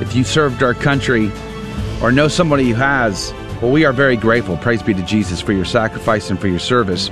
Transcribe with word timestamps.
If 0.00 0.14
you 0.14 0.24
served 0.24 0.62
our 0.62 0.74
country 0.74 1.30
or 2.02 2.12
know 2.12 2.28
somebody 2.28 2.68
who 2.68 2.74
has, 2.74 3.32
well, 3.62 3.70
we 3.70 3.84
are 3.84 3.92
very 3.92 4.16
grateful. 4.16 4.56
Praise 4.58 4.82
be 4.82 4.92
to 4.94 5.02
Jesus 5.02 5.40
for 5.40 5.52
your 5.52 5.64
sacrifice 5.64 6.30
and 6.30 6.38
for 6.38 6.48
your 6.48 6.58
service. 6.58 7.10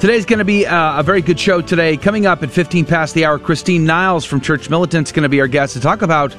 Today's 0.00 0.26
going 0.26 0.40
to 0.40 0.44
be 0.44 0.66
uh, 0.66 0.98
a 0.98 1.02
very 1.04 1.22
good 1.22 1.38
show 1.38 1.60
today. 1.60 1.96
Coming 1.96 2.26
up 2.26 2.42
at 2.42 2.50
15 2.50 2.84
past 2.84 3.14
the 3.14 3.24
hour, 3.24 3.38
Christine 3.38 3.84
Niles 3.84 4.24
from 4.24 4.40
Church 4.40 4.68
Militant 4.68 5.06
is 5.06 5.12
going 5.12 5.22
to 5.22 5.28
be 5.28 5.40
our 5.40 5.46
guest 5.46 5.74
to 5.74 5.80
talk 5.80 6.02
about 6.02 6.34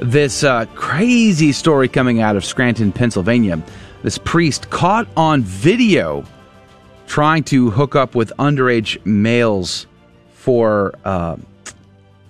this 0.00 0.42
uh, 0.42 0.64
crazy 0.74 1.52
story 1.52 1.88
coming 1.88 2.22
out 2.22 2.36
of 2.36 2.44
Scranton, 2.44 2.90
Pennsylvania. 2.90 3.62
This 4.02 4.16
priest 4.16 4.70
caught 4.70 5.06
on 5.14 5.42
video 5.42 6.24
trying 7.06 7.44
to 7.44 7.70
hook 7.70 7.94
up 7.94 8.14
with 8.14 8.32
underage 8.38 9.04
males 9.04 9.86
for 10.32 10.94
uh, 11.04 11.36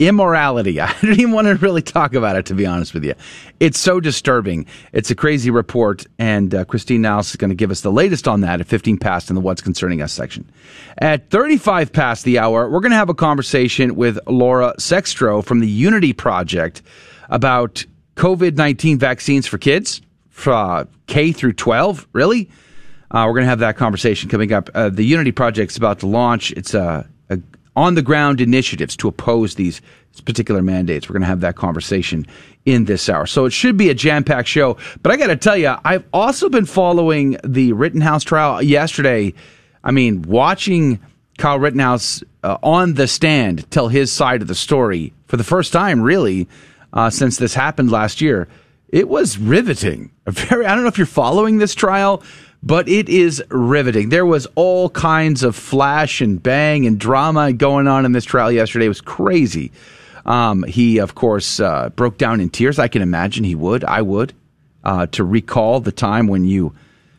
immorality. 0.09 0.81
I 0.81 0.93
don't 1.03 1.19
even 1.19 1.33
want 1.33 1.47
to 1.47 1.55
really 1.55 1.83
talk 1.83 2.15
about 2.15 2.37
it, 2.37 2.47
to 2.47 2.55
be 2.55 2.67
honest 2.67 2.95
with 2.95 3.05
you. 3.05 3.15
It's 3.61 3.79
so 3.79 4.01
disturbing. 4.01 4.67
It's 4.93 5.11
a 5.11 5.15
crazy 5.15 5.51
report, 5.51 6.07
and 6.19 6.55
uh, 6.55 6.65
Christine 6.65 7.03
Niles 7.03 7.31
is 7.31 7.37
going 7.37 7.51
to 7.51 7.55
give 7.55 7.71
us 7.71 7.81
the 7.81 7.93
latest 7.93 8.29
on 8.29 8.41
that 8.43 8.61
at 8.61 8.67
15 8.67 8.99
past 8.99 9.31
in 9.31 9.35
the 9.35 9.41
What's 9.41 9.63
Concerning 9.63 10.03
Us 10.03 10.13
section. 10.13 10.51
At 10.99 11.31
35 11.31 11.93
past 11.93 12.25
the 12.25 12.39
hour, 12.39 12.69
we're 12.69 12.81
going 12.81 12.91
to 12.93 12.97
have 12.97 13.09
a 13.09 13.15
conversation 13.15 13.95
with 13.95 14.19
Laura 14.27 14.75
Sextro 14.79 15.45
from 15.45 15.61
the 15.61 15.69
Unity 15.69 16.13
Project 16.13 16.83
about 17.29 17.85
COVID 18.17 18.57
19 18.57 18.99
vaccines 18.99 19.47
for 19.47 19.59
kids, 19.59 20.03
K 21.07 21.33
through 21.33 21.53
12. 21.55 22.09
Really? 22.13 22.51
Uh, 23.11 23.25
we're 23.27 23.35
going 23.35 23.45
to 23.45 23.51
have 23.51 23.59
that 23.59 23.77
conversation 23.77 24.31
coming 24.31 24.53
up. 24.53 24.71
Uh, 24.75 24.89
the 24.89 25.05
Unity 25.05 25.33
Project 25.33 25.71
is 25.71 25.77
about 25.77 25.99
to 25.99 26.07
launch. 26.07 26.51
It's 26.53 26.73
a, 26.73 27.07
a 27.29 27.39
on 27.75 27.95
the 27.95 28.03
ground 28.03 28.41
initiatives 28.41 28.97
to 28.97 29.09
oppose 29.09 29.55
these 29.55 29.81
particular 30.25 30.63
mandates. 30.63 31.09
We're 31.09 31.15
going 31.15 31.23
to 31.23 31.29
have 31.29 31.41
that 31.41 31.57
conversation 31.57 32.27
in 32.67 32.85
this 32.85 33.09
hour. 33.09 33.27
So 33.27 33.47
it 33.47 33.53
should 33.53 33.77
be 33.77 33.89
a 33.89 33.95
jam 33.95 34.25
packed 34.25 34.49
show. 34.49 34.77
But 35.03 35.13
I 35.13 35.17
got 35.17 35.29
to 35.29 35.37
tell 35.37 35.57
you, 35.57 35.75
I've 35.85 36.05
also 36.13 36.49
been 36.49 36.67
following 36.67 37.39
the 37.45 37.73
Rittenhouse 37.73 38.25
trial 38.25 38.61
yesterday. 38.61 39.33
I 39.83 39.91
mean, 39.91 40.23
watching 40.23 41.01
Kyle 41.39 41.59
Rittenhouse 41.59 42.23
uh, 42.43 42.59
on 42.63 42.95
the 42.95 43.09
stand 43.09 43.71
tell 43.71 43.89
his 43.89 44.13
side 44.13 44.43
of 44.43 44.49
the 44.49 44.55
story 44.55 45.13
for 45.27 45.37
the 45.37 45.45
first 45.45 45.73
time, 45.73 46.03
really, 46.03 46.49
uh, 46.93 47.09
since 47.11 47.39
this 47.39 47.55
happened 47.55 47.91
last 47.91 48.21
year. 48.21 48.49
It 48.89 49.09
was 49.09 49.39
riveting. 49.39 50.11
Very, 50.27 50.67
I 50.67 50.75
don't 50.75 50.85
know 50.85 50.89
if 50.89 50.99
you're 50.99 51.07
following 51.07 51.59
this 51.59 51.75
trial, 51.75 52.23
but 52.63 52.89
it 52.89 53.09
is 53.09 53.43
riveting. 53.51 54.11
There 54.11 54.27
was 54.27 54.47
all 54.55 54.89
kinds 54.91 55.43
of 55.43 55.57
flash 55.57 56.21
and 56.21 56.41
bang 56.41 56.87
and 56.87 56.99
drama 56.99 57.53
going 57.53 57.89
on 57.89 58.05
in 58.05 58.13
this 58.13 58.25
trial 58.25 58.53
yesterday. 58.53 58.87
It 58.87 58.89
was 58.89 59.01
crazy. 59.01 59.73
Um, 60.25 60.63
he, 60.63 60.99
of 60.99 61.17
course, 61.17 61.59
uh, 61.59 61.89
broke 61.91 62.19
down 62.19 62.41
in 62.41 62.51
tears. 62.51 62.79
I 62.79 62.87
can 62.87 63.03
imagine 63.03 63.43
he 63.43 63.57
would. 63.57 63.83
I 63.85 64.03
would. 64.03 64.33
Uh, 64.85 65.07
to 65.07 65.23
recall 65.23 65.79
the 65.79 65.93
time 65.93 66.27
when 66.27 66.45
you 66.45 66.75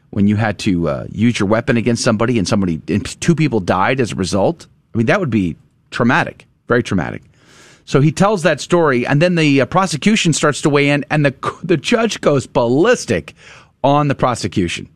when 0.09 0.27
you 0.27 0.36
had 0.36 0.59
to 0.59 0.89
uh, 0.89 1.08
use 1.09 1.39
your 1.39 1.47
weapon 1.47 1.77
against 1.77 2.03
somebody 2.03 2.38
and 2.38 2.47
somebody 2.47 2.81
and 2.89 3.05
two 3.21 3.33
people 3.33 3.61
died 3.61 4.02
as 4.02 4.11
a 4.11 4.15
result. 4.15 4.67
I 4.93 4.98
mean, 4.98 5.08
that 5.08 5.20
would 5.20 5.30
be 5.30 5.55
traumatic, 5.89 6.45
very 6.67 6.83
traumatic. 6.83 7.23
So 7.86 8.02
he 8.02 8.11
tells 8.11 8.43
that 8.43 8.59
story, 8.59 9.08
and 9.08 9.21
then 9.21 9.36
the 9.36 9.61
uh, 9.61 9.65
prosecution 9.65 10.33
starts 10.33 10.61
to 10.61 10.70
weigh 10.70 10.89
in, 10.89 11.05
and 11.09 11.26
the 11.26 11.59
the 11.64 11.77
judge 11.77 12.20
goes 12.20 12.48
ballistic 12.48 13.33
on 13.82 14.09
the 14.09 14.15
prosecution 14.15 14.89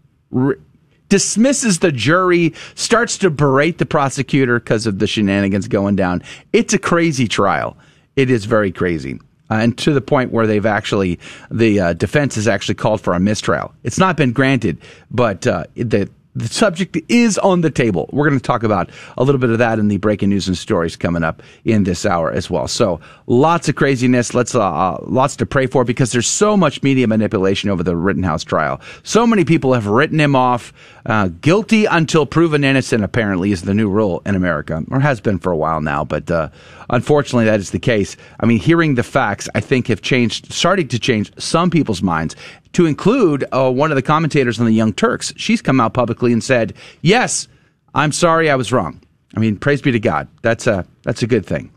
dismisses 1.09 1.79
the 1.79 1.91
jury, 1.91 2.53
starts 2.75 3.17
to 3.19 3.29
berate 3.29 3.77
the 3.77 3.85
prosecutor 3.85 4.59
because 4.59 4.85
of 4.85 4.99
the 4.99 5.07
shenanigans 5.07 5.67
going 5.67 5.95
down. 5.95 6.21
It's 6.53 6.73
a 6.73 6.79
crazy 6.79 7.27
trial. 7.27 7.77
It 8.15 8.29
is 8.29 8.45
very 8.45 8.71
crazy. 8.71 9.19
Uh, 9.49 9.55
and 9.55 9.77
to 9.77 9.93
the 9.93 10.01
point 10.01 10.31
where 10.31 10.45
they've 10.45 10.65
actually, 10.65 11.19
the 11.49 11.79
uh, 11.79 11.93
defense 11.93 12.35
has 12.35 12.47
actually 12.47 12.75
called 12.75 12.99
for 12.99 13.13
a 13.13 13.19
mistrial. 13.19 13.73
It's 13.83 13.97
not 13.97 14.17
been 14.17 14.33
granted, 14.33 14.77
but 15.09 15.47
uh, 15.47 15.65
the 15.75 16.09
the 16.37 16.47
subject 16.47 16.97
is 17.09 17.37
on 17.39 17.61
the 17.61 17.71
table. 17.71 18.09
We're 18.13 18.27
going 18.27 18.39
to 18.39 18.43
talk 18.43 18.63
about 18.63 18.89
a 19.17 19.23
little 19.23 19.39
bit 19.39 19.49
of 19.49 19.57
that 19.57 19.79
in 19.79 19.87
the 19.87 19.97
breaking 19.97 20.29
news 20.29 20.47
and 20.47 20.57
stories 20.57 20.95
coming 20.95 21.23
up 21.23 21.41
in 21.65 21.83
this 21.83 22.05
hour 22.05 22.31
as 22.31 22.49
well. 22.49 22.67
So 22.67 22.99
lots 23.25 23.67
of 23.67 23.75
craziness. 23.75 24.33
Let's 24.33 24.53
uh, 24.53 24.61
uh, 24.61 25.03
lots 25.03 25.35
to 25.37 25.45
pray 25.45 25.65
for 25.65 25.83
because 25.83 26.11
there's 26.11 26.27
so 26.27 26.55
much 26.55 26.83
media 26.83 27.07
manipulation 27.07 27.69
over 27.69 27.81
the 27.81 27.95
Rittenhouse 27.95 28.43
trial. 28.43 28.79
So 29.03 29.25
many 29.25 29.45
people 29.45 29.73
have 29.73 29.87
written 29.87 30.19
him 30.19 30.35
off 30.35 30.73
uh, 31.07 31.29
guilty 31.41 31.85
until 31.85 32.25
proven 32.25 32.63
innocent. 32.63 33.03
Apparently, 33.03 33.51
is 33.51 33.63
the 33.63 33.73
new 33.73 33.89
rule 33.89 34.21
in 34.25 34.35
America, 34.35 34.83
or 34.91 34.99
has 34.99 35.19
been 35.19 35.39
for 35.39 35.51
a 35.51 35.57
while 35.57 35.81
now. 35.81 36.05
But 36.05 36.29
uh, 36.29 36.49
unfortunately, 36.89 37.45
that 37.45 37.59
is 37.59 37.71
the 37.71 37.79
case. 37.79 38.17
I 38.39 38.45
mean, 38.45 38.59
hearing 38.59 38.95
the 38.95 39.03
facts, 39.03 39.49
I 39.55 39.59
think, 39.59 39.87
have 39.87 40.01
changed, 40.01 40.51
starting 40.51 40.87
to 40.89 40.99
change 40.99 41.31
some 41.39 41.69
people's 41.69 42.01
minds 42.01 42.35
to 42.73 42.85
include 42.85 43.45
uh, 43.51 43.71
one 43.71 43.91
of 43.91 43.95
the 43.95 44.01
commentators 44.01 44.59
on 44.59 44.65
the 44.65 44.73
Young 44.73 44.93
Turks. 44.93 45.33
She's 45.37 45.61
come 45.61 45.79
out 45.79 45.93
publicly 45.93 46.33
and 46.33 46.43
said, 46.43 46.73
"Yes, 47.01 47.47
I'm 47.95 48.11
sorry, 48.11 48.49
I 48.49 48.55
was 48.55 48.71
wrong." 48.71 49.01
I 49.35 49.39
mean, 49.39 49.57
praise 49.57 49.81
be 49.81 49.91
to 49.91 49.99
God. 49.99 50.27
That's 50.41 50.67
a 50.67 50.85
that's 51.03 51.23
a 51.23 51.27
good 51.27 51.45
thing. 51.45 51.71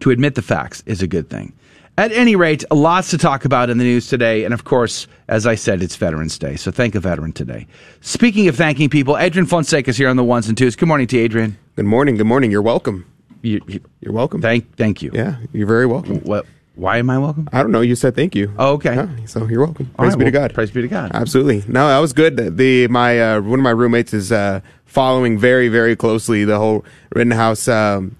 To 0.00 0.10
admit 0.10 0.34
the 0.34 0.42
facts 0.42 0.82
is 0.86 1.02
a 1.02 1.06
good 1.06 1.30
thing. 1.30 1.52
At 1.96 2.10
any 2.10 2.34
rate, 2.34 2.64
lots 2.72 3.10
to 3.10 3.18
talk 3.18 3.44
about 3.44 3.70
in 3.70 3.78
the 3.78 3.84
news 3.84 4.08
today. 4.08 4.44
And 4.44 4.52
of 4.52 4.64
course, 4.64 5.06
as 5.28 5.46
I 5.46 5.54
said, 5.54 5.80
it's 5.80 5.94
Veterans 5.94 6.36
Day. 6.38 6.56
So 6.56 6.72
thank 6.72 6.96
a 6.96 7.00
veteran 7.00 7.32
today. 7.32 7.68
Speaking 8.00 8.48
of 8.48 8.56
thanking 8.56 8.90
people, 8.90 9.16
Adrian 9.16 9.46
Fonseca 9.46 9.90
is 9.90 9.96
here 9.96 10.08
on 10.08 10.16
the 10.16 10.24
ones 10.24 10.48
and 10.48 10.58
twos. 10.58 10.74
Good 10.74 10.88
morning 10.88 11.06
to 11.06 11.18
Adrian. 11.18 11.56
Good 11.76 11.84
morning. 11.84 12.16
Good 12.16 12.26
morning. 12.26 12.50
You're 12.50 12.62
welcome. 12.62 13.13
You, 13.44 13.60
are 14.06 14.12
welcome. 14.12 14.40
Thank, 14.40 14.74
thank 14.76 15.02
you. 15.02 15.10
Yeah, 15.12 15.36
you're 15.52 15.66
very 15.66 15.86
welcome. 15.86 16.20
What? 16.20 16.46
Why 16.76 16.96
am 16.96 17.10
I 17.10 17.18
welcome? 17.18 17.48
I 17.52 17.62
don't 17.62 17.70
know. 17.70 17.82
You 17.82 17.94
said 17.94 18.16
thank 18.16 18.34
you. 18.34 18.52
Oh, 18.58 18.72
okay. 18.74 18.94
Yeah, 18.94 19.08
so 19.26 19.46
you're 19.46 19.64
welcome. 19.64 19.86
Praise 19.96 20.12
right, 20.12 20.18
be 20.18 20.24
well, 20.24 20.32
to 20.32 20.38
God. 20.38 20.54
Praise 20.54 20.70
be 20.70 20.82
to 20.82 20.88
God. 20.88 21.12
Absolutely. 21.14 21.62
No, 21.70 21.86
that 21.86 21.98
was 21.98 22.12
good. 22.12 22.56
The 22.56 22.88
my 22.88 23.20
uh, 23.20 23.40
one 23.42 23.60
of 23.60 23.62
my 23.62 23.70
roommates 23.70 24.14
is 24.14 24.32
uh, 24.32 24.60
following 24.86 25.38
very 25.38 25.68
very 25.68 25.94
closely 25.94 26.44
the 26.44 26.58
whole 26.58 26.84
Rittenhouse 27.14 27.68
um, 27.68 28.16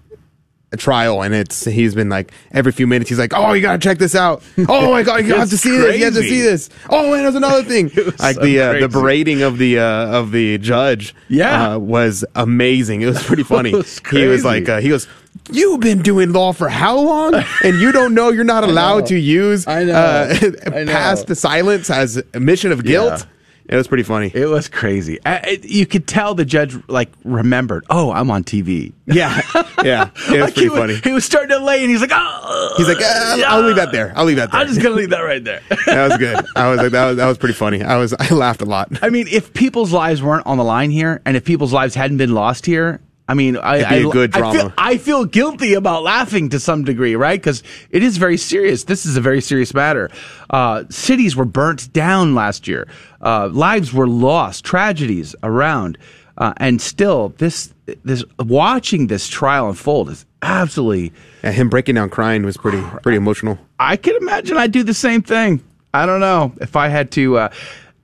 trial, 0.77 1.21
and 1.21 1.33
it's 1.33 1.65
he's 1.65 1.95
been 1.95 2.09
like 2.09 2.31
every 2.51 2.71
few 2.71 2.87
minutes 2.87 3.09
he's 3.09 3.19
like, 3.19 3.31
"Oh, 3.35 3.53
you 3.53 3.61
gotta 3.61 3.77
check 3.79 3.97
this 3.97 4.15
out! 4.15 4.43
Oh 4.67 4.91
my 4.91 5.03
god, 5.03 5.25
you 5.25 5.35
have 5.37 5.49
to 5.49 5.57
see 5.57 5.69
crazy. 5.69 5.81
this! 5.87 5.97
You 5.99 6.05
have 6.05 6.13
to 6.15 6.23
see 6.23 6.41
this! 6.41 6.69
Oh 6.89 7.11
man, 7.11 7.23
there's 7.23 7.35
another 7.35 7.63
thing!" 7.63 7.89
like 8.19 8.35
so 8.35 8.41
the 8.41 8.59
uh, 8.59 8.79
the 8.79 8.89
berating 8.89 9.41
of 9.41 9.57
the 9.57 9.79
uh, 9.79 9.83
of 10.19 10.31
the 10.31 10.57
judge, 10.57 11.15
Yeah. 11.27 11.73
uh, 11.73 11.77
was 11.79 12.23
amazing. 12.35 13.01
It 13.01 13.07
was 13.07 13.23
pretty 13.23 13.43
funny. 13.55 13.71
was 13.73 13.99
he 14.11 14.27
was 14.27 14.43
like, 14.45 14.67
uh, 14.69 14.79
he 14.79 14.89
goes. 14.89 15.07
You've 15.51 15.81
been 15.81 16.01
doing 16.01 16.31
law 16.31 16.53
for 16.53 16.69
how 16.69 16.97
long, 16.97 17.35
and 17.63 17.79
you 17.79 17.91
don't 17.91 18.13
know 18.15 18.29
you're 18.29 18.43
not 18.45 18.63
allowed 18.63 19.05
to 19.07 19.19
use 19.19 19.67
I 19.67 19.83
know. 19.83 19.93
uh, 19.93 20.35
I 20.73 20.83
know. 20.85 20.91
past 20.91 21.27
the 21.27 21.35
silence 21.35 21.89
as 21.89 22.15
admission 22.17 22.71
of 22.71 22.83
guilt. 22.83 23.27
It 23.67 23.75
was 23.75 23.87
pretty 23.87 24.03
funny. 24.03 24.31
It 24.33 24.45
was 24.47 24.67
crazy. 24.69 25.17
I, 25.25 25.35
it, 25.37 25.65
you 25.65 25.85
could 25.87 26.07
tell 26.07 26.35
the 26.35 26.45
judge 26.45 26.77
like 26.87 27.09
remembered. 27.23 27.85
Oh, 27.89 28.11
I'm 28.11 28.29
on 28.29 28.43
TV. 28.43 28.93
yeah, 29.07 29.41
yeah, 29.83 30.09
it 30.13 30.13
was 30.31 30.39
Like, 30.41 30.53
pretty 30.53 30.61
he, 30.61 30.69
was, 30.69 30.79
funny. 30.79 30.95
he 31.03 31.11
was 31.11 31.25
starting 31.25 31.49
to 31.49 31.63
lay, 31.63 31.81
and 31.81 31.89
he's 31.89 32.01
like, 32.01 32.11
"Oh, 32.13 32.73
He's 32.77 32.87
like, 32.87 33.01
uh, 33.01 33.41
I'll 33.47 33.61
leave 33.63 33.77
that 33.77 33.91
there. 33.91 34.13
I'll 34.15 34.25
leave 34.25 34.37
that 34.37 34.51
there. 34.51 34.61
I'm 34.61 34.67
just 34.67 34.81
gonna 34.81 34.95
leave 34.95 35.09
that 35.09 35.21
right 35.21 35.43
there." 35.43 35.61
that 35.87 36.09
was 36.09 36.17
good. 36.17 36.45
I 36.55 36.69
was 36.69 36.77
like, 36.79 36.91
that 36.91 37.05
was 37.07 37.17
that 37.17 37.25
was 37.27 37.37
pretty 37.39 37.55
funny. 37.55 37.81
I 37.83 37.97
was 37.97 38.13
I 38.13 38.29
laughed 38.33 38.61
a 38.61 38.65
lot. 38.65 38.89
I 39.01 39.09
mean, 39.09 39.27
if 39.27 39.53
people's 39.53 39.91
lives 39.91 40.21
weren't 40.21 40.45
on 40.45 40.57
the 40.57 40.63
line 40.63 40.91
here, 40.91 41.21
and 41.25 41.35
if 41.35 41.43
people's 41.43 41.73
lives 41.73 41.95
hadn't 41.95 42.17
been 42.17 42.33
lost 42.33 42.65
here, 42.67 42.99
I 43.27 43.33
mean, 43.33 43.57
I, 43.57 43.77
It'd 43.77 43.89
be 43.89 43.95
a 44.03 44.07
I- 44.07 44.11
good 44.11 44.35
I 44.35 44.37
drama. 44.37 44.59
feel, 44.59 44.73
I 44.77 44.97
feel 44.97 45.25
guilty 45.25 45.73
about 45.73 46.03
laughing 46.03 46.49
to 46.49 46.59
some 46.59 46.83
degree, 46.83 47.15
right? 47.15 47.39
Because 47.39 47.63
it 47.89 48.03
is 48.03 48.17
very 48.17 48.37
serious. 48.37 48.83
This 48.83 49.05
is 49.05 49.17
a 49.17 49.21
very 49.21 49.41
serious 49.41 49.73
matter. 49.73 50.11
Uh, 50.51 50.83
cities 50.89 51.35
were 51.35 51.45
burnt 51.45 51.91
down 51.91 52.35
last 52.35 52.67
year. 52.67 52.87
Uh, 53.21 53.47
lives 53.51 53.91
were 53.91 54.07
lost. 54.07 54.63
Tragedies 54.63 55.35
around, 55.41 55.97
uh, 56.37 56.53
and 56.57 56.79
still, 56.79 57.29
this 57.37 57.73
this 58.03 58.23
watching 58.37 59.07
this 59.07 59.27
trial 59.27 59.69
unfold 59.69 60.09
is 60.11 60.25
absolutely. 60.43 61.11
Yeah, 61.43 61.51
him 61.51 61.69
breaking 61.69 61.95
down 61.95 62.09
crying 62.11 62.43
was 62.43 62.57
pretty 62.57 62.81
pretty 63.01 63.17
emotional. 63.17 63.57
I 63.79 63.97
can 63.97 64.15
imagine 64.17 64.57
I'd 64.57 64.71
do 64.71 64.83
the 64.83 64.93
same 64.93 65.23
thing. 65.23 65.63
I 65.95 66.05
don't 66.05 66.19
know 66.19 66.53
if 66.61 66.75
I 66.75 66.89
had 66.89 67.09
to. 67.11 67.49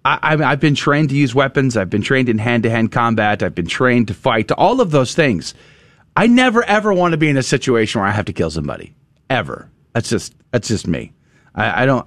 I, 0.03 0.51
I've 0.51 0.59
been 0.59 0.75
trained 0.75 1.09
to 1.09 1.15
use 1.15 1.35
weapons. 1.35 1.77
I've 1.77 1.89
been 1.89 2.01
trained 2.01 2.29
in 2.29 2.39
hand 2.39 2.63
to 2.63 2.69
hand 2.69 2.91
combat. 2.91 3.43
I've 3.43 3.55
been 3.55 3.67
trained 3.67 4.07
to 4.07 4.13
fight. 4.13 4.51
All 4.51 4.81
of 4.81 4.91
those 4.91 5.13
things. 5.13 5.53
I 6.15 6.27
never 6.27 6.63
ever 6.63 6.93
want 6.93 7.11
to 7.11 7.17
be 7.17 7.29
in 7.29 7.37
a 7.37 7.43
situation 7.43 8.01
where 8.01 8.07
I 8.07 8.11
have 8.11 8.25
to 8.25 8.33
kill 8.33 8.49
somebody. 8.49 8.95
Ever. 9.29 9.69
That's 9.93 10.09
just 10.09 10.33
that's 10.51 10.67
just 10.67 10.87
me. 10.87 11.13
I, 11.55 11.83
I 11.83 11.85
don't. 11.85 12.05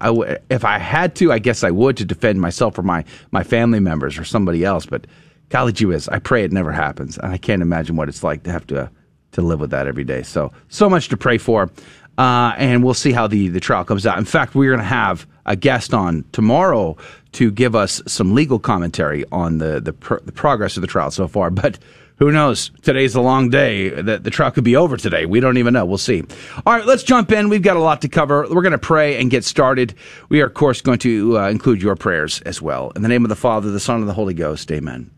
If 0.51 0.65
I 0.65 0.79
had 0.79 1.15
to, 1.17 1.33
I 1.33 1.39
guess 1.39 1.65
I 1.65 1.71
would 1.71 1.97
to 1.99 2.05
defend 2.05 2.41
myself 2.41 2.79
or 2.79 2.83
my 2.83 3.05
my 3.31 3.43
family 3.43 3.81
members 3.81 4.19
or 4.19 4.25
somebody 4.25 4.65
else. 4.65 4.87
But 4.87 5.07
golly 5.49 5.73
gee 5.73 5.87
whiz, 5.87 6.09
I 6.09 6.19
pray 6.19 6.45
it 6.45 6.53
never 6.53 6.73
happens, 6.73 7.19
and 7.19 7.33
I 7.33 7.39
can't 7.39 7.63
imagine 7.63 7.97
what 7.97 8.09
it's 8.09 8.23
like 8.23 8.43
to 8.45 8.53
have 8.53 8.67
to 8.69 8.91
to 9.33 9.43
live 9.43 9.61
with 9.61 9.71
that 9.71 9.87
every 9.87 10.05
day. 10.05 10.23
So 10.23 10.53
so 10.69 10.89
much 10.91 11.09
to 11.09 11.17
pray 11.17 11.39
for, 11.39 11.71
uh, 12.19 12.55
and 12.57 12.83
we'll 12.83 12.95
see 12.95 13.13
how 13.13 13.27
the 13.27 13.49
the 13.49 13.61
trial 13.61 13.85
comes 13.85 14.07
out. 14.07 14.19
In 14.19 14.25
fact, 14.25 14.55
we're 14.55 14.71
going 14.71 14.79
to 14.79 14.85
have 14.85 15.27
a 15.47 15.57
guest 15.57 15.95
on 15.95 16.25
tomorrow 16.33 16.97
to 17.33 17.51
give 17.51 17.75
us 17.75 18.03
some 18.07 18.35
legal 18.35 18.59
commentary 18.59 19.25
on 19.33 19.59
the 19.59 19.81
the, 19.81 19.93
the 20.25 20.33
progress 20.33 20.77
of 20.77 20.81
the 20.81 20.87
trial 20.87 21.11
so 21.11 21.29
far, 21.29 21.51
but 21.51 21.79
who 22.17 22.31
knows? 22.31 22.71
Today's 22.83 23.17
a 23.17 23.21
long 23.21 23.51
day. 23.51 23.89
The, 23.89 24.19
the 24.19 24.31
trial 24.31 24.53
could 24.53 24.63
be 24.63 24.77
over 24.77 24.97
today. 24.97 25.27
We 25.27 25.41
don't 25.41 25.59
even 25.59 25.75
know. 25.75 25.85
We'll 25.85 25.99
see. 25.99 26.23
All 26.65 26.73
right, 26.73 26.87
let's 26.87 27.03
jump 27.03 27.33
in. 27.33 27.49
We've 27.49 27.61
got 27.61 27.77
a 27.77 27.81
lot 27.81 28.03
to 28.03 28.09
cover. 28.09 28.47
We're 28.49 28.63
going 28.63 28.71
to 28.71 28.79
pray 28.79 29.21
and 29.21 29.33
get 29.33 29.45
started. 29.45 29.95
We 30.29 30.41
are, 30.41 30.47
of 30.47 30.55
course, 30.55 30.81
going 30.81 31.01
to 31.01 31.39
uh, 31.39 31.49
include 31.49 31.83
your 31.83 31.97
prayers 31.97 32.41
as 32.43 32.63
well. 32.63 32.93
In 32.95 33.03
the 33.03 33.09
name 33.09 33.25
of 33.25 33.31
the 33.31 33.37
Father, 33.37 33.73
the 33.73 33.81
Son, 33.81 33.99
and 33.99 34.09
the 34.09 34.15
Holy 34.15 34.35
Ghost, 34.35 34.71
amen. 34.71 35.11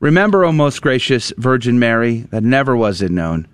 Remember, 0.00 0.44
O 0.44 0.52
most 0.52 0.82
gracious 0.82 1.32
Virgin 1.38 1.78
Mary, 1.78 2.20
that 2.30 2.44
never 2.44 2.76
was 2.76 3.00
it 3.00 3.10
known 3.10 3.48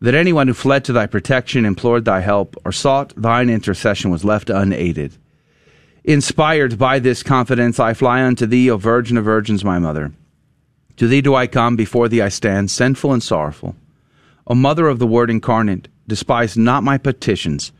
that 0.00 0.14
anyone 0.14 0.48
who 0.48 0.54
fled 0.54 0.84
to 0.84 0.92
thy 0.92 1.06
protection, 1.06 1.66
implored 1.66 2.04
thy 2.04 2.20
help, 2.20 2.56
or 2.64 2.72
sought 2.72 3.12
thine 3.16 3.50
intercession 3.50 4.10
was 4.10 4.24
left 4.24 4.48
unaided. 4.48 5.18
Inspired 6.04 6.78
by 6.78 6.98
this 6.98 7.22
confidence, 7.22 7.78
I 7.78 7.94
fly 7.94 8.22
unto 8.22 8.46
thee, 8.46 8.70
O 8.70 8.76
Virgin 8.76 9.16
of 9.16 9.24
Virgins, 9.24 9.64
my 9.64 9.78
mother. 9.78 10.12
To 10.96 11.06
thee 11.06 11.20
do 11.20 11.34
I 11.34 11.46
come, 11.46 11.76
before 11.76 12.08
thee 12.08 12.22
I 12.22 12.28
stand, 12.28 12.70
sinful 12.70 13.12
and 13.12 13.22
sorrowful. 13.22 13.76
O 14.46 14.54
Mother 14.54 14.88
of 14.88 14.98
the 14.98 15.06
Word 15.06 15.30
incarnate, 15.30 15.88
despise 16.06 16.56
not 16.56 16.82
my 16.82 16.98
petitions, 16.98 17.72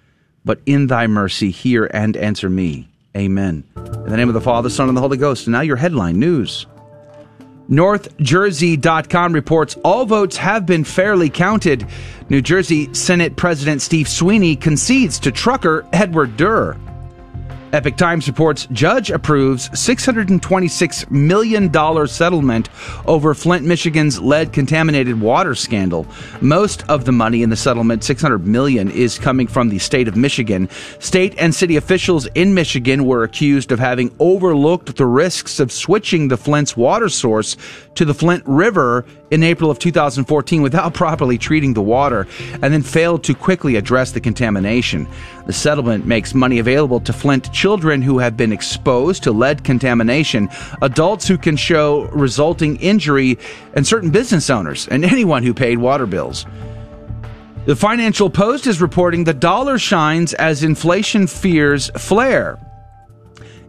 but 0.44 0.60
in 0.66 0.86
thy 0.86 1.06
mercy 1.06 1.50
hear 1.50 1.90
and 1.92 2.16
answer 2.16 2.48
me. 2.48 2.88
Amen. 3.16 3.64
In 3.76 4.04
the 4.04 4.16
name 4.16 4.28
of 4.28 4.34
the 4.34 4.40
Father, 4.40 4.70
Son, 4.70 4.88
and 4.88 4.96
the 4.96 5.00
Holy 5.00 5.16
Ghost. 5.16 5.46
And 5.46 5.52
now 5.52 5.62
your 5.62 5.76
headline 5.76 6.18
news. 6.18 6.66
NorthJersey.com 7.70 9.32
reports 9.32 9.76
all 9.84 10.04
votes 10.04 10.36
have 10.36 10.66
been 10.66 10.84
fairly 10.84 11.30
counted. 11.30 11.86
New 12.28 12.42
Jersey 12.42 12.92
Senate 12.94 13.36
President 13.36 13.80
Steve 13.80 14.08
Sweeney 14.08 14.56
concedes 14.56 15.18
to 15.20 15.32
trucker 15.32 15.86
Edward 15.92 16.36
Durr. 16.36 16.76
Epoch 17.72 17.96
Times 17.96 18.26
reports 18.26 18.66
judge 18.72 19.12
approves 19.12 19.68
$626 19.70 21.08
million 21.08 22.08
settlement 22.08 22.68
over 23.06 23.32
Flint, 23.32 23.64
Michigan's 23.64 24.18
lead 24.18 24.52
contaminated 24.52 25.20
water 25.20 25.54
scandal. 25.54 26.04
Most 26.40 26.82
of 26.88 27.04
the 27.04 27.12
money 27.12 27.44
in 27.44 27.50
the 27.50 27.56
settlement, 27.56 28.02
600 28.02 28.44
million, 28.44 28.90
is 28.90 29.20
coming 29.20 29.46
from 29.46 29.68
the 29.68 29.78
state 29.78 30.08
of 30.08 30.16
Michigan. 30.16 30.68
State 30.98 31.34
and 31.38 31.54
city 31.54 31.76
officials 31.76 32.26
in 32.34 32.54
Michigan 32.54 33.04
were 33.04 33.22
accused 33.22 33.70
of 33.70 33.78
having 33.78 34.14
overlooked 34.18 34.96
the 34.96 35.06
risks 35.06 35.60
of 35.60 35.70
switching 35.70 36.26
the 36.26 36.36
Flint's 36.36 36.76
water 36.76 37.08
source 37.08 37.56
to 37.94 38.04
the 38.04 38.14
Flint 38.14 38.42
River 38.46 39.04
in 39.30 39.42
April 39.42 39.70
of 39.70 39.78
2014 39.78 40.62
without 40.62 40.94
properly 41.00 41.38
treating 41.38 41.74
the 41.74 41.82
water 41.82 42.26
and 42.62 42.72
then 42.72 42.82
failed 42.82 43.24
to 43.24 43.34
quickly 43.34 43.76
address 43.76 44.12
the 44.12 44.20
contamination. 44.20 45.06
The 45.46 45.52
settlement 45.52 46.06
makes 46.06 46.34
money 46.34 46.58
available 46.58 47.00
to 47.00 47.12
Flint 47.12 47.52
children 47.52 48.02
who 48.02 48.18
have 48.18 48.36
been 48.36 48.52
exposed 48.52 49.22
to 49.24 49.32
lead 49.32 49.64
contamination, 49.64 50.48
adults 50.82 51.26
who 51.26 51.38
can 51.38 51.56
show 51.56 52.04
resulting 52.08 52.76
injury, 52.76 53.38
and 53.74 53.86
certain 53.86 54.10
business 54.10 54.50
owners 54.50 54.88
and 54.88 55.04
anyone 55.04 55.42
who 55.42 55.54
paid 55.54 55.78
water 55.78 56.06
bills. 56.06 56.46
The 57.66 57.76
Financial 57.76 58.30
Post 58.30 58.66
is 58.66 58.80
reporting 58.80 59.24
the 59.24 59.34
dollar 59.34 59.78
shines 59.78 60.32
as 60.34 60.64
inflation 60.64 61.26
fears 61.26 61.90
flare. 61.90 62.58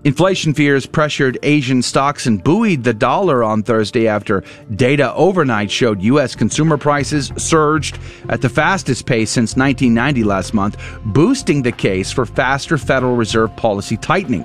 Inflation 0.03 0.55
fears 0.55 0.87
pressured 0.87 1.37
Asian 1.43 1.83
stocks 1.83 2.25
and 2.25 2.43
buoyed 2.43 2.83
the 2.83 2.93
dollar 2.93 3.43
on 3.43 3.61
Thursday 3.61 4.07
after 4.07 4.43
data 4.75 5.13
overnight 5.13 5.69
showed 5.69 6.01
U.S. 6.01 6.33
consumer 6.33 6.75
prices 6.75 7.31
surged 7.37 7.99
at 8.27 8.41
the 8.41 8.49
fastest 8.49 9.05
pace 9.05 9.29
since 9.29 9.55
1990 9.55 10.23
last 10.23 10.55
month, 10.55 10.81
boosting 11.05 11.61
the 11.61 11.71
case 11.71 12.11
for 12.11 12.25
faster 12.25 12.79
Federal 12.79 13.15
Reserve 13.15 13.55
policy 13.55 13.95
tightening. 13.95 14.43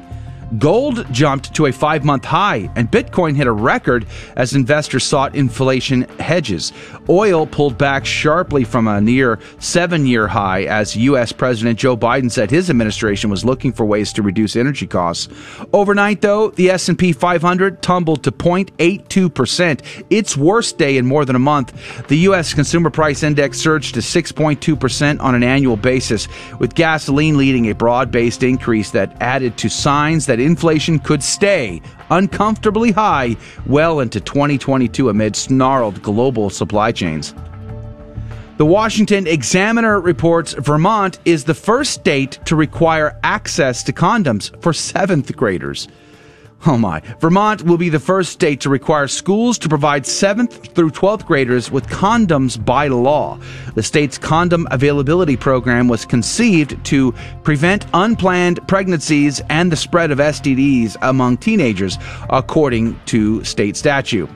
Gold 0.58 1.12
jumped 1.12 1.54
to 1.54 1.66
a 1.66 1.72
five 1.72 2.04
month 2.04 2.24
high, 2.24 2.70
and 2.76 2.90
Bitcoin 2.90 3.34
hit 3.34 3.46
a 3.46 3.52
record 3.52 4.06
as 4.36 4.54
investors 4.54 5.04
sought 5.04 5.34
inflation 5.34 6.02
hedges. 6.20 6.72
Oil 7.08 7.46
pulled 7.46 7.76
back 7.76 8.06
sharply 8.06 8.64
from 8.64 8.86
a 8.86 9.00
near 9.00 9.38
seven 9.58 10.06
year 10.06 10.28
high 10.28 10.64
as 10.64 10.96
U.S. 10.96 11.32
President 11.32 11.78
Joe 11.78 11.96
Biden 11.96 12.30
said 12.30 12.50
his 12.50 12.70
administration 12.70 13.28
was 13.28 13.44
looking 13.44 13.72
for 13.72 13.84
ways 13.84 14.12
to 14.14 14.22
reduce 14.22 14.56
energy 14.56 14.86
costs. 14.86 15.28
Overnight, 15.72 16.20
though, 16.20 16.50
the 16.50 16.70
S&P 16.70 17.12
500 17.12 17.82
tumbled 17.82 18.22
to 18.24 18.32
0.82%, 18.32 20.04
its 20.10 20.36
worst 20.36 20.78
day 20.78 20.96
in 20.96 21.06
more 21.06 21.24
than 21.24 21.36
a 21.36 21.40
month. 21.40 22.06
The 22.08 22.18
U.S. 22.18 22.54
Consumer 22.54 22.90
Price 22.90 23.22
Index 23.22 23.58
surged 23.58 23.94
to 23.94 24.00
6.2% 24.00 25.20
on 25.20 25.34
an 25.34 25.42
annual 25.42 25.76
basis, 25.76 26.28
with 26.58 26.74
gasoline 26.74 27.36
leading 27.36 27.70
a 27.70 27.74
broad 27.74 28.10
based 28.10 28.42
increase 28.42 28.90
that 28.92 29.16
added 29.20 29.56
to 29.58 29.68
signs 29.68 30.26
that 30.26 30.35
inflation 30.40 30.98
could 30.98 31.22
stay 31.22 31.80
uncomfortably 32.10 32.92
high 32.92 33.36
well 33.66 34.00
into 34.00 34.20
2022 34.20 35.08
amid 35.08 35.36
snarled 35.36 36.02
global 36.02 36.50
supply 36.50 36.92
chains. 36.92 37.34
The 38.56 38.64
Washington 38.64 39.26
Examiner 39.26 40.00
reports 40.00 40.54
Vermont 40.54 41.18
is 41.26 41.44
the 41.44 41.52
first 41.52 41.92
state 41.92 42.38
to 42.46 42.56
require 42.56 43.18
access 43.22 43.82
to 43.82 43.92
condoms 43.92 44.50
for 44.62 44.72
seventh 44.72 45.36
graders. 45.36 45.88
Oh 46.68 46.76
my. 46.76 47.00
Vermont 47.20 47.62
will 47.62 47.78
be 47.78 47.88
the 47.88 48.00
first 48.00 48.32
state 48.32 48.60
to 48.62 48.68
require 48.68 49.06
schools 49.06 49.56
to 49.58 49.68
provide 49.68 50.02
7th 50.02 50.74
through 50.74 50.90
12th 50.90 51.24
graders 51.24 51.70
with 51.70 51.86
condoms 51.86 52.62
by 52.62 52.88
law. 52.88 53.38
The 53.76 53.84
state's 53.84 54.18
condom 54.18 54.66
availability 54.72 55.36
program 55.36 55.86
was 55.86 56.04
conceived 56.04 56.84
to 56.86 57.12
prevent 57.44 57.86
unplanned 57.94 58.66
pregnancies 58.66 59.40
and 59.48 59.70
the 59.70 59.76
spread 59.76 60.10
of 60.10 60.18
STDs 60.18 60.96
among 61.02 61.36
teenagers, 61.36 61.98
according 62.30 62.98
to 63.06 63.44
state 63.44 63.76
statute. 63.76 64.28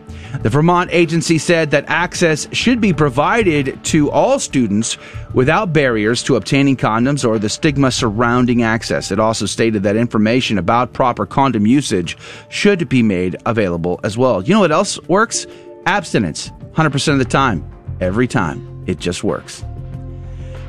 The 0.43 0.49
Vermont 0.49 0.91
agency 0.93 1.39
said 1.39 1.71
that 1.73 1.85
access 1.89 2.49
should 2.53 2.81
be 2.81 2.93
provided 2.93 3.83
to 3.87 4.11
all 4.11 4.39
students 4.39 4.97
without 5.35 5.73
barriers 5.73 6.23
to 6.25 6.37
obtaining 6.37 6.77
condoms 6.77 7.29
or 7.29 7.39
the 7.39 7.49
stigma 7.49 7.91
surrounding 7.91 8.63
access. 8.63 9.11
It 9.11 9.21
also 9.21 9.47
stated 9.47 9.83
that 9.83 9.97
information 9.97 10.57
about 10.57 10.93
proper 10.93 11.27
condom 11.27 11.67
usage 11.67 12.17
should 12.49 12.89
be 12.89 13.03
made 13.03 13.37
available 13.45 14.01
as 14.05 14.17
well. 14.17 14.43
You 14.43 14.55
know 14.55 14.61
what 14.61 14.73
else 14.73 15.01
works? 15.09 15.47
Abstinence. 15.87 16.51
100% 16.75 17.13
of 17.13 17.19
the 17.19 17.25
time. 17.25 17.69
Every 18.01 18.29
time. 18.29 18.85
It 18.87 18.99
just 18.99 19.23
works. 19.23 19.65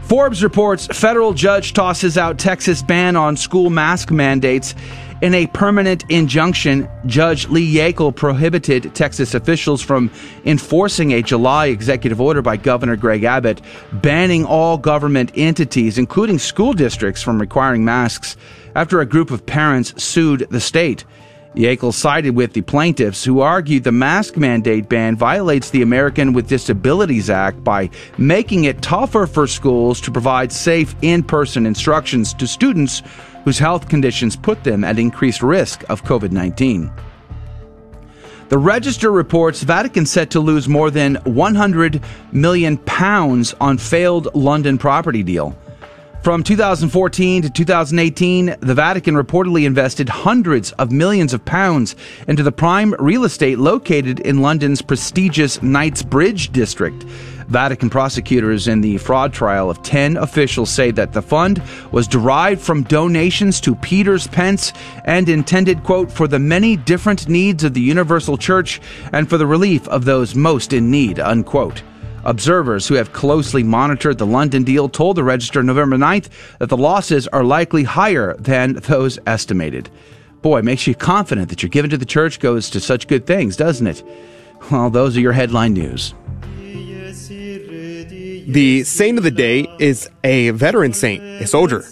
Forbes 0.04 0.44
reports 0.44 0.88
federal 0.88 1.34
judge 1.34 1.72
tosses 1.72 2.18
out 2.18 2.38
Texas 2.38 2.84
ban 2.84 3.16
on 3.16 3.38
school 3.38 3.70
mask 3.70 4.12
mandates 4.12 4.76
in 5.22 5.36
a 5.36 5.48
permanent 5.48 6.04
injunction, 6.10 6.90
Judge 7.06 7.48
Lee 7.48 7.76
Yeakel 7.76 8.16
prohibited 8.16 8.94
Texas 8.96 9.34
officials 9.36 9.82
from 9.82 10.10
enforcing 10.46 11.12
a 11.14 11.22
July 11.22 11.68
executive 11.68 12.20
order 12.20 12.42
by 12.42 12.58
Governor 12.58 12.96
Greg 12.96 13.24
Abbott 13.24 13.62
banning 13.94 14.46
all 14.46 14.78
government 14.78 15.32
entities, 15.36 15.98
including 15.98 16.40
school 16.40 16.74
districts, 16.74 17.22
from 17.22 17.40
requiring 17.40 17.86
masks 17.86 18.36
after 18.76 19.00
a 19.00 19.06
group 19.06 19.32
of 19.32 19.46
parents 19.46 20.02
sued 20.02 20.48
the 20.50 20.60
state. 20.60 21.06
Yeakel 21.56 21.94
sided 21.94 22.34
with 22.34 22.54
the 22.54 22.62
plaintiffs 22.62 23.26
who 23.26 23.42
argued 23.42 23.84
the 23.84 23.92
mask 23.92 24.38
mandate 24.38 24.88
ban 24.88 25.18
violates 25.18 25.70
the 25.70 25.82
American 25.82 26.32
with 26.32 26.48
Disabilities 26.48 27.30
Act 27.30 27.62
by 27.62 27.90
making 28.18 28.64
it 28.64 28.82
tougher 28.82 29.28
for 29.28 29.48
schools 29.48 30.00
to 30.02 30.12
provide 30.12 30.54
safe 30.54 30.96
in 31.02 31.24
person 31.24 31.66
instructions 31.66 32.34
to 32.36 32.48
students 32.48 33.04
whose 33.44 33.60
health 33.60 33.90
conditions 33.90 34.36
put 34.36 34.64
them 34.64 34.84
at 34.84 35.00
increased 35.00 35.42
risk 35.42 35.84
of 35.90 36.04
COVID 36.04 36.32
19. 36.32 36.92
The 38.50 38.58
Register 38.58 39.12
reports 39.12 39.64
Vatican 39.64 40.06
set 40.06 40.32
to 40.32 40.42
lose 40.42 40.68
more 40.68 40.92
than 40.92 41.16
100 41.24 42.04
million 42.34 42.78
pounds 42.80 43.56
on 43.62 43.78
failed 43.78 44.28
London 44.36 44.78
property 44.78 45.24
deal. 45.24 45.56
From 46.22 46.44
2014 46.44 47.42
to 47.42 47.50
2018, 47.50 48.58
the 48.60 48.76
Vatican 48.76 49.16
reportedly 49.16 49.66
invested 49.66 50.08
hundreds 50.08 50.72
of 50.74 50.92
millions 50.92 51.34
of 51.34 51.44
pounds 51.46 51.96
into 52.28 52.44
the 52.44 52.52
prime 52.52 52.94
real 53.00 53.24
estate 53.24 53.58
located 53.58 54.20
in 54.20 54.42
London's 54.42 54.84
prestigious 54.84 55.64
Knightsbridge 55.64 56.52
district. 56.52 57.06
Vatican 57.52 57.90
prosecutors 57.90 58.70
in 58.70 58.80
the 58.80 58.98
fraud 58.98 59.34
trial 59.34 59.70
of 59.70 59.84
10 59.84 60.16
officials 60.16 60.70
say 60.70 60.90
that 60.92 61.12
the 61.12 61.22
fund 61.22 61.62
was 61.92 62.08
derived 62.08 62.62
from 62.62 62.84
donations 62.84 63.60
to 63.60 63.76
Peter's 63.76 64.26
Pence 64.26 64.72
and 65.04 65.28
intended, 65.28 65.84
quote, 65.84 66.10
for 66.10 66.30
the 66.30 66.40
many 66.40 66.78
different 66.78 67.28
needs 67.28 67.66
of 67.66 67.74
the 67.74 67.82
universal 67.82 68.38
church 68.38 68.80
and 69.12 69.30
for 69.30 69.38
the 69.38 69.46
relief 69.46 69.86
of 69.90 70.06
those 70.06 70.34
most 70.34 70.72
in 70.72 70.90
need, 70.90 71.20
unquote. 71.20 71.84
Observers 72.24 72.88
who 72.88 72.96
have 72.96 73.12
closely 73.12 73.64
monitored 73.64 74.18
the 74.18 74.26
London 74.26 74.64
deal 74.64 74.88
told 74.88 75.18
the 75.18 75.24
Register 75.24 75.62
November 75.62 75.98
9th 75.98 76.30
that 76.60 76.70
the 76.70 76.78
losses 76.78 77.28
are 77.28 77.44
likely 77.44 77.84
higher 77.84 78.36
than 78.38 78.76
those 78.76 79.20
estimated. 79.28 79.90
Boy, 80.42 80.62
makes 80.62 80.88
you 80.88 80.96
confident 80.96 81.50
that 81.50 81.62
your 81.62 81.70
giving 81.70 81.92
to 81.92 81.98
the 81.98 82.06
church 82.06 82.40
goes 82.40 82.70
to 82.70 82.80
such 82.80 83.08
good 83.08 83.28
things, 83.28 83.58
doesn't 83.58 83.88
it? 83.88 84.04
Well, 84.72 84.90
those 84.90 85.18
are 85.18 85.22
your 85.22 85.34
headline 85.34 85.74
news. 85.74 86.14
The 88.48 88.84
saint 88.84 89.18
of 89.18 89.24
the 89.24 89.32
day 89.32 89.68
is 89.80 90.10
a 90.24 90.50
veteran 90.52 90.94
saint, 90.94 91.24
a 91.24 91.48
soldier. 91.48 91.84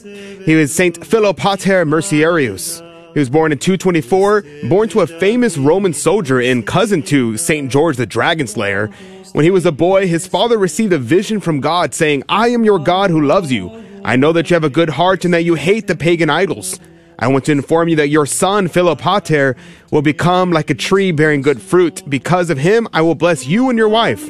He 0.45 0.55
was 0.55 0.73
Saint 0.73 0.99
Philopater 0.99 1.87
Mercurius. 1.87 2.81
He 3.13 3.19
was 3.19 3.29
born 3.29 3.51
in 3.51 3.59
224, 3.59 4.43
born 4.67 4.89
to 4.89 5.01
a 5.01 5.07
famous 5.07 5.57
Roman 5.57 5.93
soldier 5.93 6.41
and 6.41 6.65
cousin 6.65 7.03
to 7.03 7.37
Saint 7.37 7.71
George 7.71 7.97
the 7.97 8.05
Dragon 8.05 8.47
Slayer. 8.47 8.87
When 9.33 9.45
he 9.45 9.51
was 9.51 9.65
a 9.65 9.71
boy, 9.71 10.07
his 10.07 10.27
father 10.27 10.57
received 10.57 10.93
a 10.93 10.97
vision 10.97 11.39
from 11.39 11.59
God 11.59 11.93
saying, 11.93 12.23
I 12.27 12.49
am 12.49 12.63
your 12.63 12.79
God 12.79 13.09
who 13.11 13.21
loves 13.21 13.51
you. 13.51 14.01
I 14.03 14.15
know 14.15 14.31
that 14.33 14.49
you 14.49 14.55
have 14.55 14.63
a 14.63 14.69
good 14.69 14.89
heart 14.89 15.25
and 15.25 15.33
that 15.33 15.43
you 15.43 15.55
hate 15.55 15.87
the 15.87 15.95
pagan 15.95 16.29
idols. 16.29 16.79
I 17.19 17.27
want 17.27 17.45
to 17.45 17.51
inform 17.51 17.89
you 17.89 17.97
that 17.97 18.07
your 18.07 18.25
son, 18.25 18.69
Philopater, 18.69 19.57
will 19.91 20.01
become 20.01 20.51
like 20.51 20.69
a 20.69 20.75
tree 20.75 21.11
bearing 21.11 21.41
good 21.41 21.61
fruit. 21.61 22.01
Because 22.09 22.49
of 22.49 22.57
him, 22.57 22.87
I 22.93 23.01
will 23.01 23.15
bless 23.15 23.45
you 23.45 23.69
and 23.69 23.77
your 23.77 23.89
wife. 23.89 24.27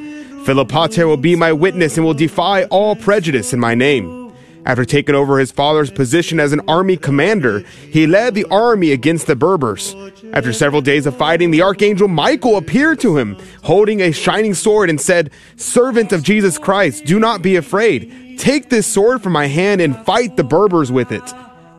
Philopater 0.49 1.05
will 1.05 1.15
be 1.15 1.35
my 1.35 1.53
witness 1.53 1.95
and 1.95 2.03
will 2.03 2.15
defy 2.15 2.63
all 2.71 2.95
prejudice 2.95 3.53
in 3.53 3.59
my 3.59 3.75
name. 3.75 4.33
After 4.65 4.83
taking 4.83 5.13
over 5.13 5.37
his 5.37 5.51
father's 5.51 5.91
position 5.91 6.39
as 6.39 6.53
an 6.53 6.61
army 6.67 6.97
commander, 6.97 7.59
he 7.91 8.07
led 8.07 8.33
the 8.33 8.45
army 8.45 8.91
against 8.91 9.27
the 9.27 9.35
Berbers. 9.35 9.93
After 10.33 10.51
several 10.51 10.81
days 10.81 11.05
of 11.05 11.15
fighting, 11.15 11.51
the 11.51 11.61
archangel 11.61 12.07
Michael 12.07 12.57
appeared 12.57 12.99
to 13.01 13.15
him, 13.15 13.37
holding 13.61 14.01
a 14.01 14.11
shining 14.11 14.55
sword, 14.55 14.89
and 14.89 14.99
said, 14.99 15.29
Servant 15.55 16.11
of 16.13 16.23
Jesus 16.23 16.57
Christ, 16.57 17.05
do 17.05 17.19
not 17.19 17.43
be 17.43 17.55
afraid. 17.55 18.39
Take 18.39 18.71
this 18.71 18.87
sword 18.87 19.21
from 19.21 19.33
my 19.33 19.45
hand 19.45 19.81
and 19.81 20.03
fight 20.03 20.35
the 20.35 20.43
Berbers 20.43 20.91
with 20.91 21.11
it. 21.11 21.31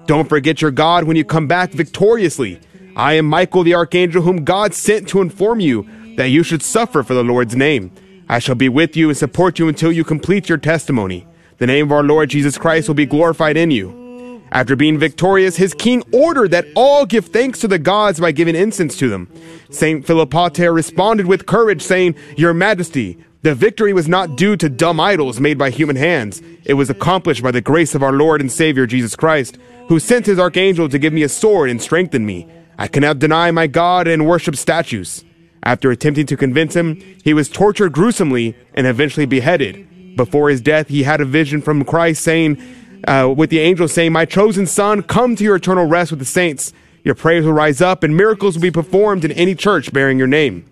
Don't 0.06 0.28
forget 0.28 0.62
your 0.62 0.70
God 0.70 1.02
when 1.02 1.16
you 1.16 1.24
come 1.24 1.48
back 1.48 1.72
victoriously. 1.72 2.60
I 2.94 3.14
am 3.14 3.26
Michael 3.26 3.64
the 3.64 3.74
archangel, 3.74 4.22
whom 4.22 4.44
God 4.44 4.74
sent 4.74 5.08
to 5.08 5.22
inform 5.22 5.58
you 5.58 5.88
that 6.14 6.28
you 6.28 6.44
should 6.44 6.62
suffer 6.62 7.02
for 7.02 7.14
the 7.14 7.24
Lord's 7.24 7.56
name. 7.56 7.90
I 8.30 8.38
shall 8.38 8.54
be 8.54 8.68
with 8.68 8.96
you 8.96 9.08
and 9.08 9.18
support 9.18 9.58
you 9.58 9.66
until 9.66 9.90
you 9.90 10.04
complete 10.04 10.48
your 10.48 10.56
testimony. 10.56 11.26
The 11.58 11.66
name 11.66 11.86
of 11.86 11.92
our 11.92 12.04
Lord 12.04 12.30
Jesus 12.30 12.56
Christ 12.56 12.86
will 12.86 12.94
be 12.94 13.04
glorified 13.04 13.56
in 13.56 13.72
you. 13.72 14.40
After 14.52 14.76
being 14.76 14.98
victorious, 14.98 15.56
his 15.56 15.74
king 15.74 16.04
ordered 16.12 16.52
that 16.52 16.68
all 16.76 17.06
give 17.06 17.26
thanks 17.26 17.58
to 17.58 17.66
the 17.66 17.80
gods 17.80 18.20
by 18.20 18.30
giving 18.30 18.54
incense 18.54 18.96
to 18.98 19.08
them. 19.08 19.28
Saint 19.70 20.06
Philopater 20.06 20.72
responded 20.72 21.26
with 21.26 21.46
courage, 21.46 21.82
saying, 21.82 22.14
Your 22.36 22.54
Majesty, 22.54 23.18
the 23.42 23.56
victory 23.56 23.92
was 23.92 24.06
not 24.06 24.36
due 24.36 24.56
to 24.58 24.68
dumb 24.68 25.00
idols 25.00 25.40
made 25.40 25.58
by 25.58 25.70
human 25.70 25.96
hands. 25.96 26.40
It 26.64 26.74
was 26.74 26.88
accomplished 26.88 27.42
by 27.42 27.50
the 27.50 27.60
grace 27.60 27.96
of 27.96 28.02
our 28.04 28.12
Lord 28.12 28.40
and 28.40 28.52
Savior 28.52 28.86
Jesus 28.86 29.16
Christ, 29.16 29.58
who 29.88 29.98
sent 29.98 30.26
his 30.26 30.38
archangel 30.38 30.88
to 30.88 31.00
give 31.00 31.12
me 31.12 31.24
a 31.24 31.28
sword 31.28 31.68
and 31.68 31.82
strengthen 31.82 32.24
me. 32.24 32.46
I 32.78 32.86
cannot 32.86 33.18
deny 33.18 33.50
my 33.50 33.66
God 33.66 34.06
and 34.06 34.24
worship 34.24 34.54
statues. 34.54 35.24
After 35.70 35.92
attempting 35.92 36.26
to 36.26 36.36
convince 36.36 36.74
him, 36.74 37.00
he 37.22 37.32
was 37.32 37.48
tortured 37.48 37.92
gruesomely 37.92 38.56
and 38.74 38.88
eventually 38.88 39.24
beheaded. 39.24 40.16
Before 40.16 40.50
his 40.50 40.60
death, 40.60 40.88
he 40.88 41.04
had 41.04 41.20
a 41.20 41.24
vision 41.24 41.62
from 41.62 41.84
Christ 41.84 42.24
saying, 42.24 42.60
uh, 43.06 43.32
with 43.36 43.50
the 43.50 43.60
angel 43.60 43.86
saying, 43.86 44.10
My 44.10 44.24
chosen 44.24 44.66
son, 44.66 45.04
come 45.04 45.36
to 45.36 45.44
your 45.44 45.54
eternal 45.54 45.84
rest 45.84 46.10
with 46.10 46.18
the 46.18 46.24
saints. 46.24 46.72
Your 47.04 47.14
prayers 47.14 47.46
will 47.46 47.52
rise 47.52 47.80
up 47.80 48.02
and 48.02 48.16
miracles 48.16 48.56
will 48.56 48.62
be 48.62 48.72
performed 48.72 49.24
in 49.24 49.30
any 49.30 49.54
church 49.54 49.92
bearing 49.92 50.18
your 50.18 50.26
name. 50.26 50.64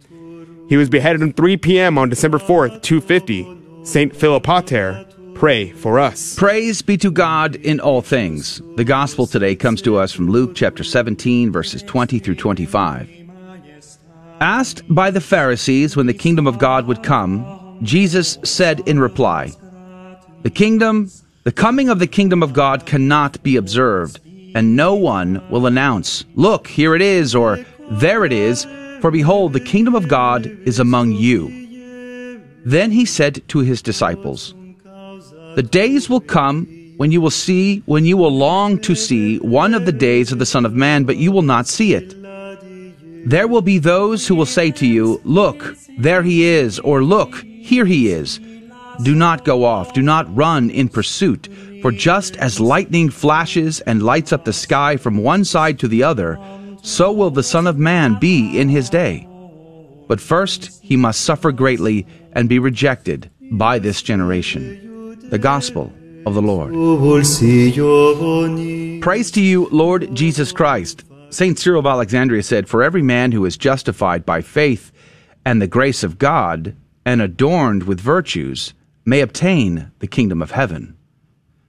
He 0.68 0.76
was 0.76 0.88
beheaded 0.88 1.22
at 1.22 1.36
3 1.36 1.56
p.m. 1.58 1.96
on 1.96 2.08
December 2.08 2.38
4th, 2.38 2.82
250. 2.82 3.84
Saint 3.84 4.12
Philopater, 4.12 5.36
pray 5.36 5.70
for 5.70 6.00
us. 6.00 6.34
Praise 6.34 6.82
be 6.82 6.96
to 6.96 7.12
God 7.12 7.54
in 7.54 7.78
all 7.78 8.02
things. 8.02 8.60
The 8.74 8.82
gospel 8.82 9.28
today 9.28 9.54
comes 9.54 9.80
to 9.82 9.96
us 9.96 10.12
from 10.12 10.28
Luke 10.28 10.56
chapter 10.56 10.82
17, 10.82 11.52
verses 11.52 11.84
20 11.84 12.18
through 12.18 12.34
25. 12.34 13.17
Asked 14.40 14.82
by 14.88 15.10
the 15.10 15.20
Pharisees 15.20 15.96
when 15.96 16.06
the 16.06 16.14
kingdom 16.14 16.46
of 16.46 16.58
God 16.58 16.86
would 16.86 17.02
come, 17.02 17.78
Jesus 17.82 18.38
said 18.44 18.80
in 18.86 19.00
reply, 19.00 19.52
The 20.42 20.50
kingdom, 20.50 21.10
the 21.42 21.50
coming 21.50 21.88
of 21.88 21.98
the 21.98 22.06
kingdom 22.06 22.42
of 22.42 22.52
God 22.52 22.86
cannot 22.86 23.42
be 23.42 23.56
observed, 23.56 24.20
and 24.54 24.76
no 24.76 24.94
one 24.94 25.42
will 25.50 25.66
announce, 25.66 26.24
Look, 26.36 26.68
here 26.68 26.94
it 26.94 27.02
is, 27.02 27.34
or 27.34 27.64
There 27.90 28.24
it 28.24 28.32
is, 28.32 28.64
for 29.00 29.10
behold, 29.10 29.54
the 29.54 29.60
kingdom 29.60 29.96
of 29.96 30.08
God 30.08 30.46
is 30.46 30.78
among 30.78 31.12
you. 31.12 31.48
Then 32.64 32.92
he 32.92 33.06
said 33.06 33.42
to 33.48 33.60
his 33.60 33.82
disciples, 33.82 34.54
The 35.56 35.66
days 35.68 36.08
will 36.08 36.20
come 36.20 36.66
when 36.96 37.10
you 37.10 37.20
will 37.20 37.30
see, 37.30 37.78
when 37.86 38.04
you 38.04 38.16
will 38.16 38.30
long 38.30 38.78
to 38.80 38.94
see 38.94 39.38
one 39.38 39.74
of 39.74 39.86
the 39.86 39.92
days 39.92 40.30
of 40.30 40.38
the 40.38 40.46
Son 40.46 40.64
of 40.64 40.74
Man, 40.74 41.04
but 41.04 41.16
you 41.16 41.32
will 41.32 41.42
not 41.42 41.66
see 41.66 41.94
it. 41.94 42.17
There 43.28 43.46
will 43.46 43.60
be 43.60 43.78
those 43.78 44.26
who 44.26 44.34
will 44.34 44.46
say 44.46 44.70
to 44.70 44.86
you, 44.86 45.20
Look, 45.22 45.76
there 45.98 46.22
he 46.22 46.44
is, 46.44 46.78
or 46.78 47.02
Look, 47.02 47.34
here 47.42 47.84
he 47.84 48.08
is. 48.08 48.40
Do 49.02 49.14
not 49.14 49.44
go 49.44 49.66
off, 49.66 49.92
do 49.92 50.00
not 50.00 50.34
run 50.34 50.70
in 50.70 50.88
pursuit, 50.88 51.46
for 51.82 51.92
just 51.92 52.38
as 52.38 52.58
lightning 52.58 53.10
flashes 53.10 53.80
and 53.80 54.02
lights 54.02 54.32
up 54.32 54.46
the 54.46 54.54
sky 54.54 54.96
from 54.96 55.18
one 55.18 55.44
side 55.44 55.78
to 55.80 55.88
the 55.88 56.02
other, 56.02 56.38
so 56.82 57.12
will 57.12 57.28
the 57.28 57.42
Son 57.42 57.66
of 57.66 57.76
Man 57.76 58.18
be 58.18 58.58
in 58.58 58.70
his 58.70 58.88
day. 58.88 59.28
But 60.08 60.22
first 60.22 60.82
he 60.82 60.96
must 60.96 61.20
suffer 61.20 61.52
greatly 61.52 62.06
and 62.32 62.48
be 62.48 62.58
rejected 62.58 63.30
by 63.52 63.78
this 63.78 64.00
generation. 64.00 65.28
The 65.28 65.38
Gospel 65.38 65.92
of 66.24 66.32
the 66.32 66.40
Lord. 66.40 66.72
Praise 69.02 69.30
to 69.32 69.42
you, 69.42 69.68
Lord 69.70 70.14
Jesus 70.14 70.50
Christ. 70.50 71.04
St. 71.30 71.58
Cyril 71.58 71.80
of 71.80 71.86
Alexandria 71.86 72.42
said, 72.42 72.68
For 72.68 72.82
every 72.82 73.02
man 73.02 73.32
who 73.32 73.44
is 73.44 73.58
justified 73.58 74.24
by 74.24 74.40
faith 74.40 74.90
and 75.44 75.60
the 75.60 75.66
grace 75.66 76.02
of 76.02 76.18
God 76.18 76.74
and 77.04 77.20
adorned 77.20 77.82
with 77.82 78.00
virtues 78.00 78.72
may 79.04 79.20
obtain 79.20 79.90
the 79.98 80.06
kingdom 80.06 80.40
of 80.40 80.52
heaven. 80.52 80.96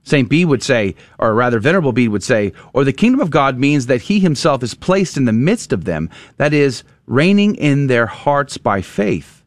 St. 0.02 0.28
Bede 0.28 0.46
would 0.46 0.62
say, 0.62 0.94
or 1.18 1.34
rather, 1.34 1.60
Venerable 1.60 1.92
Bede 1.92 2.08
would 2.08 2.22
say, 2.22 2.52
or 2.72 2.84
the 2.84 2.92
kingdom 2.92 3.20
of 3.20 3.30
God 3.30 3.58
means 3.58 3.86
that 3.86 4.02
he 4.02 4.18
himself 4.18 4.62
is 4.62 4.74
placed 4.74 5.16
in 5.16 5.26
the 5.26 5.32
midst 5.32 5.72
of 5.72 5.84
them, 5.84 6.08
that 6.38 6.54
is, 6.54 6.82
reigning 7.06 7.54
in 7.56 7.86
their 7.86 8.06
hearts 8.06 8.56
by 8.56 8.80
faith. 8.80 9.44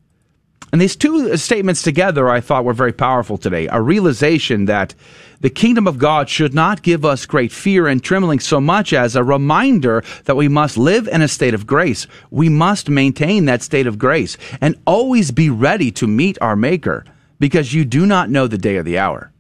And 0.72 0.82
these 0.82 0.96
two 0.96 1.38
statements 1.38 1.82
together 1.82 2.30
I 2.30 2.40
thought 2.40 2.66
were 2.66 2.74
very 2.74 2.94
powerful 2.94 3.38
today. 3.38 3.68
A 3.68 3.82
realization 3.82 4.66
that 4.66 4.96
the 5.44 5.50
kingdom 5.50 5.88
of 5.88 5.98
God 5.98 6.30
should 6.30 6.54
not 6.54 6.84
give 6.84 7.04
us 7.04 7.26
great 7.26 7.52
fear 7.52 7.86
and 7.86 8.02
trembling 8.02 8.40
so 8.40 8.62
much 8.62 8.94
as 8.94 9.14
a 9.14 9.26
reminder 9.26 10.02
that 10.24 10.38
we 10.38 10.48
must 10.48 10.78
live 10.78 11.06
in 11.06 11.22
a 11.22 11.28
state 11.28 11.54
of 11.54 11.68
grace. 11.68 12.08
We 12.32 12.48
must 12.48 12.90
maintain 12.90 13.44
that 13.46 13.62
state 13.62 13.86
of 13.86 14.00
grace 14.00 14.38
and 14.62 14.80
always 14.88 15.32
be 15.32 15.50
ready 15.50 15.92
to 15.92 16.08
meet 16.08 16.38
our 16.40 16.56
Maker 16.56 17.04
because 17.42 17.74
you 17.74 17.84
do 17.84 18.06
not 18.06 18.30
know 18.30 18.48
the 18.48 18.58
day 18.58 18.78
or 18.78 18.84
the 18.84 18.98
hour. 18.98 19.34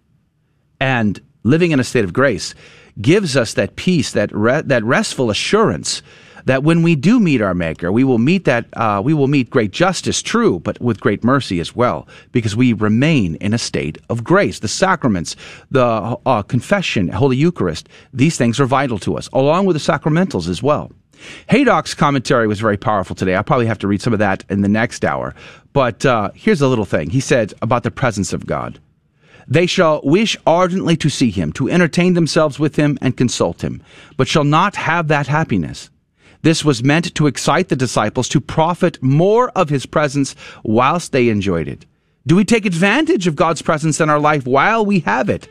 And 0.78 1.22
living 1.44 1.72
in 1.72 1.80
a 1.80 1.86
state 1.86 2.04
of 2.04 2.12
grace 2.12 2.54
gives 3.00 3.38
us 3.38 3.54
that 3.54 3.78
peace, 3.78 4.12
that, 4.12 4.30
re- 4.34 4.62
that 4.62 4.84
restful 4.84 5.30
assurance 5.30 6.02
that 6.46 6.64
when 6.64 6.84
we 6.84 6.96
do 6.96 7.20
meet 7.20 7.42
our 7.42 7.54
Maker, 7.54 7.92
we 7.92 8.04
will 8.04 8.18
meet 8.18 8.46
that 8.46 8.66
uh, 8.74 9.02
we 9.04 9.14
will 9.14 9.28
meet 9.28 9.50
great 9.50 9.72
justice, 9.72 10.22
true, 10.22 10.60
but 10.60 10.80
with 10.82 11.00
great 11.00 11.24
mercy 11.24 11.60
as 11.60 11.76
well, 11.76 12.08
because 12.32 12.56
we 12.56 12.74
remain 12.74 13.36
in 13.36 13.54
a 13.54 13.58
state 13.58 13.98
of 14.10 14.24
grace. 14.24 14.60
The 14.60 14.68
sacraments, 14.68 15.36
the 15.72 16.18
uh, 16.26 16.42
confession, 16.44 17.08
Holy 17.10 17.38
Eucharist, 17.38 17.90
these 18.14 18.38
things 18.38 18.60
are 18.60 18.66
vital 18.66 19.00
to 19.00 19.18
us, 19.18 19.30
along 19.34 19.66
with 19.66 19.76
the 19.76 19.92
sacramentals 19.92 20.48
as 20.50 20.62
well. 20.62 20.92
Haydock's 21.50 21.94
commentary 21.94 22.48
was 22.48 22.60
very 22.60 22.78
powerful 22.78 23.16
today. 23.16 23.36
I'll 23.36 23.44
probably 23.44 23.68
have 23.68 23.80
to 23.80 23.88
read 23.88 24.02
some 24.02 24.14
of 24.14 24.20
that 24.20 24.44
in 24.50 24.62
the 24.62 24.68
next 24.68 25.06
hour. 25.06 25.34
But 25.72 26.06
uh, 26.06 26.32
here's 26.36 26.62
a 26.62 26.68
little 26.68 26.86
thing. 26.86 27.10
He 27.10 27.20
said 27.20 27.54
about 27.62 27.84
the 27.84 27.92
presence 27.92 28.34
of 28.34 28.46
God. 28.46 28.80
They 29.48 29.66
shall 29.66 30.02
wish 30.04 30.38
ardently 30.46 30.96
to 30.98 31.10
see 31.10 31.30
him, 31.30 31.52
to 31.54 31.70
entertain 31.70 32.14
themselves 32.14 32.60
with 32.60 32.76
him 32.76 32.98
and 33.02 33.18
consult 33.18 33.64
him, 33.64 33.82
but 34.16 34.28
shall 34.28 34.46
not 34.46 34.76
have 34.76 35.10
that 35.10 35.28
happiness. 35.28 35.90
This 36.44 36.64
was 36.64 36.84
meant 36.84 37.16
to 37.16 37.28
excite 37.28 37.70
the 37.70 37.76
disciples 37.76 38.28
to 38.30 38.42
profit 38.42 39.02
more 39.02 39.50
of 39.52 39.70
his 39.70 39.86
presence 39.86 40.36
whilst 40.64 41.14
they 41.14 41.30
enjoyed 41.30 41.70
it. 41.70 41.86
Do 42.28 42.36
we 42.36 42.44
take 42.44 42.66
advantage 42.66 43.28
of 43.28 43.36
God's 43.36 43.62
presence 43.62 44.00
in 44.02 44.10
our 44.10 44.20
life 44.20 44.46
while 44.46 44.86
we 44.86 45.00
have 45.00 45.30
it? 45.30 45.48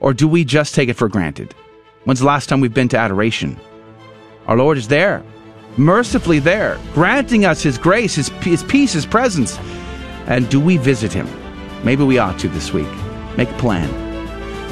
Or 0.00 0.12
do 0.12 0.28
we 0.28 0.44
just 0.44 0.74
take 0.74 0.90
it 0.90 0.94
for 0.96 1.08
granted? 1.08 1.54
When's 2.04 2.20
the 2.20 2.26
last 2.26 2.48
time 2.48 2.60
we've 2.60 2.72
been 2.72 2.88
to 2.90 2.98
adoration? 2.98 3.58
Our 4.46 4.58
Lord 4.58 4.78
is 4.78 4.88
there, 4.88 5.22
mercifully 5.78 6.38
there, 6.38 6.78
granting 6.92 7.46
us 7.46 7.62
His 7.62 7.78
grace, 7.78 8.14
His, 8.14 8.28
his 8.28 8.62
peace, 8.62 8.92
His 8.92 9.06
presence. 9.06 9.58
And 10.26 10.48
do 10.50 10.60
we 10.60 10.76
visit 10.76 11.12
Him? 11.12 11.28
Maybe 11.84 12.04
we 12.04 12.18
ought 12.18 12.38
to 12.40 12.48
this 12.48 12.72
week. 12.72 12.88
Make 13.36 13.50
a 13.50 13.58
plan. 13.58 14.07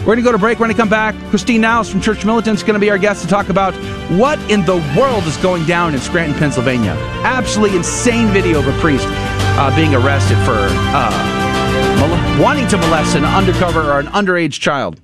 We're 0.07 0.15
going 0.15 0.19
to 0.19 0.23
go 0.23 0.33
to 0.33 0.39
break. 0.39 0.61
We're 0.61 0.67
going 0.67 0.77
to 0.77 0.81
come 0.81 0.89
back. 0.89 1.17
Christine 1.31 1.63
Niles 1.63 1.91
from 1.91 2.01
Church 2.01 2.25
Militant 2.25 2.59
is 2.59 2.63
going 2.63 2.75
to 2.75 2.81
be 2.81 2.91
our 2.91 2.99
guest 2.99 3.23
to 3.23 3.29
talk 3.29 3.49
about 3.49 3.75
what 4.13 4.39
in 4.49 4.65
the 4.65 4.77
world 4.97 5.25
is 5.25 5.37
going 5.39 5.67
down 5.67 5.95
in 5.95 6.01
Scranton, 6.01 6.39
Pennsylvania. 6.39 6.93
Absolutely 7.25 7.77
insane 7.77 8.29
video 8.29 8.61
of 8.61 8.69
a 8.69 8.81
priest 8.81 9.05
uh, 9.09 9.75
being 9.75 9.97
arrested 9.97 10.37
for 10.45 10.55
uh, 10.57 12.41
wanting 12.41 12.69
to 12.69 12.77
molest 12.77 13.17
an 13.17 13.25
undercover 13.25 13.81
or 13.81 13.99
an 13.99 14.07
underage 14.07 14.61
child. 14.61 15.01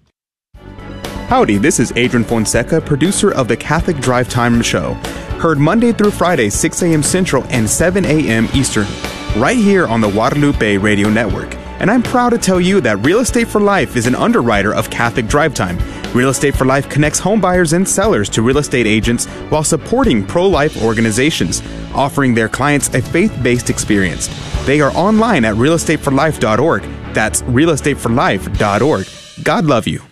Howdy, 1.26 1.56
this 1.56 1.80
is 1.80 1.92
Adrian 1.96 2.22
Fonseca, 2.22 2.80
producer 2.80 3.32
of 3.32 3.48
the 3.48 3.56
Catholic 3.56 3.96
Drive 3.96 4.28
Time 4.28 4.62
Show. 4.62 4.94
Heard 5.40 5.58
Monday 5.58 5.90
through 5.90 6.12
Friday, 6.12 6.48
6 6.48 6.82
a.m. 6.82 7.02
Central 7.02 7.42
and 7.48 7.68
7 7.68 8.04
a.m. 8.04 8.48
Eastern, 8.54 8.86
right 9.36 9.56
here 9.56 9.88
on 9.88 10.00
the 10.00 10.10
Guadalupe 10.10 10.76
Radio 10.76 11.08
Network. 11.08 11.61
And 11.82 11.90
I'm 11.90 12.02
proud 12.02 12.30
to 12.30 12.38
tell 12.38 12.60
you 12.60 12.80
that 12.82 13.04
Real 13.04 13.18
Estate 13.18 13.48
for 13.48 13.60
Life 13.60 13.96
is 13.96 14.06
an 14.06 14.14
underwriter 14.14 14.72
of 14.72 14.88
Catholic 14.88 15.26
Drive 15.26 15.52
Time. 15.52 15.76
Real 16.14 16.28
Estate 16.28 16.54
for 16.54 16.64
Life 16.64 16.88
connects 16.88 17.20
homebuyers 17.20 17.72
and 17.72 17.86
sellers 17.86 18.28
to 18.30 18.42
real 18.42 18.58
estate 18.58 18.86
agents 18.86 19.26
while 19.50 19.64
supporting 19.64 20.24
pro 20.24 20.46
life 20.46 20.80
organizations, 20.80 21.60
offering 21.92 22.34
their 22.34 22.48
clients 22.48 22.88
a 22.94 23.02
faith 23.02 23.36
based 23.42 23.68
experience. 23.68 24.28
They 24.64 24.80
are 24.80 24.92
online 24.92 25.44
at 25.44 25.56
realestateforlife.org. 25.56 26.82
That's 27.14 27.42
realestateforlife.org. 27.42 29.44
God 29.44 29.64
love 29.64 29.88
you. 29.88 30.11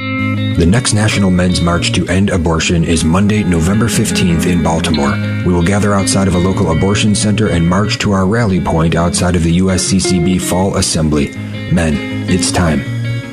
The 0.00 0.64
next 0.64 0.94
National 0.94 1.30
Men's 1.30 1.60
March 1.60 1.92
to 1.92 2.06
End 2.08 2.30
Abortion 2.30 2.84
is 2.84 3.04
Monday, 3.04 3.44
November 3.44 3.84
15th 3.84 4.46
in 4.46 4.62
Baltimore. 4.62 5.12
We 5.44 5.52
will 5.52 5.62
gather 5.62 5.92
outside 5.92 6.26
of 6.26 6.34
a 6.34 6.38
local 6.38 6.70
abortion 6.70 7.14
center 7.14 7.48
and 7.48 7.68
march 7.68 7.98
to 7.98 8.12
our 8.12 8.24
rally 8.24 8.62
point 8.62 8.94
outside 8.94 9.36
of 9.36 9.42
the 9.42 9.58
USCCB 9.58 10.40
Fall 10.40 10.76
Assembly. 10.76 11.32
Men, 11.70 11.94
it's 12.30 12.50
time. 12.50 12.80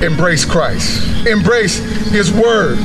Embrace 0.02 0.44
Christ. 0.44 1.26
Embrace 1.26 1.78
His 2.10 2.30
Word. 2.30 2.76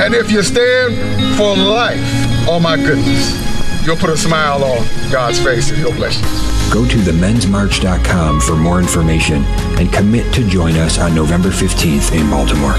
And 0.00 0.14
if 0.14 0.32
you 0.32 0.42
stand 0.42 0.96
for 1.36 1.56
life, 1.56 2.00
oh 2.48 2.58
my 2.60 2.76
goodness, 2.76 3.86
you'll 3.86 3.96
put 3.96 4.10
a 4.10 4.16
smile 4.16 4.64
on 4.64 4.84
God's 5.12 5.38
face 5.38 5.70
and 5.70 5.78
He'll 5.78 5.94
bless 5.94 6.16
you. 6.16 6.74
Go 6.74 6.88
to 6.88 6.96
themensmarch.com 6.96 8.40
for 8.40 8.56
more 8.56 8.80
information 8.80 9.44
and 9.78 9.92
commit 9.92 10.34
to 10.34 10.46
join 10.48 10.74
us 10.74 10.98
on 10.98 11.14
November 11.14 11.50
15th 11.50 12.18
in 12.18 12.28
Baltimore. 12.28 12.74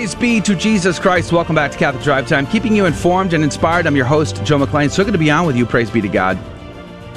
Praise 0.00 0.14
be 0.14 0.40
to 0.40 0.54
Jesus 0.56 0.98
Christ. 0.98 1.30
Welcome 1.30 1.54
back 1.54 1.72
to 1.72 1.76
Catholic 1.76 2.02
Drive 2.02 2.26
Time, 2.26 2.46
keeping 2.46 2.74
you 2.74 2.86
informed 2.86 3.34
and 3.34 3.44
inspired. 3.44 3.86
I'm 3.86 3.94
your 3.94 4.06
host, 4.06 4.42
Joe 4.44 4.56
McLean. 4.56 4.88
So 4.88 5.04
good 5.04 5.12
to 5.12 5.18
be 5.18 5.30
on 5.30 5.44
with 5.44 5.58
you. 5.58 5.66
Praise 5.66 5.90
be 5.90 6.00
to 6.00 6.08
God. 6.08 6.38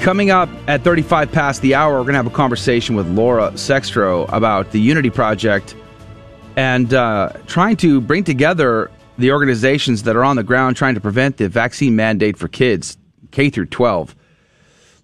Coming 0.00 0.30
up 0.30 0.50
at 0.68 0.84
35 0.84 1.32
past 1.32 1.62
the 1.62 1.74
hour, 1.74 1.94
we're 1.94 2.02
going 2.02 2.12
to 2.12 2.18
have 2.18 2.26
a 2.26 2.30
conversation 2.30 2.94
with 2.94 3.08
Laura 3.08 3.52
Sextro 3.52 4.30
about 4.30 4.70
the 4.72 4.80
Unity 4.82 5.08
Project 5.08 5.74
and 6.56 6.92
uh, 6.92 7.32
trying 7.46 7.78
to 7.78 8.02
bring 8.02 8.22
together 8.22 8.90
the 9.16 9.32
organizations 9.32 10.02
that 10.02 10.14
are 10.14 10.22
on 10.22 10.36
the 10.36 10.44
ground 10.44 10.76
trying 10.76 10.94
to 10.94 11.00
prevent 11.00 11.38
the 11.38 11.48
vaccine 11.48 11.96
mandate 11.96 12.36
for 12.36 12.48
kids, 12.48 12.98
K 13.30 13.48
through 13.48 13.66
12 13.66 14.14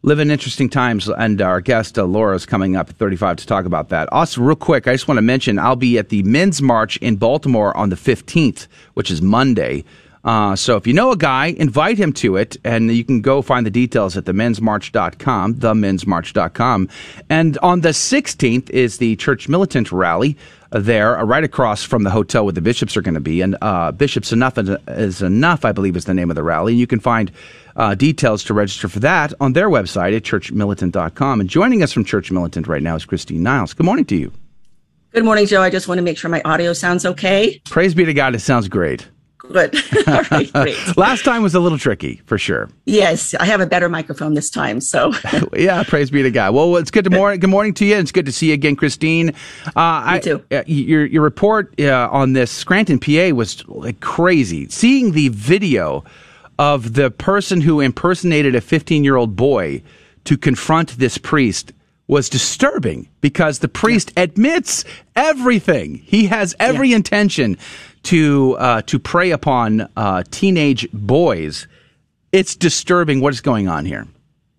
live 0.02 0.18
in 0.18 0.30
interesting 0.30 0.68
times, 0.68 1.08
and 1.08 1.40
our 1.42 1.60
guest 1.60 1.98
uh, 1.98 2.04
Laura 2.04 2.34
is 2.34 2.46
coming 2.46 2.76
up 2.76 2.88
at 2.88 2.96
35 2.96 3.36
to 3.36 3.46
talk 3.46 3.64
about 3.64 3.90
that. 3.90 4.10
Also, 4.12 4.40
real 4.40 4.56
quick, 4.56 4.88
I 4.88 4.92
just 4.92 5.08
want 5.08 5.18
to 5.18 5.22
mention 5.22 5.58
I'll 5.58 5.76
be 5.76 5.98
at 5.98 6.08
the 6.08 6.22
Men's 6.22 6.62
March 6.62 6.96
in 6.98 7.16
Baltimore 7.16 7.76
on 7.76 7.90
the 7.90 7.96
15th, 7.96 8.66
which 8.94 9.10
is 9.10 9.20
Monday. 9.20 9.84
Uh, 10.22 10.54
so 10.54 10.76
if 10.76 10.86
you 10.86 10.92
know 10.92 11.12
a 11.12 11.16
guy, 11.16 11.46
invite 11.46 11.96
him 11.96 12.12
to 12.12 12.36
it, 12.36 12.56
and 12.62 12.94
you 12.94 13.04
can 13.04 13.22
go 13.22 13.40
find 13.40 13.64
the 13.64 13.70
details 13.70 14.16
at 14.16 14.24
themensmarch.com, 14.24 15.54
themensmarch.com. 15.54 16.88
And 17.30 17.58
on 17.58 17.80
the 17.80 17.90
16th 17.90 18.68
is 18.70 18.98
the 18.98 19.16
Church 19.16 19.48
Militant 19.48 19.92
Rally 19.92 20.36
there, 20.70 21.18
uh, 21.18 21.24
right 21.24 21.42
across 21.42 21.82
from 21.82 22.04
the 22.04 22.10
hotel 22.10 22.44
where 22.44 22.52
the 22.52 22.60
bishops 22.60 22.96
are 22.96 23.02
going 23.02 23.14
to 23.14 23.20
be. 23.20 23.40
And 23.40 23.56
uh, 23.62 23.92
Bishops 23.92 24.30
Enough 24.30 24.58
is 24.88 25.22
Enough, 25.22 25.64
I 25.64 25.72
believe, 25.72 25.96
is 25.96 26.04
the 26.04 26.14
name 26.14 26.30
of 26.30 26.36
the 26.36 26.42
rally. 26.42 26.72
And 26.74 26.80
you 26.80 26.86
can 26.86 27.00
find 27.00 27.32
uh, 27.76 27.94
details 27.94 28.44
to 28.44 28.54
register 28.54 28.88
for 28.88 29.00
that 29.00 29.32
on 29.40 29.52
their 29.52 29.68
website 29.68 30.16
at 30.16 30.22
churchmilitant.com. 30.22 31.40
And 31.40 31.48
joining 31.48 31.82
us 31.82 31.92
from 31.92 32.04
Church 32.04 32.30
Militant 32.30 32.66
right 32.66 32.82
now 32.82 32.96
is 32.96 33.04
Christine 33.04 33.42
Niles. 33.42 33.74
Good 33.74 33.86
morning 33.86 34.04
to 34.06 34.16
you. 34.16 34.32
Good 35.12 35.24
morning, 35.24 35.46
Joe. 35.46 35.60
I 35.60 35.70
just 35.70 35.88
want 35.88 35.98
to 35.98 36.02
make 36.02 36.16
sure 36.16 36.30
my 36.30 36.40
audio 36.44 36.72
sounds 36.72 37.04
okay. 37.04 37.60
Praise 37.64 37.94
be 37.94 38.04
to 38.04 38.14
God, 38.14 38.34
it 38.34 38.40
sounds 38.40 38.68
great. 38.68 39.08
Good. 39.38 39.74
All 40.06 40.22
right, 40.30 40.52
great. 40.52 40.96
Last 40.96 41.24
time 41.24 41.42
was 41.42 41.56
a 41.56 41.60
little 41.60 41.78
tricky, 41.78 42.22
for 42.26 42.38
sure. 42.38 42.70
Yes, 42.84 43.34
I 43.34 43.44
have 43.46 43.60
a 43.60 43.66
better 43.66 43.88
microphone 43.88 44.34
this 44.34 44.48
time. 44.50 44.80
So, 44.80 45.12
yeah, 45.56 45.82
praise 45.82 46.10
be 46.10 46.22
to 46.22 46.30
God. 46.30 46.54
Well, 46.54 46.76
it's 46.76 46.92
good 46.92 47.04
to 47.04 47.10
morning. 47.10 47.40
Good 47.40 47.50
morning 47.50 47.74
to 47.74 47.84
you. 47.84 47.96
It's 47.96 48.12
good 48.12 48.26
to 48.26 48.32
see 48.32 48.48
you 48.48 48.54
again, 48.54 48.76
Christine. 48.76 49.32
Uh, 49.74 50.12
Me 50.14 50.20
too. 50.20 50.44
I, 50.52 50.62
your 50.66 51.04
your 51.04 51.22
report 51.22 51.74
uh, 51.80 52.08
on 52.12 52.34
this 52.34 52.52
Scranton, 52.52 53.00
PA, 53.00 53.34
was 53.34 53.66
like 53.66 53.98
crazy. 53.98 54.68
Seeing 54.68 55.12
the 55.12 55.28
video 55.30 56.04
of 56.60 56.92
the 56.92 57.10
person 57.10 57.62
who 57.62 57.80
impersonated 57.80 58.54
a 58.54 58.60
15 58.60 59.02
year 59.02 59.16
old 59.16 59.34
boy 59.34 59.82
to 60.24 60.36
confront 60.36 60.98
this 60.98 61.16
priest 61.16 61.72
was 62.06 62.28
disturbing 62.28 63.08
because 63.22 63.60
the 63.60 63.68
priest 63.68 64.12
yeah. 64.14 64.24
admits 64.24 64.84
everything. 65.16 65.94
He 65.94 66.26
has 66.26 66.54
every 66.60 66.90
yeah. 66.90 66.96
intention 66.96 67.56
to 68.02 68.56
uh, 68.58 68.82
to 68.82 68.98
prey 68.98 69.30
upon 69.30 69.88
uh, 69.96 70.22
teenage 70.30 70.86
boys. 70.92 71.66
It's 72.30 72.54
disturbing 72.54 73.22
what 73.22 73.32
is 73.32 73.40
going 73.40 73.66
on 73.66 73.86
here. 73.86 74.06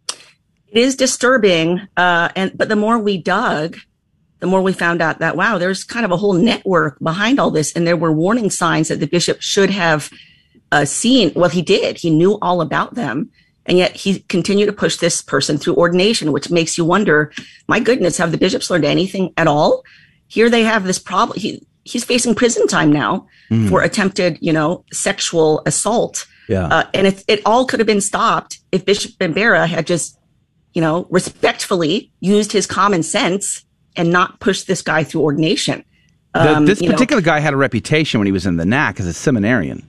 It 0.09 0.79
is 0.79 0.95
disturbing, 0.95 1.87
uh, 1.97 2.29
and 2.35 2.57
but 2.57 2.67
the 2.67 2.75
more 2.75 2.97
we 2.97 3.19
dug, 3.19 3.77
the 4.39 4.47
more 4.47 4.61
we 4.61 4.73
found 4.73 5.03
out 5.03 5.19
that 5.19 5.37
wow, 5.37 5.59
there's 5.59 5.83
kind 5.83 6.03
of 6.03 6.11
a 6.11 6.17
whole 6.17 6.33
network 6.33 6.97
behind 6.99 7.39
all 7.39 7.51
this, 7.51 7.71
and 7.73 7.85
there 7.85 7.97
were 7.97 8.11
warning 8.11 8.49
signs 8.49 8.87
that 8.87 8.99
the 8.99 9.07
bishop 9.07 9.39
should 9.41 9.69
have 9.69 10.09
uh, 10.71 10.85
seen. 10.85 11.31
Well, 11.35 11.49
he 11.49 11.61
did. 11.61 11.97
He 11.97 12.09
knew 12.09 12.37
all 12.41 12.61
about 12.61 12.95
them. 12.95 13.29
And 13.65 13.77
yet 13.77 13.95
he 13.95 14.21
continued 14.21 14.65
to 14.65 14.73
push 14.73 14.97
this 14.97 15.21
person 15.21 15.57
through 15.57 15.75
ordination, 15.75 16.31
which 16.31 16.49
makes 16.49 16.77
you 16.77 16.85
wonder, 16.85 17.31
my 17.67 17.79
goodness, 17.79 18.17
have 18.17 18.31
the 18.31 18.37
bishops 18.37 18.69
learned 18.69 18.85
anything 18.85 19.33
at 19.37 19.47
all? 19.47 19.83
Here 20.27 20.49
they 20.49 20.63
have 20.63 20.83
this 20.83 20.97
problem. 20.97 21.37
He, 21.39 21.65
he's 21.83 22.03
facing 22.03 22.33
prison 22.33 22.67
time 22.67 22.91
now 22.91 23.27
mm. 23.51 23.69
for 23.69 23.81
attempted, 23.81 24.39
you 24.41 24.51
know, 24.51 24.83
sexual 24.91 25.61
assault. 25.65 26.25
Yeah. 26.47 26.65
Uh, 26.65 26.89
and 26.93 27.07
it, 27.07 27.23
it 27.27 27.41
all 27.45 27.65
could 27.65 27.79
have 27.79 27.87
been 27.87 28.01
stopped 28.01 28.59
if 28.71 28.83
Bishop 28.83 29.11
Bambera 29.19 29.67
had 29.67 29.85
just, 29.85 30.17
you 30.73 30.81
know, 30.81 31.05
respectfully 31.09 32.11
used 32.19 32.51
his 32.51 32.65
common 32.65 33.03
sense 33.03 33.63
and 33.95 34.09
not 34.09 34.39
pushed 34.39 34.67
this 34.67 34.81
guy 34.81 35.03
through 35.03 35.21
ordination. 35.21 35.83
Um, 36.33 36.65
the, 36.65 36.73
this 36.73 36.81
particular 36.81 37.21
know, 37.21 37.25
guy 37.25 37.39
had 37.39 37.53
a 37.53 37.57
reputation 37.57 38.19
when 38.19 38.25
he 38.25 38.31
was 38.31 38.45
in 38.45 38.55
the 38.55 38.65
NAC 38.65 38.99
as 38.99 39.05
a 39.05 39.13
seminarian. 39.13 39.87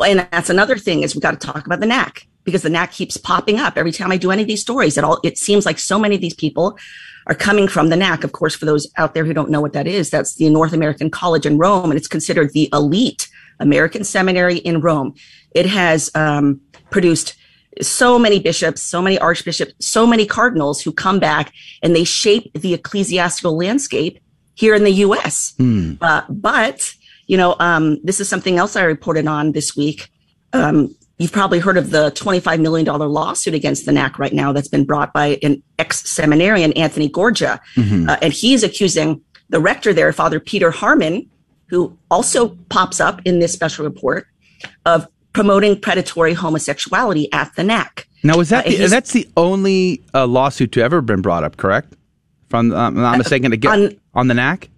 Well, 0.00 0.10
and 0.10 0.26
that's 0.32 0.48
another 0.48 0.78
thing 0.78 1.02
is 1.02 1.14
we 1.14 1.20
got 1.20 1.38
to 1.38 1.46
talk 1.46 1.66
about 1.66 1.80
the 1.80 1.86
NAC 1.86 2.26
because 2.44 2.62
the 2.62 2.70
NAC 2.70 2.90
keeps 2.90 3.18
popping 3.18 3.58
up 3.58 3.76
every 3.76 3.92
time 3.92 4.10
I 4.10 4.16
do 4.16 4.30
any 4.30 4.40
of 4.40 4.48
these 4.48 4.62
stories. 4.62 4.96
It 4.96 5.04
all 5.04 5.20
it 5.22 5.36
seems 5.36 5.66
like 5.66 5.78
so 5.78 5.98
many 5.98 6.14
of 6.14 6.22
these 6.22 6.32
people 6.32 6.78
are 7.26 7.34
coming 7.34 7.68
from 7.68 7.90
the 7.90 7.96
NAC. 7.96 8.24
Of 8.24 8.32
course, 8.32 8.54
for 8.54 8.64
those 8.64 8.90
out 8.96 9.12
there 9.12 9.26
who 9.26 9.34
don't 9.34 9.50
know 9.50 9.60
what 9.60 9.74
that 9.74 9.86
is, 9.86 10.08
that's 10.08 10.36
the 10.36 10.48
North 10.48 10.72
American 10.72 11.10
College 11.10 11.44
in 11.44 11.58
Rome, 11.58 11.90
and 11.90 11.98
it's 11.98 12.08
considered 12.08 12.54
the 12.54 12.70
elite 12.72 13.28
American 13.58 14.02
seminary 14.02 14.56
in 14.56 14.80
Rome. 14.80 15.14
It 15.50 15.66
has 15.66 16.10
um, 16.14 16.62
produced 16.88 17.36
so 17.82 18.18
many 18.18 18.38
bishops, 18.38 18.82
so 18.82 19.02
many 19.02 19.18
archbishops, 19.18 19.74
so 19.80 20.06
many 20.06 20.24
cardinals 20.24 20.80
who 20.80 20.92
come 20.92 21.20
back 21.20 21.52
and 21.82 21.94
they 21.94 22.04
shape 22.04 22.50
the 22.54 22.72
ecclesiastical 22.72 23.54
landscape 23.54 24.18
here 24.54 24.74
in 24.74 24.84
the 24.84 24.92
U.S. 24.92 25.52
Hmm. 25.58 25.96
Uh, 26.00 26.22
but 26.30 26.94
you 27.30 27.36
know, 27.36 27.54
um, 27.60 28.00
this 28.02 28.18
is 28.18 28.28
something 28.28 28.58
else 28.58 28.74
I 28.74 28.82
reported 28.82 29.28
on 29.28 29.52
this 29.52 29.76
week. 29.76 30.10
Um, 30.52 30.96
you've 31.18 31.30
probably 31.30 31.60
heard 31.60 31.76
of 31.76 31.90
the 31.90 32.10
$25 32.10 32.60
million 32.60 32.84
lawsuit 32.84 33.54
against 33.54 33.86
the 33.86 33.92
NAC 33.92 34.18
right 34.18 34.32
now 34.32 34.52
that's 34.52 34.66
been 34.66 34.84
brought 34.84 35.12
by 35.12 35.38
an 35.44 35.62
ex 35.78 36.10
seminarian, 36.10 36.72
Anthony 36.72 37.08
Gorgia. 37.08 37.60
Mm-hmm. 37.76 38.08
Uh, 38.08 38.16
and 38.20 38.32
he's 38.32 38.64
accusing 38.64 39.22
the 39.48 39.60
rector 39.60 39.92
there, 39.92 40.12
Father 40.12 40.40
Peter 40.40 40.72
Harman, 40.72 41.30
who 41.66 41.96
also 42.10 42.48
pops 42.68 42.98
up 42.98 43.20
in 43.24 43.38
this 43.38 43.52
special 43.52 43.84
report, 43.84 44.26
of 44.84 45.06
promoting 45.32 45.80
predatory 45.80 46.34
homosexuality 46.34 47.32
at 47.32 47.54
the 47.54 47.62
NAC. 47.62 48.08
Now, 48.24 48.40
is 48.40 48.48
that 48.48 48.66
uh, 48.66 48.70
the, 48.70 48.86
that's 48.88 49.12
the 49.12 49.28
only 49.36 50.02
uh, 50.12 50.26
lawsuit 50.26 50.72
to 50.72 50.82
ever 50.82 51.00
been 51.00 51.22
brought 51.22 51.44
up, 51.44 51.58
correct? 51.58 51.94
From 52.48 52.72
um, 52.72 52.96
I'm 52.96 53.02
not 53.02 53.18
mistaken, 53.18 53.52
to 53.52 53.56
get 53.56 53.70
on, 53.70 54.00
on 54.14 54.26
the 54.26 54.34
NAC. 54.34 54.68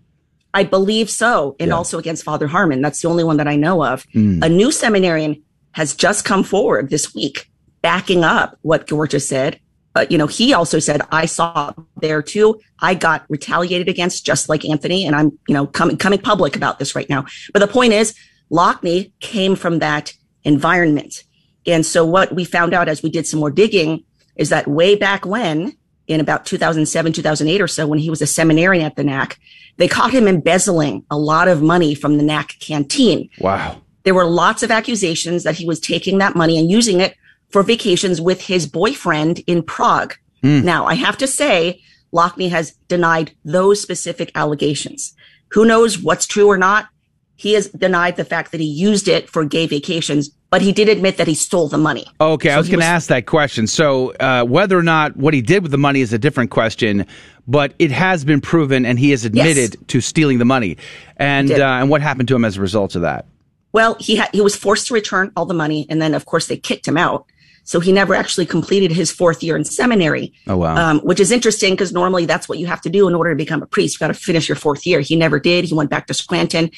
I 0.54 0.64
believe 0.64 1.10
so. 1.10 1.56
And 1.58 1.68
yeah. 1.68 1.74
also 1.74 1.98
against 1.98 2.24
Father 2.24 2.46
Harman. 2.46 2.82
That's 2.82 3.00
the 3.00 3.08
only 3.08 3.24
one 3.24 3.38
that 3.38 3.48
I 3.48 3.56
know 3.56 3.84
of. 3.84 4.06
Mm. 4.08 4.44
A 4.44 4.48
new 4.48 4.70
seminarian 4.70 5.42
has 5.72 5.94
just 5.94 6.24
come 6.24 6.44
forward 6.44 6.90
this 6.90 7.14
week 7.14 7.50
backing 7.80 8.24
up 8.24 8.58
what 8.62 8.86
Gorgia 8.86 9.20
said. 9.20 9.58
But, 9.94 10.10
you 10.10 10.16
know, 10.16 10.26
he 10.26 10.54
also 10.54 10.78
said, 10.78 11.02
I 11.10 11.26
saw 11.26 11.72
there 12.00 12.22
too. 12.22 12.60
I 12.80 12.94
got 12.94 13.26
retaliated 13.28 13.88
against 13.88 14.24
just 14.24 14.48
like 14.48 14.64
Anthony. 14.64 15.06
And 15.06 15.14
I'm, 15.14 15.38
you 15.48 15.54
know, 15.54 15.66
coming, 15.66 15.98
coming 15.98 16.18
public 16.18 16.56
about 16.56 16.78
this 16.78 16.94
right 16.94 17.08
now. 17.10 17.26
But 17.52 17.58
the 17.58 17.66
point 17.66 17.92
is 17.92 18.14
Loughney 18.50 19.12
came 19.20 19.54
from 19.54 19.80
that 19.80 20.14
environment. 20.44 21.24
And 21.66 21.84
so 21.84 22.04
what 22.06 22.34
we 22.34 22.44
found 22.44 22.72
out 22.72 22.88
as 22.88 23.02
we 23.02 23.10
did 23.10 23.26
some 23.26 23.40
more 23.40 23.50
digging 23.50 24.04
is 24.36 24.48
that 24.48 24.66
way 24.66 24.96
back 24.96 25.26
when 25.26 25.76
in 26.12 26.20
about 26.20 26.46
2007, 26.46 27.12
2008 27.12 27.60
or 27.60 27.68
so, 27.68 27.86
when 27.86 27.98
he 27.98 28.10
was 28.10 28.22
a 28.22 28.26
seminarian 28.26 28.84
at 28.84 28.96
the 28.96 29.04
NAC, 29.04 29.38
they 29.76 29.88
caught 29.88 30.12
him 30.12 30.28
embezzling 30.28 31.04
a 31.10 31.18
lot 31.18 31.48
of 31.48 31.62
money 31.62 31.94
from 31.94 32.16
the 32.16 32.22
NAC 32.22 32.56
canteen. 32.60 33.28
Wow. 33.38 33.80
There 34.04 34.14
were 34.14 34.26
lots 34.26 34.62
of 34.62 34.70
accusations 34.70 35.44
that 35.44 35.54
he 35.54 35.64
was 35.64 35.80
taking 35.80 36.18
that 36.18 36.36
money 36.36 36.58
and 36.58 36.70
using 36.70 37.00
it 37.00 37.16
for 37.50 37.62
vacations 37.62 38.20
with 38.20 38.42
his 38.42 38.66
boyfriend 38.66 39.40
in 39.46 39.62
Prague. 39.62 40.14
Mm. 40.42 40.64
Now, 40.64 40.86
I 40.86 40.94
have 40.94 41.16
to 41.18 41.26
say, 41.26 41.82
Lockney 42.12 42.50
has 42.50 42.72
denied 42.88 43.34
those 43.44 43.80
specific 43.80 44.30
allegations. 44.34 45.14
Who 45.52 45.64
knows 45.64 45.98
what's 45.98 46.26
true 46.26 46.48
or 46.48 46.58
not? 46.58 46.88
He 47.36 47.54
has 47.54 47.68
denied 47.68 48.16
the 48.16 48.24
fact 48.24 48.52
that 48.52 48.60
he 48.60 48.66
used 48.66 49.08
it 49.08 49.28
for 49.28 49.44
gay 49.44 49.66
vacations, 49.66 50.30
but 50.52 50.60
he 50.60 50.70
did 50.70 50.90
admit 50.90 51.16
that 51.16 51.26
he 51.26 51.34
stole 51.34 51.66
the 51.66 51.78
money. 51.78 52.06
Okay, 52.20 52.50
So 52.50 52.54
I 52.54 52.58
was 52.58 52.68
going 52.68 52.80
to 52.80 52.86
ask 52.86 53.08
that 53.08 53.24
question. 53.24 53.66
So, 53.66 54.12
uh, 54.20 54.44
whether 54.44 54.78
or 54.78 54.82
not 54.82 55.16
what 55.16 55.32
he 55.32 55.40
did 55.40 55.62
with 55.62 55.72
the 55.72 55.78
money 55.78 56.02
is 56.02 56.12
a 56.12 56.18
different 56.18 56.50
question, 56.50 57.06
but 57.48 57.72
it 57.78 57.90
has 57.90 58.22
been 58.22 58.42
proven, 58.42 58.84
and 58.84 58.98
he 58.98 59.12
has 59.12 59.24
admitted 59.24 59.88
to 59.88 60.02
stealing 60.02 60.38
the 60.38 60.44
money. 60.44 60.76
And 61.16 61.50
uh, 61.50 61.64
and 61.80 61.88
what 61.88 62.02
happened 62.02 62.28
to 62.28 62.36
him 62.36 62.44
as 62.44 62.58
a 62.58 62.60
result 62.60 62.94
of 62.94 63.00
that? 63.00 63.24
Well, 63.72 63.96
he 63.98 64.16
had, 64.16 64.28
he 64.32 64.42
was 64.42 64.54
forced 64.54 64.88
to 64.88 64.94
return 64.94 65.32
all 65.34 65.46
the 65.46 65.54
money. 65.54 65.86
And 65.88 66.02
then, 66.02 66.12
of 66.12 66.26
course, 66.26 66.48
they 66.48 66.58
kicked 66.58 66.86
him 66.86 66.98
out. 66.98 67.24
So 67.64 67.80
he 67.80 67.92
never 67.92 68.14
actually 68.14 68.46
completed 68.46 68.90
his 68.90 69.10
fourth 69.10 69.42
year 69.42 69.56
in 69.56 69.64
seminary. 69.64 70.32
Oh 70.48 70.56
wow! 70.56 70.76
Um, 70.76 71.00
which 71.00 71.20
is 71.20 71.30
interesting 71.30 71.74
because 71.74 71.92
normally 71.92 72.26
that's 72.26 72.48
what 72.48 72.58
you 72.58 72.66
have 72.66 72.80
to 72.82 72.90
do 72.90 73.06
in 73.08 73.14
order 73.14 73.30
to 73.30 73.36
become 73.36 73.62
a 73.62 73.66
priest. 73.66 73.94
You've 73.94 74.00
got 74.00 74.08
to 74.08 74.14
finish 74.14 74.48
your 74.48 74.56
fourth 74.56 74.86
year. 74.86 75.00
He 75.00 75.16
never 75.16 75.38
did. 75.38 75.64
He 75.64 75.74
went 75.74 75.90
back 75.90 76.06
to 76.08 76.14
Scranton, 76.14 76.70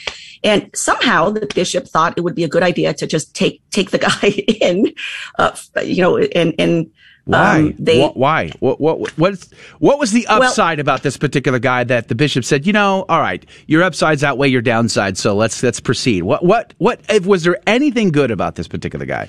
and 0.42 0.70
somehow 0.75 1.31
the 1.31 1.47
bishop 1.55 1.88
thought 1.88 2.14
it 2.16 2.20
would 2.20 2.35
be 2.35 2.44
a 2.44 2.49
good 2.49 2.62
idea 2.62 2.92
to 2.94 3.07
just 3.07 3.35
take 3.35 3.62
take 3.70 3.90
the 3.90 3.99
guy 4.11 4.29
in, 4.61 4.92
uh, 5.38 5.57
you 5.83 6.03
know, 6.03 6.18
and 6.18 6.55
and 6.59 6.90
why? 7.25 7.61
um, 7.61 7.75
they 7.79 8.07
Wh- 8.07 8.16
why? 8.16 8.49
What 8.61 8.81
what 8.81 9.18
what 9.18 9.49
what 9.79 9.99
was 9.99 10.12
the 10.12 10.27
upside 10.27 10.79
about 10.79 11.03
this 11.03 11.16
particular 11.16 11.59
guy 11.59 11.85
that 11.85 12.09
the 12.09 12.14
bishop 12.14 12.44
said? 12.44 12.66
You 12.66 12.75
know, 12.75 13.07
all 13.09 13.20
right, 13.20 13.44
your 13.66 13.83
upsides 13.83 14.23
outweigh 14.23 14.49
your 14.49 14.62
downsides, 14.62 15.16
so 15.16 15.35
let's 15.35 15.62
let's 15.62 15.81
proceed. 15.81 16.23
What 16.23 16.44
what 16.44 16.75
what? 16.79 17.01
If, 17.09 17.25
was 17.25 17.42
there 17.42 17.59
anything 17.66 18.11
good 18.11 18.31
about 18.31 18.57
this 18.57 18.68
particular 18.68 19.07
guy? 19.07 19.29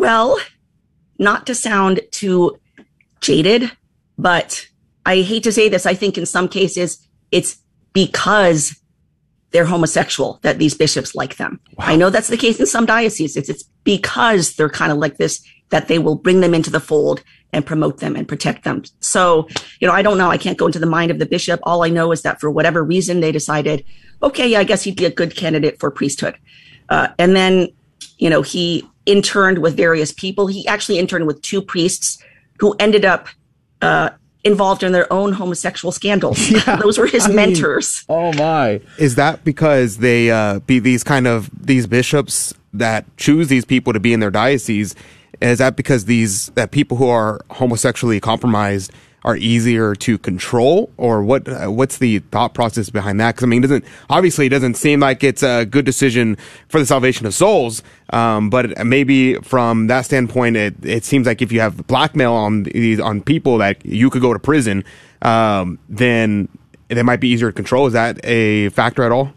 Well, 0.00 0.38
not 1.18 1.46
to 1.46 1.54
sound 1.54 2.00
too 2.10 2.56
jaded, 3.20 3.70
but 4.16 4.66
I 5.04 5.20
hate 5.20 5.42
to 5.42 5.52
say 5.52 5.68
this. 5.68 5.84
I 5.84 5.92
think 5.92 6.16
in 6.16 6.24
some 6.24 6.48
cases 6.48 7.06
it's 7.30 7.58
because 7.92 8.80
they're 9.50 9.66
homosexual 9.66 10.38
that 10.40 10.58
these 10.58 10.72
bishops 10.72 11.14
like 11.14 11.36
them. 11.36 11.60
I 11.76 11.96
know 11.96 12.08
that's 12.08 12.28
the 12.28 12.38
case 12.38 12.58
in 12.58 12.64
some 12.64 12.86
dioceses. 12.86 13.36
It's, 13.36 13.50
it's 13.50 13.64
because 13.84 14.54
they're 14.54 14.70
kind 14.70 14.90
of 14.90 14.96
like 14.96 15.18
this 15.18 15.46
that 15.68 15.88
they 15.88 15.98
will 15.98 16.14
bring 16.14 16.40
them 16.40 16.54
into 16.54 16.70
the 16.70 16.80
fold 16.80 17.22
and 17.52 17.66
promote 17.66 17.98
them 17.98 18.16
and 18.16 18.26
protect 18.26 18.64
them. 18.64 18.84
So, 19.00 19.48
you 19.80 19.86
know, 19.86 19.92
I 19.92 20.00
don't 20.00 20.16
know. 20.16 20.30
I 20.30 20.38
can't 20.38 20.56
go 20.56 20.64
into 20.64 20.78
the 20.78 20.86
mind 20.86 21.10
of 21.10 21.18
the 21.18 21.26
bishop. 21.26 21.60
All 21.64 21.84
I 21.84 21.90
know 21.90 22.10
is 22.10 22.22
that 22.22 22.40
for 22.40 22.50
whatever 22.50 22.82
reason, 22.82 23.20
they 23.20 23.32
decided, 23.32 23.84
okay, 24.22 24.48
yeah, 24.48 24.60
I 24.60 24.64
guess 24.64 24.82
he'd 24.82 24.96
be 24.96 25.04
a 25.04 25.10
good 25.10 25.36
candidate 25.36 25.78
for 25.78 25.90
priesthood. 25.90 26.38
Uh, 26.88 27.08
and 27.18 27.36
then, 27.36 27.68
you 28.16 28.30
know, 28.30 28.40
he 28.40 28.88
interned 29.10 29.58
with 29.58 29.76
various 29.76 30.12
people. 30.12 30.46
He 30.46 30.66
actually 30.66 30.98
interned 30.98 31.26
with 31.26 31.42
two 31.42 31.60
priests 31.60 32.22
who 32.58 32.74
ended 32.78 33.04
up 33.04 33.28
uh, 33.82 34.10
involved 34.44 34.82
in 34.82 34.92
their 34.92 35.12
own 35.12 35.32
homosexual 35.32 35.92
scandals. 35.92 36.38
Those 36.82 36.98
were 36.98 37.06
his 37.06 37.24
I 37.24 37.28
mean- 37.28 37.36
mentors. 37.36 38.04
Oh 38.08 38.32
my! 38.34 38.80
Is 38.98 39.16
that 39.16 39.44
because 39.44 39.98
they 39.98 40.30
uh, 40.30 40.60
be 40.60 40.78
these 40.78 41.02
kind 41.02 41.26
of 41.26 41.50
these 41.52 41.86
bishops 41.86 42.54
that 42.72 43.04
choose 43.16 43.48
these 43.48 43.64
people 43.64 43.92
to 43.92 44.00
be 44.00 44.12
in 44.12 44.20
their 44.20 44.30
diocese? 44.30 44.94
Is 45.40 45.58
that 45.58 45.76
because 45.76 46.04
these 46.04 46.48
that 46.50 46.70
people 46.70 46.96
who 46.96 47.08
are 47.08 47.40
homosexually 47.50 48.20
compromised 48.20 48.92
are 49.24 49.36
easier 49.36 49.94
to 49.94 50.18
control, 50.18 50.90
or 50.96 51.22
what? 51.22 51.48
Uh, 51.48 51.70
what's 51.70 51.98
the 51.98 52.20
thought 52.30 52.54
process 52.54 52.90
behind 52.90 53.20
that? 53.20 53.34
Because 53.34 53.44
I 53.44 53.46
mean, 53.46 53.62
it 53.62 53.66
doesn't 53.66 53.84
obviously 54.08 54.46
it 54.46 54.50
doesn't 54.50 54.74
seem 54.74 55.00
like 55.00 55.22
it's 55.22 55.42
a 55.42 55.64
good 55.64 55.84
decision 55.84 56.36
for 56.68 56.80
the 56.80 56.86
salvation 56.86 57.26
of 57.26 57.34
souls. 57.34 57.82
Um, 58.12 58.50
but 58.50 58.84
maybe 58.84 59.34
from 59.36 59.88
that 59.88 60.06
standpoint, 60.06 60.56
it 60.56 60.74
it 60.84 61.04
seems 61.04 61.26
like 61.26 61.42
if 61.42 61.52
you 61.52 61.60
have 61.60 61.86
blackmail 61.86 62.32
on 62.32 62.64
these 62.64 63.00
on 63.00 63.20
people 63.20 63.58
that 63.58 63.84
you 63.84 64.10
could 64.10 64.22
go 64.22 64.32
to 64.32 64.38
prison, 64.38 64.84
um, 65.22 65.78
then 65.88 66.48
it 66.88 67.02
might 67.04 67.20
be 67.20 67.28
easier 67.28 67.50
to 67.50 67.54
control. 67.54 67.86
Is 67.86 67.92
that 67.92 68.18
a 68.24 68.70
factor 68.70 69.02
at 69.02 69.12
all? 69.12 69.32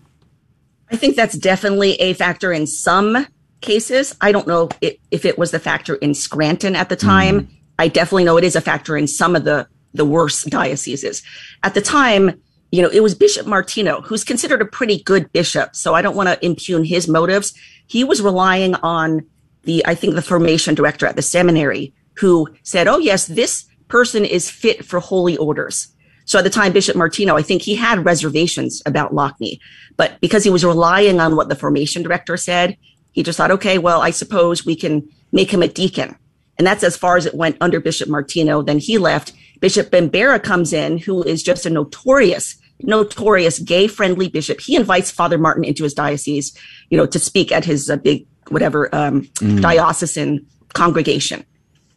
I 0.92 0.96
think 0.96 1.16
that's 1.16 1.38
definitely 1.38 1.94
a 1.96 2.14
factor 2.14 2.54
in 2.54 2.68
some 2.68 3.28
cases. 3.62 4.16
I 4.22 4.32
don't 4.32 4.48
know 4.48 4.70
if, 4.82 4.96
if 5.10 5.26
it 5.26 5.38
was 5.38 5.52
the 5.52 5.60
factor 5.60 5.96
in 5.96 6.14
Scranton 6.14 6.76
at 6.76 6.90
the 6.90 6.96
time. 6.96 7.50
I 7.80 7.88
definitely 7.88 8.26
know 8.26 8.38
it 8.38 8.44
is 8.44 8.56
a 8.56 8.62
factor 8.62 8.96
in 8.96 9.08
some 9.08 9.36
of 9.36 9.44
the 9.44 9.68
the 9.94 10.06
worst 10.06 10.50
dioceses. 10.50 11.24
At 11.64 11.74
the 11.74 11.82
time, 11.82 12.42
you 12.72 12.82
know, 12.82 12.90
it 12.90 13.04
was 13.04 13.14
Bishop 13.14 13.46
Martino, 13.46 14.02
who's 14.02 14.24
considered 14.24 14.62
a 14.62 14.66
pretty 14.66 15.04
good 15.04 15.32
bishop. 15.32 15.76
So 15.76 15.94
I 15.94 16.02
don't 16.02 16.16
want 16.16 16.30
to 16.30 16.44
impugn 16.46 16.84
his 16.84 17.08
motives. 17.08 17.54
He 17.88 18.04
was 18.04 18.22
relying 18.22 18.76
on 18.76 19.22
the, 19.64 19.86
I 19.86 19.94
think, 19.96 20.16
the 20.16 20.22
formation 20.22 20.74
director 20.74 21.06
at 21.06 21.16
the 21.16 21.22
seminary 21.22 21.94
who 22.16 22.48
said, 22.64 22.88
oh, 22.88 22.98
yes, 22.98 23.28
this 23.28 23.66
person 23.88 24.26
is 24.26 24.50
fit 24.50 24.84
for 24.84 25.00
holy 25.00 25.38
orders. 25.38 25.90
So 26.26 26.40
at 26.40 26.44
the 26.44 26.50
time, 26.50 26.74
Bishop 26.74 26.96
Martino, 26.96 27.36
I 27.36 27.42
think 27.42 27.62
he 27.62 27.76
had 27.76 28.06
reservations 28.06 28.82
about 28.86 29.14
Lockney, 29.14 29.60
but 29.98 30.20
because 30.22 30.44
he 30.44 30.50
was 30.50 30.66
relying 30.66 31.20
on 31.20 31.36
what 31.36 31.50
the 31.50 31.56
formation 31.56 32.02
director 32.02 32.38
said, 32.38 32.78
he 33.12 33.24
just 33.24 33.38
thought, 33.38 33.52
okay, 33.52 33.78
well, 33.78 34.02
I 34.02 34.10
suppose 34.10 34.66
we 34.66 34.76
can 34.76 35.08
make 35.32 35.54
him 35.54 35.62
a 35.62 35.68
deacon. 35.68 36.16
And 36.58 36.66
that's 36.66 36.84
as 36.84 36.98
far 36.98 37.18
as 37.18 37.26
it 37.26 37.36
went 37.36 37.58
under 37.62 37.80
Bishop 37.80 38.10
Martino. 38.10 38.62
Then 38.62 38.80
he 38.80 38.98
left. 38.98 39.34
Bishop 39.64 39.92
Bambera 39.92 40.44
comes 40.44 40.74
in, 40.74 40.98
who 40.98 41.24
is 41.24 41.42
just 41.42 41.66
a 41.66 41.70
notorious, 41.70 42.58
notorious 42.82 43.60
gay 43.60 43.88
friendly 43.88 44.28
bishop. 44.28 44.60
He 44.60 44.76
invites 44.76 45.10
Father 45.10 45.38
Martin 45.38 45.64
into 45.64 45.84
his 45.84 45.94
diocese, 45.94 46.52
you 46.90 46.98
know, 46.98 47.06
to 47.06 47.18
speak 47.18 47.50
at 47.50 47.64
his 47.64 47.90
uh, 47.90 47.96
big, 47.96 48.28
whatever, 48.50 48.94
um, 48.94 49.22
Mm. 49.36 49.62
diocesan 49.62 50.46
congregation 50.74 51.46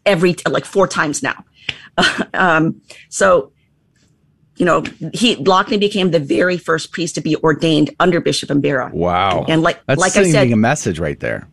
every, 0.04 0.36
like 0.48 0.64
four 0.64 0.86
times 0.86 1.24
now. 1.24 1.44
um, 2.34 2.80
so, 3.08 3.50
you 4.58 4.64
know, 4.64 4.84
he, 5.12 5.34
Lockney 5.34 5.80
became 5.80 6.12
the 6.12 6.20
very 6.20 6.58
first 6.58 6.92
priest 6.92 7.16
to 7.16 7.20
be 7.20 7.34
ordained 7.38 7.90
under 7.98 8.20
Bishop 8.20 8.48
Bambera. 8.48 8.92
Wow! 8.92 9.44
And 9.48 9.62
like, 9.62 9.84
that's 9.86 10.00
like 10.00 10.12
I 10.12 10.22
sending 10.22 10.32
said, 10.32 10.52
a 10.52 10.56
message 10.56 11.00
right 11.00 11.18
there. 11.18 11.48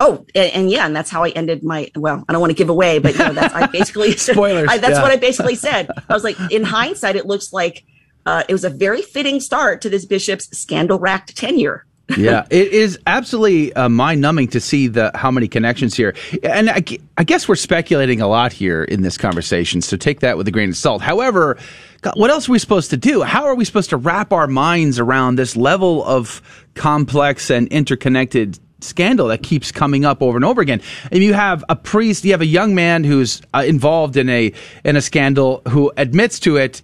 Oh, 0.00 0.24
and, 0.34 0.52
and 0.52 0.70
yeah, 0.70 0.86
and 0.86 0.94
that's 0.94 1.10
how 1.10 1.24
I 1.24 1.30
ended 1.30 1.64
my. 1.64 1.90
Well, 1.96 2.24
I 2.28 2.32
don't 2.32 2.40
want 2.40 2.50
to 2.50 2.56
give 2.56 2.68
away, 2.68 2.98
but 2.98 3.14
you 3.14 3.18
know, 3.18 3.32
that's 3.32 3.54
I 3.54 3.66
basically 3.72 4.12
Spoilers, 4.12 4.68
I, 4.68 4.78
that's 4.78 4.94
yeah. 4.94 5.02
what 5.02 5.10
I 5.10 5.16
basically 5.16 5.54
said. 5.56 5.90
I 6.08 6.14
was 6.14 6.24
like, 6.24 6.36
in 6.50 6.62
hindsight, 6.62 7.16
it 7.16 7.26
looks 7.26 7.52
like 7.52 7.84
uh, 8.24 8.44
it 8.48 8.52
was 8.52 8.64
a 8.64 8.70
very 8.70 9.02
fitting 9.02 9.40
start 9.40 9.80
to 9.82 9.90
this 9.90 10.04
bishop's 10.04 10.56
scandal-racked 10.56 11.36
tenure. 11.36 11.84
yeah, 12.16 12.46
it 12.48 12.72
is 12.72 12.98
absolutely 13.06 13.72
uh, 13.74 13.88
mind-numbing 13.88 14.48
to 14.48 14.60
see 14.60 14.86
the 14.86 15.10
how 15.14 15.30
many 15.30 15.46
connections 15.46 15.94
here, 15.94 16.14
and 16.42 16.70
I, 16.70 16.82
I 17.18 17.24
guess 17.24 17.46
we're 17.46 17.56
speculating 17.56 18.22
a 18.22 18.28
lot 18.28 18.50
here 18.50 18.82
in 18.84 19.02
this 19.02 19.18
conversation. 19.18 19.82
So 19.82 19.96
take 19.96 20.20
that 20.20 20.38
with 20.38 20.48
a 20.48 20.50
grain 20.50 20.70
of 20.70 20.76
salt. 20.76 21.02
However, 21.02 21.58
God, 22.00 22.14
what 22.16 22.30
else 22.30 22.48
are 22.48 22.52
we 22.52 22.58
supposed 22.60 22.90
to 22.90 22.96
do? 22.96 23.22
How 23.22 23.44
are 23.44 23.54
we 23.54 23.66
supposed 23.66 23.90
to 23.90 23.98
wrap 23.98 24.32
our 24.32 24.46
minds 24.46 24.98
around 24.98 25.36
this 25.36 25.54
level 25.54 26.02
of 26.04 26.40
complex 26.74 27.50
and 27.50 27.68
interconnected? 27.68 28.58
Scandal 28.80 29.28
that 29.28 29.42
keeps 29.42 29.72
coming 29.72 30.04
up 30.04 30.22
over 30.22 30.36
and 30.36 30.44
over 30.44 30.60
again. 30.60 30.80
And 31.10 31.22
you 31.22 31.34
have 31.34 31.64
a 31.68 31.74
priest, 31.76 32.24
you 32.24 32.30
have 32.32 32.40
a 32.40 32.46
young 32.46 32.74
man 32.74 33.02
who's 33.04 33.42
uh, 33.52 33.64
involved 33.66 34.16
in 34.16 34.28
a 34.28 34.52
in 34.84 34.96
a 34.96 35.00
scandal 35.00 35.62
who 35.68 35.92
admits 35.96 36.38
to 36.40 36.56
it, 36.56 36.80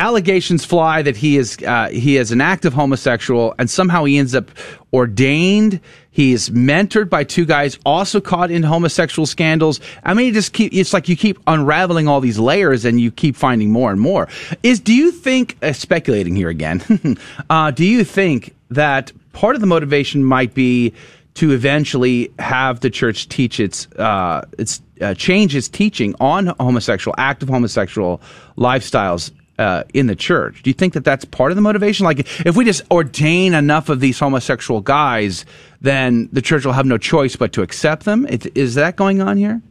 allegations 0.00 0.64
fly 0.64 1.02
that 1.02 1.16
he 1.16 1.36
is 1.36 1.58
uh, 1.66 1.88
he 1.88 2.16
is 2.16 2.32
an 2.32 2.40
active 2.40 2.72
homosexual, 2.72 3.54
and 3.58 3.70
somehow 3.70 4.04
he 4.04 4.18
ends 4.18 4.34
up 4.34 4.50
ordained. 4.92 5.78
He 6.10 6.32
is 6.32 6.50
mentored 6.50 7.08
by 7.08 7.22
two 7.22 7.44
guys 7.44 7.78
also 7.84 8.20
caught 8.20 8.50
in 8.50 8.62
homosexual 8.64 9.26
scandals. 9.26 9.78
I 10.02 10.14
mean, 10.14 10.30
it 10.30 10.32
just 10.32 10.52
keep 10.52 10.72
it's 10.72 10.92
like 10.92 11.08
you 11.08 11.16
keep 11.16 11.38
unraveling 11.46 12.08
all 12.08 12.20
these 12.20 12.38
layers, 12.38 12.84
and 12.84 13.00
you 13.00 13.12
keep 13.12 13.36
finding 13.36 13.70
more 13.70 13.92
and 13.92 14.00
more. 14.00 14.28
Is 14.62 14.80
do 14.80 14.94
you 14.94 15.12
think 15.12 15.56
uh, 15.62 15.72
speculating 15.72 16.34
here 16.34 16.48
again? 16.48 17.18
uh, 17.50 17.70
do 17.70 17.84
you 17.84 18.02
think 18.02 18.54
that 18.70 19.12
part 19.32 19.54
of 19.54 19.60
the 19.60 19.66
motivation 19.66 20.24
might 20.24 20.54
be 20.54 20.92
to 21.40 21.52
eventually 21.52 22.30
have 22.38 22.80
the 22.80 22.90
church 22.90 23.26
teach 23.30 23.60
its 23.60 23.90
uh, 23.92 24.44
its 24.58 24.82
uh, 25.00 25.14
change 25.14 25.56
its 25.56 25.68
teaching 25.68 26.14
on 26.20 26.48
homosexual, 26.60 27.14
active 27.16 27.48
homosexual 27.48 28.20
lifestyles 28.58 29.30
uh, 29.58 29.82
in 29.94 30.06
the 30.06 30.14
church. 30.14 30.62
Do 30.62 30.68
you 30.68 30.74
think 30.74 30.92
that 30.92 31.02
that's 31.02 31.24
part 31.24 31.50
of 31.50 31.56
the 31.56 31.62
motivation? 31.62 32.04
Like, 32.04 32.18
if 32.44 32.56
we 32.56 32.66
just 32.66 32.82
ordain 32.90 33.54
enough 33.54 33.88
of 33.88 34.00
these 34.00 34.18
homosexual 34.18 34.82
guys, 34.82 35.46
then 35.80 36.28
the 36.30 36.42
church 36.42 36.66
will 36.66 36.74
have 36.74 36.84
no 36.84 36.98
choice 36.98 37.36
but 37.36 37.54
to 37.54 37.62
accept 37.62 38.04
them. 38.04 38.26
It, 38.26 38.54
is 38.54 38.74
that 38.74 38.96
going 38.96 39.22
on 39.22 39.38
here? 39.38 39.62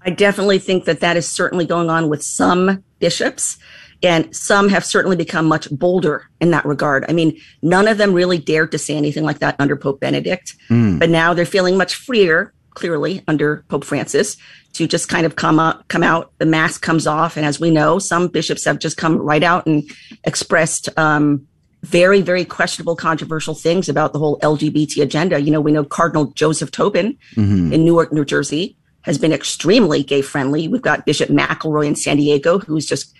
I 0.00 0.08
definitely 0.08 0.60
think 0.60 0.86
that 0.86 1.00
that 1.00 1.18
is 1.18 1.28
certainly 1.28 1.66
going 1.66 1.90
on 1.90 2.08
with 2.08 2.22
some 2.22 2.82
bishops. 3.00 3.58
And 4.02 4.34
some 4.34 4.68
have 4.70 4.84
certainly 4.84 5.16
become 5.16 5.46
much 5.46 5.68
bolder 5.70 6.24
in 6.40 6.50
that 6.52 6.64
regard. 6.64 7.04
I 7.08 7.12
mean, 7.12 7.38
none 7.62 7.86
of 7.86 7.98
them 7.98 8.14
really 8.14 8.38
dared 8.38 8.72
to 8.72 8.78
say 8.78 8.96
anything 8.96 9.24
like 9.24 9.40
that 9.40 9.56
under 9.58 9.76
Pope 9.76 10.00
Benedict, 10.00 10.54
Hmm. 10.68 10.98
but 10.98 11.10
now 11.10 11.34
they're 11.34 11.44
feeling 11.44 11.76
much 11.76 11.94
freer, 11.94 12.52
clearly, 12.74 13.22
under 13.28 13.64
Pope 13.68 13.84
Francis 13.84 14.36
to 14.74 14.86
just 14.86 15.08
kind 15.08 15.26
of 15.26 15.36
come 15.36 15.58
up, 15.58 15.86
come 15.88 16.02
out. 16.02 16.32
The 16.38 16.46
mask 16.46 16.80
comes 16.80 17.06
off. 17.06 17.36
And 17.36 17.44
as 17.44 17.60
we 17.60 17.70
know, 17.70 17.98
some 17.98 18.28
bishops 18.28 18.64
have 18.64 18.78
just 18.78 18.96
come 18.96 19.16
right 19.18 19.42
out 19.42 19.66
and 19.66 19.82
expressed, 20.24 20.88
um, 20.96 21.46
very, 21.82 22.20
very 22.20 22.44
questionable, 22.44 22.94
controversial 22.94 23.54
things 23.54 23.88
about 23.88 24.12
the 24.12 24.18
whole 24.18 24.38
LGBT 24.40 25.02
agenda. 25.02 25.40
You 25.40 25.50
know, 25.50 25.60
we 25.62 25.72
know 25.72 25.82
Cardinal 25.84 26.26
Joseph 26.32 26.70
Tobin 26.70 27.16
Mm-hmm. 27.36 27.72
in 27.72 27.84
Newark, 27.84 28.12
New 28.12 28.24
Jersey, 28.24 28.76
has 29.02 29.16
been 29.18 29.32
extremely 29.32 30.02
gay 30.02 30.20
friendly. 30.22 30.68
We've 30.68 30.82
got 30.82 31.06
Bishop 31.06 31.30
McElroy 31.30 31.86
in 31.86 31.96
San 31.96 32.18
Diego, 32.18 32.58
who's 32.58 32.84
just 32.86 33.14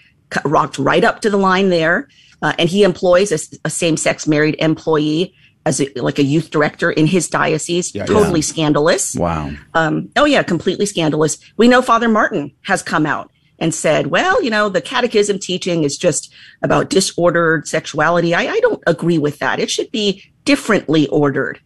rocked 0.45 0.79
right 0.79 1.05
up 1.05 1.21
to 1.21 1.31
the 1.31 1.37
line 1.37 1.71
there. 1.71 2.09
Uh, 2.43 2.55
and 2.59 2.69
he 2.71 2.85
employs 2.85 3.33
a 3.65 3.71
same 3.71 3.97
sex 3.97 4.27
married 4.27 4.57
employee 4.61 5.35
as 5.67 5.79
a, 5.79 5.93
like 5.97 6.19
a 6.19 6.23
youth 6.23 6.51
director 6.51 6.91
in 6.91 7.07
his 7.07 7.29
diocese. 7.29 7.95
Yeah, 7.95 8.07
totally 8.07 8.41
yeah. 8.41 8.45
scandalous. 8.45 9.15
Wow. 9.15 9.51
Um, 9.75 10.09
oh, 10.17 10.25
yeah, 10.25 10.43
completely 10.43 10.87
scandalous. 10.87 11.37
We 11.59 11.69
know 11.69 11.83
Father 11.83 12.09
Martin 12.09 12.53
has 12.63 12.83
come 12.83 13.05
out 13.05 13.31
and 13.59 13.75
said, 13.75 14.07
well, 14.07 14.43
you 14.43 14.49
know, 14.49 14.71
the 14.71 14.81
catechism 14.81 15.39
teaching 15.39 15.85
is 15.85 15.99
just 15.99 16.33
about 16.63 16.89
disordered 16.89 17.69
sexuality. 17.69 18.35
I, 18.35 18.47
I 18.47 18.61
don't 18.61 18.83
agree 18.87 19.19
with 19.19 19.39
that. 19.41 19.61
It 19.61 19.71
should 19.71 19.91
be 19.91 20.25
differently 20.47 21.07
ordered. 21.09 21.61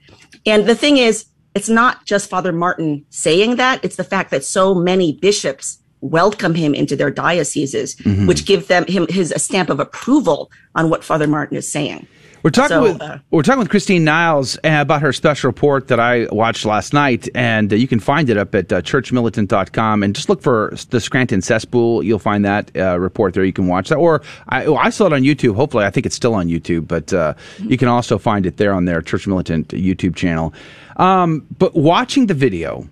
And 0.45 0.67
the 0.67 0.75
thing 0.75 0.97
is, 0.97 1.27
it's 1.55 1.69
not 1.69 2.05
just 2.05 2.29
Father 2.29 2.53
Martin 2.53 3.07
saying 3.11 3.57
that, 3.57 3.85
it's 3.85 3.95
the 3.95 4.03
fact 4.03 4.33
that 4.33 4.45
so 4.45 4.75
many 4.75 5.13
bishops 5.13 5.79
welcome 6.05 6.55
him 6.55 6.75
into 6.75 6.95
their 6.97 7.11
dioceses, 7.11 7.97
Mhm. 7.97 8.27
which 8.29 8.45
give 8.45 8.69
them 8.69 8.85
him 8.87 9.07
his 9.09 9.33
a 9.33 9.39
stamp 9.39 9.71
of 9.71 9.81
approval 9.81 10.51
on 10.75 10.91
what 10.91 11.03
Father 11.03 11.27
Martin 11.27 11.57
is 11.57 11.71
saying. 11.71 12.07
We're 12.43 12.51
talking 12.51 12.77
So, 12.77 12.83
with 12.83 13.01
uh, 13.01 13.17
we're 13.31 13.41
talking 13.43 13.61
with 13.61 13.71
Christine 13.71 14.05
Niles 14.05 14.59
uh, 14.59 14.81
about 14.83 15.01
her 15.01 15.15
special 15.15 15.49
report 15.49 15.89
that 15.89 15.99
I 15.99 16.27
watched 16.31 16.67
last 16.67 16.93
night, 16.93 17.27
and 17.35 17.73
uh, 17.73 17.77
you 17.77 17.89
can 17.89 18.01
find 18.01 18.29
it 18.29 18.37
up 18.37 18.55
at 18.55 18.71
uh, 18.71 18.83
churchmilitant.com 18.83 20.03
and 20.03 20.15
just 20.15 20.29
look 20.29 20.43
for 20.43 20.75
the 20.91 21.01
Scranton 21.01 21.41
cesspool. 21.41 22.03
You'll 22.03 22.19
find 22.19 22.45
that 22.45 22.71
uh, 22.77 23.01
report 23.01 23.33
there. 23.33 23.45
You 23.45 23.53
can 23.55 23.67
watch 23.67 23.89
that, 23.89 23.97
or 23.97 24.21
I, 24.51 24.67
oh, 24.67 24.77
I 24.77 24.91
saw 24.91 25.07
it 25.07 25.15
on 25.15 25.23
YouTube. 25.23 25.55
Hopefully, 25.57 25.87
I 25.87 25.91
think 25.91 26.05
it's 26.05 26.17
still 26.17 26.35
on 26.35 26.49
YouTube, 26.49 26.87
but 26.87 27.15
uh, 27.15 27.33
you 27.61 27.79
can 27.79 27.89
also 27.89 28.19
find 28.19 28.45
it 28.45 28.59
there 28.59 28.75
on 28.75 28.85
their 28.85 29.01
Church 29.01 29.27
Militant 29.27 29.69
YouTube 29.69 30.15
channel. 30.15 30.53
Um, 30.99 31.47
but 31.59 31.75
watching 31.75 32.27
the 32.27 32.35
video 32.35 32.87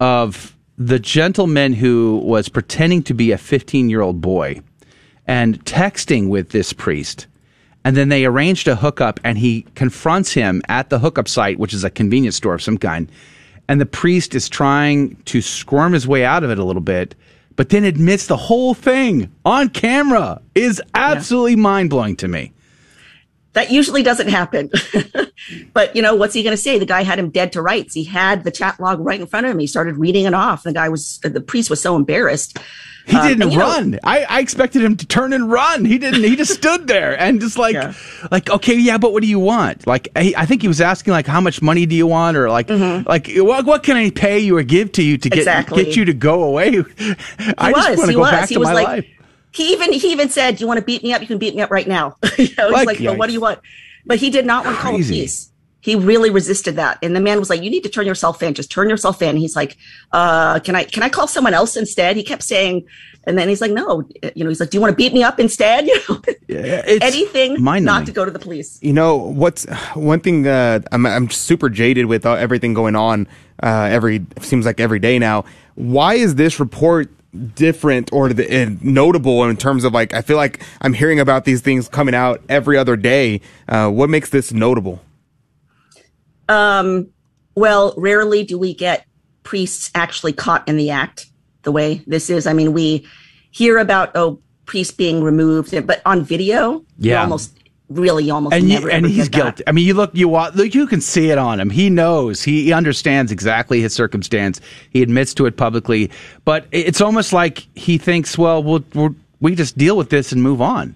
of 0.00 0.55
the 0.78 0.98
gentleman 0.98 1.72
who 1.72 2.20
was 2.24 2.48
pretending 2.48 3.02
to 3.04 3.14
be 3.14 3.32
a 3.32 3.38
15 3.38 3.88
year 3.88 4.02
old 4.02 4.20
boy 4.20 4.60
and 5.26 5.64
texting 5.64 6.28
with 6.28 6.50
this 6.50 6.72
priest. 6.72 7.26
And 7.84 7.96
then 7.96 8.08
they 8.08 8.24
arranged 8.24 8.66
a 8.66 8.74
hookup, 8.74 9.20
and 9.22 9.38
he 9.38 9.62
confronts 9.76 10.32
him 10.32 10.60
at 10.68 10.90
the 10.90 10.98
hookup 10.98 11.28
site, 11.28 11.60
which 11.60 11.72
is 11.72 11.84
a 11.84 11.90
convenience 11.90 12.34
store 12.34 12.54
of 12.54 12.62
some 12.62 12.78
kind. 12.78 13.10
And 13.68 13.80
the 13.80 13.86
priest 13.86 14.34
is 14.34 14.48
trying 14.48 15.14
to 15.26 15.40
squirm 15.40 15.92
his 15.92 16.06
way 16.06 16.24
out 16.24 16.42
of 16.42 16.50
it 16.50 16.58
a 16.58 16.64
little 16.64 16.82
bit, 16.82 17.14
but 17.54 17.68
then 17.68 17.84
admits 17.84 18.26
the 18.26 18.36
whole 18.36 18.74
thing 18.74 19.32
on 19.44 19.68
camera 19.68 20.42
is 20.56 20.82
absolutely 20.94 21.54
mind 21.54 21.90
blowing 21.90 22.16
to 22.16 22.28
me. 22.28 22.52
That 23.56 23.70
usually 23.72 24.02
doesn't 24.02 24.28
happen. 24.28 24.70
but 25.72 25.96
you 25.96 26.02
know, 26.02 26.14
what's 26.14 26.34
he 26.34 26.42
going 26.42 26.52
to 26.54 26.62
say? 26.62 26.78
The 26.78 26.84
guy 26.86 27.02
had 27.02 27.18
him 27.18 27.30
dead 27.30 27.52
to 27.54 27.62
rights. 27.62 27.94
He 27.94 28.04
had 28.04 28.44
the 28.44 28.50
chat 28.50 28.78
log 28.78 29.00
right 29.00 29.18
in 29.20 29.26
front 29.26 29.46
of 29.46 29.52
him. 29.52 29.58
He 29.58 29.66
started 29.66 29.96
reading 29.96 30.26
it 30.26 30.34
off. 30.34 30.62
The 30.62 30.72
guy 30.74 30.88
was, 30.90 31.18
the 31.22 31.40
priest 31.40 31.70
was 31.70 31.80
so 31.80 31.96
embarrassed. 31.96 32.58
He 33.06 33.16
Um, 33.16 33.28
didn't 33.28 33.42
and, 33.44 33.52
you 33.52 33.58
know, 33.58 33.64
run. 33.68 33.98
I, 34.02 34.24
I 34.28 34.40
expected 34.40 34.82
him 34.82 34.96
to 34.96 35.06
turn 35.06 35.32
and 35.32 35.48
run. 35.50 35.84
He 35.84 35.96
didn't. 35.96 36.24
He 36.24 36.34
just 36.34 36.52
stood 36.54 36.88
there 36.88 37.18
and 37.18 37.40
just 37.40 37.56
like, 37.56 37.76
like, 38.32 38.50
okay, 38.50 38.74
yeah, 38.76 38.98
but 38.98 39.12
what 39.12 39.22
do 39.22 39.28
you 39.28 39.38
want? 39.38 39.86
Like, 39.86 40.08
I, 40.16 40.34
I 40.36 40.44
think 40.44 40.60
he 40.62 40.68
was 40.68 40.80
asking 40.80 41.12
like, 41.12 41.26
how 41.28 41.40
much 41.40 41.62
money 41.62 41.86
do 41.86 41.94
you 41.94 42.08
want, 42.08 42.36
or 42.36 42.50
like, 42.50 42.68
like, 42.68 43.30
what, 43.36 43.64
what 43.64 43.84
can 43.84 43.96
I 43.96 44.10
pay 44.10 44.40
you 44.40 44.58
or 44.58 44.64
give 44.64 44.90
to 44.92 45.02
you 45.04 45.16
to 45.18 45.28
get 45.30 45.46
Mm-hmm. 45.46 45.48
Exactly. 45.48 45.84
get 45.84 45.96
you 45.96 46.04
to 46.06 46.14
go 46.14 46.42
away? 46.44 46.72
He 46.72 46.78
I 47.56 47.72
just 47.72 47.90
was. 47.90 47.98
want 47.98 48.00
to 48.00 48.06
He 48.08 48.12
go 48.14 48.20
was. 48.20 48.30
back 48.32 48.48
He 48.48 48.54
to 48.56 48.58
was 48.60 48.66
my 48.68 48.74
like, 48.74 48.86
life. 48.86 49.06
He 49.56 49.72
even 49.72 49.92
he 49.92 50.12
even 50.12 50.28
said, 50.28 50.56
"Do 50.56 50.64
you 50.64 50.68
want 50.68 50.78
to 50.78 50.84
beat 50.84 51.02
me 51.02 51.14
up? 51.14 51.22
You 51.22 51.26
can 51.26 51.38
beat 51.38 51.54
me 51.56 51.62
up 51.62 51.70
right 51.70 51.88
now." 51.88 52.16
you 52.38 52.48
know, 52.58 52.68
Like, 52.68 52.76
he's 52.78 52.86
like, 52.86 53.00
well, 53.00 53.16
"What 53.16 53.26
do 53.28 53.32
you 53.32 53.40
want?" 53.40 53.60
But 54.04 54.18
he 54.18 54.28
did 54.28 54.44
not 54.44 54.66
want 54.66 54.76
to 54.76 54.82
call 54.82 54.98
the 54.98 55.02
police. 55.04 55.50
He 55.80 55.94
really 55.94 56.30
resisted 56.30 56.76
that, 56.76 56.98
and 57.00 57.14
the 57.16 57.20
man 57.20 57.38
was 57.38 57.48
like, 57.48 57.62
"You 57.62 57.70
need 57.70 57.84
to 57.84 57.88
turn 57.88 58.06
yourself 58.06 58.42
in. 58.42 58.52
Just 58.54 58.70
turn 58.70 58.90
yourself 58.90 59.22
in." 59.22 59.36
He's 59.36 59.56
like, 59.56 59.78
uh, 60.12 60.58
"Can 60.60 60.74
I 60.74 60.84
can 60.84 61.02
I 61.02 61.08
call 61.08 61.26
someone 61.26 61.54
else 61.54 61.76
instead?" 61.76 62.16
He 62.16 62.22
kept 62.22 62.42
saying, 62.42 62.84
and 63.24 63.38
then 63.38 63.48
he's 63.48 63.60
like, 63.62 63.70
"No." 63.70 64.02
You 64.34 64.44
know, 64.44 64.50
he's 64.50 64.60
like, 64.60 64.70
"Do 64.70 64.76
you 64.76 64.82
want 64.82 64.92
to 64.92 64.96
beat 64.96 65.14
me 65.14 65.22
up 65.22 65.40
instead?" 65.40 65.88
You 66.48 66.62
know, 66.62 66.98
anything 67.00 67.62
mind-numbing. 67.62 67.84
not 67.84 68.06
to 68.06 68.12
go 68.12 68.24
to 68.24 68.30
the 68.30 68.38
police. 68.38 68.78
You 68.82 68.92
know 68.92 69.16
what's 69.16 69.64
one 69.94 70.20
thing 70.20 70.46
uh, 70.46 70.80
I'm 70.92 71.06
I'm 71.06 71.30
super 71.30 71.68
jaded 71.70 72.06
with 72.06 72.26
uh, 72.26 72.32
everything 72.34 72.74
going 72.74 72.94
on 72.96 73.26
uh, 73.62 73.88
every 73.90 74.26
seems 74.40 74.66
like 74.66 74.80
every 74.80 74.98
day 74.98 75.18
now. 75.18 75.44
Why 75.76 76.14
is 76.14 76.34
this 76.34 76.60
report 76.60 77.10
different 77.54 78.12
or 78.12 78.32
the, 78.32 78.78
notable 78.82 79.44
in 79.44 79.56
terms 79.56 79.84
of 79.84 79.92
like 79.92 80.14
I 80.14 80.22
feel 80.22 80.36
like 80.36 80.62
I'm 80.80 80.92
hearing 80.92 81.20
about 81.20 81.44
these 81.44 81.60
things 81.60 81.88
coming 81.88 82.14
out 82.14 82.42
every 82.48 82.76
other 82.76 82.96
day. 82.96 83.40
Uh, 83.68 83.88
what 83.90 84.10
makes 84.10 84.30
this 84.30 84.52
notable? 84.52 85.00
Um, 86.48 87.08
well, 87.54 87.94
rarely 87.96 88.44
do 88.44 88.58
we 88.58 88.74
get 88.74 89.06
priests 89.42 89.90
actually 89.94 90.32
caught 90.32 90.66
in 90.68 90.76
the 90.76 90.90
act 90.90 91.26
the 91.62 91.72
way 91.72 92.02
this 92.06 92.30
is. 92.30 92.46
I 92.46 92.52
mean, 92.52 92.72
we 92.72 93.06
hear 93.50 93.78
about 93.78 94.12
oh 94.14 94.40
priests 94.64 94.94
being 94.94 95.22
removed, 95.22 95.86
but 95.86 96.02
on 96.04 96.24
video, 96.24 96.84
you 96.98 97.12
Yeah. 97.12 97.22
almost 97.22 97.56
really 97.88 98.30
almost 98.30 98.54
and 98.54 98.68
you, 98.68 98.74
never 98.74 98.90
and 98.90 99.06
he's 99.06 99.28
guilty. 99.28 99.62
I 99.66 99.72
mean, 99.72 99.86
you 99.86 99.94
look, 99.94 100.10
you 100.14 100.30
look, 100.30 100.74
you 100.74 100.86
can 100.86 101.00
see 101.00 101.30
it 101.30 101.38
on 101.38 101.60
him. 101.60 101.70
He 101.70 101.90
knows. 101.90 102.42
He, 102.42 102.64
he 102.64 102.72
understands 102.72 103.32
exactly 103.32 103.80
his 103.80 103.92
circumstance. 103.92 104.60
He 104.90 105.02
admits 105.02 105.34
to 105.34 105.46
it 105.46 105.56
publicly, 105.56 106.10
but 106.44 106.66
it's 106.72 107.00
almost 107.00 107.32
like 107.32 107.66
he 107.76 107.98
thinks, 107.98 108.36
well, 108.36 108.62
we'll, 108.62 108.84
we'll 108.94 109.14
we 109.40 109.54
just 109.54 109.76
deal 109.76 109.96
with 109.96 110.10
this 110.10 110.32
and 110.32 110.42
move 110.42 110.60
on. 110.60 110.94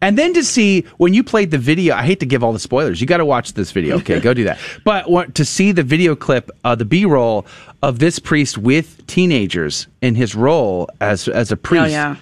And 0.00 0.16
then 0.16 0.32
to 0.34 0.44
see 0.44 0.82
when 0.98 1.12
you 1.12 1.24
played 1.24 1.50
the 1.50 1.58
video, 1.58 1.94
I 1.94 2.04
hate 2.04 2.20
to 2.20 2.26
give 2.26 2.44
all 2.44 2.52
the 2.52 2.60
spoilers. 2.60 3.00
You 3.00 3.06
got 3.06 3.16
to 3.16 3.24
watch 3.24 3.54
this 3.54 3.72
video. 3.72 3.96
Okay, 3.96 4.20
go 4.20 4.32
do 4.32 4.44
that. 4.44 4.58
But 4.84 5.10
what, 5.10 5.34
to 5.34 5.44
see 5.44 5.72
the 5.72 5.82
video 5.82 6.14
clip, 6.14 6.50
uh, 6.64 6.76
the 6.76 6.84
B 6.84 7.04
roll 7.04 7.46
of 7.82 7.98
this 7.98 8.18
priest 8.18 8.58
with 8.58 9.04
teenagers 9.06 9.88
in 10.00 10.14
his 10.14 10.34
role 10.34 10.88
as 11.00 11.26
as 11.28 11.50
a 11.50 11.56
priest. 11.56 11.86
Oh, 11.86 11.88
yeah. 11.88 12.16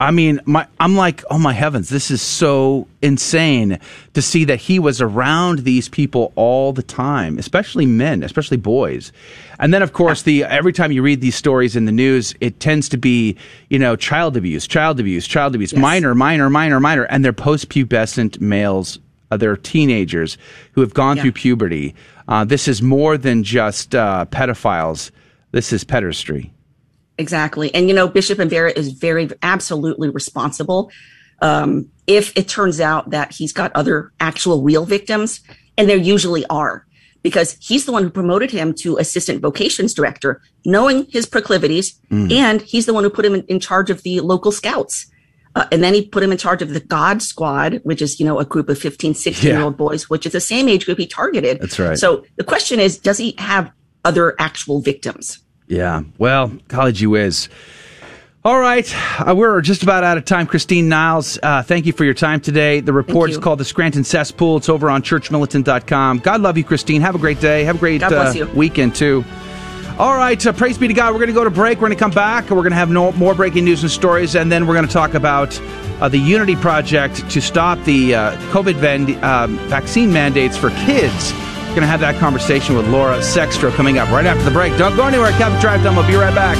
I 0.00 0.12
mean, 0.12 0.40
my 0.44 0.66
I'm 0.78 0.94
like, 0.94 1.24
oh 1.28 1.38
my 1.38 1.52
heavens, 1.52 1.88
this 1.88 2.10
is 2.12 2.22
so 2.22 2.86
insane 3.02 3.80
to 4.14 4.22
see 4.22 4.44
that 4.44 4.60
he 4.60 4.78
was 4.78 5.00
around 5.00 5.60
these 5.60 5.88
people 5.88 6.32
all 6.36 6.72
the 6.72 6.84
time, 6.84 7.36
especially 7.36 7.84
men, 7.84 8.22
especially 8.22 8.58
boys. 8.58 9.10
And 9.58 9.74
then 9.74 9.82
of 9.82 9.92
course, 9.92 10.22
the 10.22 10.44
every 10.44 10.72
time 10.72 10.92
you 10.92 11.02
read 11.02 11.20
these 11.20 11.34
stories 11.34 11.74
in 11.74 11.84
the 11.86 11.90
news, 11.92 12.32
it 12.40 12.60
tends 12.60 12.88
to 12.90 12.96
be, 12.96 13.36
you 13.70 13.78
know, 13.80 13.96
child 13.96 14.36
abuse, 14.36 14.68
child 14.68 15.00
abuse, 15.00 15.26
child 15.26 15.56
abuse, 15.56 15.74
minor, 15.74 16.14
minor, 16.14 16.48
minor, 16.48 16.78
minor, 16.78 17.02
and 17.04 17.24
they're 17.24 17.32
post-pubescent 17.32 18.40
males, 18.40 19.00
uh, 19.32 19.36
they're 19.36 19.56
teenagers 19.56 20.38
who 20.72 20.80
have 20.80 20.94
gone 20.94 21.16
Yeah. 21.16 21.22
through 21.24 21.32
puberty. 21.32 21.94
Uh, 22.28 22.44
this 22.44 22.68
is 22.68 22.80
more 22.82 23.18
than 23.18 23.42
just 23.42 23.96
uh, 23.96 24.26
pedophiles. 24.30 25.10
This 25.50 25.72
is 25.72 25.82
pederastry. 25.82 26.50
Exactly. 27.18 27.74
And, 27.74 27.88
you 27.88 27.94
know, 27.94 28.08
Bishop 28.08 28.38
Bambera 28.38 28.76
is 28.76 28.92
very, 28.92 29.28
absolutely 29.42 30.08
responsible. 30.08 30.90
Um, 31.40 31.90
if 32.06 32.36
it 32.36 32.48
turns 32.48 32.80
out 32.80 33.10
that 33.10 33.32
he's 33.32 33.52
got 33.52 33.70
other 33.74 34.12
actual 34.20 34.62
real 34.62 34.84
victims, 34.86 35.40
and 35.76 35.88
there 35.88 35.96
usually 35.96 36.44
are, 36.46 36.86
because 37.22 37.56
he's 37.60 37.84
the 37.84 37.92
one 37.92 38.02
who 38.04 38.10
promoted 38.10 38.50
him 38.50 38.72
to 38.74 38.96
assistant 38.98 39.40
vocations 39.42 39.94
director, 39.94 40.40
knowing 40.64 41.06
his 41.10 41.26
proclivities, 41.26 41.98
Mm. 42.10 42.32
and 42.32 42.62
he's 42.62 42.86
the 42.86 42.94
one 42.94 43.04
who 43.04 43.10
put 43.10 43.24
him 43.24 43.34
in, 43.34 43.42
in 43.42 43.60
charge 43.60 43.90
of 43.90 44.02
the 44.02 44.20
local 44.20 44.50
scouts. 44.52 45.06
Uh, 45.54 45.66
and 45.72 45.82
then 45.82 45.94
he 45.94 46.06
put 46.06 46.22
him 46.22 46.30
in 46.30 46.38
charge 46.38 46.62
of 46.62 46.70
the 46.70 46.80
God 46.80 47.20
Squad, 47.20 47.80
which 47.82 48.00
is, 48.00 48.20
you 48.20 48.26
know, 48.26 48.38
a 48.38 48.44
group 48.44 48.68
of 48.68 48.78
15, 48.78 49.14
16 49.14 49.50
year 49.50 49.60
old 49.60 49.76
boys, 49.76 50.08
which 50.08 50.24
is 50.26 50.32
the 50.32 50.40
same 50.40 50.68
age 50.68 50.84
group 50.84 50.98
he 50.98 51.06
targeted. 51.06 51.60
That's 51.60 51.78
right. 51.78 51.98
So 51.98 52.24
the 52.36 52.44
question 52.44 52.78
is, 52.78 52.98
does 52.98 53.18
he 53.18 53.34
have 53.38 53.70
other 54.04 54.36
actual 54.38 54.80
victims? 54.80 55.40
Yeah. 55.68 56.02
Well, 56.18 56.52
college 56.68 57.00
you 57.00 57.14
is. 57.14 57.48
All 58.44 58.58
right. 58.58 58.90
Uh, 59.20 59.34
we're 59.34 59.60
just 59.60 59.82
about 59.82 60.04
out 60.04 60.16
of 60.16 60.24
time. 60.24 60.46
Christine 60.46 60.88
Niles, 60.88 61.38
uh, 61.42 61.62
thank 61.62 61.86
you 61.86 61.92
for 61.92 62.04
your 62.04 62.14
time 62.14 62.40
today. 62.40 62.80
The 62.80 62.92
report 62.92 63.30
is 63.30 63.36
called 63.36 63.60
The 63.60 63.64
Scranton 63.64 64.04
Cesspool. 64.04 64.56
It's 64.56 64.68
over 64.68 64.88
on 64.88 65.02
churchmilitant.com. 65.02 66.20
God 66.20 66.40
love 66.40 66.56
you, 66.56 66.64
Christine. 66.64 67.02
Have 67.02 67.14
a 67.14 67.18
great 67.18 67.40
day. 67.40 67.64
Have 67.64 67.76
a 67.76 67.78
great 67.78 68.02
uh, 68.02 68.46
weekend, 68.54 68.94
too. 68.94 69.24
All 69.98 70.14
right. 70.14 70.46
Uh, 70.46 70.52
praise 70.52 70.78
be 70.78 70.86
to 70.86 70.94
God. 70.94 71.12
We're 71.12 71.18
going 71.18 71.28
to 71.28 71.34
go 71.34 71.42
to 71.42 71.50
break. 71.50 71.78
We're 71.78 71.88
going 71.88 71.98
to 71.98 72.02
come 72.02 72.12
back. 72.12 72.48
We're 72.48 72.58
going 72.58 72.70
to 72.70 72.76
have 72.76 72.88
no, 72.90 73.10
more 73.12 73.34
breaking 73.34 73.64
news 73.64 73.82
and 73.82 73.90
stories. 73.90 74.36
And 74.36 74.50
then 74.50 74.66
we're 74.66 74.74
going 74.74 74.86
to 74.86 74.92
talk 74.92 75.14
about 75.14 75.60
uh, 76.00 76.08
the 76.08 76.18
Unity 76.18 76.54
Project 76.54 77.28
to 77.30 77.40
stop 77.42 77.82
the 77.84 78.14
uh, 78.14 78.36
COVID 78.52 78.76
van- 78.76 79.22
um, 79.24 79.58
vaccine 79.68 80.12
mandates 80.12 80.56
for 80.56 80.70
kids 80.70 81.32
going 81.78 81.86
to 81.86 81.90
have 81.92 82.00
that 82.00 82.18
conversation 82.18 82.76
with 82.76 82.88
Laura 82.88 83.18
Sextro 83.18 83.72
coming 83.72 83.98
up 83.98 84.10
right 84.10 84.26
after 84.26 84.42
the 84.42 84.50
break. 84.50 84.76
Don't 84.76 84.96
go 84.96 85.06
anywhere. 85.06 85.30
Kevin 85.32 85.60
Drive 85.60 85.80
Time. 85.84 85.94
We'll 85.94 86.08
be 86.08 86.16
right 86.16 86.34
back. 86.34 86.56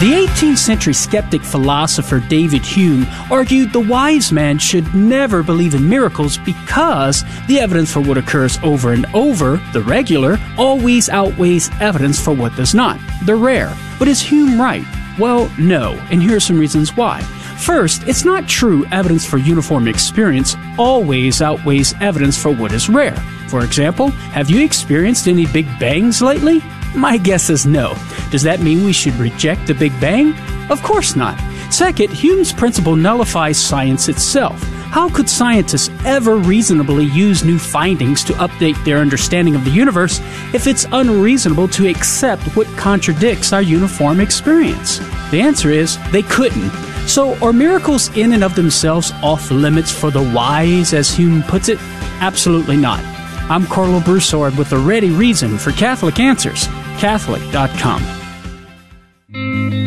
The 0.00 0.12
18th 0.12 0.56
century 0.56 0.94
skeptic 0.94 1.42
philosopher 1.42 2.20
David 2.20 2.64
Hume 2.64 3.06
argued 3.30 3.74
the 3.74 3.80
wise 3.80 4.32
man 4.32 4.58
should 4.58 4.94
never 4.94 5.42
believe 5.42 5.74
in 5.74 5.86
miracles 5.86 6.38
because 6.38 7.22
the 7.48 7.60
evidence 7.60 7.92
for 7.92 8.00
what 8.00 8.16
occurs 8.16 8.58
over 8.62 8.94
and 8.94 9.04
over, 9.12 9.60
the 9.74 9.82
regular, 9.82 10.38
always 10.56 11.10
outweighs 11.10 11.68
evidence 11.80 12.18
for 12.18 12.32
what 12.32 12.56
does 12.56 12.74
not, 12.74 12.98
the 13.26 13.36
rare. 13.36 13.76
But 13.98 14.08
is 14.08 14.22
Hume 14.22 14.58
right? 14.58 14.86
Well, 15.18 15.52
no, 15.58 15.92
and 16.10 16.22
here 16.22 16.36
are 16.36 16.40
some 16.40 16.58
reasons 16.58 16.96
why. 16.96 17.20
First, 17.58 18.04
it's 18.06 18.24
not 18.24 18.48
true 18.48 18.86
evidence 18.86 19.26
for 19.26 19.36
uniform 19.36 19.88
experience 19.88 20.56
always 20.78 21.42
outweighs 21.42 21.94
evidence 22.00 22.40
for 22.40 22.50
what 22.52 22.72
is 22.72 22.88
rare. 22.88 23.16
For 23.48 23.64
example, 23.64 24.08
have 24.32 24.48
you 24.48 24.64
experienced 24.64 25.28
any 25.28 25.46
Big 25.46 25.66
Bangs 25.78 26.22
lately? 26.22 26.62
My 26.94 27.18
guess 27.18 27.50
is 27.50 27.66
no. 27.66 27.94
Does 28.30 28.42
that 28.42 28.60
mean 28.60 28.84
we 28.84 28.92
should 28.92 29.14
reject 29.14 29.66
the 29.66 29.74
Big 29.74 29.98
Bang? 30.00 30.34
Of 30.70 30.82
course 30.82 31.16
not. 31.16 31.38
Second, 31.70 32.10
Hume's 32.12 32.52
principle 32.52 32.96
nullifies 32.96 33.58
science 33.58 34.08
itself. 34.08 34.62
How 34.90 35.10
could 35.10 35.28
scientists 35.28 35.90
ever 36.06 36.36
reasonably 36.36 37.04
use 37.04 37.44
new 37.44 37.58
findings 37.58 38.24
to 38.24 38.32
update 38.34 38.82
their 38.84 38.98
understanding 38.98 39.54
of 39.54 39.64
the 39.64 39.70
universe 39.70 40.20
if 40.54 40.66
it's 40.66 40.86
unreasonable 40.92 41.68
to 41.68 41.88
accept 41.88 42.42
what 42.56 42.66
contradicts 42.78 43.52
our 43.52 43.62
uniform 43.62 44.20
experience? 44.20 44.98
The 45.30 45.40
answer 45.42 45.70
is 45.70 45.98
they 46.10 46.22
couldn't. 46.22 46.87
So, 47.08 47.34
are 47.38 47.54
miracles 47.54 48.14
in 48.18 48.34
and 48.34 48.44
of 48.44 48.54
themselves 48.54 49.12
off 49.22 49.50
limits 49.50 49.90
for 49.90 50.10
the 50.10 50.22
wise, 50.34 50.92
as 50.92 51.10
Hume 51.10 51.42
puts 51.42 51.70
it? 51.70 51.78
Absolutely 52.20 52.76
not. 52.76 53.00
I'm 53.50 53.62
Karlo 53.64 54.04
Broussard 54.04 54.58
with 54.58 54.72
a 54.72 54.78
ready 54.78 55.08
reason 55.08 55.56
for 55.56 55.72
Catholic 55.72 56.20
Answers, 56.20 56.66
Catholic.com. 56.98 58.02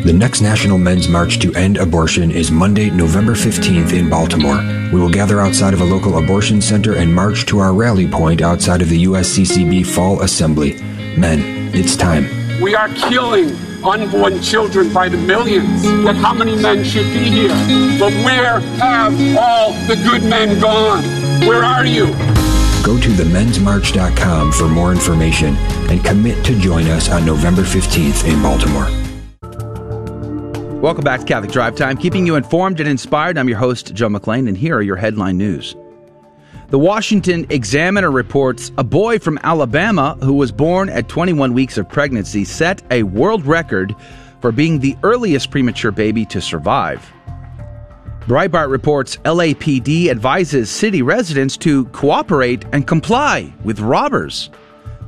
The 0.03 0.13
next 0.13 0.41
National 0.41 0.79
Men's 0.79 1.07
March 1.07 1.37
to 1.41 1.53
End 1.53 1.77
Abortion 1.77 2.31
is 2.31 2.49
Monday, 2.49 2.89
November 2.89 3.33
15th 3.33 3.93
in 3.93 4.09
Baltimore. 4.09 4.57
We 4.91 4.99
will 4.99 5.11
gather 5.11 5.39
outside 5.41 5.75
of 5.75 5.81
a 5.81 5.85
local 5.85 6.17
abortion 6.17 6.59
center 6.59 6.95
and 6.95 7.13
march 7.13 7.45
to 7.45 7.59
our 7.59 7.71
rally 7.71 8.07
point 8.07 8.41
outside 8.41 8.81
of 8.81 8.89
the 8.89 9.03
USCCB 9.03 9.85
Fall 9.85 10.23
Assembly. 10.23 10.81
Men, 11.15 11.69
it's 11.75 11.95
time. 11.95 12.25
We 12.63 12.73
are 12.73 12.89
killing 12.89 13.55
unborn 13.83 14.41
children 14.41 14.93
by 14.93 15.09
the 15.09 15.17
millions. 15.17 15.83
Yet 15.83 16.15
how 16.15 16.33
many 16.33 16.55
men 16.55 16.83
should 16.83 17.11
be 17.13 17.29
here? 17.29 17.49
But 17.99 18.13
where 18.25 18.59
have 18.79 19.13
all 19.37 19.73
the 19.87 19.95
good 19.95 20.23
men 20.23 20.59
gone? 20.59 21.03
Where 21.47 21.63
are 21.63 21.85
you? 21.85 22.07
Go 22.83 22.99
to 22.99 23.09
themensmarch.com 23.09 24.51
for 24.51 24.67
more 24.67 24.91
information 24.91 25.55
and 25.89 26.03
commit 26.03 26.43
to 26.45 26.59
join 26.59 26.87
us 26.87 27.09
on 27.09 27.25
November 27.25 27.61
15th 27.61 28.27
in 28.27 28.41
Baltimore. 28.41 28.89
Welcome 30.81 31.03
back 31.03 31.19
to 31.19 31.25
Catholic 31.27 31.51
Drive 31.51 31.75
Time, 31.75 31.95
keeping 31.95 32.25
you 32.25 32.35
informed 32.35 32.79
and 32.79 32.89
inspired. 32.89 33.37
I'm 33.37 33.47
your 33.47 33.59
host, 33.59 33.93
Joe 33.93 34.09
McClane, 34.09 34.47
and 34.47 34.57
here 34.57 34.75
are 34.75 34.81
your 34.81 34.95
headline 34.95 35.37
news. 35.37 35.75
The 36.71 36.79
Washington 36.79 37.45
Examiner 37.49 38.09
reports 38.09 38.71
a 38.77 38.83
boy 38.85 39.19
from 39.19 39.37
Alabama 39.43 40.17
who 40.23 40.31
was 40.31 40.53
born 40.53 40.87
at 40.87 41.09
21 41.09 41.51
weeks 41.51 41.77
of 41.77 41.89
pregnancy 41.89 42.45
set 42.45 42.81
a 42.89 43.03
world 43.03 43.45
record 43.45 43.93
for 44.39 44.53
being 44.53 44.79
the 44.79 44.95
earliest 45.03 45.51
premature 45.51 45.91
baby 45.91 46.23
to 46.27 46.39
survive. 46.39 47.11
Breitbart 48.21 48.71
reports 48.71 49.17
LAPD 49.17 50.07
advises 50.07 50.69
city 50.69 51.01
residents 51.01 51.57
to 51.57 51.87
cooperate 51.87 52.63
and 52.71 52.87
comply 52.87 53.53
with 53.65 53.81
robbers. 53.81 54.49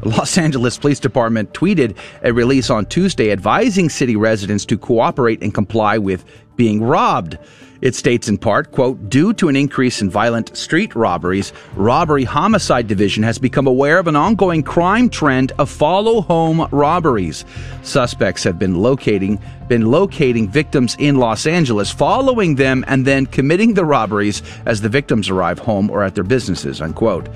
The 0.02 0.10
Los 0.10 0.38
Angeles 0.38 0.78
Police 0.78 1.00
Department 1.00 1.54
tweeted 1.54 1.96
a 2.24 2.34
release 2.34 2.70
on 2.70 2.88
Tuesday 2.88 3.32
advising 3.32 3.88
city 3.88 4.18
residents 4.18 4.66
to 4.66 4.78
cooperate 4.78 5.42
and 5.42 5.54
comply 5.54 5.98
with 5.98 6.26
being 6.58 6.84
robbed. 6.84 7.38
It 7.84 7.96
states 7.96 8.30
in 8.30 8.38
part, 8.38 8.72
quote, 8.72 9.10
due 9.10 9.34
to 9.34 9.50
an 9.50 9.58
increase 9.58 10.02
in 10.02 10.10
violent 10.10 10.56
street 10.56 10.96
robberies, 10.96 11.52
Robbery 11.76 12.24
Homicide 12.24 12.88
Division 12.88 13.24
has 13.24 13.38
become 13.38 13.68
aware 13.68 14.00
of 14.00 14.08
an 14.08 14.16
ongoing 14.16 14.64
crime 14.64 15.10
trend 15.10 15.52
of 15.60 15.70
follow 15.70 16.22
home 16.22 16.66
robberies. 16.72 17.44
Suspects 17.82 18.42
have 18.46 18.58
been 18.58 18.76
locating 18.76 19.38
been 19.68 19.92
locating 19.92 20.48
victims 20.50 20.96
in 20.98 21.18
Los 21.18 21.46
Angeles, 21.46 21.92
following 21.92 22.56
them 22.56 22.86
and 22.88 23.06
then 23.06 23.26
committing 23.26 23.74
the 23.74 23.84
robberies 23.84 24.42
as 24.66 24.80
the 24.80 24.90
victims 24.90 25.30
arrive 25.30 25.60
home 25.60 25.90
or 25.90 26.04
at 26.04 26.16
their 26.16 26.24
businesses, 26.24 26.82
unquote. 26.82 27.28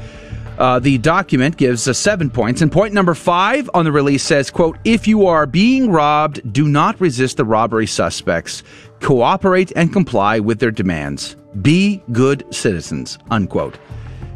Uh, 0.58 0.80
the 0.80 0.98
document 0.98 1.56
gives 1.56 1.88
us 1.88 2.00
seven 2.00 2.32
points, 2.32 2.62
and 2.62 2.72
point 2.72 2.92
number 2.92 3.14
five 3.14 3.70
on 3.76 3.86
the 3.86 3.92
release 3.92 4.24
says, 4.24 4.50
"quote 4.50 4.78
If 4.84 5.08
you 5.08 5.28
are 5.28 5.46
being 5.46 5.92
robbed, 5.92 6.42
do 6.52 6.68
not 6.68 7.00
resist 7.00 7.38
the 7.38 7.46
robbery 7.46 7.86
suspects. 7.86 8.64
Cooperate 9.02 9.72
and 9.76 9.94
comply 9.94 10.40
with 10.40 10.60
their 10.60 10.72
demands. 10.72 11.36
Be 11.62 12.02
good 12.12 12.46
citizens." 12.52 13.18
Unquote. 13.30 13.78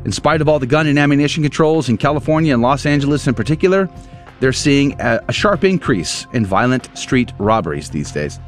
In 0.06 0.12
spite 0.12 0.41
of 0.41 0.50
all 0.50 0.60
the 0.60 0.65
gun 0.65 0.88
and 0.88 0.97
ammunition 0.97 1.43
controls 1.43 1.88
in 1.88 1.97
California 1.97 2.54
and 2.54 2.62
Los 2.62 2.86
Angeles 2.86 3.28
in 3.28 3.36
particular, 3.36 3.89
they're 4.39 4.52
seeing 4.52 5.00
a, 5.00 5.32
sharp 5.32 5.63
increase 5.63 6.26
in 6.34 6.45
violent 6.45 6.89
street 6.97 7.32
robberies 7.38 7.91
these 7.91 8.12
days. 8.12 8.39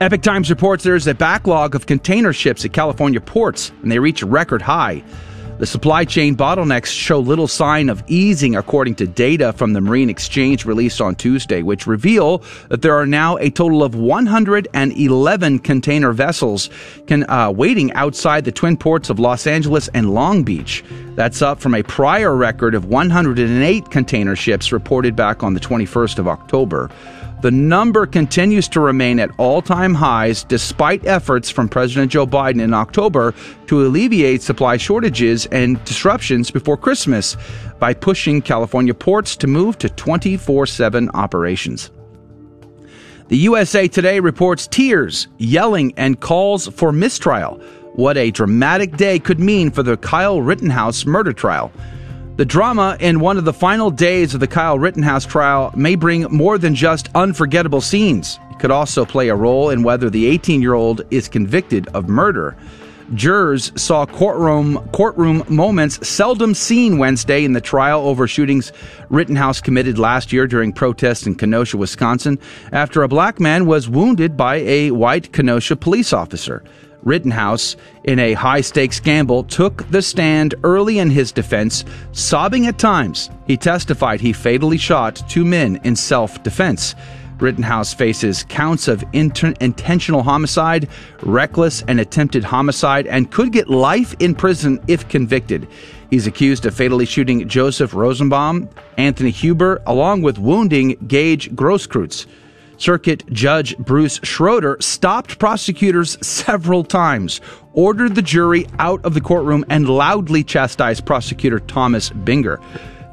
Epoch 0.00 0.20
Times 0.20 0.50
reports 0.50 0.84
there's 0.84 1.06
a 1.06 1.14
backlog 1.14 1.74
of 1.74 1.86
container 1.86 2.32
ships 2.32 2.64
at 2.64 2.74
California 2.74 3.20
ports, 3.20 3.72
and 3.82 3.90
they 3.90 3.98
reach 3.98 4.20
a 4.20 4.26
record 4.26 4.60
high. 4.60 5.02
The 5.56 5.66
supply 5.66 6.04
chain 6.04 6.34
bottlenecks 6.34 6.86
show 6.86 7.20
little 7.20 7.46
sign 7.46 7.88
of 7.88 8.02
easing, 8.08 8.56
according 8.56 8.96
to 8.96 9.06
data 9.06 9.52
from 9.52 9.72
the 9.72 9.80
Marine 9.80 10.10
Exchange 10.10 10.64
released 10.64 11.00
on 11.00 11.14
Tuesday, 11.14 11.62
which 11.62 11.86
reveal 11.86 12.42
that 12.70 12.82
there 12.82 12.98
are 12.98 13.06
now 13.06 13.36
a 13.36 13.50
total 13.50 13.84
of 13.84 13.94
111 13.94 15.58
container 15.60 16.12
vessels 16.12 16.70
can, 17.06 17.24
uh, 17.30 17.52
waiting 17.52 17.92
outside 17.92 18.44
the 18.44 18.50
twin 18.50 18.76
ports 18.76 19.10
of 19.10 19.20
Los 19.20 19.46
Angeles 19.46 19.88
and 19.94 20.12
Long 20.12 20.42
Beach. 20.42 20.82
That's 21.14 21.40
up 21.40 21.60
from 21.60 21.76
a 21.76 21.84
prior 21.84 22.34
record 22.34 22.74
of 22.74 22.86
108 22.86 23.90
container 23.92 24.34
ships 24.34 24.72
reported 24.72 25.14
back 25.14 25.44
on 25.44 25.54
the 25.54 25.60
21st 25.60 26.18
of 26.18 26.26
October. 26.26 26.90
The 27.44 27.50
number 27.50 28.06
continues 28.06 28.68
to 28.68 28.80
remain 28.80 29.20
at 29.20 29.30
all 29.36 29.60
time 29.60 29.92
highs 29.92 30.44
despite 30.44 31.04
efforts 31.04 31.50
from 31.50 31.68
President 31.68 32.10
Joe 32.10 32.26
Biden 32.26 32.62
in 32.62 32.72
October 32.72 33.34
to 33.66 33.84
alleviate 33.84 34.40
supply 34.40 34.78
shortages 34.78 35.44
and 35.52 35.84
disruptions 35.84 36.50
before 36.50 36.78
Christmas 36.78 37.36
by 37.78 37.92
pushing 37.92 38.40
California 38.40 38.94
ports 38.94 39.36
to 39.36 39.46
move 39.46 39.76
to 39.76 39.90
24 39.90 40.64
7 40.64 41.10
operations. 41.12 41.90
The 43.28 43.36
USA 43.36 43.88
Today 43.88 44.20
reports 44.20 44.66
tears, 44.66 45.28
yelling, 45.36 45.92
and 45.98 46.18
calls 46.18 46.68
for 46.68 46.92
mistrial. 46.92 47.56
What 47.92 48.16
a 48.16 48.30
dramatic 48.30 48.96
day 48.96 49.18
could 49.18 49.38
mean 49.38 49.70
for 49.70 49.82
the 49.82 49.98
Kyle 49.98 50.40
Rittenhouse 50.40 51.04
murder 51.04 51.34
trial. 51.34 51.70
The 52.36 52.44
drama 52.44 52.96
in 52.98 53.20
one 53.20 53.38
of 53.38 53.44
the 53.44 53.52
final 53.52 53.92
days 53.92 54.34
of 54.34 54.40
the 54.40 54.48
Kyle 54.48 54.76
Rittenhouse 54.76 55.24
trial 55.24 55.72
may 55.76 55.94
bring 55.94 56.22
more 56.32 56.58
than 56.58 56.74
just 56.74 57.08
unforgettable 57.14 57.80
scenes. 57.80 58.40
It 58.50 58.58
could 58.58 58.72
also 58.72 59.04
play 59.04 59.28
a 59.28 59.36
role 59.36 59.70
in 59.70 59.84
whether 59.84 60.10
the 60.10 60.26
18 60.26 60.60
year 60.60 60.74
old 60.74 61.02
is 61.12 61.28
convicted 61.28 61.86
of 61.94 62.08
murder. 62.08 62.56
Jurors 63.14 63.70
saw 63.80 64.04
courtroom 64.04 64.78
courtroom 64.88 65.44
moments 65.48 66.08
seldom 66.08 66.54
seen 66.54 66.98
Wednesday 66.98 67.44
in 67.44 67.52
the 67.52 67.60
trial 67.60 68.00
over 68.00 68.26
shootings 68.26 68.72
Rittenhouse 69.10 69.60
committed 69.60 69.96
last 69.96 70.32
year 70.32 70.48
during 70.48 70.72
protests 70.72 71.28
in 71.28 71.36
Kenosha, 71.36 71.76
Wisconsin, 71.76 72.40
after 72.72 73.04
a 73.04 73.08
black 73.08 73.38
man 73.38 73.64
was 73.66 73.88
wounded 73.88 74.36
by 74.36 74.56
a 74.56 74.90
white 74.90 75.32
Kenosha 75.32 75.76
police 75.76 76.12
officer. 76.12 76.64
Rittenhouse, 77.04 77.76
in 78.04 78.18
a 78.18 78.32
high 78.32 78.60
stakes 78.60 78.98
gamble, 78.98 79.44
took 79.44 79.88
the 79.90 80.02
stand 80.02 80.54
early 80.64 80.98
in 80.98 81.10
his 81.10 81.32
defense, 81.32 81.84
sobbing 82.12 82.66
at 82.66 82.78
times. 82.78 83.30
He 83.46 83.56
testified 83.56 84.20
he 84.20 84.32
fatally 84.32 84.78
shot 84.78 85.22
two 85.28 85.44
men 85.44 85.80
in 85.84 85.96
self 85.96 86.42
defense. 86.42 86.94
Rittenhouse 87.38 87.92
faces 87.92 88.44
counts 88.48 88.88
of 88.88 89.04
inter- 89.12 89.54
intentional 89.60 90.22
homicide, 90.22 90.88
reckless 91.22 91.82
and 91.88 92.00
attempted 92.00 92.44
homicide, 92.44 93.06
and 93.06 93.30
could 93.30 93.52
get 93.52 93.68
life 93.68 94.14
in 94.20 94.34
prison 94.34 94.80
if 94.86 95.08
convicted. 95.08 95.66
He's 96.10 96.26
accused 96.26 96.64
of 96.64 96.74
fatally 96.74 97.06
shooting 97.06 97.48
Joseph 97.48 97.92
Rosenbaum, 97.92 98.68
Anthony 98.96 99.30
Huber, 99.30 99.82
along 99.86 100.22
with 100.22 100.38
wounding 100.38 100.96
Gage 101.08 101.50
Grosskreutz. 101.56 102.26
Circuit 102.76 103.24
Judge 103.32 103.76
Bruce 103.78 104.20
Schroeder 104.22 104.76
stopped 104.80 105.38
prosecutors 105.38 106.18
several 106.26 106.84
times, 106.84 107.40
ordered 107.72 108.14
the 108.14 108.22
jury 108.22 108.66
out 108.78 109.04
of 109.04 109.14
the 109.14 109.20
courtroom, 109.20 109.64
and 109.68 109.88
loudly 109.88 110.44
chastised 110.44 111.06
prosecutor 111.06 111.60
Thomas 111.60 112.10
Binger. 112.10 112.62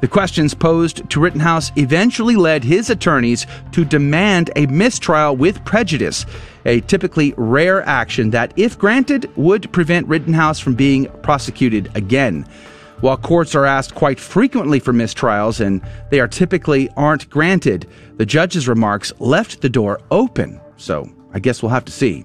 The 0.02 0.08
questions 0.08 0.52
posed 0.52 1.08
to 1.10 1.20
Rittenhouse 1.20 1.70
eventually 1.76 2.34
led 2.34 2.64
his 2.64 2.90
attorneys 2.90 3.46
to 3.70 3.84
demand 3.84 4.50
a 4.56 4.66
mistrial 4.66 5.36
with 5.36 5.64
prejudice, 5.64 6.26
a 6.66 6.80
typically 6.80 7.34
rare 7.36 7.86
action 7.86 8.30
that, 8.30 8.52
if 8.56 8.76
granted, 8.76 9.30
would 9.36 9.72
prevent 9.72 10.08
Rittenhouse 10.08 10.58
from 10.58 10.74
being 10.74 11.06
prosecuted 11.22 11.88
again. 11.94 12.44
While 13.02 13.16
courts 13.16 13.56
are 13.56 13.66
asked 13.66 13.96
quite 13.96 14.20
frequently 14.20 14.78
for 14.78 14.92
mistrials 14.92 15.58
and 15.58 15.82
they 16.10 16.20
are 16.20 16.28
typically 16.28 16.88
aren't 16.96 17.28
granted, 17.28 17.88
the 18.16 18.24
judge's 18.24 18.68
remarks 18.68 19.12
left 19.18 19.60
the 19.60 19.68
door 19.68 20.00
open. 20.12 20.60
So 20.76 21.10
I 21.34 21.40
guess 21.40 21.62
we'll 21.62 21.70
have 21.70 21.84
to 21.86 21.92
see. 21.92 22.24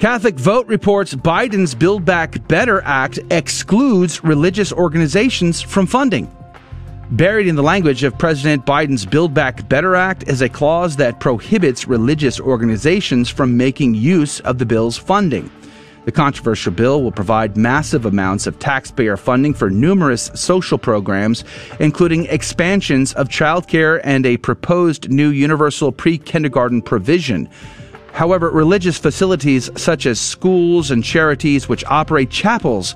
Catholic 0.00 0.34
Vote 0.34 0.66
reports 0.66 1.14
Biden's 1.14 1.76
Build 1.76 2.04
Back 2.04 2.48
Better 2.48 2.82
Act 2.82 3.20
excludes 3.30 4.24
religious 4.24 4.72
organizations 4.72 5.62
from 5.62 5.86
funding. 5.86 6.28
Buried 7.12 7.46
in 7.46 7.54
the 7.54 7.62
language 7.62 8.02
of 8.02 8.18
President 8.18 8.66
Biden's 8.66 9.06
Build 9.06 9.34
Back 9.34 9.68
Better 9.68 9.94
Act 9.94 10.26
is 10.26 10.42
a 10.42 10.48
clause 10.48 10.96
that 10.96 11.20
prohibits 11.20 11.86
religious 11.86 12.40
organizations 12.40 13.28
from 13.28 13.56
making 13.56 13.94
use 13.94 14.40
of 14.40 14.58
the 14.58 14.66
bill's 14.66 14.98
funding. 14.98 15.48
The 16.06 16.12
controversial 16.12 16.72
bill 16.72 17.02
will 17.02 17.10
provide 17.10 17.56
massive 17.56 18.06
amounts 18.06 18.46
of 18.46 18.60
taxpayer 18.60 19.16
funding 19.16 19.52
for 19.52 19.68
numerous 19.68 20.30
social 20.34 20.78
programs, 20.78 21.42
including 21.80 22.26
expansions 22.26 23.12
of 23.14 23.28
childcare 23.28 24.00
and 24.04 24.24
a 24.24 24.36
proposed 24.36 25.10
new 25.10 25.30
universal 25.30 25.90
pre 25.90 26.16
kindergarten 26.16 26.80
provision. 26.80 27.48
However, 28.12 28.50
religious 28.50 28.96
facilities 28.96 29.68
such 29.76 30.06
as 30.06 30.20
schools 30.20 30.92
and 30.92 31.02
charities 31.02 31.68
which 31.68 31.84
operate 31.86 32.30
chapels 32.30 32.94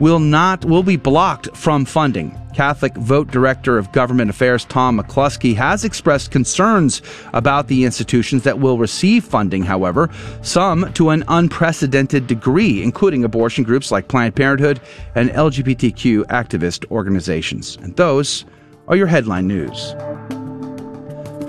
will 0.00 0.18
not 0.18 0.64
will 0.64 0.82
be 0.82 0.96
blocked 0.96 1.54
from 1.56 1.84
funding. 1.84 2.38
Catholic 2.54 2.94
Vote 2.94 3.30
Director 3.30 3.78
of 3.78 3.92
Government 3.92 4.30
Affairs 4.30 4.64
Tom 4.64 4.98
McCluskey 4.98 5.54
has 5.54 5.84
expressed 5.84 6.32
concerns 6.32 7.02
about 7.32 7.68
the 7.68 7.84
institutions 7.84 8.42
that 8.42 8.58
will 8.58 8.78
receive 8.78 9.24
funding, 9.24 9.62
however, 9.62 10.10
some 10.42 10.92
to 10.94 11.10
an 11.10 11.22
unprecedented 11.28 12.26
degree, 12.26 12.82
including 12.82 13.24
abortion 13.24 13.62
groups 13.62 13.92
like 13.92 14.08
Planned 14.08 14.34
Parenthood 14.34 14.80
and 15.14 15.30
LGBTQ 15.30 16.24
activist 16.24 16.90
organizations. 16.90 17.76
And 17.82 17.94
those 17.94 18.44
are 18.88 18.96
your 18.96 19.06
headline 19.06 19.46
news. 19.46 19.94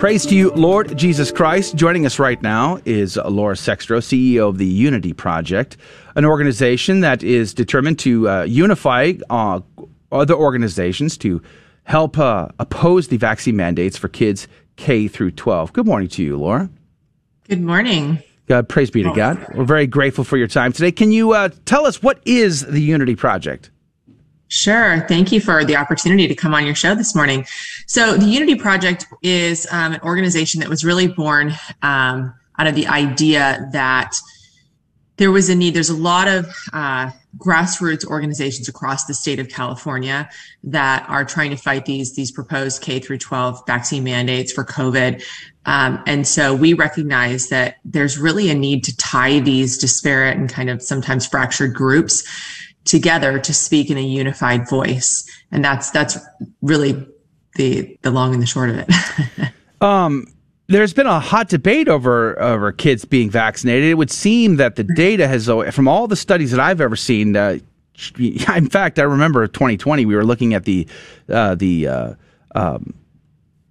Praise 0.00 0.24
to 0.24 0.34
you, 0.34 0.50
Lord 0.52 0.96
Jesus 0.96 1.30
Christ. 1.30 1.76
Joining 1.76 2.06
us 2.06 2.18
right 2.18 2.40
now 2.40 2.80
is 2.86 3.18
Laura 3.18 3.54
Sextro, 3.54 3.98
CEO 3.98 4.48
of 4.48 4.56
the 4.56 4.64
Unity 4.64 5.12
Project, 5.12 5.76
an 6.16 6.24
organization 6.24 7.00
that 7.00 7.22
is 7.22 7.52
determined 7.52 7.98
to 7.98 8.26
uh, 8.26 8.42
unify 8.44 9.12
uh, 9.28 9.60
other 10.10 10.32
organizations 10.32 11.18
to 11.18 11.42
help 11.84 12.18
uh, 12.18 12.48
oppose 12.58 13.08
the 13.08 13.18
vaccine 13.18 13.56
mandates 13.56 13.98
for 13.98 14.08
kids 14.08 14.48
K 14.76 15.06
through 15.06 15.32
12. 15.32 15.74
Good 15.74 15.84
morning 15.84 16.08
to 16.08 16.22
you, 16.22 16.38
Laura. 16.38 16.70
Good 17.46 17.60
morning. 17.60 18.22
God, 18.46 18.70
praise 18.70 18.90
be 18.90 19.02
to 19.02 19.12
God. 19.12 19.54
We're 19.54 19.64
very 19.64 19.86
grateful 19.86 20.24
for 20.24 20.38
your 20.38 20.48
time 20.48 20.72
today. 20.72 20.92
Can 20.92 21.12
you 21.12 21.32
uh, 21.32 21.50
tell 21.66 21.84
us 21.84 22.02
what 22.02 22.22
is 22.24 22.64
the 22.64 22.80
Unity 22.80 23.16
Project? 23.16 23.70
Sure. 24.50 25.06
Thank 25.06 25.30
you 25.30 25.40
for 25.40 25.64
the 25.64 25.76
opportunity 25.76 26.26
to 26.26 26.34
come 26.34 26.54
on 26.54 26.66
your 26.66 26.74
show 26.74 26.96
this 26.96 27.14
morning. 27.14 27.46
So, 27.86 28.16
the 28.16 28.26
Unity 28.26 28.56
Project 28.56 29.06
is 29.22 29.64
um, 29.70 29.92
an 29.92 30.00
organization 30.00 30.58
that 30.60 30.68
was 30.68 30.84
really 30.84 31.06
born 31.06 31.52
um, 31.82 32.34
out 32.58 32.66
of 32.66 32.74
the 32.74 32.88
idea 32.88 33.68
that 33.72 34.12
there 35.18 35.30
was 35.30 35.50
a 35.50 35.54
need. 35.54 35.74
There's 35.74 35.88
a 35.88 35.96
lot 35.96 36.26
of 36.26 36.52
uh, 36.72 37.12
grassroots 37.38 38.04
organizations 38.04 38.68
across 38.68 39.04
the 39.04 39.14
state 39.14 39.38
of 39.38 39.48
California 39.48 40.28
that 40.64 41.08
are 41.08 41.24
trying 41.24 41.50
to 41.50 41.56
fight 41.56 41.86
these 41.86 42.16
these 42.16 42.32
proposed 42.32 42.82
K 42.82 42.98
through 42.98 43.18
12 43.18 43.62
vaccine 43.68 44.02
mandates 44.02 44.50
for 44.50 44.64
COVID. 44.64 45.22
Um, 45.64 46.02
and 46.08 46.26
so 46.26 46.56
we 46.56 46.72
recognize 46.72 47.50
that 47.50 47.76
there's 47.84 48.18
really 48.18 48.50
a 48.50 48.54
need 48.54 48.82
to 48.82 48.96
tie 48.96 49.38
these 49.38 49.78
disparate 49.78 50.36
and 50.36 50.48
kind 50.48 50.70
of 50.70 50.82
sometimes 50.82 51.24
fractured 51.24 51.72
groups 51.72 52.26
together 52.84 53.38
to 53.38 53.52
speak 53.52 53.90
in 53.90 53.98
a 53.98 54.02
unified 54.02 54.68
voice. 54.68 55.28
And 55.52 55.64
that's, 55.64 55.90
that's 55.90 56.18
really 56.62 57.06
the, 57.56 57.98
the 58.02 58.10
long 58.10 58.32
and 58.32 58.42
the 58.42 58.46
short 58.46 58.70
of 58.70 58.76
it. 58.78 59.52
um, 59.80 60.26
there's 60.70 60.92
been 60.92 61.06
a 61.06 61.18
hot 61.18 61.48
debate 61.48 61.88
over 61.88 62.40
over 62.40 62.70
kids 62.70 63.04
being 63.04 63.28
vaccinated. 63.28 63.90
It 63.90 63.94
would 63.94 64.10
seem 64.10 64.56
that 64.56 64.76
the 64.76 64.84
data 64.84 65.26
has, 65.26 65.46
from 65.74 65.88
all 65.88 66.06
the 66.06 66.14
studies 66.14 66.52
that 66.52 66.60
I've 66.60 66.80
ever 66.80 66.94
seen, 66.94 67.34
uh, 67.34 67.58
in 68.18 68.68
fact, 68.70 68.98
I 68.98 69.02
remember 69.02 69.46
2020 69.46 70.06
we 70.06 70.14
were 70.14 70.24
looking 70.24 70.54
at 70.54 70.64
the 70.64 70.86
uh, 71.28 71.56
the 71.56 71.88
uh, 71.88 72.14
um, 72.54 72.94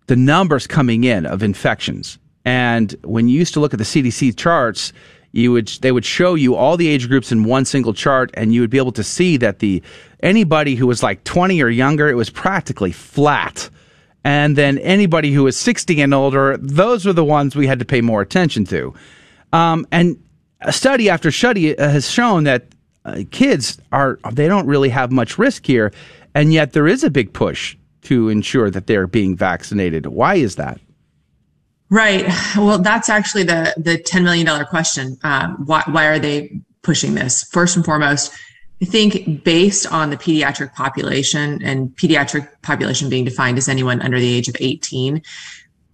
the 0.08 0.16
numbers 0.16 0.68
coming 0.68 1.06
in 1.06 1.26
of 1.26 1.42
infections, 1.42 2.20
and 2.44 2.96
when 3.04 3.28
you 3.30 3.40
used 3.40 3.54
to 3.54 3.60
look 3.60 3.74
at 3.74 3.80
the 3.80 3.86
CDC 3.86 4.38
charts, 4.38 4.92
you 5.32 5.52
would 5.52 5.68
they 5.82 5.92
would 5.92 6.06
show 6.06 6.36
you 6.36 6.56
all 6.56 6.78
the 6.78 6.88
age 6.88 7.08
groups 7.08 7.32
in 7.32 7.44
one 7.44 7.66
single 7.66 7.94
chart 7.94 8.32
and 8.34 8.54
you 8.54 8.62
would 8.62 8.70
be 8.70 8.78
able 8.78 8.92
to 8.94 9.04
see 9.04 9.38
that 9.38 9.60
the 9.60 9.82
anybody 10.22 10.76
who 10.76 10.88
was 10.88 11.04
like 11.04 11.24
20 11.24 11.62
or 11.62 11.70
younger 11.70 12.10
it 12.10 12.16
was 12.16 12.30
practically 12.30 12.92
flat. 12.92 13.70
And 14.24 14.58
then 14.58 14.78
anybody 14.80 15.32
who 15.32 15.44
was 15.44 15.56
60 15.58 16.02
and 16.02 16.14
older 16.14 16.58
those 16.58 17.06
were 17.06 17.14
the 17.14 17.24
ones 17.24 17.56
we 17.56 17.68
had 17.68 17.80
to 17.80 17.86
pay 17.86 18.02
more 18.02 18.22
attention 18.22 18.66
to. 18.66 18.94
Um, 19.54 19.88
and 19.92 20.22
a 20.62 20.74
study 20.74 21.10
after 21.10 21.32
study 21.32 21.78
uh, 21.78 21.90
has 21.90 22.10
shown 22.10 22.44
that 22.44 22.66
uh, 23.06 23.24
kids 23.32 23.80
are 23.92 24.20
they 24.32 24.48
don't 24.48 24.68
really 24.68 24.90
have 24.90 25.12
much 25.12 25.38
risk 25.38 25.66
here 25.66 25.92
and 26.34 26.52
yet 26.54 26.74
there 26.74 26.88
is 26.88 27.04
a 27.04 27.10
big 27.10 27.34
push 27.34 27.78
to 28.02 28.30
ensure 28.30 28.72
that 28.72 28.88
they're 28.88 29.08
being 29.08 29.36
vaccinated. 29.36 30.08
Why 30.08 30.36
is 30.36 30.56
that 30.56 30.80
Right. 31.90 32.28
Well, 32.56 32.80
that's 32.80 33.10
actually 33.10 33.44
the 33.44 33.74
the 33.78 33.98
ten 33.98 34.24
million 34.24 34.46
dollar 34.46 34.66
question. 34.66 35.18
Um, 35.24 35.66
why 35.66 35.84
why 35.88 36.06
are 36.06 36.20
they 36.20 36.62
pushing 36.84 37.16
this? 37.16 37.44
First 37.44 37.76
and 37.76 37.84
foremost, 37.84 38.32
I 38.82 38.86
think 38.86 39.44
based 39.44 39.92
on 39.92 40.12
the 40.12 40.18
pediatric 40.18 40.74
population 40.74 41.62
and 41.64 41.90
pediatric 41.90 42.48
population 42.62 43.10
being 43.10 43.26
defined 43.26 43.58
as 43.58 43.68
anyone 43.68 44.02
under 44.02 44.20
the 44.20 44.32
age 44.32 44.48
of 44.48 44.56
18, 44.60 45.22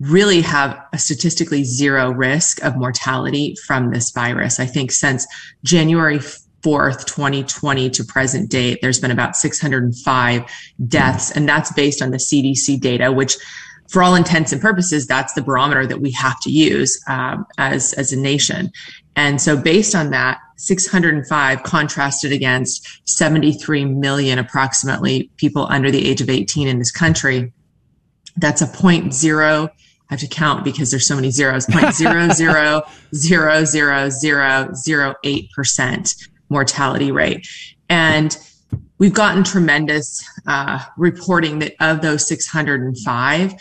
really 0.01 0.41
have 0.41 0.77
a 0.91 0.97
statistically 0.97 1.63
zero 1.63 2.11
risk 2.11 2.63
of 2.63 2.75
mortality 2.75 3.55
from 3.65 3.91
this 3.91 4.11
virus. 4.11 4.59
I 4.59 4.65
think 4.65 4.91
since 4.91 5.25
January 5.63 6.19
4th, 6.65 7.05
2020 7.05 7.89
to 7.91 8.03
present 8.03 8.51
date, 8.51 8.79
there's 8.81 8.99
been 8.99 9.11
about 9.11 9.35
605 9.35 10.43
deaths, 10.87 11.31
and 11.31 11.47
that's 11.47 11.71
based 11.71 12.01
on 12.01 12.11
the 12.11 12.17
CDC 12.17 12.81
data, 12.81 13.11
which 13.11 13.37
for 13.89 14.01
all 14.01 14.15
intents 14.15 14.51
and 14.51 14.61
purposes, 14.61 15.05
that's 15.05 15.33
the 15.33 15.41
barometer 15.41 15.85
that 15.85 16.01
we 16.01 16.11
have 16.11 16.39
to 16.41 16.51
use 16.51 17.01
um, 17.07 17.45
as 17.57 17.93
as 17.93 18.11
a 18.11 18.17
nation. 18.17 18.71
And 19.15 19.41
so, 19.41 19.55
based 19.55 19.95
on 19.95 20.09
that, 20.11 20.39
605 20.57 21.63
contrasted 21.63 22.31
against 22.31 22.87
73 23.07 23.85
million, 23.85 24.39
approximately, 24.39 25.29
people 25.37 25.67
under 25.69 25.91
the 25.91 26.07
age 26.07 26.21
of 26.21 26.29
18 26.29 26.67
in 26.67 26.79
this 26.79 26.91
country. 26.91 27.53
That's 28.37 28.61
a 28.61 28.67
point 28.67 29.13
zero. 29.13 29.69
I 30.09 30.13
have 30.13 30.19
to 30.19 30.27
count 30.27 30.63
because 30.63 30.91
there's 30.91 31.07
so 31.07 31.15
many 31.15 31.31
zeros. 31.31 31.65
Point 31.65 31.93
zero 31.95 32.29
zero 32.33 32.83
zero 33.13 33.63
zero 33.65 34.09
zero 34.09 34.69
zero 34.73 35.15
eight 35.23 35.51
percent 35.51 36.15
mortality 36.49 37.11
rate, 37.11 37.47
and 37.89 38.37
we've 38.97 39.13
gotten 39.13 39.43
tremendous 39.43 40.23
uh, 40.47 40.83
reporting 40.97 41.59
that 41.59 41.73
of 41.79 42.01
those 42.01 42.27
605, 42.27 43.53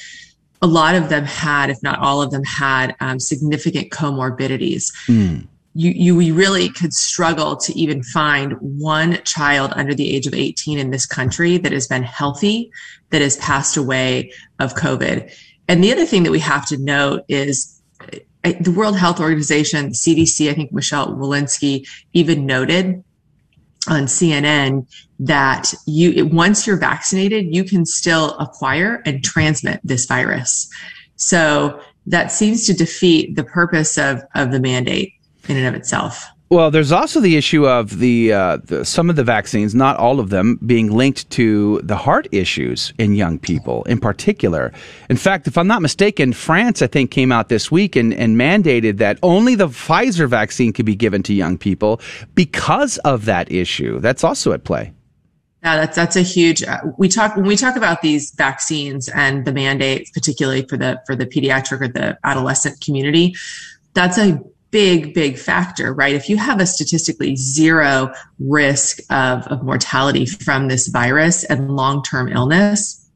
a 0.62 0.66
lot 0.66 0.94
of 0.94 1.08
them 1.08 1.24
had, 1.24 1.70
if 1.70 1.82
not 1.82 1.98
all 1.98 2.22
of 2.22 2.30
them, 2.30 2.44
had 2.44 2.94
um, 3.00 3.20
significant 3.20 3.90
comorbidities. 3.90 4.92
Mm. 5.06 5.46
You, 5.74 5.90
you 5.90 6.16
we 6.16 6.30
really 6.30 6.68
could 6.68 6.94
struggle 6.94 7.56
to 7.56 7.76
even 7.78 8.02
find 8.02 8.52
one 8.60 9.22
child 9.24 9.72
under 9.74 9.92
the 9.92 10.14
age 10.14 10.26
of 10.26 10.34
18 10.34 10.78
in 10.78 10.90
this 10.90 11.04
country 11.04 11.58
that 11.58 11.72
has 11.72 11.88
been 11.88 12.04
healthy, 12.04 12.70
that 13.10 13.20
has 13.20 13.36
passed 13.38 13.76
away 13.76 14.32
of 14.60 14.74
COVID. 14.74 15.34
And 15.66 15.82
the 15.82 15.92
other 15.92 16.06
thing 16.06 16.22
that 16.22 16.30
we 16.30 16.38
have 16.38 16.66
to 16.66 16.78
note 16.78 17.24
is 17.28 17.82
uh, 18.00 18.52
the 18.60 18.70
World 18.70 18.96
Health 18.96 19.18
Organization, 19.18 19.90
CDC, 19.90 20.48
I 20.48 20.54
think 20.54 20.72
Michelle 20.72 21.08
Walensky 21.16 21.88
even 22.12 22.46
noted 22.46 23.02
on 23.88 24.04
CNN 24.04 24.86
that 25.20 25.72
you 25.86 26.26
once 26.26 26.66
you're 26.66 26.76
vaccinated, 26.76 27.54
you 27.54 27.64
can 27.64 27.84
still 27.86 28.36
acquire 28.38 29.02
and 29.06 29.22
transmit 29.22 29.80
this 29.84 30.06
virus. 30.06 30.68
So 31.16 31.80
that 32.06 32.32
seems 32.32 32.66
to 32.66 32.74
defeat 32.74 33.36
the 33.36 33.44
purpose 33.44 33.98
of 33.98 34.22
of 34.34 34.50
the 34.50 34.60
mandate 34.60 35.14
in 35.48 35.56
and 35.56 35.66
of 35.66 35.74
itself. 35.74 36.26
Well, 36.54 36.70
there's 36.70 36.92
also 36.92 37.18
the 37.18 37.36
issue 37.36 37.66
of 37.66 37.98
the, 37.98 38.32
uh, 38.32 38.58
the, 38.62 38.84
some 38.84 39.10
of 39.10 39.16
the 39.16 39.24
vaccines, 39.24 39.74
not 39.74 39.96
all 39.96 40.20
of 40.20 40.30
them, 40.30 40.60
being 40.64 40.92
linked 40.92 41.28
to 41.30 41.80
the 41.82 41.96
heart 41.96 42.28
issues 42.30 42.92
in 42.96 43.14
young 43.14 43.40
people, 43.40 43.82
in 43.86 43.98
particular. 43.98 44.72
In 45.10 45.16
fact, 45.16 45.48
if 45.48 45.58
I'm 45.58 45.66
not 45.66 45.82
mistaken, 45.82 46.32
France 46.32 46.80
I 46.80 46.86
think 46.86 47.10
came 47.10 47.32
out 47.32 47.48
this 47.48 47.72
week 47.72 47.96
and, 47.96 48.14
and 48.14 48.36
mandated 48.36 48.98
that 48.98 49.18
only 49.24 49.56
the 49.56 49.66
Pfizer 49.66 50.28
vaccine 50.28 50.72
could 50.72 50.86
be 50.86 50.94
given 50.94 51.24
to 51.24 51.34
young 51.34 51.58
people 51.58 52.00
because 52.36 52.98
of 52.98 53.24
that 53.24 53.50
issue. 53.50 53.98
That's 53.98 54.22
also 54.22 54.52
at 54.52 54.62
play. 54.62 54.92
Yeah, 55.64 55.74
that's 55.74 55.96
that's 55.96 56.14
a 56.14 56.22
huge. 56.22 56.62
Uh, 56.62 56.78
we 56.98 57.08
talk 57.08 57.34
when 57.34 57.46
we 57.46 57.56
talk 57.56 57.74
about 57.74 58.00
these 58.00 58.30
vaccines 58.36 59.08
and 59.08 59.44
the 59.44 59.52
mandates, 59.52 60.08
particularly 60.12 60.66
for 60.68 60.76
the 60.76 61.02
for 61.04 61.16
the 61.16 61.26
pediatric 61.26 61.80
or 61.80 61.88
the 61.88 62.16
adolescent 62.22 62.80
community. 62.80 63.34
That's 63.94 64.18
a 64.18 64.38
big, 64.74 65.14
big 65.14 65.38
factor, 65.38 65.94
right? 65.94 66.16
If 66.16 66.28
you 66.28 66.36
have 66.36 66.60
a 66.60 66.66
statistically 66.66 67.36
zero 67.36 68.12
risk 68.40 68.98
of, 69.08 69.46
of 69.46 69.62
mortality 69.62 70.26
from 70.26 70.66
this 70.66 70.88
virus 70.88 71.44
and 71.44 71.76
long 71.76 72.02
term 72.02 72.26
illness, 72.26 73.08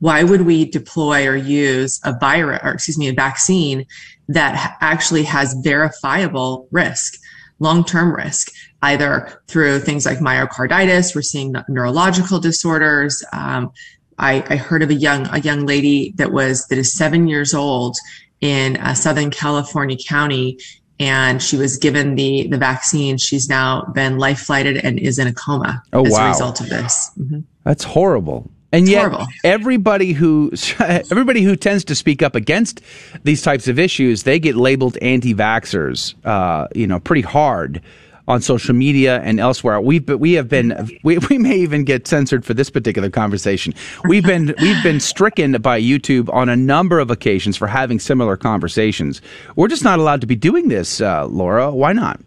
why 0.00 0.24
would 0.24 0.40
we 0.40 0.64
deploy 0.64 1.28
or 1.28 1.36
use 1.36 2.00
a 2.02 2.18
virus, 2.18 2.58
or 2.64 2.72
excuse 2.72 2.98
me, 2.98 3.06
a 3.06 3.12
vaccine 3.12 3.86
that 4.26 4.76
actually 4.80 5.22
has 5.22 5.54
verifiable 5.62 6.66
risk, 6.72 7.14
long 7.60 7.84
term 7.84 8.12
risk, 8.12 8.50
either 8.82 9.40
through 9.46 9.78
things 9.78 10.04
like 10.04 10.18
myocarditis, 10.18 11.14
we're 11.14 11.22
seeing 11.22 11.54
neurological 11.68 12.40
disorders. 12.40 13.24
Um, 13.32 13.70
I, 14.18 14.44
I, 14.48 14.56
heard 14.56 14.82
of 14.82 14.90
a 14.90 14.94
young 14.94 15.26
a 15.28 15.38
young 15.38 15.66
lady 15.66 16.12
that 16.16 16.32
was 16.32 16.66
that 16.66 16.78
is 16.78 16.92
seven 16.92 17.28
years 17.28 17.54
old 17.54 17.96
in 18.42 18.76
uh, 18.76 18.92
Southern 18.92 19.30
California 19.30 19.96
County, 19.96 20.58
and 21.00 21.42
she 21.42 21.56
was 21.56 21.78
given 21.78 22.16
the 22.16 22.48
the 22.48 22.58
vaccine. 22.58 23.16
She's 23.16 23.48
now 23.48 23.84
been 23.94 24.18
life 24.18 24.40
flighted 24.40 24.76
and 24.76 24.98
is 24.98 25.18
in 25.18 25.26
a 25.26 25.32
coma 25.32 25.82
oh, 25.94 26.04
as 26.04 26.12
wow. 26.12 26.26
a 26.26 26.28
result 26.28 26.60
of 26.60 26.68
this. 26.68 27.10
Mm-hmm. 27.18 27.40
That's 27.64 27.84
horrible. 27.84 28.50
And 28.74 28.88
yet, 28.88 29.10
horrible. 29.10 29.26
everybody 29.44 30.12
who 30.12 30.52
everybody 30.78 31.42
who 31.42 31.56
tends 31.56 31.84
to 31.84 31.94
speak 31.94 32.22
up 32.22 32.34
against 32.34 32.82
these 33.24 33.40
types 33.40 33.68
of 33.68 33.78
issues, 33.78 34.24
they 34.24 34.38
get 34.38 34.56
labeled 34.56 34.98
anti-vaxxers, 35.00 36.14
uh, 36.26 36.68
you 36.74 36.86
know, 36.86 37.00
pretty 37.00 37.22
hard 37.22 37.80
on 38.32 38.40
social 38.40 38.74
media 38.74 39.20
and 39.20 39.38
elsewhere. 39.38 39.80
We've 39.80 40.08
we 40.08 40.32
have 40.32 40.48
been 40.48 40.90
we, 41.04 41.18
we 41.18 41.38
may 41.38 41.56
even 41.56 41.84
get 41.84 42.08
censored 42.08 42.44
for 42.44 42.54
this 42.54 42.70
particular 42.70 43.10
conversation. 43.10 43.74
We've 44.04 44.24
been 44.24 44.54
we've 44.60 44.82
been 44.82 45.00
stricken 45.00 45.52
by 45.60 45.80
YouTube 45.80 46.32
on 46.32 46.48
a 46.48 46.56
number 46.56 46.98
of 46.98 47.10
occasions 47.10 47.56
for 47.56 47.66
having 47.66 47.98
similar 47.98 48.36
conversations. 48.36 49.20
We're 49.54 49.68
just 49.68 49.84
not 49.84 49.98
allowed 49.98 50.22
to 50.22 50.26
be 50.26 50.36
doing 50.36 50.68
this, 50.68 51.00
uh, 51.00 51.26
Laura. 51.26 51.70
Why 51.70 51.92
not? 51.92 52.20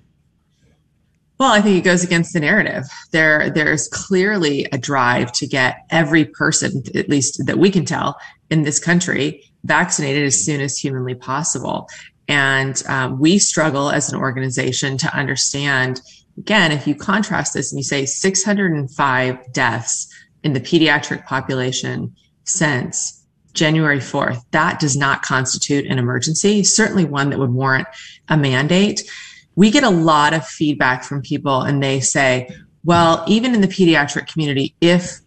Well, 1.37 1.51
I 1.51 1.59
think 1.59 1.77
it 1.77 1.81
goes 1.81 2.03
against 2.03 2.31
the 2.31 2.39
narrative. 2.39 2.85
There, 3.11 3.49
there's 3.49 3.89
clearly 3.89 4.67
a 4.71 4.77
drive 4.77 5.33
to 5.33 5.47
get 5.47 5.79
every 5.89 6.23
person, 6.23 6.81
at 6.95 7.09
least 7.09 7.45
that 7.45 7.57
we 7.57 7.69
can 7.69 7.83
tell 7.83 8.17
in 8.49 8.63
this 8.63 8.79
country, 8.79 9.43
vaccinated 9.65 10.23
as 10.23 10.45
soon 10.45 10.61
as 10.61 10.77
humanly 10.77 11.13
possible. 11.13 11.89
And 12.27 12.81
um, 12.87 13.19
we 13.19 13.37
struggle 13.37 13.91
as 13.91 14.11
an 14.11 14.19
organization 14.19 14.97
to 14.99 15.15
understand. 15.15 16.01
Again, 16.37 16.71
if 16.71 16.87
you 16.87 16.95
contrast 16.95 17.53
this 17.53 17.71
and 17.71 17.79
you 17.79 17.83
say 17.83 18.05
605 18.05 19.53
deaths 19.53 20.13
in 20.43 20.53
the 20.53 20.59
pediatric 20.59 21.25
population 21.25 22.15
since 22.43 23.23
January 23.53 23.99
4th, 23.99 24.41
that 24.51 24.79
does 24.79 24.97
not 24.97 25.21
constitute 25.21 25.85
an 25.85 25.99
emergency. 25.99 26.63
Certainly 26.63 27.05
one 27.05 27.29
that 27.29 27.39
would 27.39 27.53
warrant 27.53 27.87
a 28.27 28.37
mandate 28.37 29.09
we 29.55 29.71
get 29.71 29.83
a 29.83 29.89
lot 29.89 30.33
of 30.33 30.45
feedback 30.45 31.03
from 31.03 31.21
people 31.21 31.61
and 31.61 31.81
they 31.81 31.99
say, 31.99 32.49
well, 32.83 33.23
even 33.27 33.55
in 33.55 33.61
the 33.61 33.67
pediatric 33.67 34.27
community, 34.27 34.75
if 34.81 35.19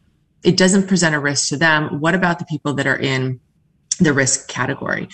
it 0.44 0.56
doesn't 0.56 0.86
present 0.86 1.14
a 1.14 1.18
risk 1.18 1.48
to 1.48 1.56
them, 1.56 2.00
what 2.00 2.14
about 2.14 2.38
the 2.38 2.44
people 2.44 2.74
that 2.74 2.86
are 2.86 2.98
in 2.98 3.40
the 3.98 4.12
risk 4.12 4.48
category? 4.48 5.08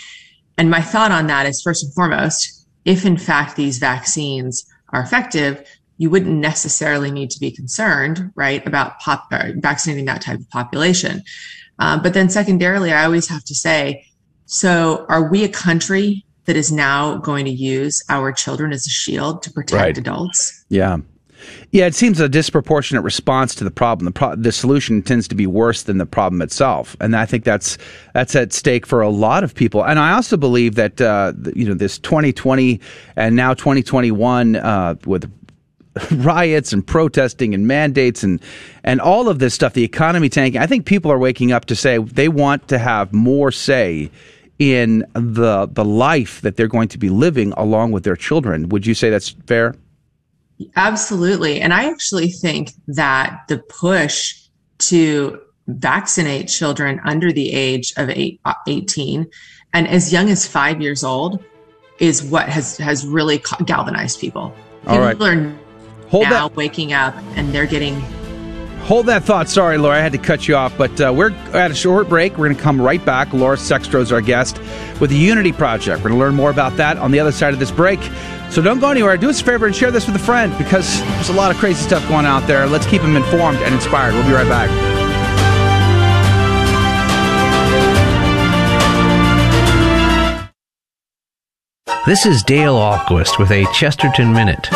And 0.57 0.71
my 0.71 0.81
thought 0.81 1.11
on 1.11 1.27
that 1.27 1.47
is 1.47 1.63
first 1.63 1.85
and 1.85 1.93
foremost, 1.95 2.67
if 2.85 3.05
in 3.05 3.17
fact 3.17 3.57
these 3.57 3.79
vaccines 3.79 4.65
are 4.91 5.03
effective, 5.03 5.67
you 5.97 6.11
wouldn't 6.11 6.37
necessarily 6.37 7.11
need 7.11 7.31
to 7.31 7.41
be 7.41 7.51
concerned, 7.51 8.31
right, 8.35 8.65
about 8.67 8.99
pop, 9.01 9.27
uh, 9.33 9.51
vaccinating 9.57 10.05
that 10.07 10.23
type 10.23 10.41
of 10.41 10.49
population. 10.51 11.23
Uh, 11.79 11.99
but 11.99 12.15
then 12.15 12.29
secondarily, 12.29 12.93
I 12.93 13.05
always 13.05 13.29
have 13.29 13.45
to 13.45 13.55
say, 13.55 14.07
so 14.47 15.07
are 15.09 15.29
we 15.29 15.45
a 15.45 15.49
country 15.49 16.25
that 16.45 16.57
is 16.57 16.71
now 16.71 17.17
going 17.17 17.45
to 17.47 17.51
use 17.51 18.03
our 18.09 18.33
children 18.33 18.73
as 18.73 18.87
a 18.87 18.91
shield 18.91 19.43
to 19.43 19.53
protect 19.53 19.81
right. 19.81 19.99
adults. 19.99 20.65
Yeah. 20.69 20.99
Yeah, 21.71 21.87
it 21.87 21.95
seems 21.95 22.21
a 22.21 22.29
disproportionate 22.29 23.03
response 23.03 23.55
to 23.57 23.65
the 23.65 23.71
problem. 23.71 24.07
The, 24.07 24.13
pro- 24.13 24.37
the 24.37 24.53
solution 24.53 25.03
tends 25.03 25.27
to 25.29 25.35
be 25.35 25.47
worse 25.47 25.83
than 25.83 25.99
the 25.99 26.07
problem 26.07 26.43
itself, 26.43 26.97
and 27.01 27.17
I 27.17 27.27
think 27.27 27.45
that's 27.45 27.79
that's 28.13 28.35
at 28.37 28.53
stake 28.53 28.87
for 28.87 29.01
a 29.01 29.09
lot 29.09 29.45
of 29.45 29.55
people. 29.55 29.85
And 29.85 29.99
I 29.99 30.13
also 30.13 30.37
believe 30.37 30.75
that 30.77 31.01
uh, 31.01 31.33
you 31.55 31.67
know 31.67 31.75
this 31.75 31.99
2020 31.99 32.81
and 33.17 33.35
now 33.37 33.55
2021 33.55 34.57
uh, 34.57 34.95
with 35.05 35.31
riots 36.13 36.73
and 36.73 36.87
protesting 36.87 37.55
and 37.55 37.67
mandates 37.67 38.23
and 38.23 38.41
and 38.83 39.01
all 39.01 39.29
of 39.29 39.39
this 39.39 39.55
stuff, 39.55 39.75
the 39.75 39.85
economy 39.85 40.29
tanking. 40.29 40.61
I 40.61 40.67
think 40.67 40.87
people 40.87 41.11
are 41.11 41.19
waking 41.19 41.53
up 41.53 41.67
to 41.67 41.77
say 41.77 41.99
they 41.99 42.29
want 42.29 42.69
to 42.69 42.79
have 42.79 43.13
more 43.13 43.53
say 43.53 44.11
in 44.59 45.05
the 45.15 45.67
the 45.67 45.85
life 45.85 46.41
that 46.43 46.57
they're 46.57 46.69
going 46.69 46.89
to 46.89 46.99
be 46.99 47.11
living 47.11 47.53
along 47.57 47.93
with 47.93 48.05
their 48.05 48.17
children. 48.17 48.69
Would 48.69 48.87
you 48.87 48.95
say 48.95 49.11
that's 49.11 49.31
fair? 49.47 49.75
Absolutely. 50.77 51.61
And 51.61 51.73
I 51.73 51.91
actually 51.91 52.31
think 52.31 52.73
that 52.89 53.43
the 53.49 53.59
push 53.59 54.37
to 54.79 55.41
vaccinate 55.67 56.49
children 56.49 57.01
under 57.05 57.33
the 57.33 57.53
age 57.53 57.93
of 57.97 58.11
eight, 58.11 58.41
uh, 58.45 58.55
18 58.67 59.27
and 59.73 59.89
as 59.89 60.13
young 60.13 60.29
as 60.29 60.47
five 60.47 60.81
years 60.81 61.03
old 61.03 61.43
is 61.99 62.23
what 62.23 62.49
has, 62.49 62.77
has 62.77 63.07
really 63.07 63.43
galvanized 63.65 64.21
people. 64.21 64.55
People 64.83 64.99
right. 64.99 65.21
are 65.21 65.55
Hold 66.09 66.25
now 66.25 66.49
that. 66.49 66.57
waking 66.57 66.93
up 66.93 67.15
and 67.35 67.53
they're 67.53 67.67
getting 67.67 68.03
Hold 68.85 69.07
that 69.07 69.25
thought. 69.25 69.49
Sorry, 69.49 69.79
Laura, 69.79 69.97
I 69.97 70.01
had 70.01 70.13
to 70.13 70.19
cut 70.19 70.47
you 70.47 70.57
off, 70.57 70.77
but 70.77 71.01
uh, 71.01 71.11
we're 71.17 71.31
at 71.55 71.71
a 71.71 71.75
short 71.75 72.07
break. 72.07 72.33
We're 72.33 72.49
going 72.49 72.57
to 72.57 72.63
come 72.63 72.79
right 72.79 73.03
back. 73.03 73.33
Laura 73.33 73.57
Sextro 73.57 74.01
is 74.01 74.13
our 74.13 74.21
guest 74.21 74.59
with 75.01 75.09
the 75.09 75.17
Unity 75.17 75.53
Project. 75.53 76.05
We're 76.05 76.11
going 76.11 76.21
to 76.21 76.25
learn 76.27 76.35
more 76.35 76.51
about 76.51 76.77
that 76.77 76.99
on 76.99 77.11
the 77.11 77.19
other 77.19 77.33
side 77.33 77.55
of 77.55 77.61
this 77.61 77.71
break. 77.71 77.99
So 78.51 78.61
don't 78.61 78.81
go 78.81 78.91
anywhere. 78.91 79.17
Do 79.17 79.31
us 79.31 79.41
a 79.41 79.45
favor 79.45 79.65
and 79.65 79.75
share 79.75 79.91
this 79.91 80.07
with 80.07 80.17
a 80.17 80.19
friend 80.19 80.57
because 80.59 81.01
there's 81.01 81.31
a 81.31 81.33
lot 81.33 81.51
of 81.51 81.57
crazy 81.57 81.83
stuff 81.83 82.07
going 82.09 82.27
out 82.27 82.47
there. 82.47 82.67
Let's 82.67 82.87
keep 82.87 83.01
them 83.01 83.17
informed 83.17 83.59
and 83.59 83.75
inspired. 83.75 84.13
We'll 84.13 84.27
be 84.27 84.35
right 84.35 84.49
back. 84.49 84.69
This 92.07 92.27
is 92.27 92.43
Dale 92.43 92.75
Ahlquist 92.75 93.39
with 93.39 93.51
a 93.51 93.65
Chesterton 93.73 94.31
Minute. 94.35 94.69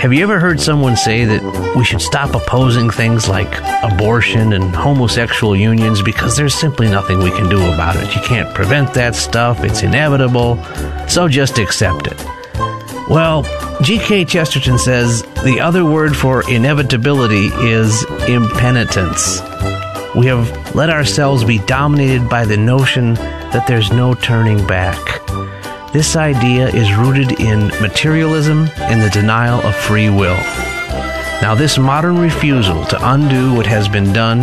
Have 0.00 0.14
you 0.14 0.22
ever 0.22 0.40
heard 0.40 0.58
someone 0.58 0.96
say 0.96 1.26
that 1.26 1.76
we 1.76 1.84
should 1.84 2.00
stop 2.00 2.34
opposing 2.34 2.88
things 2.88 3.28
like 3.28 3.60
abortion 3.82 4.54
and 4.54 4.74
homosexual 4.74 5.54
unions 5.54 6.00
because 6.00 6.38
there's 6.38 6.54
simply 6.54 6.88
nothing 6.88 7.18
we 7.18 7.30
can 7.30 7.50
do 7.50 7.58
about 7.70 7.96
it? 7.96 8.14
You 8.14 8.22
can't 8.22 8.54
prevent 8.54 8.94
that 8.94 9.14
stuff, 9.14 9.62
it's 9.62 9.82
inevitable, 9.82 10.56
so 11.06 11.28
just 11.28 11.58
accept 11.58 12.06
it. 12.06 12.24
Well, 13.10 13.42
G.K. 13.82 14.24
Chesterton 14.24 14.78
says 14.78 15.20
the 15.44 15.60
other 15.60 15.84
word 15.84 16.16
for 16.16 16.50
inevitability 16.50 17.48
is 17.56 18.02
impenitence. 18.26 19.42
We 20.16 20.24
have 20.28 20.74
let 20.74 20.88
ourselves 20.88 21.44
be 21.44 21.58
dominated 21.58 22.26
by 22.26 22.46
the 22.46 22.56
notion 22.56 23.12
that 23.52 23.66
there's 23.66 23.92
no 23.92 24.14
turning 24.14 24.66
back. 24.66 24.96
This 25.92 26.14
idea 26.14 26.68
is 26.68 26.94
rooted 26.94 27.40
in 27.40 27.66
materialism 27.82 28.68
and 28.76 29.02
the 29.02 29.10
denial 29.10 29.60
of 29.66 29.74
free 29.74 30.08
will. 30.08 30.36
Now, 31.42 31.56
this 31.56 31.78
modern 31.78 32.16
refusal 32.16 32.84
to 32.84 33.12
undo 33.12 33.54
what 33.54 33.66
has 33.66 33.88
been 33.88 34.12
done 34.12 34.40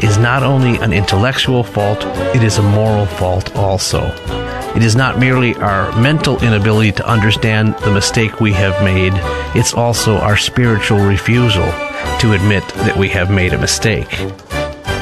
is 0.00 0.18
not 0.18 0.44
only 0.44 0.78
an 0.78 0.92
intellectual 0.92 1.64
fault, 1.64 2.04
it 2.36 2.44
is 2.44 2.58
a 2.58 2.62
moral 2.62 3.06
fault 3.06 3.56
also. 3.56 4.04
It 4.76 4.84
is 4.84 4.94
not 4.94 5.18
merely 5.18 5.56
our 5.56 5.90
mental 6.00 6.40
inability 6.44 6.92
to 6.92 7.08
understand 7.08 7.74
the 7.78 7.90
mistake 7.90 8.40
we 8.40 8.52
have 8.52 8.80
made, 8.84 9.14
it's 9.56 9.74
also 9.74 10.18
our 10.18 10.36
spiritual 10.36 11.00
refusal 11.00 11.66
to 12.20 12.34
admit 12.34 12.62
that 12.68 12.96
we 12.96 13.08
have 13.08 13.32
made 13.32 13.52
a 13.52 13.58
mistake. 13.58 14.10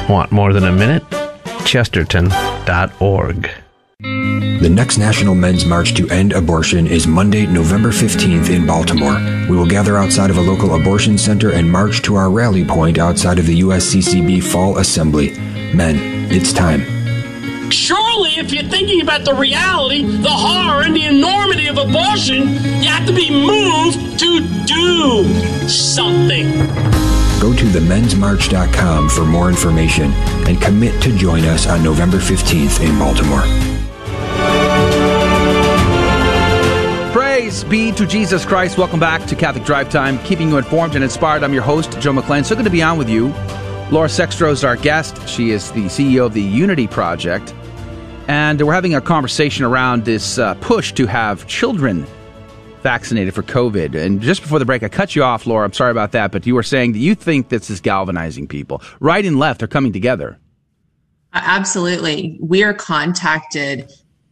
Want 0.09 0.31
more 0.31 0.53
than 0.53 0.63
a 0.63 0.71
minute? 0.71 1.03
Chesterton.org. 1.65 3.51
The 3.99 4.69
next 4.69 4.99
National 4.99 5.33
Men's 5.33 5.65
March 5.65 5.95
to 5.95 6.07
End 6.09 6.33
Abortion 6.33 6.85
is 6.85 7.07
Monday, 7.07 7.47
November 7.47 7.89
15th 7.89 8.49
in 8.49 8.67
Baltimore. 8.67 9.15
We 9.49 9.57
will 9.57 9.65
gather 9.65 9.97
outside 9.97 10.29
of 10.29 10.37
a 10.37 10.41
local 10.41 10.75
abortion 10.75 11.17
center 11.17 11.51
and 11.51 11.71
march 11.71 12.03
to 12.03 12.15
our 12.15 12.29
rally 12.29 12.63
point 12.63 12.99
outside 12.99 13.39
of 13.39 13.47
the 13.47 13.61
USCCB 13.61 14.43
Fall 14.43 14.77
Assembly. 14.77 15.31
Men, 15.73 16.31
it's 16.31 16.53
time. 16.53 16.81
Surely, 17.71 18.31
if 18.37 18.51
you're 18.51 18.69
thinking 18.69 19.01
about 19.01 19.25
the 19.25 19.33
reality, 19.33 20.03
the 20.03 20.29
horror, 20.29 20.83
and 20.83 20.95
the 20.95 21.05
enormity 21.05 21.67
of 21.67 21.77
abortion, 21.77 22.49
you 22.81 22.89
have 22.89 23.07
to 23.07 23.13
be 23.13 23.31
moved 23.31 24.19
to 24.19 24.41
do 24.65 25.67
something. 25.67 26.51
Go 27.39 27.55
to 27.55 27.65
themensmarch.com 27.65 29.09
for 29.09 29.25
more 29.25 29.49
information 29.49 30.11
and 30.47 30.61
commit 30.61 31.01
to 31.03 31.15
join 31.17 31.45
us 31.45 31.67
on 31.67 31.83
November 31.83 32.17
15th 32.17 32.87
in 32.87 32.99
Baltimore. 32.99 33.76
Praise 37.47 37.63
be 37.63 37.93
to 37.93 38.05
Jesus 38.05 38.45
Christ. 38.45 38.77
Welcome 38.77 38.99
back 38.99 39.25
to 39.27 39.33
Catholic 39.33 39.63
Drive 39.63 39.89
Time, 39.89 40.19
keeping 40.25 40.49
you 40.49 40.57
informed 40.57 40.95
and 40.95 41.03
inspired. 41.03 41.43
I'm 41.43 41.53
your 41.53 41.63
host, 41.63 41.97
Joe 42.01 42.11
McClane. 42.11 42.43
So 42.43 42.57
good 42.57 42.65
to 42.65 42.69
be 42.69 42.83
on 42.83 42.97
with 42.97 43.07
you. 43.07 43.27
Laura 43.89 44.09
Sextro 44.09 44.51
is 44.51 44.65
our 44.65 44.75
guest. 44.75 45.29
She 45.29 45.51
is 45.51 45.71
the 45.71 45.85
CEO 45.85 46.25
of 46.25 46.33
the 46.33 46.41
Unity 46.41 46.87
Project. 46.87 47.55
And 48.27 48.61
we're 48.61 48.73
having 48.73 48.95
a 48.95 48.99
conversation 48.99 49.63
around 49.63 50.03
this 50.03 50.37
uh, 50.37 50.55
push 50.55 50.91
to 50.95 51.05
have 51.05 51.47
children 51.47 52.05
vaccinated 52.81 53.33
for 53.33 53.43
COVID. 53.43 53.95
And 53.95 54.19
just 54.19 54.41
before 54.41 54.59
the 54.59 54.65
break, 54.65 54.83
I 54.83 54.89
cut 54.89 55.15
you 55.15 55.23
off, 55.23 55.47
Laura. 55.47 55.63
I'm 55.63 55.71
sorry 55.71 55.91
about 55.91 56.11
that, 56.11 56.33
but 56.33 56.45
you 56.45 56.53
were 56.53 56.63
saying 56.63 56.91
that 56.91 56.99
you 56.99 57.15
think 57.15 57.47
this 57.47 57.69
is 57.69 57.79
galvanizing 57.79 58.49
people. 58.49 58.81
Right 58.99 59.23
and 59.23 59.39
left 59.39 59.63
are 59.63 59.67
coming 59.67 59.93
together. 59.93 60.37
Absolutely. 61.31 62.39
We 62.41 62.63
are 62.63 62.73
contacted 62.73 63.89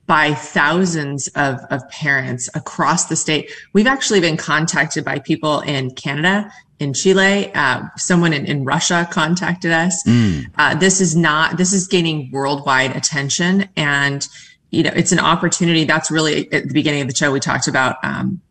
by 0.07 0.33
thousands 0.33 1.27
of, 1.29 1.59
of 1.71 1.87
parents 1.89 2.49
across 2.53 3.05
the 3.05 3.15
state. 3.15 3.51
We've 3.73 3.87
actually 3.87 4.19
been 4.19 4.37
contacted 4.37 5.03
by 5.03 5.19
people 5.19 5.61
in 5.61 5.91
Canada, 5.91 6.51
in 6.79 6.93
Chile. 6.93 7.51
Uh, 7.53 7.83
someone 7.97 8.33
in, 8.33 8.45
in, 8.45 8.65
Russia 8.65 9.07
contacted 9.11 9.71
us. 9.71 10.03
Mm. 10.03 10.45
Uh, 10.57 10.75
this 10.75 11.01
is 11.01 11.15
not, 11.15 11.57
this 11.57 11.73
is 11.73 11.87
gaining 11.87 12.29
worldwide 12.31 12.95
attention. 12.95 13.67
And, 13.75 14.27
you 14.69 14.83
know, 14.83 14.91
it's 14.95 15.11
an 15.11 15.19
opportunity. 15.19 15.85
That's 15.85 16.11
really 16.11 16.51
at 16.51 16.67
the 16.67 16.73
beginning 16.73 17.01
of 17.01 17.07
the 17.07 17.15
show, 17.15 17.31
we 17.31 17.39
talked 17.39 17.67
about, 17.67 17.97
um, 18.03 18.41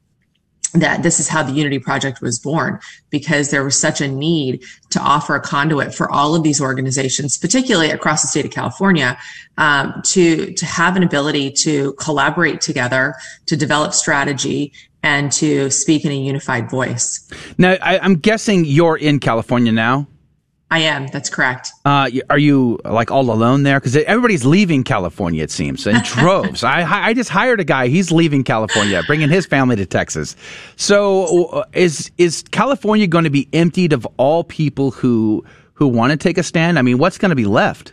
that 0.75 1.03
this 1.03 1.21
is 1.21 1.29
how 1.29 1.43
the 1.43 1.53
Unity 1.53 1.79
Project 1.79 2.21
was 2.21 2.39
born 2.39 2.81
because 3.11 3.51
there 3.51 3.65
was 3.65 3.79
such 3.79 4.01
a 4.01 4.09
need 4.09 4.63
to 4.91 5.01
offer 5.01 5.37
a 5.37 5.41
conduit 5.41 5.95
for 5.95 6.11
all 6.11 6.35
of 6.35 6.43
these 6.43 6.61
organizations, 6.61 7.37
particularly 7.37 7.91
across 7.91 8.23
the 8.23 8.29
state 8.29 8.45
of 8.45 8.51
California, 8.51 9.17
um, 9.57 10.01
to 10.05 10.53
to 10.53 10.67
have 10.67 10.97
an 10.97 11.03
ability 11.03 11.51
to 11.51 11.93
collaborate 11.95 12.61
together, 12.61 13.15
to 13.47 13.57
develop 13.57 13.95
strategy, 13.95 14.73
and 15.03 15.31
to 15.33 15.71
speak 15.71 16.05
in 16.05 16.11
a 16.11 16.17
unified 16.17 16.69
voice. 16.69 17.31
Now, 17.57 17.77
I, 17.81 17.99
I'm 17.99 18.17
guessing 18.17 18.65
you're 18.65 18.97
in 18.97 19.21
California 19.21 19.71
now. 19.71 20.09
I 20.71 20.81
am. 20.81 21.07
That's 21.09 21.31
correct. 21.31 21.71
Uh, 21.85 22.11
are 22.31 22.39
you 22.39 22.81
like 22.85 23.11
all 23.11 23.31
alone 23.31 23.63
there? 23.63 23.79
Because 23.79 23.97
everybody's 23.97 24.45
leaving 24.45 24.83
California, 24.83 25.43
it 25.43 25.51
seems, 25.51 25.87
in 25.87 26.01
droves. 26.05 26.65
I 26.65 26.83
I 26.83 27.15
just 27.15 27.31
hired 27.31 27.61
a 27.61 27.65
guy. 27.65 27.89
He's 27.89 28.11
leaving 28.11 28.43
California, 28.43 29.03
bringing 29.07 29.29
his 29.29 29.47
family 29.47 29.77
to 29.77 29.87
Texas. 29.87 30.35
So 30.77 31.65
is 31.75 32.11
is 32.19 32.43
California 32.51 33.07
going 33.07 33.25
to 33.25 33.31
be 33.31 33.49
emptied 33.53 33.93
of 33.93 34.07
all 34.17 34.43
people 34.43 34.91
who 34.91 35.45
who 35.75 35.87
want 35.87 36.11
to 36.13 36.17
take 36.17 36.39
a 36.39 36.43
stand? 36.43 36.79
I 36.79 36.83
mean, 36.83 36.99
what's 36.99 37.19
going 37.19 37.31
to 37.31 37.37
be 37.37 37.47
left? 37.47 37.93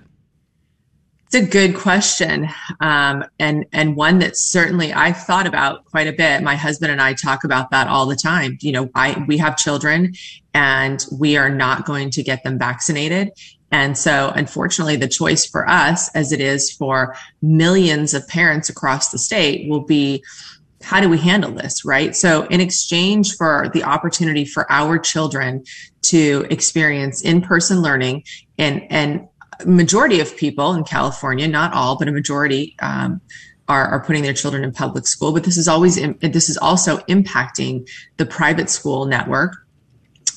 It's 1.34 1.48
a 1.48 1.50
good 1.50 1.78
question, 1.78 2.50
um, 2.82 3.24
and 3.40 3.66
and 3.72 3.96
one 3.96 4.20
that 4.20 4.36
certainly 4.36 4.92
I've 4.92 5.16
thought 5.16 5.48
about 5.48 5.86
quite 5.86 6.08
a 6.08 6.12
bit. 6.12 6.44
My 6.44 6.58
husband 6.58 6.92
and 6.92 7.02
I 7.02 7.14
talk 7.14 7.46
about 7.46 7.72
that 7.72 7.88
all 7.88 8.06
the 8.06 8.18
time. 8.18 8.58
You 8.60 8.74
know, 8.74 8.90
I 8.96 9.24
we 9.30 9.38
have 9.38 9.56
children, 9.56 10.14
and 10.54 11.06
we 11.10 11.38
are 11.38 11.50
not 11.50 11.86
going 11.86 12.10
to 12.10 12.22
get 12.22 12.44
them 12.44 12.60
vaccinated. 12.60 13.32
And 13.72 13.98
so, 13.98 14.34
unfortunately, 14.36 14.98
the 14.98 15.08
choice 15.08 15.46
for 15.46 15.70
us, 15.70 16.14
as 16.16 16.34
it 16.34 16.42
is 16.42 16.70
for 16.70 17.16
millions 17.42 18.14
of 18.14 18.28
parents 18.28 18.68
across 18.68 19.12
the 19.12 19.18
state, 19.18 19.70
will 19.70 19.86
be 19.86 20.26
how 20.84 21.00
do 21.00 21.08
we 21.08 21.18
handle 21.18 21.54
this, 21.54 21.86
right? 21.86 22.14
So, 22.14 22.46
in 22.48 22.60
exchange 22.60 23.38
for 23.38 23.72
the 23.74 23.86
opportunity 23.86 24.44
for 24.44 24.70
our 24.70 25.00
children 25.00 25.64
to 26.02 26.46
experience 26.50 27.22
in 27.22 27.42
person 27.42 27.82
learning 27.82 28.26
and, 28.58 28.84
and 28.92 29.28
majority 29.66 30.20
of 30.20 30.36
people 30.38 30.74
in 30.74 30.84
California, 30.84 31.48
not 31.48 31.74
all, 31.74 31.98
but 31.98 32.08
a 32.08 32.12
majority, 32.12 32.76
um, 32.80 33.22
are, 33.68 33.88
are 33.88 34.04
putting 34.04 34.24
their 34.24 34.34
children 34.34 34.64
in 34.64 34.72
public 34.72 35.08
school. 35.08 35.32
But 35.32 35.44
this 35.44 35.58
is 35.58 35.68
always, 35.68 35.96
this 36.20 36.50
is 36.50 36.58
also 36.58 36.98
impacting 37.08 37.88
the 38.18 38.26
private 38.26 38.70
school 38.70 39.06
network. 39.06 39.56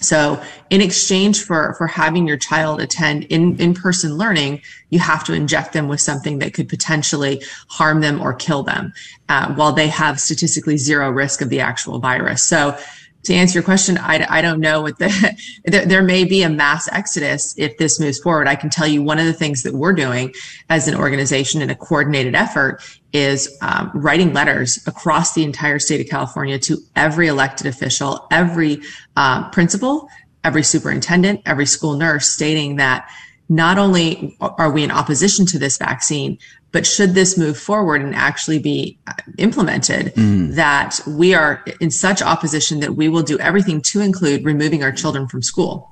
So 0.00 0.42
in 0.68 0.82
exchange 0.82 1.42
for, 1.42 1.74
for 1.78 1.86
having 1.86 2.28
your 2.28 2.36
child 2.36 2.80
attend 2.80 3.24
in, 3.24 3.58
in-person 3.58 4.18
learning, 4.18 4.60
you 4.90 4.98
have 4.98 5.24
to 5.24 5.32
inject 5.32 5.72
them 5.72 5.88
with 5.88 6.00
something 6.00 6.40
that 6.40 6.52
could 6.52 6.68
potentially 6.68 7.42
harm 7.68 8.02
them 8.02 8.20
or 8.20 8.34
kill 8.34 8.62
them, 8.62 8.92
uh, 9.30 9.54
while 9.54 9.72
they 9.72 9.88
have 9.88 10.20
statistically 10.20 10.76
zero 10.76 11.10
risk 11.10 11.40
of 11.40 11.48
the 11.48 11.60
actual 11.60 12.00
virus. 12.00 12.44
So 12.44 12.78
to 13.24 13.34
answer 13.34 13.54
your 13.54 13.62
question, 13.62 13.98
I, 13.98 14.26
I 14.28 14.42
don't 14.42 14.60
know 14.60 14.82
what 14.82 14.98
the, 14.98 15.36
there, 15.64 15.86
there, 15.86 16.02
may 16.02 16.24
be 16.24 16.42
a 16.42 16.48
mass 16.48 16.88
exodus 16.92 17.54
if 17.56 17.76
this 17.78 17.98
moves 17.98 18.18
forward. 18.18 18.46
I 18.46 18.54
can 18.54 18.70
tell 18.70 18.86
you 18.86 19.02
one 19.02 19.18
of 19.18 19.26
the 19.26 19.32
things 19.32 19.62
that 19.62 19.74
we're 19.74 19.92
doing 19.92 20.34
as 20.68 20.88
an 20.88 20.94
organization 20.94 21.62
in 21.62 21.70
a 21.70 21.74
coordinated 21.74 22.34
effort 22.34 22.82
is 23.12 23.56
um, 23.62 23.90
writing 23.94 24.32
letters 24.32 24.82
across 24.86 25.34
the 25.34 25.44
entire 25.44 25.78
state 25.78 26.00
of 26.00 26.08
California 26.08 26.58
to 26.58 26.78
every 26.96 27.28
elected 27.28 27.66
official, 27.66 28.26
every 28.30 28.82
uh, 29.16 29.48
principal, 29.50 30.08
every 30.42 30.62
superintendent, 30.62 31.40
every 31.46 31.66
school 31.66 31.96
nurse 31.96 32.28
stating 32.28 32.76
that 32.76 33.08
not 33.48 33.78
only 33.78 34.36
are 34.40 34.70
we 34.70 34.82
in 34.82 34.90
opposition 34.90 35.46
to 35.46 35.58
this 35.58 35.76
vaccine, 35.76 36.38
but 36.74 36.84
should 36.84 37.14
this 37.14 37.38
move 37.38 37.56
forward 37.56 38.02
and 38.02 38.16
actually 38.16 38.58
be 38.58 38.98
uh, 39.06 39.12
implemented, 39.38 40.12
mm. 40.16 40.52
that 40.56 40.98
we 41.06 41.32
are 41.32 41.64
in 41.80 41.88
such 41.88 42.20
opposition 42.20 42.80
that 42.80 42.96
we 42.96 43.08
will 43.08 43.22
do 43.22 43.38
everything 43.38 43.80
to 43.80 44.00
include 44.00 44.44
removing 44.44 44.82
our 44.82 44.90
children 44.90 45.28
from 45.28 45.40
school. 45.40 45.88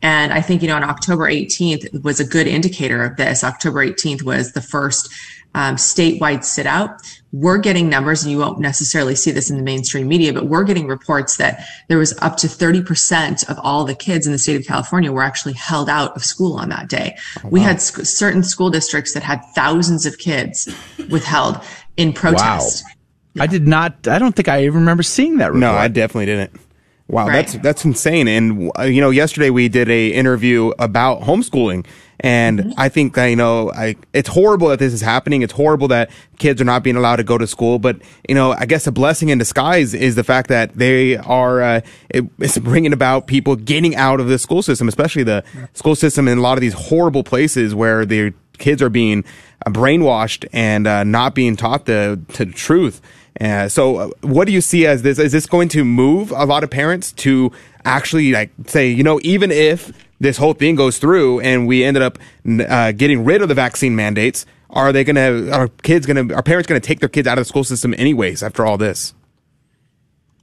And 0.00 0.32
I 0.32 0.40
think, 0.40 0.62
you 0.62 0.68
know, 0.68 0.76
on 0.76 0.84
October 0.84 1.30
18th 1.30 2.02
was 2.02 2.18
a 2.18 2.24
good 2.24 2.46
indicator 2.46 3.04
of 3.04 3.18
this. 3.18 3.44
October 3.44 3.86
18th 3.86 4.22
was 4.22 4.52
the 4.52 4.62
first 4.62 5.12
um, 5.54 5.76
statewide 5.76 6.44
sit 6.44 6.66
out. 6.66 7.00
We're 7.32 7.58
getting 7.58 7.88
numbers, 7.88 8.22
and 8.22 8.30
you 8.30 8.38
won't 8.38 8.60
necessarily 8.60 9.14
see 9.14 9.30
this 9.30 9.50
in 9.50 9.56
the 9.56 9.62
mainstream 9.62 10.06
media, 10.06 10.32
but 10.32 10.46
we're 10.46 10.64
getting 10.64 10.86
reports 10.86 11.38
that 11.38 11.66
there 11.88 11.96
was 11.98 12.16
up 12.18 12.36
to 12.38 12.46
30% 12.46 13.48
of 13.48 13.58
all 13.62 13.84
the 13.84 13.94
kids 13.94 14.26
in 14.26 14.32
the 14.32 14.38
state 14.38 14.56
of 14.56 14.66
California 14.66 15.10
were 15.10 15.22
actually 15.22 15.54
held 15.54 15.88
out 15.88 16.14
of 16.14 16.24
school 16.24 16.54
on 16.54 16.68
that 16.68 16.88
day. 16.88 17.16
Oh, 17.38 17.40
wow. 17.44 17.50
We 17.50 17.60
had 17.60 17.80
sc- 17.80 18.04
certain 18.04 18.42
school 18.42 18.68
districts 18.68 19.14
that 19.14 19.22
had 19.22 19.42
thousands 19.54 20.04
of 20.04 20.18
kids 20.18 20.68
withheld 21.10 21.58
in 21.96 22.12
protest. 22.12 22.84
Wow. 22.84 23.44
I 23.44 23.46
did 23.46 23.66
not, 23.66 24.06
I 24.06 24.18
don't 24.18 24.36
think 24.36 24.48
I 24.48 24.64
even 24.64 24.80
remember 24.80 25.02
seeing 25.02 25.38
that 25.38 25.46
report. 25.46 25.60
No, 25.60 25.72
I 25.72 25.88
definitely 25.88 26.26
didn't. 26.26 26.60
Wow, 27.08 27.26
right. 27.26 27.46
that's 27.46 27.54
that's 27.58 27.84
insane. 27.84 28.26
And 28.26 28.70
uh, 28.78 28.84
you 28.84 29.02
know, 29.02 29.10
yesterday 29.10 29.50
we 29.50 29.68
did 29.68 29.90
a 29.90 30.08
interview 30.08 30.72
about 30.78 31.20
homeschooling, 31.20 31.84
and 32.22 32.60
mm-hmm. 32.60 32.70
I 32.76 32.88
think 32.88 33.14
that, 33.14 33.26
you 33.26 33.36
know, 33.36 33.72
I 33.72 33.96
it's 34.12 34.28
horrible 34.28 34.68
that 34.68 34.78
this 34.78 34.92
is 34.92 35.00
happening. 35.00 35.42
It's 35.42 35.52
horrible 35.52 35.88
that 35.88 36.10
kids 36.38 36.60
are 36.60 36.64
not 36.64 36.84
being 36.84 36.96
allowed 36.96 37.16
to 37.16 37.24
go 37.24 37.36
to 37.36 37.46
school. 37.46 37.80
But 37.80 38.00
you 38.28 38.34
know, 38.34 38.52
I 38.52 38.64
guess 38.66 38.86
a 38.86 38.92
blessing 38.92 39.28
in 39.30 39.38
disguise 39.38 39.92
is 39.92 40.14
the 40.14 40.24
fact 40.24 40.48
that 40.48 40.74
they 40.74 41.16
are 41.16 41.60
uh, 41.60 41.80
it, 42.10 42.24
it's 42.38 42.58
bringing 42.58 42.92
about 42.92 43.26
people 43.26 43.56
getting 43.56 43.96
out 43.96 44.20
of 44.20 44.28
the 44.28 44.38
school 44.38 44.62
system, 44.62 44.86
especially 44.86 45.24
the 45.24 45.42
school 45.74 45.96
system 45.96 46.28
in 46.28 46.38
a 46.38 46.40
lot 46.40 46.56
of 46.56 46.60
these 46.60 46.74
horrible 46.74 47.24
places 47.24 47.74
where 47.74 48.06
the 48.06 48.32
kids 48.58 48.80
are 48.80 48.90
being 48.90 49.24
uh, 49.66 49.70
brainwashed 49.70 50.46
and 50.52 50.86
uh, 50.86 51.02
not 51.02 51.34
being 51.34 51.56
taught 51.56 51.86
the, 51.86 52.20
the 52.36 52.46
truth. 52.46 53.00
Uh, 53.40 53.68
so, 53.68 53.96
uh, 53.96 54.10
what 54.20 54.46
do 54.46 54.52
you 54.52 54.60
see 54.60 54.86
as 54.86 55.02
this? 55.02 55.18
Is 55.18 55.32
this 55.32 55.46
going 55.46 55.68
to 55.70 55.84
move 55.84 56.30
a 56.32 56.44
lot 56.44 56.62
of 56.62 56.70
parents 56.70 57.12
to 57.12 57.50
actually 57.84 58.30
like 58.30 58.50
say, 58.66 58.88
you 58.90 59.02
know, 59.02 59.18
even 59.22 59.50
if 59.50 59.90
this 60.22 60.36
whole 60.36 60.54
thing 60.54 60.76
goes 60.76 60.98
through 60.98 61.40
and 61.40 61.66
we 61.66 61.82
ended 61.82 62.00
up 62.00 62.16
uh, 62.46 62.92
getting 62.92 63.24
rid 63.24 63.42
of 63.42 63.48
the 63.48 63.54
vaccine 63.54 63.96
mandates, 63.96 64.46
are 64.70 64.92
they 64.92 65.04
going 65.04 65.16
to? 65.16 65.50
Are 65.52 65.68
kids 65.68 66.06
going 66.06 66.28
to? 66.28 66.34
Are 66.34 66.42
parents 66.42 66.66
going 66.66 66.80
to 66.80 66.86
take 66.86 67.00
their 67.00 67.08
kids 67.08 67.26
out 67.28 67.38
of 67.38 67.42
the 67.42 67.48
school 67.48 67.64
system 67.64 67.92
anyways 67.98 68.42
after 68.42 68.64
all 68.64 68.78
this? 68.78 69.14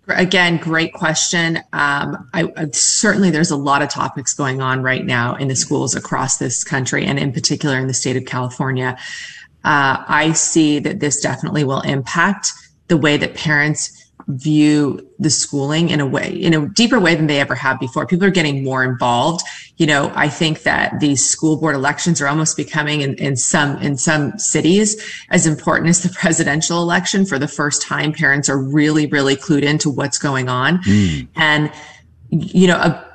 Again, 0.08 0.58
great 0.58 0.94
question. 0.94 1.58
Um, 1.72 2.30
I, 2.34 2.52
I, 2.58 2.68
certainly, 2.72 3.30
there's 3.30 3.52
a 3.52 3.56
lot 3.56 3.82
of 3.82 3.90
topics 3.90 4.34
going 4.34 4.60
on 4.60 4.82
right 4.82 5.06
now 5.06 5.36
in 5.36 5.48
the 5.48 5.56
schools 5.56 5.96
across 5.96 6.38
this 6.38 6.64
country, 6.64 7.06
and 7.06 7.18
in 7.18 7.32
particular 7.32 7.78
in 7.78 7.88
the 7.88 7.94
state 7.94 8.18
of 8.18 8.26
California. 8.26 8.98
Uh, 9.64 10.04
I 10.08 10.34
see 10.34 10.80
that 10.80 11.00
this 11.00 11.22
definitely 11.22 11.64
will 11.64 11.82
impact 11.82 12.52
the 12.88 12.98
way 12.98 13.18
that 13.18 13.36
parents 13.36 14.00
view 14.30 15.08
the 15.18 15.30
schooling 15.30 15.90
in 15.90 16.00
a 16.00 16.06
way, 16.06 16.30
in 16.30 16.54
a 16.54 16.68
deeper 16.70 17.00
way 17.00 17.16
than 17.16 17.28
they 17.28 17.40
ever 17.40 17.56
have 17.56 17.80
before. 17.80 18.06
People 18.06 18.28
are 18.28 18.32
getting 18.32 18.64
more 18.64 18.84
involved. 18.84 19.42
You 19.80 19.88
know, 19.88 20.12
I 20.14 20.30
think 20.30 20.64
that 20.64 21.00
these 21.00 21.28
school 21.28 21.58
board 21.58 21.74
elections 21.74 22.22
are 22.22 22.28
almost 22.28 22.56
becoming 22.56 23.02
in, 23.02 23.16
in 23.16 23.36
some, 23.36 23.78
in 23.82 23.98
some 23.98 24.38
cities 24.38 25.02
as 25.30 25.48
important 25.48 25.90
as 25.90 26.04
the 26.04 26.10
presidential 26.20 26.82
election. 26.82 27.26
For 27.26 27.40
the 27.40 27.48
first 27.48 27.82
time, 27.82 28.14
parents 28.14 28.50
are 28.50 28.58
really, 28.62 29.08
really 29.08 29.36
clued 29.36 29.64
into 29.64 29.90
what's 29.90 30.20
going 30.20 30.50
on. 30.50 30.84
Mm. 30.84 31.28
And, 31.36 31.72
you 32.30 32.68
know, 32.68 32.76
a, 32.76 33.10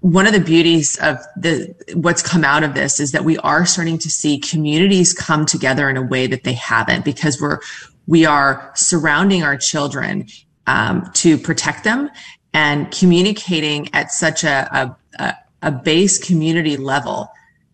one 0.00 0.26
of 0.26 0.32
the 0.32 0.40
beauties 0.40 0.96
of 0.98 1.18
the 1.36 1.74
what's 1.94 2.22
come 2.22 2.44
out 2.44 2.62
of 2.62 2.74
this 2.74 3.00
is 3.00 3.12
that 3.12 3.24
we 3.24 3.36
are 3.38 3.66
starting 3.66 3.98
to 3.98 4.10
see 4.10 4.38
communities 4.38 5.12
come 5.12 5.44
together 5.44 5.90
in 5.90 5.96
a 5.96 6.02
way 6.02 6.28
that 6.28 6.44
they 6.44 6.52
haven't 6.52 7.04
because 7.04 7.40
we're 7.40 7.58
we 8.06 8.24
are 8.24 8.70
surrounding 8.76 9.42
our 9.42 9.56
children 9.56 10.28
um, 10.68 11.10
to 11.14 11.36
protect 11.36 11.82
them 11.82 12.08
and 12.52 12.90
communicating 12.92 13.92
at 13.94 14.12
such 14.12 14.44
a, 14.44 14.68
a, 14.72 15.22
a 15.22 15.34
base 15.70 16.18
community 16.18 16.76
level 16.76 17.30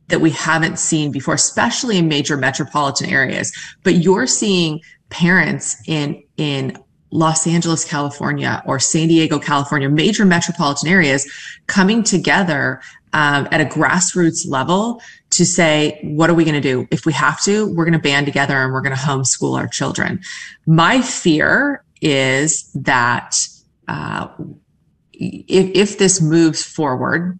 that 0.08 0.20
we 0.20 0.30
haven't 0.30 0.78
seen 0.78 1.10
before, 1.10 1.34
especially 1.34 1.96
in 1.98 2.08
major 2.08 2.36
metropolitan 2.36 3.08
areas. 3.08 3.52
But 3.82 3.96
you're 3.96 4.26
seeing 4.26 4.80
parents 5.08 5.82
in, 5.86 6.22
in 6.36 6.76
Los 7.10 7.46
Angeles, 7.46 7.84
California 7.84 8.62
or 8.66 8.78
San 8.78 9.08
Diego, 9.08 9.38
California, 9.38 9.88
major 9.88 10.24
metropolitan 10.24 10.88
areas 10.88 11.30
coming 11.66 12.02
together 12.02 12.80
um, 13.12 13.46
at 13.50 13.60
a 13.60 13.64
grassroots 13.64 14.48
level 14.48 15.00
to 15.30 15.44
say, 15.44 15.98
what 16.02 16.30
are 16.30 16.34
we 16.34 16.44
going 16.44 16.54
to 16.54 16.60
do? 16.60 16.86
If 16.90 17.06
we 17.06 17.12
have 17.12 17.42
to, 17.44 17.66
we're 17.74 17.84
going 17.84 17.92
to 17.92 17.98
band 17.98 18.26
together 18.26 18.56
and 18.56 18.72
we're 18.72 18.80
going 18.80 18.96
to 18.96 19.02
homeschool 19.02 19.58
our 19.58 19.68
children. 19.68 20.20
My 20.66 21.02
fear 21.02 21.84
is 22.00 22.70
that 22.72 23.36
uh, 23.88 24.28
if, 25.12 25.70
if 25.74 25.98
this 25.98 26.20
moves 26.20 26.62
forward 26.62 27.38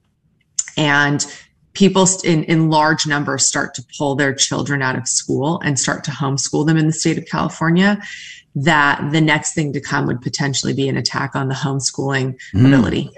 and 0.76 1.26
people 1.74 2.06
in, 2.24 2.44
in 2.44 2.70
large 2.70 3.06
numbers 3.06 3.46
start 3.46 3.74
to 3.74 3.84
pull 3.96 4.14
their 4.14 4.34
children 4.34 4.82
out 4.82 4.96
of 4.96 5.08
school 5.08 5.60
and 5.64 5.78
start 5.78 6.04
to 6.04 6.10
homeschool 6.10 6.66
them 6.66 6.76
in 6.76 6.86
the 6.86 6.92
state 6.92 7.18
of 7.18 7.24
California, 7.26 8.00
that 8.54 9.10
the 9.12 9.20
next 9.20 9.54
thing 9.54 9.72
to 9.72 9.80
come 9.80 10.06
would 10.06 10.20
potentially 10.20 10.74
be 10.74 10.88
an 10.88 10.96
attack 10.96 11.34
on 11.34 11.48
the 11.48 11.54
homeschooling 11.54 12.38
mm. 12.54 12.66
ability. 12.66 13.10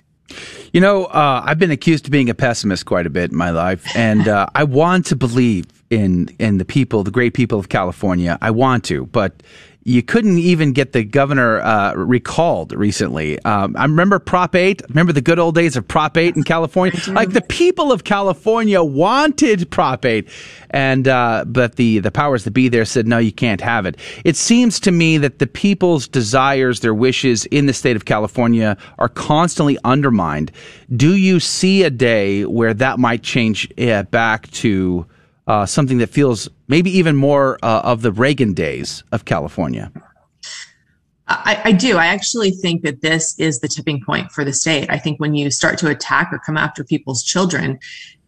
You 0.72 0.80
know, 0.80 1.04
uh, 1.06 1.42
I've 1.44 1.58
been 1.58 1.70
accused 1.70 2.06
of 2.06 2.10
being 2.10 2.30
a 2.30 2.34
pessimist 2.34 2.86
quite 2.86 3.06
a 3.06 3.10
bit 3.10 3.30
in 3.30 3.36
my 3.36 3.50
life, 3.50 3.84
and 3.96 4.26
uh, 4.26 4.46
I 4.54 4.64
want 4.64 5.06
to 5.06 5.16
believe 5.16 5.66
in 5.90 6.34
in 6.38 6.58
the 6.58 6.64
people, 6.64 7.04
the 7.04 7.10
great 7.10 7.34
people 7.34 7.58
of 7.58 7.68
California. 7.68 8.38
I 8.40 8.50
want 8.50 8.84
to, 8.84 9.06
but 9.06 9.42
you 9.84 10.02
couldn't 10.02 10.38
even 10.38 10.72
get 10.72 10.92
the 10.92 11.04
governor 11.04 11.60
uh, 11.60 11.92
recalled 11.94 12.72
recently. 12.72 13.38
Um, 13.44 13.76
I 13.76 13.84
remember 13.84 14.18
Prop 14.18 14.54
8. 14.54 14.82
Remember 14.88 15.12
the 15.12 15.20
good 15.20 15.38
old 15.38 15.54
days 15.54 15.76
of 15.76 15.86
Prop 15.86 16.16
8 16.16 16.36
in 16.36 16.42
California? 16.42 16.98
Like 17.08 17.32
the 17.32 17.42
people 17.42 17.92
of 17.92 18.04
California 18.04 18.82
wanted 18.82 19.70
Prop 19.70 20.04
8, 20.04 20.26
and 20.70 21.06
uh, 21.06 21.44
but 21.46 21.76
the 21.76 21.98
the 21.98 22.10
powers 22.10 22.44
that 22.44 22.52
be 22.52 22.68
there 22.68 22.86
said 22.86 23.06
no, 23.06 23.18
you 23.18 23.32
can't 23.32 23.60
have 23.60 23.84
it. 23.84 23.98
It 24.24 24.36
seems 24.36 24.80
to 24.80 24.90
me 24.90 25.18
that 25.18 25.38
the 25.38 25.46
people's 25.46 26.08
desires, 26.08 26.80
their 26.80 26.94
wishes 26.94 27.44
in 27.46 27.66
the 27.66 27.74
state 27.74 27.94
of 27.94 28.06
California 28.06 28.78
are 28.98 29.08
constantly 29.10 29.76
undermined. 29.84 30.50
Do 30.96 31.14
you 31.14 31.40
see 31.40 31.82
a 31.82 31.90
day 31.90 32.46
where 32.46 32.72
that 32.74 32.98
might 32.98 33.22
change 33.22 33.70
uh, 33.78 34.04
back 34.04 34.50
to? 34.52 35.06
uh, 35.46 35.66
something 35.66 35.98
that 35.98 36.08
feels 36.08 36.48
maybe 36.68 36.90
even 36.90 37.16
more 37.16 37.58
uh, 37.62 37.82
of 37.84 38.02
the 38.02 38.12
Reagan 38.12 38.52
days 38.52 39.02
of 39.12 39.24
California? 39.24 39.90
I, 41.26 41.60
I, 41.64 41.72
do. 41.72 41.96
I 41.96 42.06
actually 42.06 42.50
think 42.50 42.82
that 42.82 43.00
this 43.00 43.38
is 43.38 43.60
the 43.60 43.68
tipping 43.68 44.02
point 44.04 44.30
for 44.30 44.44
the 44.44 44.52
state. 44.52 44.90
I 44.90 44.98
think 44.98 45.18
when 45.18 45.34
you 45.34 45.50
start 45.50 45.78
to 45.78 45.88
attack 45.88 46.30
or 46.32 46.38
come 46.38 46.58
after 46.58 46.84
people's 46.84 47.22
children, 47.22 47.78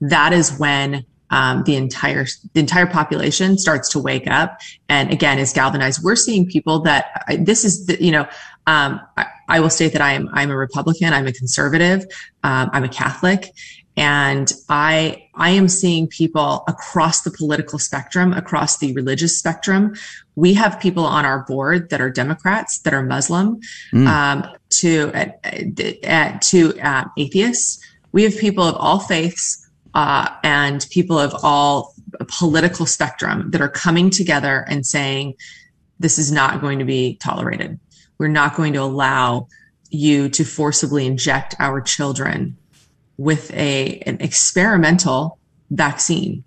that 0.01 0.33
is 0.33 0.57
when 0.59 1.05
um, 1.31 1.65
the 1.65 1.77
entire 1.77 2.27
the 2.55 2.61
entire 2.61 2.87
population 2.87 3.59
starts 3.59 3.89
to 3.91 3.99
wake 3.99 4.29
up 4.29 4.59
and 4.89 5.13
again 5.13 5.39
is 5.39 5.53
galvanized. 5.53 6.03
We're 6.03 6.17
seeing 6.17 6.47
people 6.47 6.81
that 6.83 7.25
this 7.41 7.65
is 7.65 7.87
the, 7.87 8.03
you 8.03 8.13
know 8.13 8.29
um, 8.69 9.01
I, 9.17 9.27
I, 9.49 9.61
will 9.61 9.71
state 9.71 9.93
that 9.93 10.03
I 10.03 10.13
am 10.13 10.29
I'm 10.33 10.51
a 10.51 10.57
Republican. 10.57 11.13
I'm 11.13 11.27
a 11.27 11.33
conservative. 11.33 12.05
Um, 12.43 12.71
I'm 12.73 12.85
a 12.85 12.89
Catholic, 12.89 13.53
and 13.97 14.53
I, 14.69 15.29
I 15.35 15.51
am 15.51 15.69
seeing 15.69 16.07
people 16.07 16.65
across 16.69 17.23
the 17.23 17.31
political 17.31 17.79
spectrum, 17.79 18.33
across 18.33 18.79
the 18.79 18.93
religious 18.93 19.39
spectrum. 19.39 19.95
We 20.35 20.53
have 20.55 20.79
people 20.79 21.05
on 21.05 21.25
our 21.25 21.45
board 21.45 21.89
that 21.91 22.01
are 22.01 22.11
Democrats, 22.11 22.79
that 22.81 22.93
are 22.93 23.03
Muslim, 23.03 23.61
mm. 23.93 24.07
um, 24.07 24.47
to, 24.81 25.11
uh, 25.15 26.07
uh, 26.07 26.39
to 26.41 26.79
uh, 26.81 27.05
atheists. 27.17 27.83
We 28.13 28.25
have 28.25 28.37
people 28.37 28.65
of 28.65 28.75
all 28.75 28.99
faiths, 28.99 29.67
uh, 29.95 30.29
and 30.43 30.87
people 30.91 31.19
of 31.19 31.35
all 31.43 31.95
political 32.29 32.85
spectrum 32.85 33.51
that 33.51 33.63
are 33.63 33.69
coming 33.69 34.11
together 34.11 34.67
and 34.69 34.85
saying, 34.85 35.35
this 35.99 36.19
is 36.19 36.31
not 36.31 36.61
going 36.61 36.79
to 36.79 36.85
be 36.85 37.17
tolerated. 37.17 37.81
We're 38.19 38.29
not 38.29 38.57
going 38.57 38.75
to 38.75 38.83
allow 38.83 39.49
you 39.89 40.29
to 40.29 40.45
forcibly 40.45 41.07
inject 41.07 41.55
our 41.59 41.81
children 41.81 42.59
with 43.19 43.53
a 43.55 43.99
an 44.07 44.19
experimental 44.21 45.39
vaccine. 45.71 46.45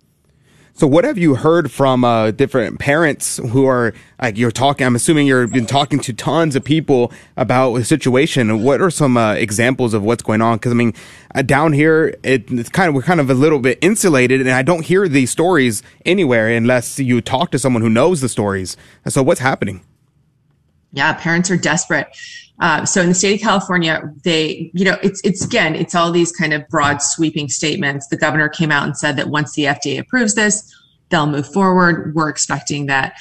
So, 0.80 0.86
what 0.86 1.04
have 1.04 1.18
you 1.18 1.34
heard 1.34 1.70
from 1.70 2.04
uh, 2.04 2.30
different 2.30 2.78
parents 2.78 3.36
who 3.36 3.66
are 3.66 3.92
like 4.22 4.38
you're 4.38 4.50
talking? 4.50 4.86
I'm 4.86 4.96
assuming 4.96 5.26
you've 5.26 5.52
been 5.52 5.66
talking 5.66 5.98
to 6.00 6.14
tons 6.14 6.56
of 6.56 6.64
people 6.64 7.12
about 7.36 7.74
the 7.74 7.84
situation. 7.84 8.62
What 8.62 8.80
are 8.80 8.90
some 8.90 9.18
uh, 9.18 9.34
examples 9.34 9.92
of 9.92 10.02
what's 10.02 10.22
going 10.22 10.40
on? 10.40 10.56
Because 10.56 10.72
I 10.72 10.76
mean, 10.76 10.94
uh, 11.34 11.42
down 11.42 11.74
here, 11.74 12.16
it, 12.22 12.50
it's 12.50 12.70
kind 12.70 12.88
of 12.88 12.94
we're 12.94 13.02
kind 13.02 13.20
of 13.20 13.28
a 13.28 13.34
little 13.34 13.58
bit 13.58 13.78
insulated, 13.82 14.40
and 14.40 14.48
I 14.48 14.62
don't 14.62 14.82
hear 14.82 15.06
these 15.06 15.30
stories 15.30 15.82
anywhere 16.06 16.48
unless 16.48 16.98
you 16.98 17.20
talk 17.20 17.50
to 17.50 17.58
someone 17.58 17.82
who 17.82 17.90
knows 17.90 18.22
the 18.22 18.28
stories. 18.30 18.78
So, 19.06 19.22
what's 19.22 19.40
happening? 19.40 19.82
Yeah, 20.92 21.12
parents 21.12 21.50
are 21.50 21.58
desperate. 21.58 22.08
Uh, 22.60 22.84
so 22.84 23.00
in 23.00 23.08
the 23.08 23.14
state 23.14 23.34
of 23.34 23.40
California, 23.40 24.12
they, 24.22 24.70
you 24.74 24.84
know, 24.84 24.98
it's, 25.02 25.20
it's 25.24 25.44
again, 25.44 25.74
it's 25.74 25.94
all 25.94 26.12
these 26.12 26.30
kind 26.30 26.52
of 26.52 26.66
broad 26.68 27.00
sweeping 27.00 27.48
statements. 27.48 28.06
The 28.08 28.18
governor 28.18 28.48
came 28.48 28.70
out 28.70 28.84
and 28.84 28.96
said 28.96 29.16
that 29.16 29.28
once 29.28 29.54
the 29.54 29.64
FDA 29.64 29.98
approves 29.98 30.34
this, 30.34 30.74
they'll 31.08 31.26
move 31.26 31.50
forward. 31.50 32.14
We're 32.14 32.28
expecting 32.28 32.86
that 32.86 33.14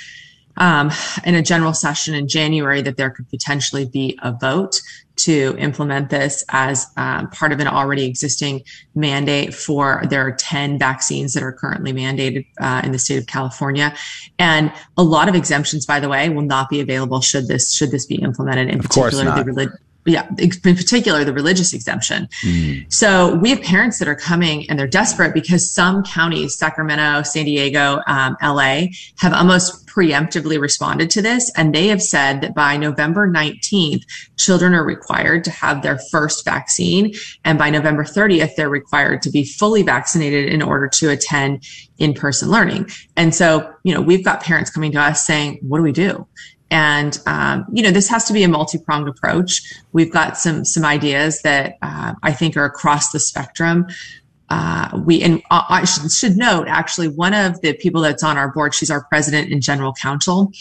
um, 0.59 0.91
in 1.25 1.35
a 1.35 1.41
general 1.41 1.73
session 1.73 2.13
in 2.13 2.27
January 2.27 2.81
that 2.81 2.97
there 2.97 3.09
could 3.09 3.29
potentially 3.29 3.85
be 3.85 4.17
a 4.21 4.31
vote 4.31 4.81
to 5.15 5.55
implement 5.57 6.09
this 6.09 6.45
as 6.49 6.87
um, 6.95 7.29
part 7.31 7.51
of 7.51 7.59
an 7.59 7.67
already 7.67 8.05
existing 8.05 8.61
mandate 8.95 9.53
for 9.53 10.03
there 10.09 10.25
are 10.25 10.31
10 10.31 10.79
vaccines 10.79 11.33
that 11.33 11.43
are 11.43 11.51
currently 11.51 11.91
mandated 11.91 12.45
uh, 12.61 12.81
in 12.83 12.93
the 12.93 12.99
state 12.99 13.17
of 13.17 13.27
California. 13.27 13.93
And 14.37 14.71
a 14.97 15.03
lot 15.03 15.27
of 15.27 15.35
exemptions 15.35 15.85
by 15.85 15.99
the 15.99 16.07
way 16.07 16.29
will 16.29 16.43
not 16.43 16.69
be 16.69 16.79
available 16.79 17.19
should 17.21 17.47
this 17.47 17.73
should 17.73 17.91
this 17.91 18.05
be 18.05 18.15
implemented 18.15 18.69
in 18.69 18.79
of 18.79 18.85
particular 18.85 19.25
the 19.25 19.77
yeah, 20.05 20.27
in 20.37 20.49
particular, 20.49 21.23
the 21.23 21.33
religious 21.33 21.73
exemption. 21.73 22.27
Mm. 22.43 22.91
So 22.91 23.35
we 23.35 23.49
have 23.49 23.61
parents 23.61 23.99
that 23.99 24.07
are 24.07 24.15
coming 24.15 24.69
and 24.69 24.79
they're 24.79 24.87
desperate 24.87 25.33
because 25.33 25.69
some 25.71 26.03
counties, 26.03 26.57
Sacramento, 26.57 27.23
San 27.23 27.45
Diego, 27.45 28.01
um, 28.07 28.37
LA, 28.41 28.85
have 29.17 29.33
almost 29.33 29.87
preemptively 29.87 30.59
responded 30.59 31.09
to 31.11 31.21
this. 31.21 31.51
And 31.57 31.75
they 31.75 31.87
have 31.87 32.01
said 32.01 32.41
that 32.41 32.55
by 32.55 32.77
November 32.77 33.29
19th, 33.29 34.03
children 34.37 34.73
are 34.73 34.83
required 34.83 35.43
to 35.43 35.51
have 35.51 35.81
their 35.81 35.99
first 36.11 36.45
vaccine. 36.45 37.13
And 37.43 37.57
by 37.57 37.69
November 37.69 38.03
30th, 38.03 38.55
they're 38.55 38.69
required 38.69 39.21
to 39.23 39.29
be 39.29 39.43
fully 39.43 39.83
vaccinated 39.83 40.45
in 40.51 40.61
order 40.61 40.87
to 40.87 41.09
attend 41.09 41.67
in-person 41.97 42.49
learning. 42.49 42.89
And 43.17 43.35
so, 43.35 43.73
you 43.83 43.93
know, 43.93 44.01
we've 44.01 44.23
got 44.23 44.41
parents 44.41 44.69
coming 44.69 44.91
to 44.93 45.01
us 45.01 45.25
saying, 45.25 45.59
what 45.61 45.77
do 45.77 45.83
we 45.83 45.91
do? 45.91 46.25
And 46.71 47.17
um, 47.25 47.65
you 47.71 47.81
know, 47.81 47.91
this 47.91 48.07
has 48.09 48.25
to 48.25 48.33
be 48.33 48.43
a 48.43 48.47
multi-pronged 48.47 49.07
approach. 49.07 49.61
We've 49.91 50.11
got 50.11 50.37
some 50.37 50.63
some 50.65 50.85
ideas 50.85 51.41
that 51.41 51.77
uh, 51.81 52.13
I 52.21 52.31
think 52.31 52.55
are 52.57 52.65
across 52.65 53.11
the 53.11 53.19
spectrum. 53.19 53.87
Uh, 54.49 55.01
we 55.05 55.21
and 55.21 55.41
I 55.51 55.85
should, 55.85 56.11
should 56.11 56.37
note 56.37 56.67
actually 56.67 57.07
one 57.07 57.33
of 57.33 57.61
the 57.61 57.73
people 57.73 58.01
that's 58.01 58.23
on 58.23 58.37
our 58.37 58.51
board. 58.51 58.73
She's 58.73 58.91
our 58.91 59.03
president 59.03 59.51
and 59.51 59.61
general 59.61 59.93
counsel. 59.93 60.51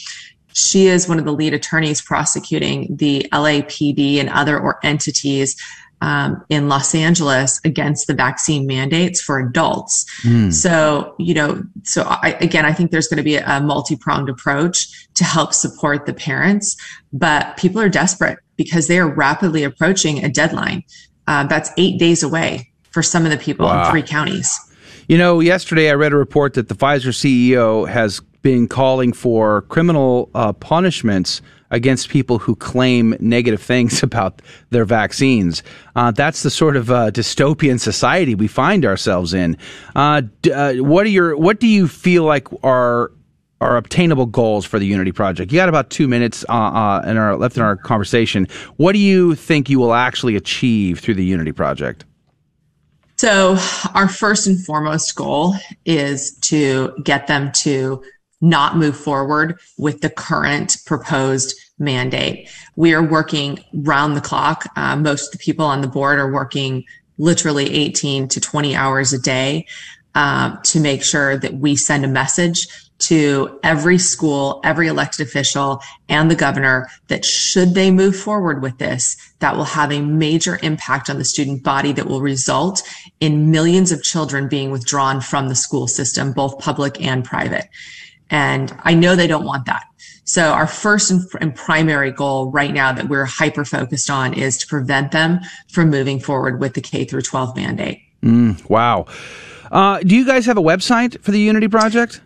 She 0.53 0.87
is 0.89 1.09
one 1.09 1.19
of 1.19 1.25
the 1.25 1.33
lead 1.33 1.55
attorneys 1.55 2.03
prosecuting 2.03 2.97
the 2.97 3.27
LAPD 3.33 4.19
and 4.19 4.29
other 4.29 4.59
or 4.59 4.81
entities 4.83 5.57
um, 6.01 6.45
in 6.49 6.69
Los 6.69 6.95
Angeles 6.95 7.61
against 7.65 8.07
the 8.07 8.15
vaccine 8.15 8.67
mandates 8.67 9.21
for 9.21 9.39
adults. 9.39 10.07
Mm. 10.23 10.53
So, 10.53 11.15
you 11.19 11.35
know, 11.35 11.63
so 11.83 12.03
I, 12.03 12.37
again, 12.41 12.65
I 12.65 12.73
think 12.73 12.91
there's 12.91 13.09
going 13.09 13.19
to 13.19 13.23
be 13.23 13.37
a, 13.37 13.61
multi 13.61 13.97
pronged 13.97 14.29
approach 14.29 15.09
to 15.15 15.25
help 15.25 15.53
support 15.53 16.07
the 16.07 16.15
parents, 16.15 16.77
but 17.13 17.57
people 17.57 17.81
are 17.81 17.89
desperate 17.89 18.39
because 18.57 18.87
they 18.87 18.99
are 18.99 19.09
rapidly 19.09 19.65
approaching 19.65 20.25
a 20.25 20.29
deadline. 20.29 20.85
Uh, 21.27 21.45
that's 21.45 21.71
eight 21.77 21.99
days 21.99 22.23
away 22.23 22.71
for 22.91 23.03
some 23.03 23.25
of 23.25 23.31
the 23.31 23.37
people 23.37 23.67
wow. 23.67 23.85
in 23.85 23.91
three 23.91 24.03
counties. 24.03 24.59
You 25.09 25.19
know, 25.19 25.41
yesterday 25.41 25.91
I 25.91 25.95
read 25.95 26.13
a 26.13 26.17
report 26.17 26.55
that 26.55 26.69
the 26.69 26.75
Pfizer 26.75 27.13
CEO 27.13 27.89
has 27.89 28.21
been 28.43 28.69
calling 28.69 29.13
for 29.13 29.63
criminal 29.63 30.31
uh, 30.35 30.53
punishments 30.53 31.43
against 31.71 32.09
people 32.09 32.39
who 32.39 32.57
claim 32.57 33.17
negative 33.21 33.63
things 33.63 34.03
about 34.03 34.41
their 34.71 34.85
vaccines. 34.85 35.63
Uh, 35.97 36.11
that's 36.11 36.43
the 36.43 36.51
sort 36.51 36.77
of 36.77 36.91
uh, 36.91 37.11
dystopian 37.11 37.79
society 37.79 38.35
we 38.35 38.49
find 38.49 38.85
ourselves 38.85 39.35
in. 39.35 39.57
Uh, 39.95 40.23
d- 40.43 40.53
uh, 40.53 40.75
what 40.83 41.07
are 41.07 41.11
your 41.11 41.37
What 41.37 41.61
do 41.61 41.67
you 41.67 41.89
feel 41.89 42.25
like 42.25 42.49
are 42.65 43.13
are 43.61 43.77
obtainable 43.77 44.27
goals 44.27 44.65
for 44.65 44.79
the 44.79 44.87
Unity 44.87 45.13
Project? 45.13 45.51
You 45.53 45.59
got 45.59 45.69
about 45.69 45.91
two 45.91 46.07
minutes 46.07 46.45
uh, 46.49 46.53
uh, 46.53 47.03
in 47.07 47.17
our 47.17 47.37
left 47.37 47.57
in 47.57 47.63
our 47.63 47.77
conversation. 47.77 48.47
What 48.77 48.93
do 48.93 48.99
you 48.99 49.35
think 49.35 49.69
you 49.69 49.79
will 49.79 49.95
actually 49.95 50.37
achieve 50.37 51.01
through 51.01 51.15
the 51.15 51.25
Unity 51.25 51.53
Project? 51.53 52.05
So, 53.17 53.57
our 53.95 54.09
first 54.09 54.47
and 54.47 54.65
foremost 54.65 55.17
goal 55.17 55.57
is 55.85 56.37
to 56.43 56.95
get 57.03 57.27
them 57.27 57.51
to 57.63 58.01
not 58.41 58.77
move 58.77 58.97
forward 58.97 59.59
with 59.79 60.01
the 60.01 60.11
current 60.11 60.77
proposed 60.87 61.55
mandate. 61.79 62.49
We 62.77 62.95
are 62.95 63.03
working 63.03 63.65
round 63.73 64.17
the 64.17 64.21
clock. 64.21 64.67
Uh, 64.77 64.97
most 64.97 65.27
of 65.27 65.33
the 65.33 65.45
people 65.45 65.65
on 65.65 65.81
the 65.81 65.89
board 65.89 66.19
are 66.19 66.33
working 66.33 66.85
literally 67.19 67.73
18 67.73 68.29
to 68.29 68.41
20 68.41 68.77
hours 68.77 69.13
a 69.13 69.19
day 69.19 69.67
uh, 70.15 70.57
to 70.63 70.81
make 70.81 71.03
sure 71.03 71.37
that 71.37 71.55
we 71.55 71.77
send 71.77 72.05
a 72.05 72.09
message 72.09 72.67
to 72.99 73.61
every 73.63 73.99
school, 73.99 74.61
every 74.65 74.89
elected 74.89 75.27
official, 75.27 75.81
and 76.09 76.31
the 76.31 76.35
governor 76.35 76.89
that 77.07 77.25
should 77.25 77.75
they 77.75 77.93
move 77.93 78.17
forward 78.17 78.61
with 78.61 78.79
this, 78.79 79.17
that 79.39 79.57
will 79.57 79.65
have 79.65 79.93
a 79.93 80.01
major 80.01 80.59
impact 80.63 81.09
on 81.09 81.19
the 81.19 81.25
student 81.25 81.63
body 81.63 81.93
that 81.93 82.07
will 82.07 82.21
result 82.21 82.83
in 83.21 83.53
millions 83.53 83.93
of 83.93 84.03
children 84.03 84.49
being 84.49 84.73
withdrawn 84.73 85.21
from 85.21 85.49
the 85.49 85.55
school 85.55 85.87
system, 85.87 86.33
both 86.33 86.59
public 86.59 87.01
and 87.01 87.25
private. 87.25 87.69
And 88.31 88.77
I 88.83 88.95
know 88.95 89.17
they 89.17 89.27
don't 89.27 89.45
want 89.45 89.67
that. 89.67 89.85
So 90.25 90.51
our 90.51 90.67
first 90.67 91.11
and, 91.11 91.55
primary 91.55 92.11
goal 92.11 92.51
right 92.51 92.73
now 92.73 92.93
that 92.93 93.09
we're 93.09 93.25
hyper 93.25 93.65
focused 93.65 94.11
on 94.11 94.35
is 94.35 94.59
to 94.59 94.67
prevent 94.67 95.13
them 95.13 95.41
from 95.69 95.89
moving 95.89 96.21
forward 96.21 96.61
with 96.61 96.75
the 96.75 96.83
K 96.83 97.07
through 97.07 97.23
12 97.23 97.57
mandate. 97.57 98.03
Mm, 98.23 98.69
wow. 98.69 99.07
Uh, 99.73 100.01
do 100.01 100.15
you 100.15 100.27
guys 100.27 100.45
have 100.45 100.59
a 100.59 100.63
website 100.63 101.19
for 101.23 101.31
the 101.31 101.41
Unity 101.41 101.69
Project? 101.69 102.21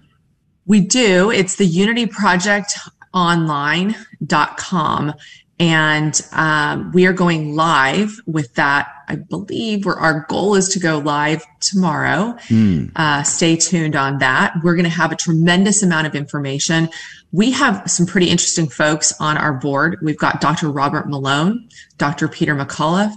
We 0.67 0.81
do. 0.81 1.31
It's 1.31 1.57
the 1.57 1.67
Unity 1.67 2.07
Project 2.07 2.77
online.com. 3.15 5.15
And 5.63 6.21
um, 6.33 6.91
we 6.91 7.07
are 7.07 7.13
going 7.13 7.55
live 7.55 8.21
with 8.27 8.53
that. 8.55 8.89
I 9.07 9.15
believe 9.15 9.87
where 9.87 9.95
our 9.95 10.27
goal 10.29 10.57
is 10.57 10.69
to 10.71 10.81
go 10.81 10.99
live 10.99 11.47
tomorrow. 11.61 12.37
Mm. 12.49 12.91
Uh, 12.97 13.23
stay 13.23 13.55
tuned 13.55 13.95
on 13.95 14.19
that. 14.19 14.55
We're 14.65 14.75
going 14.75 14.87
to 14.87 14.91
have 14.91 15.13
a 15.13 15.17
tremendous 15.17 15.81
amount 15.85 16.09
of 16.09 16.17
information. 16.17 16.89
We 17.31 17.53
have 17.53 17.89
some 17.89 18.07
pretty 18.07 18.29
interesting 18.29 18.69
folks 18.69 19.15
on 19.21 19.39
our 19.39 19.53
board. 19.53 19.99
We've 20.03 20.19
got 20.19 20.41
Dr. 20.41 20.69
Robert 20.69 21.09
Malone, 21.09 21.69
Dr. 21.97 22.27
Peter 22.27 22.57
McCullough, 22.57 23.15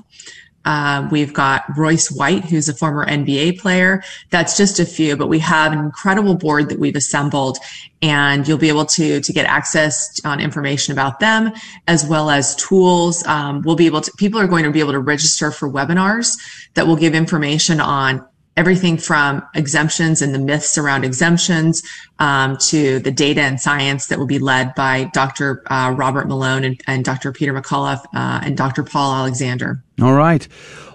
uh, 0.66 1.07
we've 1.11 1.34
got 1.34 1.63
Royce 1.78 2.11
White, 2.11 2.45
who's 2.45 2.68
a 2.68 2.74
former 2.74 3.05
NBA 3.05 3.59
player. 3.59 4.03
That's 4.32 4.57
just 4.57 4.80
a 4.80 4.86
few, 4.86 5.16
but 5.16 5.28
we 5.28 5.39
have 5.39 5.72
an 5.72 5.80
incredible 5.80 6.36
board 6.36 6.70
that 6.70 6.80
we've 6.80 6.95
assembled 6.95 7.59
and 8.01 8.47
you'll 8.47 8.57
be 8.57 8.70
able 8.70 8.86
to, 8.86 9.22
to 9.22 9.34
get 9.34 9.45
access 9.45 10.20
on 10.26 10.39
information 10.39 10.91
about 10.91 11.20
them 11.20 11.51
as 11.88 12.05
well 12.05 12.30
as 12.30 12.55
tools. 12.55 13.26
Um, 13.26 13.61
we'll 13.61 13.76
be 13.76 13.86
able 13.86 14.01
to, 14.01 14.11
people 14.18 14.39
are 14.39 14.47
going 14.47 14.63
to 14.63 14.72
be 14.72 14.80
able 14.80 14.91
to 14.91 14.99
register 14.99 15.51
for 15.51 15.70
webinars 15.70 16.38
that 16.74 16.88
will 16.88 16.95
give 16.95 17.16
information 17.16 17.80
on 17.80 18.26
everything 18.58 18.97
from 18.97 19.45
exemptions 19.53 20.22
and 20.22 20.34
the 20.34 20.39
myths 20.39 20.78
around 20.78 21.03
exemptions 21.03 21.84
um, 22.20 22.58
to 22.58 22.99
the 22.99 23.12
data 23.12 23.41
and 23.41 23.60
science 23.60 24.08
that 24.08 24.18
will 24.18 24.26
be 24.26 24.39
led 24.39 24.74
by 24.76 25.10
Dr. 25.14 25.62
Uh, 25.70 25.93
Robert 25.95 26.28
Malone 26.28 26.64
and, 26.64 26.82
and, 26.88 27.03
Dr. 27.03 27.34
Peter 27.34 27.53
McCullough 27.53 27.99
uh, 28.14 28.41
and 28.43 28.56
Dr. 28.56 28.84
Paul 28.84 29.14
Alexander. 29.14 29.84
All 30.01 30.14
right. 30.14 30.47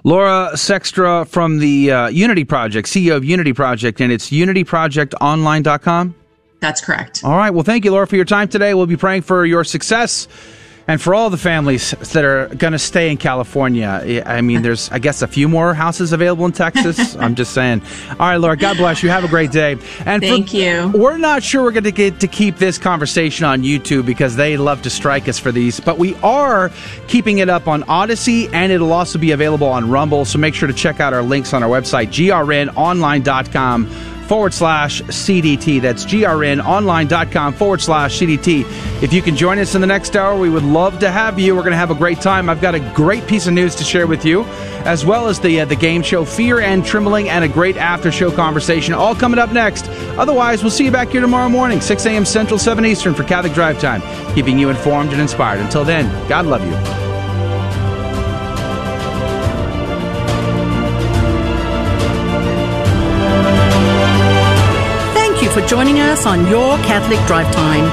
Laura 0.03 0.51
Sextro 0.55 1.29
from 1.29 1.59
the 1.59 1.93
uh, 1.93 2.09
Unity 2.09 2.45
Project, 2.45 2.89
CEO 2.89 3.17
of 3.17 3.25
Unity 3.25 3.53
Project, 3.53 4.01
and 4.01 4.11
it's 4.11 4.31
unityprojectonline.com? 4.31 6.15
That's 6.61 6.81
correct. 6.81 7.23
All 7.25 7.37
right. 7.37 7.51
Well, 7.51 7.65
thank 7.65 7.85
you, 7.85 7.91
Laura, 7.91 8.07
for 8.07 8.17
your 8.17 8.25
time 8.25 8.49
today. 8.49 8.73
We'll 8.75 8.87
be 8.87 8.97
praying 8.97 9.23
for 9.23 9.45
your 9.45 9.65
success 9.65 10.27
and 10.91 11.01
for 11.01 11.15
all 11.15 11.31
the 11.31 11.39
families 11.39 11.93
that 11.93 12.25
are 12.25 12.49
going 12.49 12.73
to 12.73 12.79
stay 12.79 13.13
in 13.13 13.17
California, 13.17 14.25
I 14.27 14.41
mean, 14.41 14.63
there's, 14.63 14.91
I 14.91 14.99
guess, 14.99 15.23
a 15.23 15.29
few 15.29 15.49
more 15.49 15.73
houses 15.73 16.13
available 16.13 16.47
in 16.47 16.51
Texas. 16.51 17.15
I'm 17.21 17.37
just 17.37 17.55
saying. 17.55 17.81
All 18.11 18.17
right, 18.17 18.39
Laura, 18.39 18.57
God 18.57 18.77
bless 18.77 19.01
you. 19.01 19.09
Have 19.09 19.23
a 19.23 19.29
great 19.29 19.53
day. 19.53 19.77
And 20.05 20.21
Thank 20.21 20.51
for, 20.51 20.57
you. 20.57 20.91
We're 20.93 21.17
not 21.17 21.45
sure 21.45 21.63
we're 21.63 21.71
going 21.71 21.85
to 21.85 21.93
get 21.93 22.19
to 22.19 22.27
keep 22.27 22.57
this 22.57 22.77
conversation 22.77 23.47
on 23.47 23.63
YouTube 23.63 24.05
because 24.05 24.35
they 24.35 24.57
love 24.57 24.83
to 24.83 24.91
strike 24.91 25.29
us 25.29 25.39
for 25.39 25.53
these, 25.53 25.79
but 25.79 25.97
we 25.97 26.17
are 26.25 26.73
keeping 27.07 27.39
it 27.39 27.49
up 27.49 27.69
on 27.69 27.85
Odysee 27.85 28.49
and 28.53 28.73
it'll 28.73 28.93
also 28.93 29.17
be 29.17 29.31
available 29.31 29.69
on 29.69 29.89
Rumble. 29.89 30.25
So 30.25 30.41
make 30.41 30.57
sure 30.57 30.67
to 30.67 30.75
check 30.75 30.99
out 30.99 31.13
our 31.13 31.23
links 31.23 31.55
on 31.55 31.63
our 31.63 31.69
website, 31.69 32.09
grnonline.com 32.09 33.87
forward 34.31 34.55
slash 34.55 35.03
CDT. 35.03 35.83
That's 35.83 36.05
grnonline.com 36.05 37.53
forward 37.55 37.81
slash 37.81 38.17
CDT. 38.17 39.03
If 39.03 39.13
you 39.13 39.23
can 39.23 39.35
join 39.35 39.59
us 39.59 39.75
in 39.75 39.81
the 39.81 39.89
next 39.89 40.15
hour, 40.15 40.39
we 40.39 40.49
would 40.49 40.63
love 40.63 41.01
to 41.01 41.11
have 41.11 41.41
you. 41.41 41.57
We're 41.57 41.63
going 41.63 41.73
to 41.73 41.77
have 41.77 41.91
a 41.91 41.97
great 41.97 42.21
time. 42.21 42.49
I've 42.49 42.61
got 42.61 42.77
a 42.77 42.93
great 42.95 43.27
piece 43.27 43.49
of 43.49 43.55
news 43.55 43.75
to 43.75 43.83
share 43.83 44.07
with 44.07 44.25
you, 44.25 44.45
as 44.85 45.05
well 45.05 45.27
as 45.27 45.41
the, 45.41 45.63
uh, 45.63 45.65
the 45.65 45.75
game 45.75 46.05
show 46.05 46.25
Fear 46.25 46.61
and 46.61 46.87
Trembling 46.87 47.29
and 47.29 47.43
a 47.43 47.49
great 47.49 47.77
after 47.77 48.13
show 48.13 48.31
conversation, 48.31 48.95
all 48.95 49.17
coming 49.17 49.41
up 49.41 49.51
next. 49.53 49.89
Otherwise, 50.17 50.63
we'll 50.63 50.71
see 50.71 50.85
you 50.85 50.93
back 50.93 51.09
here 51.09 51.23
tomorrow 51.23 51.49
morning, 51.49 51.81
6 51.81 52.07
a.m. 52.07 52.25
Central, 52.25 52.57
7 52.57 52.87
Eastern 52.87 53.15
for 53.15 53.25
Catholic 53.25 53.53
Drive 53.53 53.81
Time, 53.81 54.01
keeping 54.37 54.61
you 54.61 54.71
informed 54.71 55.11
and 55.11 55.21
inspired. 55.21 55.59
Until 55.59 55.83
then, 55.83 56.07
God 56.29 56.47
love 56.47 56.65
you. 56.65 57.10
For 65.53 65.67
joining 65.67 65.99
us 65.99 66.27
on 66.27 66.47
Your 66.49 66.77
Catholic 66.79 67.19
Drive 67.27 67.53
Time, 67.55 67.85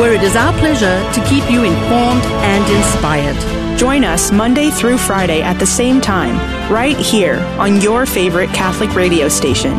where 0.00 0.14
it 0.14 0.22
is 0.22 0.36
our 0.36 0.52
pleasure 0.58 0.98
to 1.12 1.28
keep 1.28 1.48
you 1.50 1.64
informed 1.64 2.24
and 2.42 2.64
inspired. 2.74 3.78
Join 3.78 4.04
us 4.04 4.32
Monday 4.32 4.70
through 4.70 4.98
Friday 4.98 5.42
at 5.42 5.58
the 5.58 5.66
same 5.66 6.00
time, 6.00 6.36
right 6.72 6.96
here 6.96 7.38
on 7.58 7.80
your 7.80 8.06
favorite 8.06 8.48
Catholic 8.50 8.94
radio 8.94 9.28
station. 9.28 9.72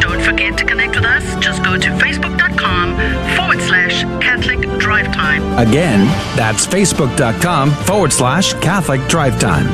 Don't 0.00 0.22
forget 0.22 0.56
to 0.58 0.64
connect 0.64 0.94
with 0.96 1.04
us. 1.04 1.24
Just 1.44 1.62
go 1.62 1.76
to 1.76 1.88
facebook.com 1.90 2.96
forward 3.36 3.60
slash 3.60 4.02
Catholic 4.22 4.60
Drive 4.78 5.12
Time. 5.12 5.42
Again, 5.58 6.06
that's 6.36 6.66
facebook.com 6.66 7.72
forward 7.84 8.12
slash 8.12 8.54
Catholic 8.54 9.06
Drive 9.08 9.38
Time. 9.38 9.66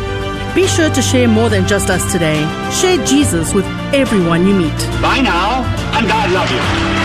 Be 0.55 0.67
sure 0.67 0.89
to 0.91 1.03
share 1.03 1.29
more 1.29 1.51
than 1.51 1.67
just 1.69 1.91
us 1.91 2.11
today. 2.11 2.41
Share 2.73 3.05
Jesus 3.05 3.53
with 3.53 3.67
everyone 3.97 4.47
you 4.47 4.55
meet. 4.55 4.79
Bye 5.01 5.21
now, 5.21 5.65
and 5.97 6.07
God 6.07 6.31
love 6.31 6.51
you. 6.51 6.97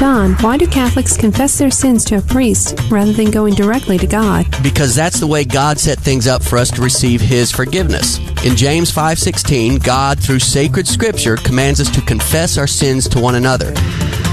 Don, 0.00 0.32
why 0.38 0.56
do 0.56 0.66
Catholics 0.66 1.16
confess 1.16 1.58
their 1.58 1.70
sins 1.70 2.04
to 2.06 2.18
a 2.18 2.20
priest 2.22 2.76
rather 2.90 3.12
than 3.12 3.30
going 3.30 3.54
directly 3.54 3.98
to 3.98 4.06
God? 4.08 4.46
Because 4.60 4.96
that's 4.96 5.20
the 5.20 5.28
way 5.28 5.44
God 5.44 5.78
set 5.78 5.96
things 6.00 6.26
up 6.26 6.42
for 6.42 6.58
us 6.58 6.72
to 6.72 6.82
receive 6.82 7.20
his 7.20 7.52
forgiveness. 7.52 8.18
In 8.44 8.56
James 8.56 8.90
5:16, 8.90 9.78
God 9.78 10.18
through 10.18 10.40
sacred 10.40 10.88
scripture 10.88 11.36
commands 11.36 11.80
us 11.80 11.88
to 11.90 12.00
confess 12.00 12.58
our 12.58 12.66
sins 12.66 13.06
to 13.10 13.20
one 13.20 13.36
another. 13.36 13.72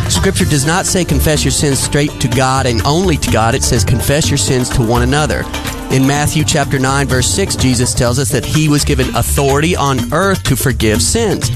Scripture 0.09 0.45
does 0.45 0.65
not 0.65 0.87
say 0.87 1.05
confess 1.05 1.45
your 1.45 1.51
sins 1.51 1.77
straight 1.77 2.19
to 2.19 2.27
God 2.27 2.65
and 2.65 2.81
only 2.83 3.15
to 3.17 3.29
God. 3.31 3.53
It 3.53 3.61
says 3.61 3.83
confess 3.83 4.27
your 4.27 4.39
sins 4.39 4.69
to 4.69 4.81
one 4.81 5.03
another. 5.03 5.45
In 5.91 6.05
Matthew 6.05 6.43
chapter 6.43 6.77
9 6.77 7.07
verse 7.07 7.27
6, 7.27 7.55
Jesus 7.55 7.95
tells 7.95 8.19
us 8.19 8.29
that 8.31 8.45
he 8.45 8.69
was 8.69 8.85
given 8.85 9.15
authority 9.15 9.75
on 9.75 10.13
earth 10.13 10.43
to 10.43 10.55
forgive 10.55 11.01
sins. 11.01 11.49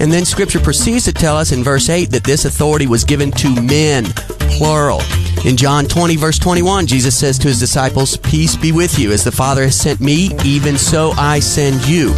And 0.00 0.10
then 0.10 0.24
scripture 0.24 0.58
proceeds 0.58 1.04
to 1.04 1.12
tell 1.12 1.36
us 1.36 1.52
in 1.52 1.62
verse 1.62 1.90
8 1.90 2.10
that 2.10 2.24
this 2.24 2.46
authority 2.46 2.86
was 2.86 3.04
given 3.04 3.30
to 3.32 3.60
men, 3.62 4.04
plural. 4.56 5.02
In 5.44 5.58
John 5.58 5.84
20, 5.84 6.16
verse 6.16 6.38
21, 6.38 6.86
Jesus 6.86 7.14
says 7.14 7.38
to 7.40 7.48
his 7.48 7.60
disciples, 7.60 8.16
Peace 8.16 8.56
be 8.56 8.72
with 8.72 8.98
you. 8.98 9.12
As 9.12 9.22
the 9.22 9.30
Father 9.30 9.64
has 9.64 9.78
sent 9.78 10.00
me, 10.00 10.30
even 10.44 10.78
so 10.78 11.10
I 11.18 11.40
send 11.40 11.86
you. 11.86 12.14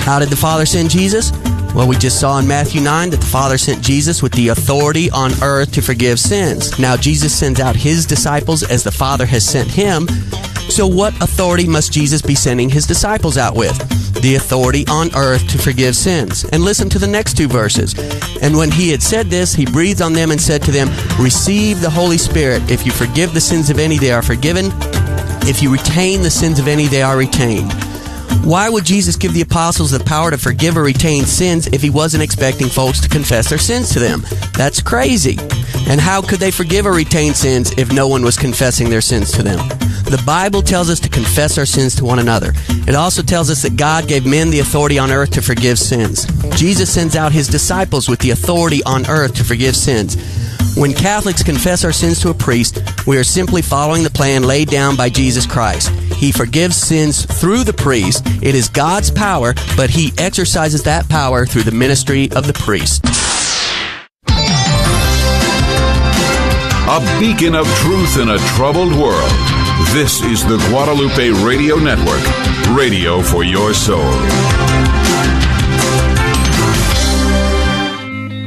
How 0.00 0.18
did 0.18 0.28
the 0.28 0.36
Father 0.36 0.66
send 0.66 0.90
Jesus? 0.90 1.30
Well, 1.72 1.86
we 1.86 1.96
just 1.96 2.18
saw 2.18 2.38
in 2.38 2.48
Matthew 2.48 2.80
9 2.80 3.10
that 3.10 3.20
the 3.20 3.26
Father 3.26 3.58
sent 3.58 3.84
Jesus 3.84 4.22
with 4.22 4.32
the 4.32 4.48
authority 4.48 5.08
on 5.10 5.30
earth 5.42 5.70
to 5.72 5.82
forgive 5.82 6.18
sins. 6.18 6.78
Now, 6.80 6.96
Jesus 6.96 7.32
sends 7.32 7.60
out 7.60 7.76
his 7.76 8.06
disciples 8.06 8.64
as 8.64 8.82
the 8.82 8.90
Father 8.90 9.26
has 9.26 9.44
sent 9.44 9.70
him. 9.70 10.08
So, 10.68 10.86
what 10.86 11.14
authority 11.22 11.66
must 11.66 11.92
Jesus 11.92 12.20
be 12.20 12.34
sending 12.34 12.68
his 12.68 12.86
disciples 12.86 13.38
out 13.38 13.54
with? 13.54 13.76
The 14.20 14.34
authority 14.34 14.84
on 14.88 15.14
earth 15.14 15.46
to 15.48 15.58
forgive 15.58 15.96
sins. 15.96 16.44
And 16.44 16.62
listen 16.64 16.88
to 16.90 16.98
the 16.98 17.06
next 17.06 17.36
two 17.36 17.48
verses. 17.48 17.94
And 18.42 18.56
when 18.56 18.70
he 18.70 18.90
had 18.90 19.02
said 19.02 19.26
this, 19.26 19.54
he 19.54 19.64
breathed 19.64 20.02
on 20.02 20.12
them 20.12 20.30
and 20.30 20.40
said 20.40 20.62
to 20.62 20.72
them, 20.72 20.88
Receive 21.18 21.80
the 21.80 21.90
Holy 21.90 22.18
Spirit. 22.18 22.70
If 22.70 22.84
you 22.84 22.92
forgive 22.92 23.32
the 23.32 23.40
sins 23.40 23.70
of 23.70 23.78
any, 23.78 23.98
they 23.98 24.10
are 24.10 24.22
forgiven. 24.22 24.66
If 25.48 25.62
you 25.62 25.72
retain 25.72 26.22
the 26.22 26.30
sins 26.30 26.58
of 26.58 26.66
any, 26.66 26.86
they 26.86 27.02
are 27.02 27.16
retained. 27.16 27.72
Why 28.44 28.68
would 28.68 28.84
Jesus 28.84 29.16
give 29.16 29.32
the 29.32 29.42
apostles 29.42 29.92
the 29.92 30.04
power 30.04 30.30
to 30.30 30.38
forgive 30.38 30.76
or 30.76 30.82
retain 30.82 31.24
sins 31.24 31.66
if 31.68 31.82
he 31.82 31.90
wasn't 31.90 32.22
expecting 32.22 32.68
folks 32.68 33.00
to 33.00 33.08
confess 33.08 33.48
their 33.48 33.58
sins 33.58 33.90
to 33.90 33.98
them? 33.98 34.22
That's 34.54 34.82
crazy. 34.82 35.38
And 35.88 36.00
how 36.00 36.22
could 36.22 36.40
they 36.40 36.50
forgive 36.50 36.86
or 36.86 36.92
retain 36.92 37.34
sins 37.34 37.72
if 37.78 37.92
no 37.92 38.08
one 38.08 38.22
was 38.22 38.36
confessing 38.36 38.90
their 38.90 39.00
sins 39.00 39.32
to 39.32 39.42
them? 39.42 39.58
The 40.06 40.22
Bible 40.24 40.62
tells 40.62 40.88
us 40.88 41.00
to 41.00 41.08
confess 41.08 41.58
our 41.58 41.66
sins 41.66 41.96
to 41.96 42.04
one 42.04 42.20
another. 42.20 42.52
It 42.86 42.94
also 42.94 43.22
tells 43.22 43.50
us 43.50 43.62
that 43.62 43.76
God 43.76 44.06
gave 44.06 44.24
men 44.24 44.50
the 44.50 44.60
authority 44.60 45.00
on 45.00 45.10
earth 45.10 45.32
to 45.32 45.42
forgive 45.42 45.80
sins. 45.80 46.26
Jesus 46.56 46.92
sends 46.92 47.16
out 47.16 47.32
his 47.32 47.48
disciples 47.48 48.08
with 48.08 48.20
the 48.20 48.30
authority 48.30 48.84
on 48.84 49.04
earth 49.08 49.34
to 49.34 49.44
forgive 49.44 49.74
sins. 49.74 50.16
When 50.76 50.92
Catholics 50.92 51.42
confess 51.42 51.84
our 51.84 51.92
sins 51.92 52.20
to 52.20 52.30
a 52.30 52.34
priest, 52.34 52.78
we 53.06 53.18
are 53.18 53.24
simply 53.24 53.62
following 53.62 54.04
the 54.04 54.10
plan 54.10 54.44
laid 54.44 54.68
down 54.68 54.94
by 54.94 55.08
Jesus 55.08 55.44
Christ. 55.44 55.88
He 56.14 56.30
forgives 56.30 56.76
sins 56.76 57.24
through 57.24 57.64
the 57.64 57.72
priest. 57.72 58.22
It 58.42 58.54
is 58.54 58.68
God's 58.68 59.10
power, 59.10 59.54
but 59.76 59.90
he 59.90 60.12
exercises 60.18 60.84
that 60.84 61.08
power 61.08 61.46
through 61.46 61.64
the 61.64 61.72
ministry 61.72 62.30
of 62.32 62.46
the 62.46 62.52
priest. 62.52 63.04
A 66.88 67.18
beacon 67.18 67.56
of 67.56 67.66
truth 67.78 68.18
in 68.18 68.28
a 68.28 68.38
troubled 68.54 68.92
world. 68.92 69.55
This 69.92 70.22
is 70.22 70.42
the 70.42 70.56
Guadalupe 70.70 71.30
Radio 71.44 71.76
Network, 71.76 72.22
radio 72.76 73.20
for 73.22 73.44
your 73.44 73.74
soul. 73.74 74.10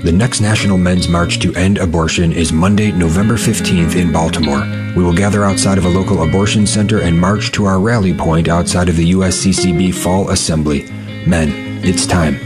The 0.02 0.12
next 0.14 0.42
National 0.42 0.78
Men's 0.78 1.08
March 1.08 1.40
to 1.40 1.54
End 1.56 1.78
Abortion 1.78 2.32
is 2.32 2.52
Monday, 2.52 2.92
November 2.92 3.36
15th 3.36 3.96
in 3.96 4.12
Baltimore. 4.12 4.62
We 4.96 5.04
will 5.04 5.14
gather 5.14 5.44
outside 5.46 5.78
of 5.78 5.86
a 5.86 5.90
local 5.90 6.24
abortion 6.24 6.66
center 6.66 7.00
and 7.02 7.20
march 7.20 7.52
to 7.54 7.66
our 7.66 7.80
rally 7.80 8.14
point 8.14 8.48
outside 8.48 8.90
of 8.90 8.96
the 8.96 9.12
USCCB 9.12 9.94
Fall 9.94 10.30
Assembly. 10.32 10.84
Men, 11.28 11.50
it's 11.84 12.08
time. 12.08 12.40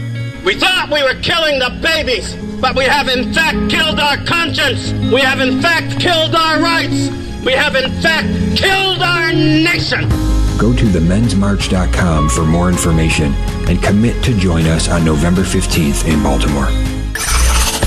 We 0.44 0.58
thought 0.58 0.90
we 0.92 1.02
were 1.02 1.20
killing 1.22 1.58
the 1.58 1.78
babies, 1.82 2.34
but 2.60 2.76
we 2.76 2.84
have 2.84 3.08
in 3.08 3.32
fact 3.32 3.70
killed 3.70 3.98
our 3.98 4.18
conscience. 4.24 4.92
We 5.12 5.20
have 5.20 5.40
in 5.40 5.62
fact 5.62 6.00
killed 6.00 6.34
our 6.34 6.60
rights. 6.60 7.08
We 7.44 7.52
have 7.52 7.76
in 7.76 7.90
fact 8.00 8.28
killed 8.56 9.02
our 9.02 9.32
nation. 9.32 10.08
Go 10.58 10.72
to 10.72 10.84
themensmarch.com 10.86 12.28
for 12.30 12.44
more 12.44 12.70
information 12.70 13.34
and 13.68 13.82
commit 13.82 14.22
to 14.24 14.34
join 14.38 14.66
us 14.66 14.88
on 14.88 15.04
November 15.04 15.42
15th 15.42 16.08
in 16.10 16.22
Baltimore. 16.22 16.68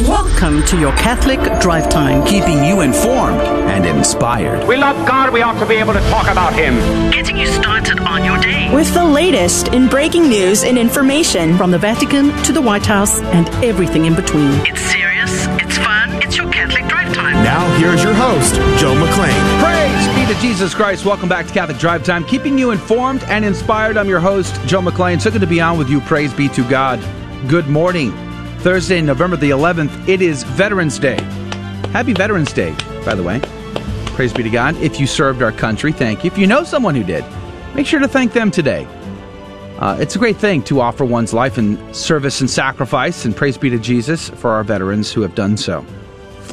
Welcome 0.07 0.63
to 0.67 0.79
your 0.79 0.91
Catholic 0.91 1.39
Drive 1.59 1.89
Time, 1.89 2.23
keeping 2.27 2.63
you 2.63 2.81
informed 2.81 3.41
and 3.41 3.83
inspired. 3.83 4.67
We 4.67 4.77
love 4.77 5.07
God, 5.07 5.33
we 5.33 5.41
ought 5.41 5.57
to 5.59 5.65
be 5.65 5.75
able 5.75 5.93
to 5.93 5.99
talk 6.01 6.27
about 6.27 6.53
Him. 6.53 6.75
Getting 7.11 7.35
you 7.35 7.47
started 7.47 7.99
on 8.01 8.23
your 8.23 8.37
day. 8.37 8.71
With 8.71 8.93
the 8.93 9.03
latest 9.03 9.69
in 9.69 9.87
breaking 9.87 10.29
news 10.29 10.63
and 10.63 10.77
information 10.77 11.57
from 11.57 11.71
the 11.71 11.79
Vatican 11.79 12.31
to 12.43 12.53
the 12.53 12.61
White 12.61 12.85
House 12.85 13.19
and 13.21 13.49
everything 13.65 14.05
in 14.05 14.13
between. 14.13 14.51
It's 14.67 14.81
serious, 14.81 15.06
here's 17.77 18.03
your 18.03 18.13
host, 18.13 18.55
Joe 18.79 18.95
McClane. 18.95 19.61
Praise 19.61 20.07
be 20.15 20.33
to 20.33 20.39
Jesus 20.41 20.73
Christ. 20.73 21.05
Welcome 21.05 21.29
back 21.29 21.45
to 21.45 21.53
Catholic 21.53 21.77
Drive 21.77 22.03
Time, 22.03 22.25
keeping 22.25 22.57
you 22.57 22.71
informed 22.71 23.23
and 23.25 23.45
inspired. 23.45 23.97
I'm 23.97 24.09
your 24.09 24.19
host, 24.19 24.59
Joe 24.65 24.81
McClane. 24.81 25.21
So 25.21 25.29
good 25.29 25.41
to 25.41 25.47
be 25.47 25.61
on 25.61 25.77
with 25.77 25.87
you. 25.89 26.01
Praise 26.01 26.33
be 26.33 26.49
to 26.49 26.67
God. 26.67 26.99
Good 27.47 27.67
morning. 27.67 28.11
Thursday, 28.59 28.99
November 29.01 29.37
the 29.37 29.51
11th, 29.51 30.09
it 30.09 30.21
is 30.21 30.43
Veterans 30.43 30.97
Day. 30.97 31.21
Happy 31.91 32.13
Veterans 32.13 32.51
Day, 32.51 32.75
by 33.05 33.13
the 33.13 33.21
way. 33.21 33.39
Praise 34.15 34.33
be 34.33 34.41
to 34.41 34.49
God. 34.49 34.75
If 34.77 34.99
you 34.99 35.05
served 35.05 35.43
our 35.43 35.51
country, 35.51 35.91
thank 35.91 36.23
you. 36.23 36.31
If 36.31 36.37
you 36.37 36.47
know 36.47 36.63
someone 36.63 36.95
who 36.95 37.03
did, 37.03 37.23
make 37.75 37.85
sure 37.85 37.99
to 37.99 38.07
thank 38.07 38.33
them 38.33 38.49
today. 38.49 38.87
Uh, 39.77 39.95
it's 39.99 40.15
a 40.15 40.19
great 40.19 40.37
thing 40.37 40.63
to 40.63 40.81
offer 40.81 41.05
one's 41.05 41.35
life 41.35 41.59
in 41.59 41.93
service 41.93 42.41
and 42.41 42.49
sacrifice, 42.49 43.25
and 43.25 43.35
praise 43.35 43.59
be 43.59 43.69
to 43.69 43.77
Jesus 43.77 44.29
for 44.29 44.49
our 44.49 44.63
veterans 44.63 45.11
who 45.11 45.21
have 45.21 45.35
done 45.35 45.55
so. 45.55 45.85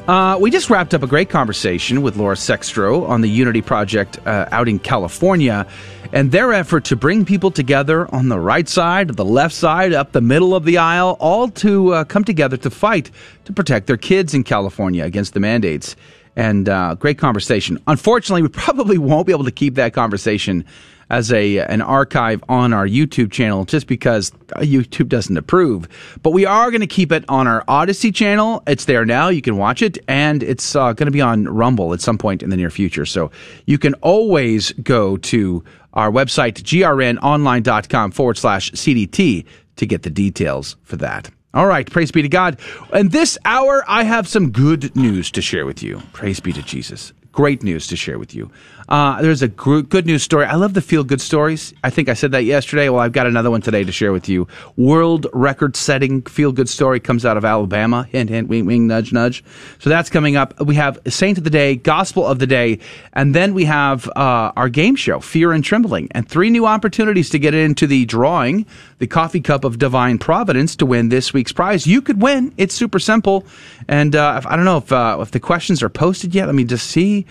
Uh, 0.07 0.37
we 0.39 0.51
just 0.51 0.69
wrapped 0.69 0.93
up 0.93 1.03
a 1.03 1.07
great 1.07 1.31
conversation 1.31 2.03
with 2.03 2.15
Laura 2.15 2.35
Sextro 2.35 3.09
on 3.09 3.23
the 3.23 3.29
Unity 3.29 3.63
Project 3.63 4.19
uh, 4.27 4.47
out 4.53 4.69
in 4.69 4.79
California 4.79 5.67
and 6.13 6.31
their 6.31 6.53
effort 6.53 6.85
to 6.85 6.95
bring 6.95 7.25
people 7.25 7.51
together 7.51 8.07
on 8.15 8.29
the 8.29 8.39
right 8.39 8.69
side, 8.69 9.09
the 9.09 9.25
left 9.25 9.55
side, 9.55 9.95
up 9.95 10.13
the 10.13 10.21
middle 10.21 10.55
of 10.55 10.67
the 10.67 10.77
aisle, 10.77 11.17
all 11.21 11.49
to 11.49 11.95
uh, 11.95 12.05
come 12.05 12.23
together 12.23 12.59
to 12.59 12.69
fight 12.69 13.11
to 13.47 13.53
protect 13.55 13.87
their 13.87 13.97
kids 13.97 14.35
in 14.35 14.45
California 14.45 15.03
against 15.03 15.33
the 15.33 15.41
mandates. 15.41 15.97
And 16.37 16.69
uh, 16.69 16.95
great 16.97 17.19
conversation. 17.19 17.79
Unfortunately, 17.87 18.43
we 18.43 18.49
probably 18.65 18.99
won't 18.99 19.27
be 19.27 19.33
able 19.33 19.45
to 19.45 19.53
keep 19.53 19.75
that 19.77 19.93
conversation 19.93 20.65
as 21.11 21.33
a 21.33 21.59
an 21.59 21.83
archive 21.83 22.43
on 22.49 22.73
our 22.73 22.87
YouTube 22.87 23.31
channel 23.31 23.65
just 23.65 23.87
because 23.87 24.31
YouTube 24.57 25.09
doesn't 25.09 25.37
approve. 25.37 25.89
But 26.23 26.31
we 26.31 26.47
are 26.47 26.71
going 26.71 26.81
to 26.81 26.87
keep 26.87 27.13
it 27.13 27.25
on 27.29 27.47
our 27.47 27.63
Odysee 27.69 28.15
channel. 28.15 28.63
It's 28.67 28.87
there 28.87 29.05
now. 29.05 29.29
You 29.29 29.43
can 29.43 29.57
watch 29.57 29.83
it, 29.83 29.99
and 30.09 30.43
it's 30.43 30.75
uh, 30.75 30.93
going 30.93 31.07
to 31.07 31.13
be 31.13 31.21
on 31.21 31.45
Rumble 31.45 31.93
at 31.93 32.01
some 32.01 32.19
point 32.19 32.43
in 32.43 32.51
the 32.51 32.57
near 32.57 32.71
future. 32.71 33.07
So 33.07 33.31
you 33.67 33.79
can 33.79 33.95
always 33.95 34.73
go 34.73 35.17
to 35.19 35.65
our 35.93 36.11
website, 36.11 36.55
grnonline.com 36.63 38.11
forward 38.11 38.37
slash 38.37 38.73
CDT, 38.73 39.45
to 39.77 39.87
get 39.87 40.03
the 40.03 40.11
details 40.11 40.77
for 40.83 40.97
that. 40.97 41.31
All 41.55 41.67
right, 41.67 41.89
praise 41.89 42.11
be 42.11 42.21
to 42.21 42.29
God. 42.29 42.59
And 42.93 43.13
this 43.13 43.39
hour, 43.45 43.85
I 43.87 44.03
have 44.03 44.27
some 44.27 44.51
good 44.51 44.95
news 44.97 45.31
to 45.31 45.41
share 45.41 45.65
with 45.65 45.85
you. 45.85 46.03
Praise 46.13 46.41
be 46.41 46.53
to 46.53 46.63
Jesus. 46.63 47.13
Great 47.31 47.63
news 47.63 47.87
to 47.87 47.97
share 47.97 48.19
with 48.19 48.35
you. 48.35 48.51
Uh, 48.89 49.23
there's 49.23 49.43
a 49.43 49.49
gr- 49.49 49.81
good 49.81 50.07
news 50.07 50.23
story. 50.23 50.45
I 50.45 50.57
love 50.57 50.75
the 50.75 50.83
feel 50.83 51.05
good 51.05 51.21
stories. 51.21 51.73
I 51.83 51.91
think 51.91 52.09
I 52.09 52.15
said 52.15 52.33
that 52.33 52.45
yesterday. 52.45 52.89
Well, 52.89 53.01
I've 53.01 53.13
got 53.13 53.27
another 53.27 53.51
one 53.51 53.63
today 53.63 53.85
to 53.85 53.93
share 53.93 54.13
with 54.13 54.29
you. 54.29 54.47
World 54.77 55.27
record 55.33 55.77
setting 55.77 56.23
feel 56.23 56.53
good 56.53 56.69
story 56.69 57.01
comes 57.01 57.25
out 57.25 57.37
of 57.37 57.45
Alabama. 57.45 58.05
Hint, 58.11 58.31
hint, 58.31 58.49
wing, 58.49 58.67
wing, 58.67 58.87
nudge, 58.87 59.13
nudge. 59.13 59.43
So 59.79 59.89
that's 59.91 60.11
coming 60.11 60.37
up. 60.37 60.61
We 60.61 60.75
have 60.75 60.99
Saint 61.09 61.39
of 61.39 61.45
the 61.45 61.51
Day, 61.51 61.77
Gospel 61.77 62.27
of 62.27 62.39
the 62.39 62.47
Day, 62.47 62.79
and 63.13 63.35
then 63.35 63.55
we 63.55 63.65
have 63.65 64.09
uh, 64.09 64.53
our 64.57 64.69
game 64.69 64.97
show, 64.97 65.21
Fear 65.21 65.53
and 65.53 65.65
Trembling, 65.65 66.09
and 66.11 66.29
three 66.29 66.51
new 66.51 66.67
opportunities 66.67 67.31
to 67.31 67.39
get 67.39 67.55
into 67.55 67.87
the 67.87 68.05
drawing, 68.05 68.67
the 68.99 69.07
Coffee 69.07 69.41
Cup 69.41 69.65
of 69.65 69.79
Divine 69.79 70.19
Providence 70.19 70.77
to 70.77 70.87
win 70.87 71.09
this 71.09 71.33
week's 71.33 71.53
prize. 71.53 71.87
You 71.87 72.03
could 72.03 72.21
win. 72.21 72.53
It's 72.57 72.75
super 72.75 72.99
simple. 72.99 73.47
And 73.89 74.15
uh, 74.15 74.41
I 74.45 74.57
don't 74.57 74.65
know 74.65 74.79
if, 74.79 74.93
uh, 74.93 75.19
if 75.21 75.31
the 75.31 75.41
questions 75.41 75.83
are 75.83 75.89
posted 75.89 76.35
yet. 76.35 76.47
Let 76.47 76.55
me 76.55 76.65
just 76.65 76.87
see. 76.87 77.27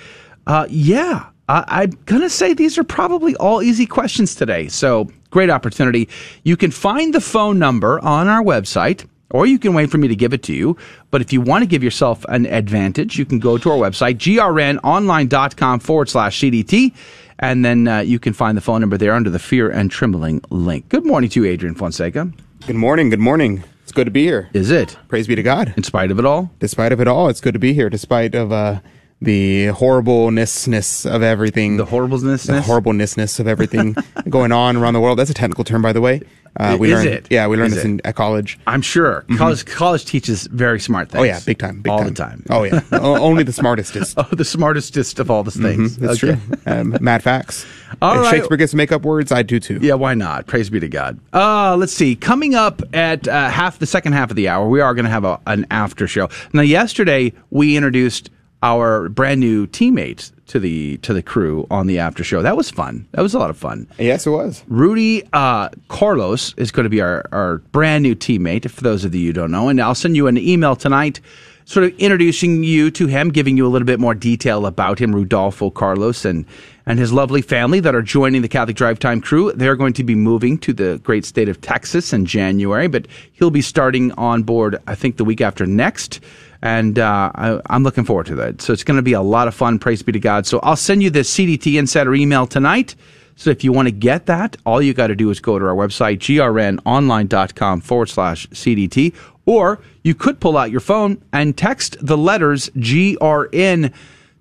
Uh, 0.45 0.65
yeah. 0.69 1.27
Uh, 1.53 1.63
I'm 1.67 1.91
going 2.05 2.23
to 2.23 2.31
say 2.31 2.55
these 2.55 2.79
are 2.79 2.83
probably 2.83 3.35
all 3.35 3.61
easy 3.61 3.85
questions 3.85 4.33
today. 4.33 4.67
So, 4.69 5.07
great 5.29 5.51
opportunity. 5.51 6.09
You 6.41 6.57
can 6.57 6.71
find 6.71 7.13
the 7.13 7.21
phone 7.21 7.59
number 7.59 8.03
on 8.03 8.27
our 8.27 8.41
website, 8.41 9.05
or 9.29 9.45
you 9.45 9.59
can 9.59 9.75
wait 9.75 9.91
for 9.91 9.99
me 9.99 10.07
to 10.07 10.15
give 10.15 10.33
it 10.33 10.41
to 10.43 10.53
you. 10.53 10.75
But 11.11 11.21
if 11.21 11.31
you 11.31 11.41
want 11.41 11.61
to 11.61 11.67
give 11.67 11.83
yourself 11.83 12.25
an 12.27 12.47
advantage, 12.47 13.19
you 13.19 13.25
can 13.25 13.37
go 13.37 13.59
to 13.59 13.69
our 13.69 13.77
website, 13.77 14.15
grnonline.com 14.15 15.79
forward 15.81 16.09
slash 16.09 16.39
CDT, 16.39 16.91
and 17.37 17.63
then 17.63 17.87
uh, 17.87 17.99
you 17.99 18.17
can 18.17 18.33
find 18.33 18.57
the 18.57 18.61
phone 18.61 18.81
number 18.81 18.97
there 18.97 19.13
under 19.13 19.29
the 19.29 19.37
Fear 19.37 19.69
and 19.69 19.91
Trembling 19.91 20.41
link. 20.49 20.89
Good 20.89 21.05
morning 21.05 21.29
to 21.29 21.43
you, 21.43 21.47
Adrian 21.47 21.75
Fonseca. 21.75 22.31
Good 22.65 22.75
morning. 22.75 23.11
Good 23.11 23.19
morning. 23.19 23.63
It's 23.83 23.91
good 23.91 24.05
to 24.05 24.11
be 24.11 24.23
here. 24.23 24.49
Is 24.53 24.71
it? 24.71 24.97
Praise 25.07 25.27
be 25.27 25.35
to 25.35 25.43
God. 25.43 25.75
In 25.77 25.83
spite 25.83 26.09
of 26.09 26.17
it 26.17 26.25
all? 26.25 26.49
Despite 26.57 26.91
of 26.91 26.99
it 26.99 27.07
all, 27.07 27.29
it's 27.29 27.41
good 27.41 27.53
to 27.53 27.59
be 27.59 27.73
here. 27.73 27.91
Despite 27.91 28.33
of 28.33 28.51
uh, 28.51 28.79
the 29.24 29.67
horribleness 29.67 31.05
of 31.05 31.24
everything. 31.24 31.78
The 31.78 31.86
horribleness? 31.86 32.43
The 32.43 32.61
horribleness 32.61 33.39
of 33.39 33.47
everything 33.47 33.95
going 34.30 34.51
on 34.51 34.78
around 34.78 34.93
the 34.93 34.99
world. 35.01 35.19
That's 35.19 35.30
a 35.30 35.34
technical 35.34 35.63
term, 35.63 35.82
by 35.82 35.93
the 35.93 36.01
way. 36.01 36.21
Uh, 36.55 36.78
we 36.80 36.91
Is 36.91 37.03
learned, 37.03 37.09
it? 37.09 37.28
Yeah, 37.32 37.47
we 37.47 37.57
learned 37.57 37.69
Is 37.69 37.76
this 37.78 37.86
in, 37.86 37.99
at 38.05 38.13
college. 38.15 38.59
I'm 38.67 38.84
sure. 38.84 39.26
Mhm. 39.28 39.39
College 39.39 39.65
college 39.65 40.05
teaches 40.05 40.45
very 40.45 40.80
smart 40.80 41.09
things. 41.09 41.21
Oh 41.21 41.24
yeah, 41.24 41.39
big 41.43 41.57
time, 41.57 41.82
big 41.82 41.91
all 41.91 41.97
time. 41.99 42.07
the 42.09 42.13
time. 42.13 42.45
Oh 42.51 42.61
yeah, 42.63 42.82
O- 42.91 43.17
only 43.19 43.41
the 43.43 43.51
smartestest. 43.51 44.13
oh, 44.17 44.36
the 44.36 44.43
smartestest 44.43 45.17
of 45.17 45.32
all 45.32 45.41
the 45.41 45.49
things. 45.49 45.97
Mhm, 45.97 45.99
that's 46.01 46.24
Okay. 46.24 46.39
true. 46.47 46.57
Um, 46.71 46.95
mad 47.01 47.24
facts. 47.24 47.65
All 48.03 48.13
if 48.17 48.21
right. 48.21 48.30
Shakespeare 48.36 48.57
gets 48.57 48.69
to 48.69 48.78
make 48.78 48.91
up 48.91 49.01
words, 49.01 49.32
I 49.32 49.41
do 49.41 49.59
too. 49.59 49.80
Yeah, 49.82 49.95
why 49.95 50.13
not? 50.13 50.45
Praise 50.45 50.69
be 50.69 50.80
to 50.80 50.88
God. 50.88 51.19
Uh, 51.34 51.76
let's 51.76 51.91
see. 51.93 52.15
Coming 52.15 52.53
up 52.53 52.84
at 52.93 53.28
uh, 53.28 53.49
half 53.49 53.80
the 53.80 53.88
second 53.88 54.13
half 54.13 54.30
of 54.30 54.36
the 54.36 54.47
hour, 54.47 54.69
we 54.69 54.80
are 54.80 54.93
going 54.93 55.05
to 55.05 55.11
have 55.11 55.26
a, 55.26 55.39
an 55.47 55.65
after 55.71 56.07
show. 56.07 56.30
Now, 56.53 56.61
yesterday 56.61 57.34
we 57.49 57.76
introduced 57.76 58.30
our 58.64 59.09
brand 59.09 59.41
new 59.41 59.68
teammates 59.68 60.32
to 60.47 60.59
the 60.59 60.97
to 60.97 61.14
the 61.14 61.22
crew 61.22 61.68
on 61.70 61.86
the 61.86 61.99
after 61.99 62.24
show. 62.24 62.41
That 62.41 62.57
was 62.57 62.72
fun. 62.72 63.07
That 63.11 63.22
was 63.22 63.34
a 63.34 63.39
lot 63.39 63.49
of 63.49 63.57
fun. 63.57 63.88
Yes, 63.99 64.26
it 64.26 64.32
was. 64.32 64.64
Rudy 64.68 65.24
uh, 65.34 65.70
Carlos 65.89 66.53
is 66.57 66.72
going 66.72 66.86
to 66.86 66.89
be 66.89 67.01
our, 67.01 67.26
our 67.32 67.57
brand 67.57 68.03
new 68.03 68.16
teammate, 68.16 68.70
for 68.70 68.82
those 68.82 69.05
of 69.05 69.14
you 69.14 69.28
who 69.28 69.34
don't 69.34 69.51
know. 69.51 69.68
And 69.70 69.80
I'll 69.82 69.93
send 69.93 70.16
you 70.16 70.28
an 70.28 70.38
email 70.38 70.76
tonight, 70.76 71.20
sort 71.66 71.86
of 71.86 71.99
introducing 71.99 72.64
you 72.64 72.89
to 72.91 73.07
him, 73.07 73.32
giving 73.32 73.57
you 73.57 73.68
a 73.68 73.70
little 73.70 73.86
bit 73.86 73.99
more 73.99 74.16
detail 74.16 74.66
about 74.66 74.99
him, 74.99 75.14
Rudolfo 75.14 75.70
Carlos, 75.70 76.24
and, 76.24 76.45
and 76.86 76.99
his 76.99 77.11
lovely 77.11 77.41
family 77.41 77.82
that 77.82 77.95
are 77.95 78.01
joining 78.01 78.41
the 78.41 78.47
Catholic 78.47 78.78
Drive 78.78 78.99
Time 78.99 79.20
crew. 79.20 79.51
They're 79.51 79.76
going 79.76 79.93
to 79.93 80.03
be 80.03 80.16
moving 80.16 80.57
to 80.59 80.72
the 80.72 80.99
great 81.03 81.26
state 81.26 81.49
of 81.49 81.59
Texas 81.59 82.14
in 82.14 82.26
January, 82.26 82.88
but 82.88 83.07
he'll 83.34 83.51
be 83.51 83.61
starting 83.61 84.14
on 84.14 84.43
board, 84.43 84.78
I 84.88 84.95
think, 84.95 85.18
the 85.18 85.26
week 85.26 85.41
after 85.41 85.66
next. 85.66 86.22
And 86.64 86.97
uh, 86.97 87.30
I, 87.36 87.59
I'm 87.66 87.84
looking 87.84 88.05
forward 88.05 88.28
to 88.28 88.36
that. 88.36 88.61
So 88.61 88.72
it's 88.72 88.86
going 88.86 88.95
to 88.95 89.03
be 89.03 89.11
a 89.11 89.22
lot 89.22 89.49
of 89.49 89.53
fun. 89.53 89.80
Praise 89.80 90.01
be 90.01 90.14
to 90.14 90.20
God. 90.20 90.47
So 90.47 90.61
I'll 90.64 90.78
send 90.78 91.03
you 91.03 91.09
the 91.09 91.20
CDT 91.20 91.78
Insider 91.78 92.16
email 92.16 92.47
tonight. 92.47 92.95
So 93.36 93.49
if 93.49 93.66
you 93.66 93.74
want 93.74 93.89
to 93.89 93.91
get 93.91 94.28
that, 94.28 94.55
all 94.66 94.82
you 94.82 94.93
got 94.93 95.07
to 95.07 95.16
do 95.16 95.30
is 95.30 95.41
go 95.41 95.59
to 95.59 95.66
our 95.66 95.76
website, 95.76 96.20
grnonline.com 96.20 97.82
forward 97.82 98.07
slash 98.07 98.47
CDT, 98.47 99.14
or 99.45 99.82
you 100.03 100.16
could 100.16 100.39
pull 100.39 100.55
out 100.55 100.72
your 100.72 100.80
phone 100.80 101.22
and 101.34 101.57
text 101.57 101.97
the 101.99 102.18
letters 102.18 102.70
GRN 102.78 103.93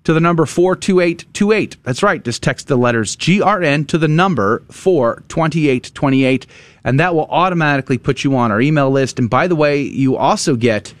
to 0.05 0.13
the 0.13 0.21
number 0.21 0.45
42828. 0.45 1.75
That's 1.83 2.03
right. 2.03 2.23
Just 2.23 2.41
text 2.41 2.67
the 2.69 2.77
letters 2.77 3.17
GRN 3.17 3.85
to 3.89 3.97
the 3.97 4.07
number 4.07 4.63
42828, 4.69 6.47
and 6.85 6.99
that 7.01 7.15
will 7.15 7.27
automatically 7.29 7.97
put 7.97 8.23
you 8.23 8.37
on 8.37 8.49
our 8.49 8.61
email 8.61 8.89
list. 8.89 9.19
And 9.19 9.29
by 9.29 9.47
the 9.47 9.57
way, 9.57 9.81
you 9.81 10.15
also 10.15 10.55
get 10.55 10.93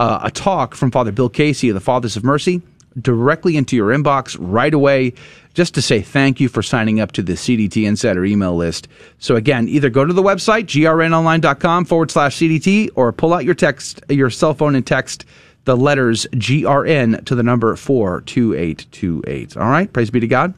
uh, 0.00 0.18
a 0.22 0.30
talk 0.30 0.74
from 0.74 0.90
Father 0.90 1.12
Bill 1.12 1.28
Casey 1.28 1.68
of 1.68 1.74
the 1.74 1.80
Fathers 1.80 2.16
of 2.16 2.24
Mercy 2.24 2.62
directly 3.00 3.56
into 3.56 3.76
your 3.76 3.90
inbox 3.90 4.36
right 4.40 4.72
away 4.72 5.12
just 5.52 5.74
to 5.74 5.82
say 5.82 6.00
thank 6.00 6.40
you 6.40 6.48
for 6.48 6.62
signing 6.62 7.00
up 7.00 7.12
to 7.12 7.22
the 7.22 7.34
CDT 7.34 7.86
Insider 7.86 8.24
email 8.24 8.56
list. 8.56 8.88
So 9.18 9.36
again, 9.36 9.68
either 9.68 9.90
go 9.90 10.04
to 10.06 10.12
the 10.12 10.22
website, 10.22 10.64
grnonline.com 10.64 11.84
forward 11.84 12.10
slash 12.10 12.38
CDT, 12.38 12.90
or 12.94 13.12
pull 13.12 13.34
out 13.34 13.44
your 13.44 13.54
text, 13.54 14.00
your 14.08 14.30
cell 14.30 14.54
phone 14.54 14.74
and 14.74 14.86
text 14.86 15.26
the 15.66 15.76
letters 15.76 16.26
GRN 16.32 17.22
to 17.26 17.34
the 17.34 17.42
number 17.42 17.76
42828. 17.76 19.56
All 19.58 19.68
right? 19.68 19.92
Praise 19.92 20.10
be 20.10 20.20
to 20.20 20.26
God. 20.26 20.54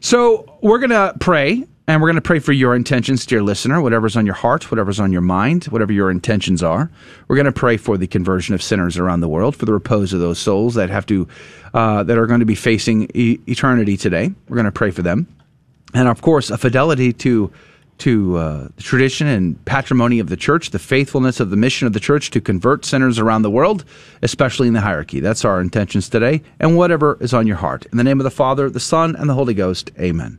So 0.00 0.58
we're 0.62 0.78
going 0.78 0.90
to 0.90 1.14
pray 1.18 1.66
And 1.88 2.02
we're 2.02 2.08
going 2.08 2.16
to 2.16 2.20
pray 2.20 2.38
for 2.38 2.52
your 2.52 2.76
intentions, 2.76 3.24
dear 3.24 3.42
listener, 3.42 3.80
whatever's 3.80 4.14
on 4.14 4.26
your 4.26 4.34
heart, 4.34 4.70
whatever's 4.70 5.00
on 5.00 5.10
your 5.10 5.22
mind, 5.22 5.64
whatever 5.64 5.90
your 5.90 6.10
intentions 6.10 6.62
are. 6.62 6.90
We're 7.28 7.36
going 7.36 7.46
to 7.46 7.52
pray 7.52 7.78
for 7.78 7.96
the 7.96 8.06
conversion 8.06 8.54
of 8.54 8.62
sinners 8.62 8.98
around 8.98 9.20
the 9.20 9.28
world, 9.28 9.56
for 9.56 9.64
the 9.64 9.72
repose 9.72 10.12
of 10.12 10.20
those 10.20 10.38
souls 10.38 10.74
that 10.74 10.90
have 10.90 11.06
to, 11.06 11.26
uh, 11.72 12.02
that 12.02 12.18
are 12.18 12.26
going 12.26 12.40
to 12.40 12.46
be 12.46 12.54
facing 12.54 13.10
e- 13.14 13.40
eternity 13.46 13.96
today. 13.96 14.30
We're 14.50 14.56
going 14.56 14.66
to 14.66 14.70
pray 14.70 14.90
for 14.90 15.00
them, 15.00 15.34
and 15.94 16.08
of 16.08 16.20
course, 16.20 16.50
a 16.50 16.58
fidelity 16.58 17.14
to 17.14 17.50
to 17.98 18.36
uh, 18.36 18.68
the 18.76 18.82
tradition 18.82 19.26
and 19.26 19.64
patrimony 19.64 20.20
of 20.20 20.28
the 20.28 20.36
church, 20.36 20.70
the 20.70 20.78
faithfulness 20.78 21.40
of 21.40 21.50
the 21.50 21.56
mission 21.56 21.86
of 21.88 21.94
the 21.94 21.98
church 22.00 22.30
to 22.30 22.40
convert 22.40 22.84
sinners 22.84 23.18
around 23.18 23.42
the 23.42 23.50
world, 23.50 23.84
especially 24.22 24.68
in 24.68 24.74
the 24.74 24.80
hierarchy. 24.82 25.18
That's 25.18 25.44
our 25.44 25.60
intentions 25.60 26.08
today, 26.08 26.42
and 26.60 26.76
whatever 26.76 27.16
is 27.20 27.34
on 27.34 27.48
your 27.48 27.56
heart. 27.56 27.86
In 27.90 27.98
the 27.98 28.04
name 28.04 28.20
of 28.20 28.24
the 28.24 28.30
Father, 28.30 28.70
the 28.70 28.78
Son, 28.78 29.16
and 29.16 29.28
the 29.28 29.34
Holy 29.34 29.54
Ghost. 29.54 29.90
Amen. 29.98 30.38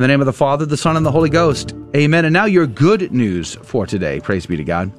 In 0.00 0.04
the 0.04 0.08
name 0.08 0.22
of 0.22 0.26
the 0.26 0.32
Father, 0.32 0.64
the 0.64 0.78
Son, 0.78 0.96
and 0.96 1.04
the 1.04 1.10
Holy 1.10 1.28
Ghost. 1.28 1.74
Amen. 1.94 2.24
And 2.24 2.32
now 2.32 2.46
your 2.46 2.66
good 2.66 3.12
news 3.12 3.56
for 3.56 3.86
today. 3.86 4.18
Praise 4.18 4.46
be 4.46 4.56
to 4.56 4.64
God. 4.64 4.90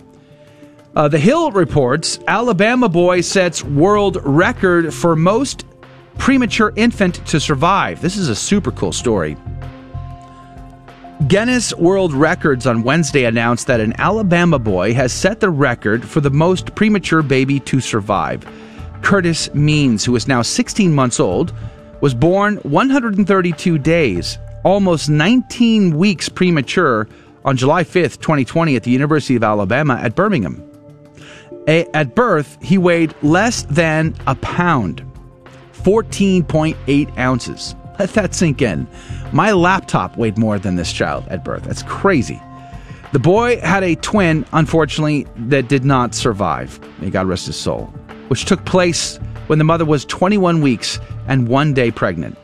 Uh, 0.95 1.07
the 1.07 1.17
Hill 1.17 1.49
reports 1.49 2.19
Alabama 2.27 2.87
boy 2.87 3.21
sets 3.21 3.63
world 3.63 4.19
record 4.23 4.93
for 4.93 5.15
most 5.15 5.65
premature 6.19 6.71
infant 6.75 7.15
to 7.25 7.39
survive. 7.39 7.99
This 7.99 8.15
is 8.15 8.29
a 8.29 8.35
super 8.35 8.71
cool 8.71 8.91
story. 8.91 9.37
Guinness 11.27 11.73
World 11.73 12.13
Records 12.13 12.67
on 12.67 12.83
Wednesday 12.83 13.23
announced 13.23 13.65
that 13.65 13.79
an 13.79 13.99
Alabama 13.99 14.59
boy 14.59 14.93
has 14.93 15.11
set 15.11 15.39
the 15.39 15.49
record 15.49 16.07
for 16.07 16.21
the 16.21 16.29
most 16.29 16.75
premature 16.75 17.23
baby 17.23 17.59
to 17.61 17.81
survive. 17.81 18.45
Curtis 19.01 19.51
Means, 19.55 20.05
who 20.05 20.15
is 20.15 20.27
now 20.27 20.43
16 20.43 20.93
months 20.93 21.19
old, 21.19 21.55
was 22.01 22.13
born 22.13 22.57
132 22.57 23.79
days 23.79 24.37
almost 24.63 25.09
19 25.09 25.97
weeks 25.97 26.29
premature 26.29 27.07
on 27.43 27.57
July 27.57 27.83
5th, 27.83 28.19
2020, 28.19 28.75
at 28.75 28.83
the 28.83 28.91
University 28.91 29.35
of 29.35 29.43
Alabama 29.43 29.95
at 29.95 30.15
Birmingham. 30.15 30.63
A- 31.67 31.87
at 31.95 32.15
birth, 32.15 32.57
he 32.61 32.77
weighed 32.77 33.13
less 33.21 33.63
than 33.63 34.15
a 34.27 34.35
pound, 34.35 35.03
14.8 35.73 37.17
ounces. 37.17 37.75
Let 37.99 38.13
that 38.13 38.33
sink 38.33 38.61
in. 38.61 38.87
My 39.31 39.51
laptop 39.51 40.17
weighed 40.17 40.37
more 40.37 40.59
than 40.59 40.75
this 40.75 40.91
child 40.91 41.27
at 41.29 41.43
birth. 41.43 41.63
That's 41.63 41.83
crazy. 41.83 42.41
The 43.11 43.19
boy 43.19 43.59
had 43.59 43.83
a 43.83 43.95
twin, 43.95 44.45
unfortunately, 44.53 45.27
that 45.35 45.67
did 45.67 45.83
not 45.83 46.15
survive. 46.15 46.79
May 46.99 47.09
God 47.09 47.27
rest 47.27 47.47
his 47.47 47.57
soul, 47.57 47.87
which 48.29 48.45
took 48.45 48.63
place 48.65 49.17
when 49.47 49.59
the 49.59 49.65
mother 49.65 49.83
was 49.83 50.05
21 50.05 50.61
weeks 50.61 50.99
and 51.27 51.47
one 51.47 51.73
day 51.73 51.91
pregnant. 51.91 52.37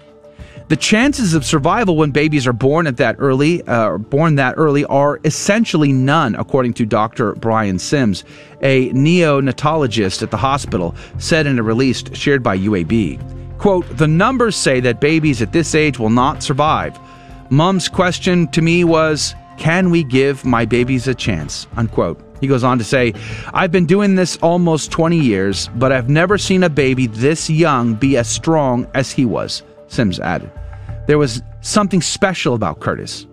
The 0.70 0.76
chances 0.76 1.34
of 1.34 1.46
survival 1.46 1.96
when 1.96 2.12
babies 2.12 2.46
are 2.46 2.52
born 2.52 2.88
at 2.88 2.98
that 2.98 3.16
early, 3.20 3.66
uh, 3.68 3.98
born 3.98 4.36
that 4.36 4.56
early, 4.58 4.84
are 4.86 5.18
essentially 5.24 5.94
none, 5.94 6.36
according 6.36 6.74
to 6.74 6.86
Dr. 6.86 7.36
Brian 7.36 7.80
Sims, 7.80 8.26
a 8.62 8.90
neonatologist 8.90 10.24
at 10.24 10.30
the 10.30 10.36
hospital, 10.36 10.94
said 11.20 11.48
in 11.48 11.58
a 11.58 11.64
release 11.64 12.04
shared 12.12 12.44
by 12.44 12.58
UAB. 12.58 13.18
Quote, 13.60 13.88
the 13.98 14.10
numbers 14.10 14.58
say 14.58 14.82
that 14.82 15.00
babies 15.00 15.42
at 15.42 15.54
this 15.54 15.74
age 15.74 16.00
will 16.00 16.10
not 16.10 16.44
survive. 16.44 17.00
Mom's 17.50 17.88
question 17.88 18.46
to 18.50 18.62
me 18.62 18.84
was, 18.84 19.36
can 19.58 19.90
we 19.90 20.04
give 20.04 20.44
my 20.44 20.66
babies 20.66 21.08
a 21.08 21.16
chance? 21.16 21.66
Unquote. 21.78 22.22
He 22.42 22.48
goes 22.48 22.66
on 22.66 22.78
to 22.78 22.84
say, 22.84 23.14
I've 23.54 23.72
been 23.72 23.86
doing 23.86 24.16
this 24.16 24.36
almost 24.42 24.92
20 24.92 25.18
years, 25.18 25.70
but 25.76 25.94
I've 25.94 26.10
never 26.10 26.38
seen 26.38 26.64
a 26.64 26.70
baby 26.70 27.08
this 27.08 27.50
young 27.50 27.94
be 27.94 28.18
as 28.18 28.28
strong 28.28 28.86
as 28.94 29.12
he 29.12 29.24
was. 29.24 29.64
Sims 29.88 30.20
added. 30.20 30.52
There 31.08 31.18
was 31.18 31.42
something 31.62 32.02
special 32.02 32.54
about 32.54 32.80
Curtis. 32.80 33.28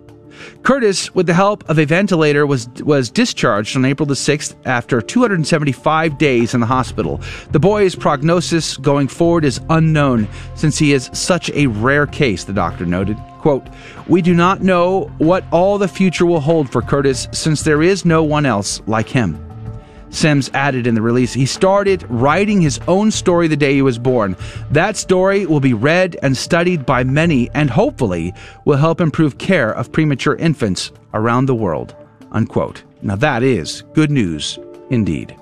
Curtis, 0.63 1.13
with 1.13 1.27
the 1.27 1.33
help 1.33 1.67
of 1.69 1.79
a 1.79 1.85
ventilator, 1.85 2.45
was 2.45 2.67
was 2.83 3.09
discharged 3.09 3.77
on 3.77 3.85
April 3.85 4.05
the 4.05 4.15
6th 4.15 4.55
after 4.65 5.01
275 5.01 6.17
days 6.17 6.53
in 6.53 6.59
the 6.59 6.65
hospital. 6.65 7.21
The 7.51 7.59
boy's 7.59 7.95
prognosis 7.95 8.77
going 8.77 9.07
forward 9.07 9.45
is 9.45 9.61
unknown 9.69 10.27
since 10.55 10.77
he 10.77 10.93
is 10.93 11.09
such 11.13 11.49
a 11.51 11.67
rare 11.67 12.07
case, 12.07 12.43
the 12.43 12.53
doctor 12.53 12.85
noted. 12.85 13.17
Quote, 13.39 13.67
We 14.07 14.21
do 14.21 14.33
not 14.33 14.61
know 14.61 15.11
what 15.19 15.45
all 15.51 15.77
the 15.77 15.87
future 15.87 16.25
will 16.25 16.39
hold 16.39 16.69
for 16.69 16.81
Curtis 16.81 17.27
since 17.31 17.61
there 17.61 17.83
is 17.83 18.05
no 18.05 18.23
one 18.23 18.45
else 18.45 18.81
like 18.87 19.07
him. 19.07 19.44
Sims 20.15 20.49
added 20.53 20.87
in 20.87 20.95
the 20.95 21.01
release, 21.01 21.33
he 21.33 21.45
started 21.45 22.05
writing 22.09 22.61
his 22.61 22.79
own 22.87 23.11
story 23.11 23.47
the 23.47 23.57
day 23.57 23.73
he 23.73 23.81
was 23.81 23.99
born. 23.99 24.35
That 24.71 24.95
story 24.95 25.45
will 25.45 25.59
be 25.59 25.73
read 25.73 26.15
and 26.23 26.37
studied 26.37 26.85
by 26.85 27.03
many 27.03 27.49
and 27.53 27.69
hopefully 27.69 28.33
will 28.63 28.77
help 28.77 29.01
improve 29.01 29.37
care 29.37 29.71
of 29.71 29.91
premature 29.91 30.35
infants 30.35 30.91
around 31.13 31.47
the 31.47 31.55
world. 31.55 31.95
Unquote. 32.31 32.83
Now 33.01 33.15
that 33.17 33.43
is 33.43 33.83
good 33.93 34.09
news 34.09 34.57
indeed. 34.89 35.35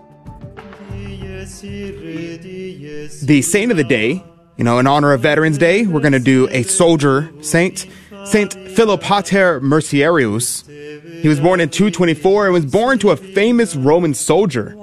The 3.21 3.41
saint 3.41 3.71
of 3.71 3.77
the 3.77 3.83
day, 3.83 4.23
you 4.57 4.63
know, 4.63 4.79
in 4.79 4.87
honor 4.87 5.13
of 5.13 5.21
Veterans 5.21 5.57
Day, 5.57 5.85
we're 5.85 6.01
going 6.01 6.13
to 6.13 6.19
do 6.19 6.47
a 6.49 6.63
soldier 6.63 7.31
saint, 7.41 7.85
Saint 8.25 8.51
Philopater 8.51 9.61
Mercurius. 9.61 10.63
He 11.23 11.29
was 11.29 11.39
born 11.39 11.61
in 11.61 11.69
224 11.69 12.47
and 12.47 12.53
was 12.53 12.65
born 12.65 12.99
to 12.99 13.11
a 13.11 13.15
famous 13.15 13.77
Roman 13.77 14.13
soldier. 14.13 14.75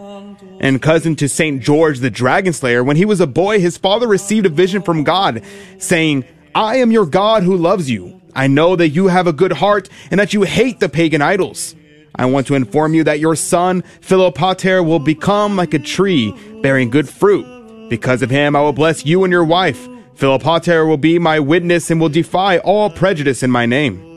And 0.59 0.81
cousin 0.81 1.15
to 1.17 1.29
Saint 1.29 1.63
George 1.63 1.99
the 1.99 2.09
Dragon 2.09 2.55
Slayer, 2.55 2.83
when 2.83 2.97
he 2.97 3.05
was 3.05 3.21
a 3.21 3.27
boy, 3.27 3.61
his 3.61 3.77
father 3.77 4.09
received 4.09 4.47
a 4.47 4.49
vision 4.49 4.81
from 4.81 5.05
God, 5.05 5.43
saying, 5.77 6.25
I 6.55 6.77
am 6.77 6.93
your 6.93 7.05
God 7.05 7.43
who 7.43 7.59
loves 7.59 7.91
you. 7.91 8.23
I 8.35 8.47
know 8.47 8.75
that 8.75 8.89
you 8.89 9.09
have 9.09 9.27
a 9.27 9.35
good 9.35 9.53
heart 9.53 9.91
and 10.11 10.19
that 10.19 10.33
you 10.33 10.45
hate 10.45 10.81
the 10.81 10.89
pagan 10.89 11.21
idols. 11.21 11.77
I 12.15 12.25
want 12.25 12.47
to 12.47 12.55
inform 12.55 12.95
you 12.95 13.05
that 13.05 13.21
your 13.21 13.37
son, 13.37 13.83
Philopater, 14.01 14.83
will 14.83 14.99
become 14.99 15.57
like 15.57 15.75
a 15.75 15.79
tree 15.79 16.35
bearing 16.63 16.89
good 16.89 17.07
fruit. 17.07 17.91
Because 17.91 18.23
of 18.23 18.31
him, 18.31 18.57
I 18.57 18.63
will 18.63 18.73
bless 18.73 19.05
you 19.05 19.25
and 19.25 19.31
your 19.31 19.45
wife. 19.45 19.87
Philopater 20.17 20.89
will 20.89 20.97
be 20.97 21.19
my 21.19 21.39
witness 21.39 21.91
and 21.91 22.01
will 22.01 22.09
defy 22.09 22.57
all 22.61 22.89
prejudice 22.89 23.43
in 23.43 23.51
my 23.51 23.67
name. 23.67 24.10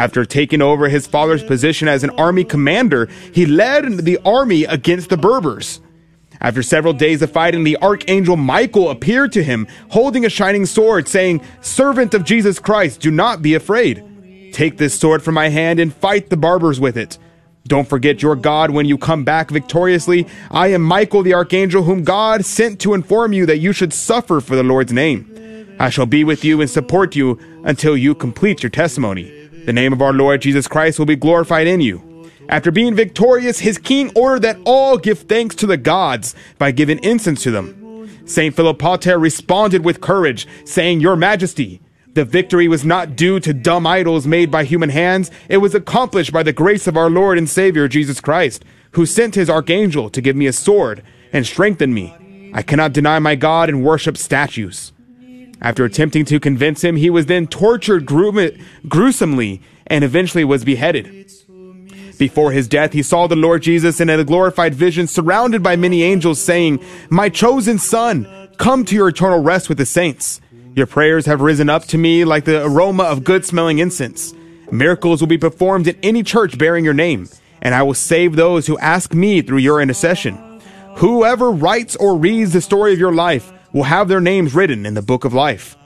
After 0.00 0.24
taking 0.24 0.62
over 0.62 0.88
his 0.88 1.06
father's 1.06 1.42
position 1.42 1.86
as 1.86 2.02
an 2.02 2.08
army 2.16 2.42
commander, 2.42 3.06
he 3.34 3.44
led 3.44 3.98
the 3.98 4.18
army 4.24 4.64
against 4.64 5.10
the 5.10 5.18
Berbers. 5.18 5.78
After 6.40 6.62
several 6.62 6.94
days 6.94 7.20
of 7.20 7.30
fighting, 7.30 7.64
the 7.64 7.76
archangel 7.82 8.38
Michael 8.38 8.88
appeared 8.88 9.30
to 9.32 9.44
him, 9.44 9.68
holding 9.90 10.24
a 10.24 10.30
shining 10.30 10.64
sword, 10.64 11.06
saying, 11.06 11.42
Servant 11.60 12.14
of 12.14 12.24
Jesus 12.24 12.58
Christ, 12.58 13.02
do 13.02 13.10
not 13.10 13.42
be 13.42 13.52
afraid. 13.52 14.52
Take 14.54 14.78
this 14.78 14.98
sword 14.98 15.22
from 15.22 15.34
my 15.34 15.50
hand 15.50 15.78
and 15.78 15.92
fight 15.92 16.30
the 16.30 16.36
Berbers 16.38 16.80
with 16.80 16.96
it. 16.96 17.18
Don't 17.68 17.86
forget 17.86 18.22
your 18.22 18.36
God 18.36 18.70
when 18.70 18.86
you 18.86 18.96
come 18.96 19.22
back 19.22 19.50
victoriously. 19.50 20.26
I 20.50 20.68
am 20.68 20.80
Michael 20.80 21.22
the 21.22 21.34
archangel, 21.34 21.82
whom 21.82 22.04
God 22.04 22.46
sent 22.46 22.80
to 22.80 22.94
inform 22.94 23.34
you 23.34 23.44
that 23.44 23.58
you 23.58 23.74
should 23.74 23.92
suffer 23.92 24.40
for 24.40 24.56
the 24.56 24.62
Lord's 24.62 24.94
name. 24.94 25.76
I 25.78 25.90
shall 25.90 26.06
be 26.06 26.24
with 26.24 26.42
you 26.42 26.62
and 26.62 26.70
support 26.70 27.14
you 27.14 27.38
until 27.64 27.98
you 27.98 28.14
complete 28.14 28.62
your 28.62 28.70
testimony. 28.70 29.39
The 29.66 29.72
name 29.72 29.92
of 29.92 30.02
our 30.02 30.12
Lord 30.12 30.42
Jesus 30.42 30.66
Christ 30.66 30.98
will 30.98 31.06
be 31.06 31.16
glorified 31.16 31.66
in 31.66 31.80
you. 31.80 32.28
After 32.48 32.70
being 32.70 32.94
victorious, 32.94 33.60
his 33.60 33.78
king 33.78 34.10
ordered 34.16 34.42
that 34.42 34.58
all 34.64 34.98
give 34.98 35.20
thanks 35.20 35.54
to 35.56 35.66
the 35.66 35.76
gods 35.76 36.34
by 36.58 36.72
giving 36.72 36.98
incense 37.04 37.42
to 37.44 37.50
them. 37.50 38.08
Saint 38.24 38.56
Philopater 38.56 39.20
responded 39.20 39.84
with 39.84 40.00
courage, 40.00 40.48
saying, 40.64 41.00
Your 41.00 41.16
Majesty, 41.16 41.80
the 42.14 42.24
victory 42.24 42.66
was 42.66 42.84
not 42.84 43.14
due 43.14 43.38
to 43.40 43.54
dumb 43.54 43.86
idols 43.86 44.26
made 44.26 44.50
by 44.50 44.64
human 44.64 44.90
hands. 44.90 45.30
It 45.48 45.58
was 45.58 45.74
accomplished 45.74 46.32
by 46.32 46.42
the 46.42 46.52
grace 46.52 46.86
of 46.86 46.96
our 46.96 47.10
Lord 47.10 47.38
and 47.38 47.48
Savior 47.48 47.86
Jesus 47.86 48.20
Christ, 48.20 48.64
who 48.92 49.06
sent 49.06 49.36
his 49.36 49.48
archangel 49.48 50.10
to 50.10 50.20
give 50.20 50.34
me 50.34 50.46
a 50.46 50.52
sword 50.52 51.04
and 51.32 51.46
strengthen 51.46 51.94
me. 51.94 52.50
I 52.52 52.62
cannot 52.62 52.92
deny 52.92 53.20
my 53.20 53.36
God 53.36 53.68
and 53.68 53.84
worship 53.84 54.16
statues. 54.16 54.92
After 55.62 55.84
attempting 55.84 56.24
to 56.26 56.40
convince 56.40 56.82
him, 56.82 56.96
he 56.96 57.10
was 57.10 57.26
then 57.26 57.46
tortured 57.46 58.06
gru- 58.06 58.56
gruesomely 58.88 59.60
and 59.86 60.04
eventually 60.04 60.44
was 60.44 60.64
beheaded. 60.64 61.30
Before 62.18 62.52
his 62.52 62.68
death, 62.68 62.92
he 62.92 63.02
saw 63.02 63.26
the 63.26 63.36
Lord 63.36 63.62
Jesus 63.62 64.00
in 64.00 64.10
a 64.10 64.24
glorified 64.24 64.74
vision 64.74 65.06
surrounded 65.06 65.62
by 65.62 65.76
many 65.76 66.02
angels 66.02 66.40
saying, 66.40 66.84
My 67.08 67.28
chosen 67.28 67.78
son, 67.78 68.26
come 68.58 68.84
to 68.84 68.94
your 68.94 69.08
eternal 69.08 69.42
rest 69.42 69.68
with 69.68 69.78
the 69.78 69.86
saints. 69.86 70.40
Your 70.74 70.86
prayers 70.86 71.26
have 71.26 71.40
risen 71.40 71.68
up 71.68 71.84
to 71.86 71.98
me 71.98 72.24
like 72.24 72.44
the 72.44 72.64
aroma 72.64 73.04
of 73.04 73.24
good 73.24 73.44
smelling 73.44 73.78
incense. 73.78 74.34
Miracles 74.70 75.20
will 75.20 75.28
be 75.28 75.38
performed 75.38 75.88
in 75.88 75.98
any 76.02 76.22
church 76.22 76.56
bearing 76.56 76.84
your 76.84 76.94
name, 76.94 77.28
and 77.60 77.74
I 77.74 77.82
will 77.82 77.94
save 77.94 78.36
those 78.36 78.66
who 78.66 78.78
ask 78.78 79.14
me 79.14 79.42
through 79.42 79.58
your 79.58 79.80
intercession. 79.80 80.60
Whoever 80.96 81.50
writes 81.50 81.96
or 81.96 82.16
reads 82.16 82.52
the 82.52 82.60
story 82.60 82.92
of 82.92 82.98
your 82.98 83.14
life 83.14 83.50
will 83.72 83.84
have 83.84 84.08
their 84.08 84.20
names 84.20 84.54
written 84.54 84.86
in 84.86 84.94
the 84.94 85.02
book 85.02 85.24
of 85.24 85.34
life. 85.34 85.76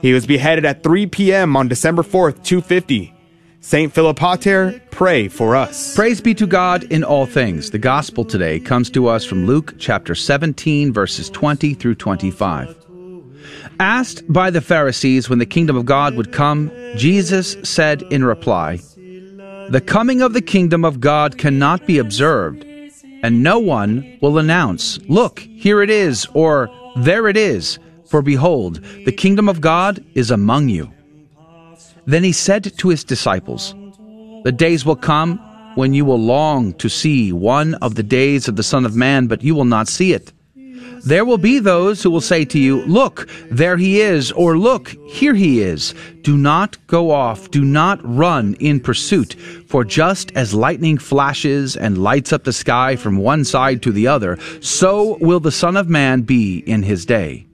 He 0.00 0.12
was 0.12 0.26
beheaded 0.26 0.64
at 0.64 0.82
3 0.82 1.06
p.m. 1.06 1.56
on 1.56 1.68
December 1.68 2.02
4th, 2.02 2.42
250. 2.42 3.14
Saint 3.60 3.94
Philopater, 3.94 4.80
pray 4.90 5.28
for 5.28 5.54
us. 5.54 5.94
Praise 5.94 6.20
be 6.20 6.34
to 6.34 6.48
God 6.48 6.82
in 6.84 7.04
all 7.04 7.26
things. 7.26 7.70
The 7.70 7.78
gospel 7.78 8.24
today 8.24 8.58
comes 8.58 8.90
to 8.90 9.06
us 9.06 9.24
from 9.24 9.46
Luke 9.46 9.74
chapter 9.78 10.16
17, 10.16 10.92
verses 10.92 11.30
20 11.30 11.74
through 11.74 11.94
25. 11.94 12.76
Asked 13.78 14.30
by 14.32 14.50
the 14.50 14.60
Pharisees 14.60 15.30
when 15.30 15.38
the 15.38 15.46
kingdom 15.46 15.76
of 15.76 15.86
God 15.86 16.16
would 16.16 16.32
come, 16.32 16.72
Jesus 16.96 17.56
said 17.62 18.02
in 18.10 18.24
reply, 18.24 18.80
The 19.68 19.82
coming 19.86 20.22
of 20.22 20.32
the 20.32 20.42
kingdom 20.42 20.84
of 20.84 20.98
God 20.98 21.38
cannot 21.38 21.86
be 21.86 21.98
observed, 21.98 22.64
and 23.22 23.44
no 23.44 23.60
one 23.60 24.18
will 24.20 24.38
announce, 24.38 24.98
Look, 25.08 25.38
here 25.38 25.82
it 25.82 25.90
is, 25.90 26.26
or 26.34 26.68
There 26.96 27.28
it 27.28 27.36
is, 27.36 27.78
for 28.06 28.22
behold, 28.22 28.82
the 29.04 29.12
kingdom 29.12 29.48
of 29.48 29.60
God 29.60 30.04
is 30.14 30.30
among 30.30 30.68
you. 30.68 30.92
Then 32.04 32.24
he 32.24 32.32
said 32.32 32.76
to 32.78 32.88
his 32.88 33.04
disciples, 33.04 33.74
The 34.44 34.52
days 34.52 34.84
will 34.84 34.96
come 34.96 35.38
when 35.74 35.94
you 35.94 36.04
will 36.04 36.20
long 36.20 36.74
to 36.74 36.88
see 36.88 37.32
one 37.32 37.74
of 37.76 37.94
the 37.94 38.02
days 38.02 38.48
of 38.48 38.56
the 38.56 38.62
Son 38.62 38.84
of 38.84 38.94
Man, 38.94 39.26
but 39.26 39.42
you 39.42 39.54
will 39.54 39.64
not 39.64 39.88
see 39.88 40.12
it. 40.12 40.32
There 41.04 41.24
will 41.24 41.38
be 41.38 41.58
those 41.58 42.02
who 42.02 42.10
will 42.10 42.20
say 42.20 42.44
to 42.44 42.58
you, 42.58 42.82
Look, 42.82 43.28
there 43.50 43.76
he 43.76 44.00
is, 44.00 44.30
or 44.32 44.56
Look, 44.56 44.90
here 45.06 45.34
he 45.34 45.60
is. 45.60 45.94
Do 46.22 46.36
not 46.36 46.78
go 46.86 47.10
off, 47.10 47.50
do 47.50 47.64
not 47.64 48.00
run 48.02 48.54
in 48.60 48.78
pursuit, 48.78 49.34
for 49.66 49.84
just 49.84 50.30
as 50.36 50.54
lightning 50.54 50.98
flashes 50.98 51.76
and 51.76 51.98
lights 51.98 52.32
up 52.32 52.44
the 52.44 52.52
sky 52.52 52.94
from 52.94 53.16
one 53.16 53.44
side 53.44 53.82
to 53.82 53.92
the 53.92 54.06
other, 54.06 54.38
so 54.60 55.18
will 55.20 55.40
the 55.40 55.50
Son 55.50 55.76
of 55.76 55.88
Man 55.88 56.22
be 56.22 56.58
in 56.58 56.84
his 56.84 57.04
day. 57.04 57.46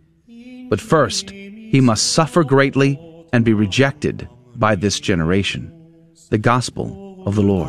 But 0.68 0.80
first, 0.80 1.30
he 1.30 1.80
must 1.80 2.12
suffer 2.12 2.44
greatly 2.44 3.00
and 3.32 3.44
be 3.44 3.54
rejected 3.54 4.28
by 4.56 4.74
this 4.74 5.00
generation. 5.00 5.72
The 6.30 6.38
Gospel 6.38 7.22
of 7.26 7.34
the 7.34 7.42
Lord. 7.42 7.68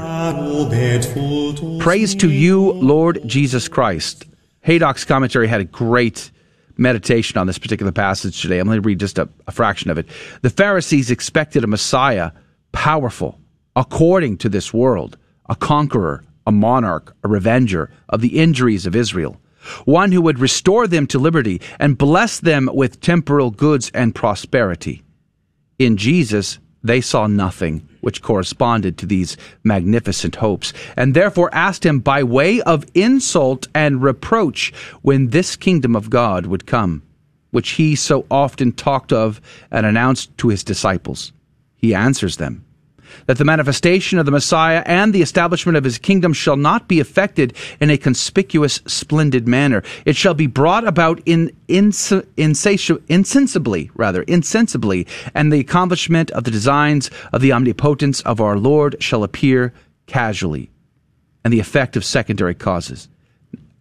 Praise 1.82 2.16
to 2.16 2.30
you, 2.30 2.74
Lord 2.74 3.22
Jesus 3.26 3.68
Christ. 3.68 4.26
Haydock's 4.70 5.04
commentary 5.04 5.48
had 5.48 5.62
a 5.62 5.66
great 5.66 6.30
meditation 6.78 7.40
on 7.40 7.48
this 7.48 7.58
particular 7.58 7.92
passage 7.92 8.40
today. 8.40 8.60
I'm 8.60 8.68
going 8.68 8.80
to 8.80 8.88
read 8.88 9.00
just 9.00 9.18
a, 9.18 9.28
a 9.48 9.52
fraction 9.52 9.90
of 9.90 9.98
it. 9.98 10.08
The 10.44 10.52
Pharisees 10.52 11.10
expected 11.10 11.64
a 11.64 11.68
Messiah 11.68 12.30
powerful, 12.72 13.40
according 13.76 14.38
to 14.38 14.48
this 14.48 14.72
world, 14.72 15.18
a 15.50 15.56
conqueror, 15.56 16.24
a 16.46 16.52
monarch, 16.52 17.16
a 17.24 17.28
revenger 17.28 17.90
of 18.10 18.22
the 18.22 18.38
injuries 18.40 18.86
of 18.86 18.96
Israel, 18.96 19.42
one 19.86 20.12
who 20.12 20.22
would 20.22 20.38
restore 20.38 20.86
them 20.86 21.08
to 21.08 21.18
liberty 21.18 21.60
and 21.80 21.98
bless 21.98 22.40
them 22.40 22.70
with 22.72 23.02
temporal 23.02 23.50
goods 23.50 23.90
and 23.96 24.14
prosperity. 24.14 25.02
In 25.80 25.98
Jesus, 25.98 26.60
they 26.84 27.02
saw 27.02 27.26
nothing 27.26 27.89
which 28.02 28.22
corresponded 28.22 28.98
to 28.98 29.06
these 29.06 29.38
magnificent 29.64 30.36
hopes, 30.36 30.74
and 30.96 31.14
therefore 31.14 31.54
asked 31.54 31.86
him 31.86 32.00
by 32.00 32.24
way 32.24 32.62
of 32.62 32.86
insult 32.94 33.68
and 33.74 34.02
reproach 34.04 34.72
when 35.02 35.30
this 35.30 35.56
kingdom 35.56 35.96
of 35.96 36.10
God 36.10 36.46
would 36.46 36.66
come, 36.66 37.02
which 37.52 37.72
he 37.72 37.96
so 37.96 38.26
often 38.32 38.72
talked 38.72 39.12
of 39.12 39.42
and 39.72 39.86
announced 39.86 40.38
to 40.38 40.50
his 40.50 40.64
disciples. 40.64 41.32
He 41.76 41.94
answers 41.94 42.38
them 42.38 42.66
that 43.26 43.38
the 43.38 43.46
manifestation 43.46 44.20
of 44.20 44.26
the 44.26 44.32
Messiah 44.32 44.84
and 44.86 45.14
the 45.14 45.22
establishment 45.22 45.78
of 45.78 45.84
his 45.84 45.98
kingdom 45.98 46.34
shall 46.34 46.58
not 46.58 46.88
be 46.88 47.00
effected 47.00 47.56
in 47.80 47.90
a 47.90 47.98
conspicuous, 47.98 48.82
splendid 48.86 49.48
manner. 49.48 49.84
It 50.06 50.16
shall 50.16 50.34
be 50.34 50.48
brought 50.48 50.88
about 50.88 51.22
in 51.26 51.56
insensibly, 51.68 53.92
rather, 53.96 54.22
insensibly, 54.24 55.08
and 55.34 55.54
the 55.54 55.60
accomplishment 55.60 56.32
of 56.32 56.44
the 56.44 56.52
designs 56.52 57.10
of 57.34 57.42
the 57.42 57.52
omnipotence 57.52 58.22
of 58.22 58.42
our 58.42 58.58
Lord 58.58 58.96
shall 59.00 59.24
appear 59.24 59.74
casually, 60.08 60.70
and 61.44 61.54
the 61.54 61.60
effect 61.60 61.96
of 61.96 62.04
secondary 62.04 62.56
causes. 62.56 63.08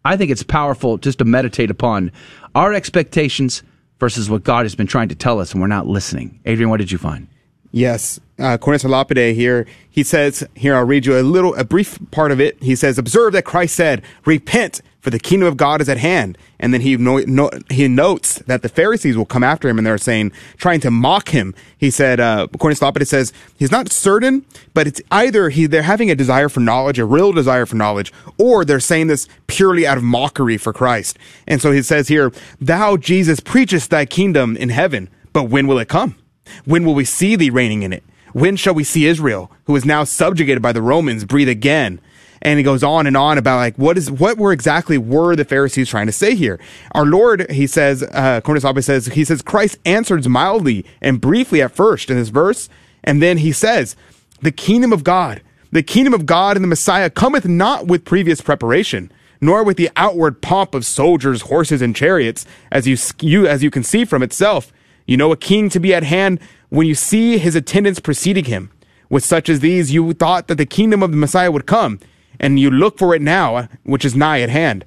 I 0.05 0.16
think 0.16 0.30
it's 0.30 0.42
powerful 0.42 0.98
just 0.98 1.18
to 1.18 1.24
meditate 1.24 1.70
upon 1.70 2.12
our 2.55 2.72
expectations 2.72 3.62
versus 3.98 4.30
what 4.30 4.44
God 4.44 4.64
has 4.64 4.74
been 4.74 4.86
trying 4.86 5.09
to 5.09 5.14
tell 5.14 5.40
us, 5.40 5.52
and 5.52 5.60
we're 5.60 5.66
not 5.66 5.86
listening. 5.86 6.40
Adrian, 6.44 6.70
what 6.70 6.78
did 6.78 6.92
you 6.92 6.98
find? 6.98 7.28
Yes, 7.70 8.19
uh, 8.39 8.57
Cornelius 8.57 8.85
Lapide 8.85 9.35
here. 9.35 9.66
He 9.90 10.03
says 10.03 10.47
here. 10.55 10.74
I'll 10.74 10.86
read 10.86 11.05
you 11.05 11.19
a 11.19 11.23
little, 11.23 11.55
a 11.57 11.65
brief 11.65 11.99
part 12.11 12.32
of 12.32 12.40
it. 12.40 12.62
He 12.62 12.74
says, 12.74 12.99
"Observe 12.99 13.32
that 13.35 13.45
Christ 13.45 13.77
said, 13.77 14.03
repent, 14.24 14.81
for 15.01 15.11
the 15.11 15.19
kingdom 15.19 15.49
of 15.49 15.57
God 15.57 15.81
is 15.82 15.89
at 15.89 15.99
hand." 15.99 16.39
And 16.59 16.73
then 16.73 16.81
he 16.81 16.97
no, 16.97 17.19
no, 17.19 17.51
he 17.69 17.86
notes 17.86 18.36
that 18.47 18.62
the 18.62 18.70
Pharisees 18.70 19.19
will 19.19 19.27
come 19.27 19.45
after 19.45 19.69
him, 19.69 19.77
and 19.77 19.86
they're 19.86 19.99
saying, 19.99 20.32
trying 20.57 20.81
to 20.81 20.90
mock 20.90 21.28
him. 21.28 21.55
He 21.77 21.90
said, 21.90 22.20
uh, 22.20 22.47
Cornelius 22.59 22.81
Lapide 22.81 23.07
says 23.07 23.32
he's 23.59 23.70
not 23.70 23.93
certain, 23.93 24.47
but 24.73 24.86
it's 24.86 25.03
either 25.11 25.51
he 25.51 25.66
they're 25.66 25.82
having 25.82 26.11
a 26.11 26.15
desire 26.15 26.49
for 26.49 26.61
knowledge, 26.61 26.99
a 26.99 27.05
real 27.05 27.32
desire 27.32 27.66
for 27.66 27.77
knowledge, 27.77 28.12
or 28.39 28.65
they're 28.65 28.81
saying 28.81 29.09
this 29.09 29.28
purely 29.47 29.86
out 29.86 29.99
of 29.99 30.05
mockery 30.05 30.57
for 30.57 30.73
Christ. 30.73 31.19
And 31.47 31.61
so 31.61 31.70
he 31.70 31.82
says 31.82 32.09
here, 32.09 32.32
"Thou 32.61 32.97
Jesus 32.97 33.40
preachest 33.40 33.90
thy 33.90 34.07
kingdom 34.07 34.57
in 34.57 34.70
heaven, 34.70 35.11
but 35.35 35.45
when 35.45 35.66
will 35.66 35.78
it 35.78 35.89
come?" 35.89 36.15
When 36.64 36.84
will 36.84 36.94
we 36.94 37.04
see 37.04 37.36
thee 37.36 37.50
reigning 37.50 37.82
in 37.82 37.92
it? 37.92 38.04
When 38.32 38.56
shall 38.56 38.74
we 38.74 38.84
see 38.84 39.06
Israel, 39.06 39.50
who 39.64 39.76
is 39.76 39.84
now 39.84 40.04
subjugated 40.04 40.62
by 40.62 40.72
the 40.72 40.82
Romans, 40.82 41.24
breathe 41.24 41.48
again? 41.48 42.00
And 42.40 42.58
he 42.58 42.62
goes 42.62 42.84
on 42.84 43.06
and 43.06 43.16
on 43.16 43.36
about 43.36 43.56
like 43.56 43.76
what 43.76 43.98
is 43.98 44.10
what 44.10 44.38
were 44.38 44.52
exactly 44.52 44.96
were 44.96 45.34
the 45.34 45.44
Pharisees 45.44 45.88
trying 45.88 46.06
to 46.06 46.12
say 46.12 46.34
here? 46.34 46.60
Our 46.92 47.04
Lord, 47.04 47.50
he 47.50 47.66
says, 47.66 48.02
uh, 48.02 48.40
Cornelius 48.42 48.64
Lapide 48.64 48.84
says, 48.84 49.06
he 49.06 49.24
says 49.24 49.42
Christ 49.42 49.78
answers 49.84 50.28
mildly 50.28 50.86
and 51.00 51.20
briefly 51.20 51.60
at 51.62 51.72
first 51.72 52.10
in 52.10 52.16
this 52.16 52.28
verse, 52.28 52.68
and 53.02 53.20
then 53.20 53.38
he 53.38 53.50
says, 53.50 53.96
the 54.40 54.52
kingdom 54.52 54.92
of 54.92 55.02
God, 55.02 55.42
the 55.72 55.82
kingdom 55.82 56.14
of 56.14 56.26
God 56.26 56.56
and 56.56 56.62
the 56.62 56.68
Messiah 56.68 57.10
cometh 57.10 57.46
not 57.46 57.86
with 57.86 58.04
previous 58.04 58.40
preparation, 58.40 59.10
nor 59.40 59.64
with 59.64 59.76
the 59.76 59.90
outward 59.96 60.40
pomp 60.40 60.74
of 60.74 60.86
soldiers, 60.86 61.42
horses, 61.42 61.82
and 61.82 61.96
chariots, 61.96 62.46
as 62.70 62.86
you, 62.86 62.96
you 63.20 63.48
as 63.48 63.62
you 63.62 63.70
can 63.70 63.82
see 63.82 64.04
from 64.04 64.22
itself. 64.22 64.72
You 65.09 65.16
know 65.16 65.32
a 65.32 65.39
king 65.39 65.70
to 65.70 65.80
be 65.80 65.94
at 65.94 66.02
hand 66.05 66.39
when 66.68 66.86
you 66.86 66.94
see 66.94 67.39
his 67.39 67.55
attendants 67.55 67.98
preceding 67.98 68.44
him. 68.44 68.70
With 69.09 69.24
such 69.24 69.48
as 69.48 69.60
these, 69.60 69.90
you 69.90 70.12
thought 70.12 70.48
that 70.48 70.56
the 70.56 70.66
kingdom 70.66 71.02
of 71.02 71.12
the 71.12 71.16
Messiah 71.16 71.51
would 71.51 71.64
come, 71.64 71.98
and 72.39 72.60
you 72.60 72.70
look 72.70 72.98
for 72.98 73.14
it 73.14 73.22
now, 73.22 73.56
uh, 73.56 73.66
which 73.85 74.05
is 74.05 74.14
nigh 74.14 74.43
at 74.43 74.51
hand. 74.51 74.85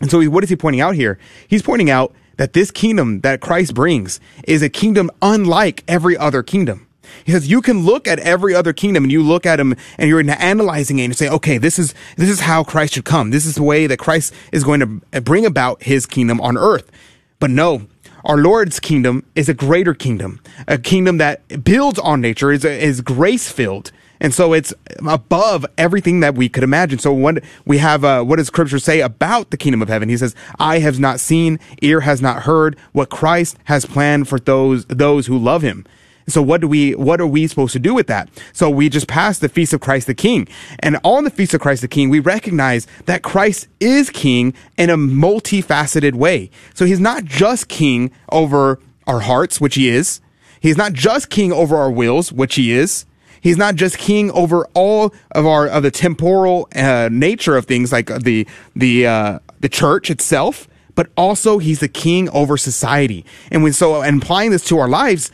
And 0.00 0.10
so, 0.10 0.24
what 0.30 0.42
is 0.42 0.48
he 0.48 0.56
pointing 0.56 0.80
out 0.80 0.94
here? 0.94 1.18
He's 1.46 1.60
pointing 1.60 1.90
out 1.90 2.14
that 2.38 2.54
this 2.54 2.70
kingdom 2.70 3.20
that 3.20 3.42
Christ 3.42 3.74
brings 3.74 4.20
is 4.44 4.62
a 4.62 4.70
kingdom 4.70 5.10
unlike 5.20 5.84
every 5.86 6.16
other 6.16 6.42
kingdom. 6.42 6.88
He 7.26 7.32
says 7.32 7.50
you 7.50 7.60
can 7.60 7.84
look 7.84 8.08
at 8.08 8.18
every 8.20 8.54
other 8.54 8.72
kingdom 8.72 9.04
and 9.04 9.12
you 9.12 9.22
look 9.22 9.44
at 9.44 9.56
them 9.56 9.76
and 9.98 10.08
you're 10.08 10.24
analyzing 10.30 10.98
it 10.98 11.04
and 11.04 11.14
say, 11.16 11.28
okay, 11.28 11.58
this 11.58 11.78
is 11.78 11.94
this 12.16 12.30
is 12.30 12.40
how 12.40 12.64
Christ 12.64 12.94
should 12.94 13.04
come. 13.04 13.30
This 13.30 13.44
is 13.44 13.56
the 13.56 13.62
way 13.62 13.86
that 13.86 13.98
Christ 13.98 14.32
is 14.50 14.64
going 14.64 14.80
to 14.80 15.20
bring 15.20 15.44
about 15.44 15.82
his 15.82 16.06
kingdom 16.06 16.40
on 16.40 16.56
earth. 16.56 16.90
But 17.38 17.50
no, 17.50 17.86
our 18.24 18.36
Lord's 18.36 18.80
kingdom 18.80 19.24
is 19.34 19.48
a 19.48 19.54
greater 19.54 19.94
kingdom, 19.94 20.40
a 20.68 20.78
kingdom 20.78 21.18
that 21.18 21.64
builds 21.64 21.98
on 21.98 22.20
nature, 22.20 22.52
is, 22.52 22.64
is 22.64 23.00
grace 23.00 23.50
filled. 23.50 23.92
And 24.20 24.32
so 24.32 24.52
it's 24.52 24.72
above 25.04 25.66
everything 25.76 26.20
that 26.20 26.36
we 26.36 26.48
could 26.48 26.62
imagine. 26.62 27.00
So 27.00 27.12
what 27.12 27.42
we 27.64 27.78
have, 27.78 28.04
uh, 28.04 28.22
what 28.22 28.36
does 28.36 28.46
scripture 28.46 28.78
say 28.78 29.00
about 29.00 29.50
the 29.50 29.56
kingdom 29.56 29.82
of 29.82 29.88
heaven? 29.88 30.08
He 30.08 30.16
says, 30.16 30.36
eye 30.60 30.78
has 30.78 31.00
not 31.00 31.18
seen, 31.18 31.58
ear 31.82 32.02
has 32.02 32.22
not 32.22 32.44
heard 32.44 32.78
what 32.92 33.10
Christ 33.10 33.56
has 33.64 33.84
planned 33.84 34.28
for 34.28 34.38
those, 34.38 34.84
those 34.86 35.26
who 35.26 35.36
love 35.36 35.62
him. 35.62 35.84
So 36.28 36.42
what 36.42 36.60
do 36.60 36.68
we, 36.68 36.94
what 36.94 37.20
are 37.20 37.26
we 37.26 37.46
supposed 37.46 37.72
to 37.72 37.78
do 37.78 37.94
with 37.94 38.06
that? 38.06 38.28
So 38.52 38.70
we 38.70 38.88
just 38.88 39.08
passed 39.08 39.40
the 39.40 39.48
feast 39.48 39.72
of 39.72 39.80
Christ 39.80 40.06
the 40.06 40.14
King. 40.14 40.48
And 40.80 40.98
on 41.04 41.24
the 41.24 41.30
feast 41.30 41.54
of 41.54 41.60
Christ 41.60 41.82
the 41.82 41.88
King, 41.88 42.10
we 42.10 42.20
recognize 42.20 42.86
that 43.06 43.22
Christ 43.22 43.68
is 43.80 44.10
king 44.10 44.54
in 44.76 44.90
a 44.90 44.96
multifaceted 44.96 46.14
way. 46.14 46.50
So 46.74 46.84
he's 46.84 47.00
not 47.00 47.24
just 47.24 47.68
king 47.68 48.10
over 48.30 48.78
our 49.06 49.20
hearts, 49.20 49.60
which 49.60 49.74
he 49.74 49.88
is. 49.88 50.20
He's 50.60 50.76
not 50.76 50.92
just 50.92 51.28
king 51.28 51.52
over 51.52 51.76
our 51.76 51.90
wills, 51.90 52.32
which 52.32 52.54
he 52.54 52.72
is. 52.72 53.04
He's 53.40 53.56
not 53.56 53.74
just 53.74 53.98
king 53.98 54.30
over 54.30 54.66
all 54.72 55.12
of 55.32 55.44
our 55.44 55.66
of 55.66 55.82
the 55.82 55.90
temporal 55.90 56.68
uh, 56.76 57.08
nature 57.10 57.56
of 57.56 57.66
things 57.66 57.90
like 57.90 58.06
the 58.06 58.46
the 58.76 59.06
uh, 59.06 59.38
the 59.58 59.68
church 59.68 60.10
itself, 60.10 60.68
but 60.94 61.10
also 61.16 61.58
he's 61.58 61.80
the 61.80 61.88
king 61.88 62.28
over 62.30 62.56
society. 62.56 63.26
And 63.50 63.64
when 63.64 63.72
so 63.72 64.00
and 64.00 64.22
applying 64.22 64.52
this 64.52 64.64
to 64.66 64.78
our 64.78 64.88
lives, 64.88 65.32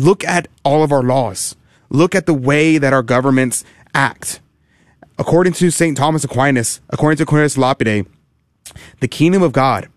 look 0.00 0.24
at 0.24 0.48
all 0.64 0.82
of 0.82 0.92
our 0.92 1.02
laws. 1.02 1.56
Look 1.90 2.14
at 2.14 2.26
the 2.26 2.34
way 2.34 2.78
that 2.78 2.92
our 2.92 3.02
governments 3.02 3.64
act. 3.94 4.40
According 5.18 5.52
to 5.54 5.70
St. 5.70 5.96
Thomas 5.96 6.24
Aquinas, 6.24 6.80
according 6.88 7.18
to 7.18 7.26
Cornelius 7.26 7.58
Lapide, 7.58 8.06
the 9.00 9.08
kingdom 9.08 9.42
of 9.42 9.52
God 9.52 9.88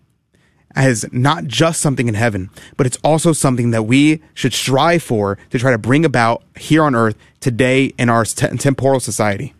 is 0.76 1.06
not 1.12 1.44
just 1.44 1.80
something 1.80 2.08
in 2.08 2.14
heaven, 2.14 2.50
but 2.76 2.86
it's 2.86 2.98
also 3.04 3.32
something 3.32 3.70
that 3.70 3.84
we 3.84 4.20
should 4.34 4.52
strive 4.52 5.02
for 5.02 5.38
to 5.50 5.58
try 5.58 5.70
to 5.70 5.78
bring 5.78 6.04
about 6.04 6.42
here 6.56 6.82
on 6.82 6.94
earth 6.94 7.16
today 7.40 7.86
in 7.96 8.10
our 8.10 8.24
temporal 8.24 9.00
society. 9.00 9.54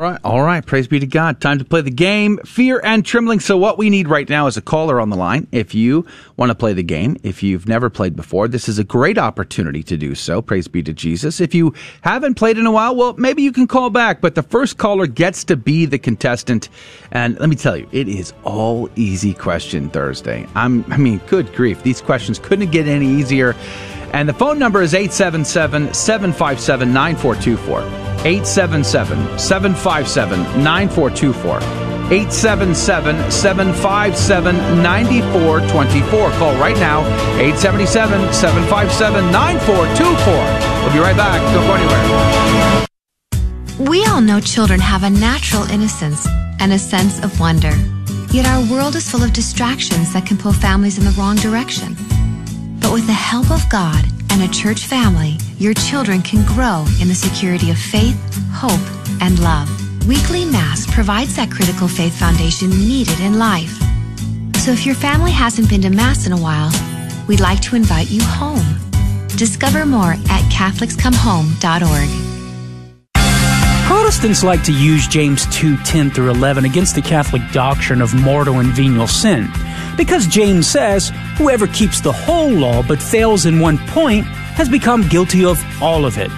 Right, 0.00 0.18
all 0.24 0.42
right. 0.42 0.64
Praise 0.64 0.88
be 0.88 0.98
to 0.98 1.06
God. 1.06 1.42
Time 1.42 1.58
to 1.58 1.64
play 1.66 1.82
the 1.82 1.90
game, 1.90 2.38
Fear 2.46 2.80
and 2.82 3.04
Trembling. 3.04 3.38
So, 3.38 3.58
what 3.58 3.76
we 3.76 3.90
need 3.90 4.08
right 4.08 4.26
now 4.26 4.46
is 4.46 4.56
a 4.56 4.62
caller 4.62 4.98
on 4.98 5.10
the 5.10 5.16
line. 5.16 5.46
If 5.52 5.74
you 5.74 6.06
want 6.38 6.48
to 6.48 6.54
play 6.54 6.72
the 6.72 6.82
game, 6.82 7.18
if 7.22 7.42
you've 7.42 7.68
never 7.68 7.90
played 7.90 8.16
before, 8.16 8.48
this 8.48 8.66
is 8.66 8.78
a 8.78 8.82
great 8.82 9.18
opportunity 9.18 9.82
to 9.82 9.98
do 9.98 10.14
so. 10.14 10.40
Praise 10.40 10.68
be 10.68 10.82
to 10.84 10.94
Jesus. 10.94 11.38
If 11.38 11.54
you 11.54 11.74
haven't 12.00 12.36
played 12.36 12.56
in 12.56 12.64
a 12.64 12.72
while, 12.72 12.96
well, 12.96 13.12
maybe 13.18 13.42
you 13.42 13.52
can 13.52 13.66
call 13.66 13.90
back, 13.90 14.22
but 14.22 14.34
the 14.34 14.42
first 14.42 14.78
caller 14.78 15.06
gets 15.06 15.44
to 15.44 15.54
be 15.54 15.84
the 15.84 15.98
contestant. 15.98 16.70
And 17.12 17.38
let 17.38 17.50
me 17.50 17.56
tell 17.56 17.76
you, 17.76 17.86
it 17.92 18.08
is 18.08 18.32
all 18.42 18.88
easy 18.96 19.34
question 19.34 19.90
Thursday. 19.90 20.46
I'm, 20.54 20.82
I 20.90 20.96
mean, 20.96 21.20
good 21.26 21.52
grief. 21.54 21.82
These 21.82 22.00
questions 22.00 22.38
couldn't 22.38 22.72
get 22.72 22.88
any 22.88 23.06
easier. 23.06 23.54
And 24.12 24.28
the 24.28 24.32
phone 24.32 24.58
number 24.58 24.82
is 24.82 24.94
877 24.94 25.94
757 25.94 26.92
9424. 26.92 27.80
877 28.26 29.38
757 29.38 30.40
9424. 30.62 31.90
877 32.10 33.30
757 33.30 34.82
9424. 34.82 36.30
Call 36.32 36.54
right 36.56 36.76
now 36.76 37.00
877 37.38 38.32
757 38.32 39.30
9424. 39.30 40.34
We'll 40.82 40.92
be 40.92 40.98
right 40.98 41.16
back. 41.16 41.40
Don't 41.54 41.66
go 41.66 41.74
anywhere. 41.74 42.86
We 43.88 44.04
all 44.06 44.20
know 44.20 44.40
children 44.40 44.80
have 44.80 45.04
a 45.04 45.10
natural 45.10 45.62
innocence 45.70 46.26
and 46.58 46.72
a 46.72 46.78
sense 46.78 47.22
of 47.22 47.38
wonder. 47.38 47.72
Yet 48.32 48.44
our 48.46 48.62
world 48.70 48.96
is 48.96 49.08
full 49.08 49.22
of 49.22 49.32
distractions 49.32 50.12
that 50.12 50.26
can 50.26 50.36
pull 50.36 50.52
families 50.52 50.98
in 50.98 51.04
the 51.04 51.12
wrong 51.12 51.36
direction. 51.36 51.96
But 52.80 52.92
with 52.92 53.06
the 53.06 53.12
help 53.12 53.50
of 53.50 53.68
God 53.68 54.04
and 54.30 54.42
a 54.42 54.48
church 54.48 54.86
family, 54.86 55.36
your 55.58 55.74
children 55.74 56.22
can 56.22 56.44
grow 56.46 56.84
in 57.00 57.08
the 57.08 57.14
security 57.14 57.70
of 57.70 57.78
faith, 57.78 58.18
hope, 58.52 58.80
and 59.20 59.38
love. 59.40 59.68
Weekly 60.06 60.44
Mass 60.44 60.92
provides 60.92 61.36
that 61.36 61.50
critical 61.50 61.88
faith 61.88 62.18
foundation 62.18 62.70
needed 62.70 63.20
in 63.20 63.38
life. 63.38 63.78
So 64.56 64.72
if 64.72 64.84
your 64.84 64.94
family 64.94 65.32
hasn't 65.32 65.68
been 65.68 65.82
to 65.82 65.90
Mass 65.90 66.26
in 66.26 66.32
a 66.32 66.40
while, 66.40 66.70
we'd 67.28 67.40
like 67.40 67.60
to 67.62 67.76
invite 67.76 68.10
you 68.10 68.22
home. 68.22 68.64
Discover 69.36 69.86
more 69.86 70.12
at 70.12 70.42
CatholicsComeHome.org. 70.52 72.30
Protestants 73.86 74.44
like 74.44 74.62
to 74.64 74.72
use 74.72 75.06
James 75.08 75.46
2 75.56 75.76
10 75.78 76.10
through 76.10 76.30
11 76.30 76.64
against 76.64 76.94
the 76.94 77.02
Catholic 77.02 77.42
doctrine 77.52 78.00
of 78.00 78.14
mortal 78.14 78.58
and 78.60 78.68
venial 78.70 79.06
sin. 79.06 79.48
Because 79.96 80.26
James 80.26 80.66
says, 80.66 81.12
whoever 81.36 81.66
keeps 81.66 82.00
the 82.00 82.12
whole 82.12 82.50
law 82.50 82.82
but 82.82 83.02
fails 83.02 83.46
in 83.46 83.60
one 83.60 83.78
point 83.88 84.24
has 84.56 84.68
become 84.68 85.08
guilty 85.08 85.44
of 85.44 85.62
all 85.82 86.04
of 86.04 86.18
it. 86.18 86.30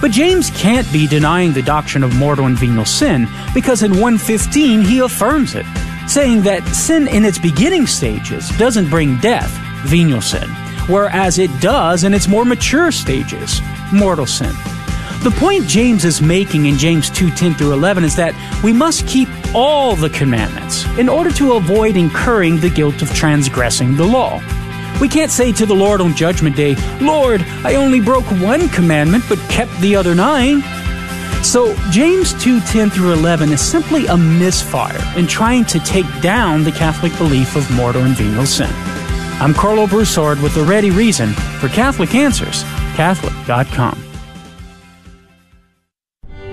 But 0.00 0.12
James 0.12 0.50
can't 0.50 0.90
be 0.92 1.06
denying 1.06 1.52
the 1.52 1.62
doctrine 1.62 2.04
of 2.04 2.14
mortal 2.14 2.46
and 2.46 2.56
venial 2.56 2.84
sin 2.84 3.26
because 3.52 3.82
in 3.82 3.92
115 3.92 4.82
he 4.82 5.00
affirms 5.00 5.54
it, 5.54 5.66
saying 6.06 6.42
that 6.42 6.66
sin 6.68 7.08
in 7.08 7.24
its 7.24 7.38
beginning 7.38 7.86
stages 7.86 8.48
doesn't 8.58 8.90
bring 8.90 9.18
death, 9.18 9.50
venial 9.84 10.20
sin, 10.20 10.48
whereas 10.86 11.38
it 11.38 11.50
does 11.60 12.04
in 12.04 12.14
its 12.14 12.28
more 12.28 12.44
mature 12.44 12.92
stages, 12.92 13.60
mortal 13.92 14.26
sin. 14.26 14.54
The 15.24 15.34
point 15.36 15.66
James 15.66 16.04
is 16.04 16.22
making 16.22 16.66
in 16.66 16.78
James 16.78 17.10
2 17.10 17.30
10 17.32 17.54
through 17.54 17.72
11 17.72 18.04
is 18.04 18.14
that 18.14 18.34
we 18.62 18.72
must 18.72 19.04
keep 19.08 19.28
all 19.54 19.96
the 19.96 20.10
commandments 20.10 20.84
in 20.98 21.08
order 21.08 21.30
to 21.32 21.54
avoid 21.54 21.96
incurring 21.96 22.58
the 22.58 22.70
guilt 22.70 23.02
of 23.02 23.12
transgressing 23.14 23.96
the 23.96 24.04
law. 24.04 24.40
We 25.00 25.08
can't 25.08 25.30
say 25.30 25.52
to 25.52 25.66
the 25.66 25.74
Lord 25.74 26.00
on 26.00 26.14
Judgment 26.14 26.56
Day, 26.56 26.74
Lord, 27.00 27.42
I 27.64 27.76
only 27.76 28.00
broke 28.00 28.24
one 28.40 28.68
commandment 28.68 29.24
but 29.28 29.38
kept 29.48 29.72
the 29.80 29.94
other 29.94 30.14
nine. 30.14 30.62
So 31.44 31.74
James 31.90 32.34
2 32.42 32.60
10 32.60 32.90
through 32.90 33.12
11 33.12 33.52
is 33.52 33.60
simply 33.60 34.06
a 34.06 34.16
misfire 34.16 35.00
in 35.16 35.26
trying 35.26 35.64
to 35.66 35.78
take 35.80 36.06
down 36.20 36.64
the 36.64 36.72
Catholic 36.72 37.16
belief 37.16 37.54
of 37.54 37.70
mortal 37.70 38.02
and 38.02 38.16
venial 38.16 38.46
sin. 38.46 38.70
I'm 39.40 39.54
Karlo 39.54 39.88
Broussard 39.88 40.40
with 40.40 40.54
the 40.54 40.64
ready 40.64 40.90
reason 40.90 41.32
for 41.60 41.68
Catholic 41.68 42.14
Answers, 42.16 42.64
Catholic.com. 42.96 44.07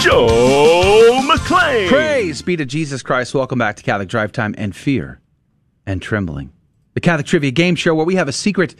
Joe 0.00 1.20
McClane. 1.30 1.86
Praise 1.88 2.40
be 2.40 2.56
to 2.56 2.64
Jesus 2.64 3.02
Christ. 3.02 3.34
Welcome 3.34 3.58
back 3.58 3.76
to 3.76 3.82
Catholic 3.82 4.08
Drive 4.08 4.32
Time 4.32 4.54
and 4.56 4.74
Fear 4.74 5.20
and 5.84 6.00
Trembling, 6.00 6.50
the 6.94 7.00
Catholic 7.00 7.26
Trivia 7.26 7.50
Game 7.50 7.74
Show 7.74 7.94
where 7.94 8.06
we 8.06 8.14
have 8.14 8.26
a 8.26 8.32
secret 8.32 8.74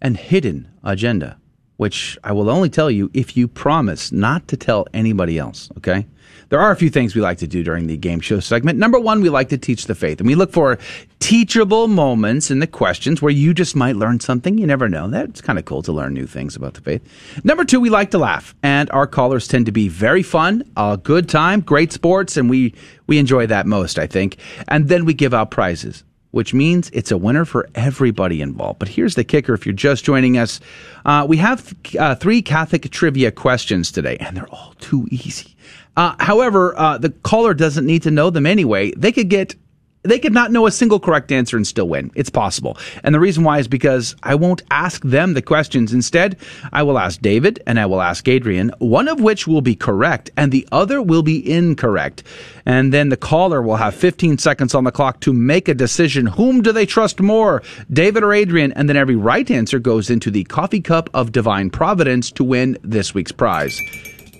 and 0.00 0.16
hidden 0.16 0.70
agenda, 0.82 1.36
which 1.76 2.16
I 2.24 2.32
will 2.32 2.48
only 2.48 2.70
tell 2.70 2.90
you 2.90 3.10
if 3.12 3.36
you 3.36 3.48
promise 3.48 4.12
not 4.12 4.48
to 4.48 4.56
tell 4.56 4.86
anybody 4.94 5.38
else, 5.38 5.70
okay? 5.76 6.06
There 6.52 6.60
are 6.60 6.70
a 6.70 6.76
few 6.76 6.90
things 6.90 7.14
we 7.14 7.22
like 7.22 7.38
to 7.38 7.46
do 7.46 7.62
during 7.62 7.86
the 7.86 7.96
game 7.96 8.20
show 8.20 8.38
segment. 8.38 8.78
Number 8.78 9.00
one, 9.00 9.22
we 9.22 9.30
like 9.30 9.48
to 9.48 9.56
teach 9.56 9.86
the 9.86 9.94
faith, 9.94 10.20
and 10.20 10.26
we 10.26 10.34
look 10.34 10.52
for 10.52 10.76
teachable 11.18 11.88
moments 11.88 12.50
in 12.50 12.58
the 12.58 12.66
questions 12.66 13.22
where 13.22 13.32
you 13.32 13.54
just 13.54 13.74
might 13.74 13.96
learn 13.96 14.20
something. 14.20 14.58
You 14.58 14.66
never 14.66 14.86
know. 14.86 15.08
That's 15.08 15.40
kind 15.40 15.58
of 15.58 15.64
cool 15.64 15.80
to 15.80 15.92
learn 15.92 16.12
new 16.12 16.26
things 16.26 16.54
about 16.54 16.74
the 16.74 16.82
faith. 16.82 17.02
Number 17.42 17.64
two, 17.64 17.80
we 17.80 17.88
like 17.88 18.10
to 18.10 18.18
laugh, 18.18 18.54
and 18.62 18.90
our 18.90 19.06
callers 19.06 19.48
tend 19.48 19.64
to 19.64 19.72
be 19.72 19.88
very 19.88 20.22
fun, 20.22 20.70
a 20.76 20.98
good 21.02 21.26
time, 21.26 21.62
great 21.62 21.90
sports, 21.90 22.36
and 22.36 22.50
we 22.50 22.74
we 23.06 23.16
enjoy 23.16 23.46
that 23.46 23.66
most, 23.66 23.98
I 23.98 24.06
think. 24.06 24.36
And 24.68 24.90
then 24.90 25.06
we 25.06 25.14
give 25.14 25.32
out 25.32 25.50
prizes 25.50 26.04
which 26.32 26.54
means 26.54 26.88
it's 26.94 27.10
a 27.10 27.18
winner 27.18 27.44
for 27.44 27.68
everybody 27.74 28.40
involved. 28.40 28.78
But 28.78 28.88
here's 28.88 29.16
the 29.16 29.22
kicker 29.22 29.52
if 29.52 29.66
you're 29.66 29.74
just 29.74 30.02
joining 30.02 30.38
us, 30.38 30.60
uh, 31.04 31.26
we 31.28 31.36
have 31.36 31.74
uh, 31.98 32.14
three 32.14 32.40
Catholic 32.40 32.90
trivia 32.90 33.30
questions 33.30 33.92
today, 33.92 34.16
and 34.18 34.34
they're 34.34 34.48
all 34.48 34.74
too 34.80 35.06
easy. 35.10 35.51
Uh, 35.96 36.14
however, 36.18 36.78
uh, 36.78 36.98
the 36.98 37.10
caller 37.10 37.54
doesn't 37.54 37.86
need 37.86 38.02
to 38.02 38.10
know 38.10 38.30
them 38.30 38.46
anyway. 38.46 38.92
They 38.92 39.12
could 39.12 39.28
get 39.28 39.54
they 40.04 40.18
could 40.18 40.32
not 40.32 40.50
know 40.50 40.66
a 40.66 40.70
single 40.72 40.98
correct 40.98 41.30
answer 41.30 41.56
and 41.56 41.66
still 41.66 41.88
win. 41.88 42.10
It's 42.14 42.30
possible. 42.30 42.76
And 43.04 43.14
the 43.14 43.20
reason 43.20 43.44
why 43.44 43.58
is 43.58 43.68
because 43.68 44.16
I 44.22 44.34
won't 44.34 44.62
ask 44.70 45.02
them 45.02 45.34
the 45.34 45.42
questions. 45.42 45.92
Instead, 45.92 46.36
I 46.72 46.82
will 46.82 46.98
ask 46.98 47.20
David 47.20 47.62
and 47.66 47.78
I 47.78 47.86
will 47.86 48.02
ask 48.02 48.26
Adrian, 48.26 48.72
one 48.78 49.06
of 49.06 49.20
which 49.20 49.46
will 49.46 49.60
be 49.60 49.76
correct 49.76 50.30
and 50.36 50.50
the 50.50 50.66
other 50.72 51.00
will 51.00 51.22
be 51.22 51.48
incorrect. 51.48 52.24
And 52.66 52.92
then 52.92 53.10
the 53.10 53.16
caller 53.16 53.62
will 53.62 53.76
have 53.76 53.94
15 53.94 54.38
seconds 54.38 54.74
on 54.74 54.84
the 54.84 54.92
clock 54.92 55.20
to 55.20 55.32
make 55.32 55.68
a 55.68 55.74
decision. 55.74 56.26
Whom 56.26 56.62
do 56.62 56.72
they 56.72 56.86
trust 56.86 57.20
more, 57.20 57.62
David 57.92 58.24
or 58.24 58.32
Adrian? 58.32 58.72
And 58.72 58.88
then 58.88 58.96
every 58.96 59.16
right 59.16 59.48
answer 59.50 59.78
goes 59.78 60.10
into 60.10 60.30
the 60.30 60.44
coffee 60.44 60.80
cup 60.80 61.10
of 61.14 61.30
divine 61.30 61.70
providence 61.70 62.32
to 62.32 62.44
win 62.44 62.76
this 62.82 63.14
week's 63.14 63.32
prize. 63.32 63.78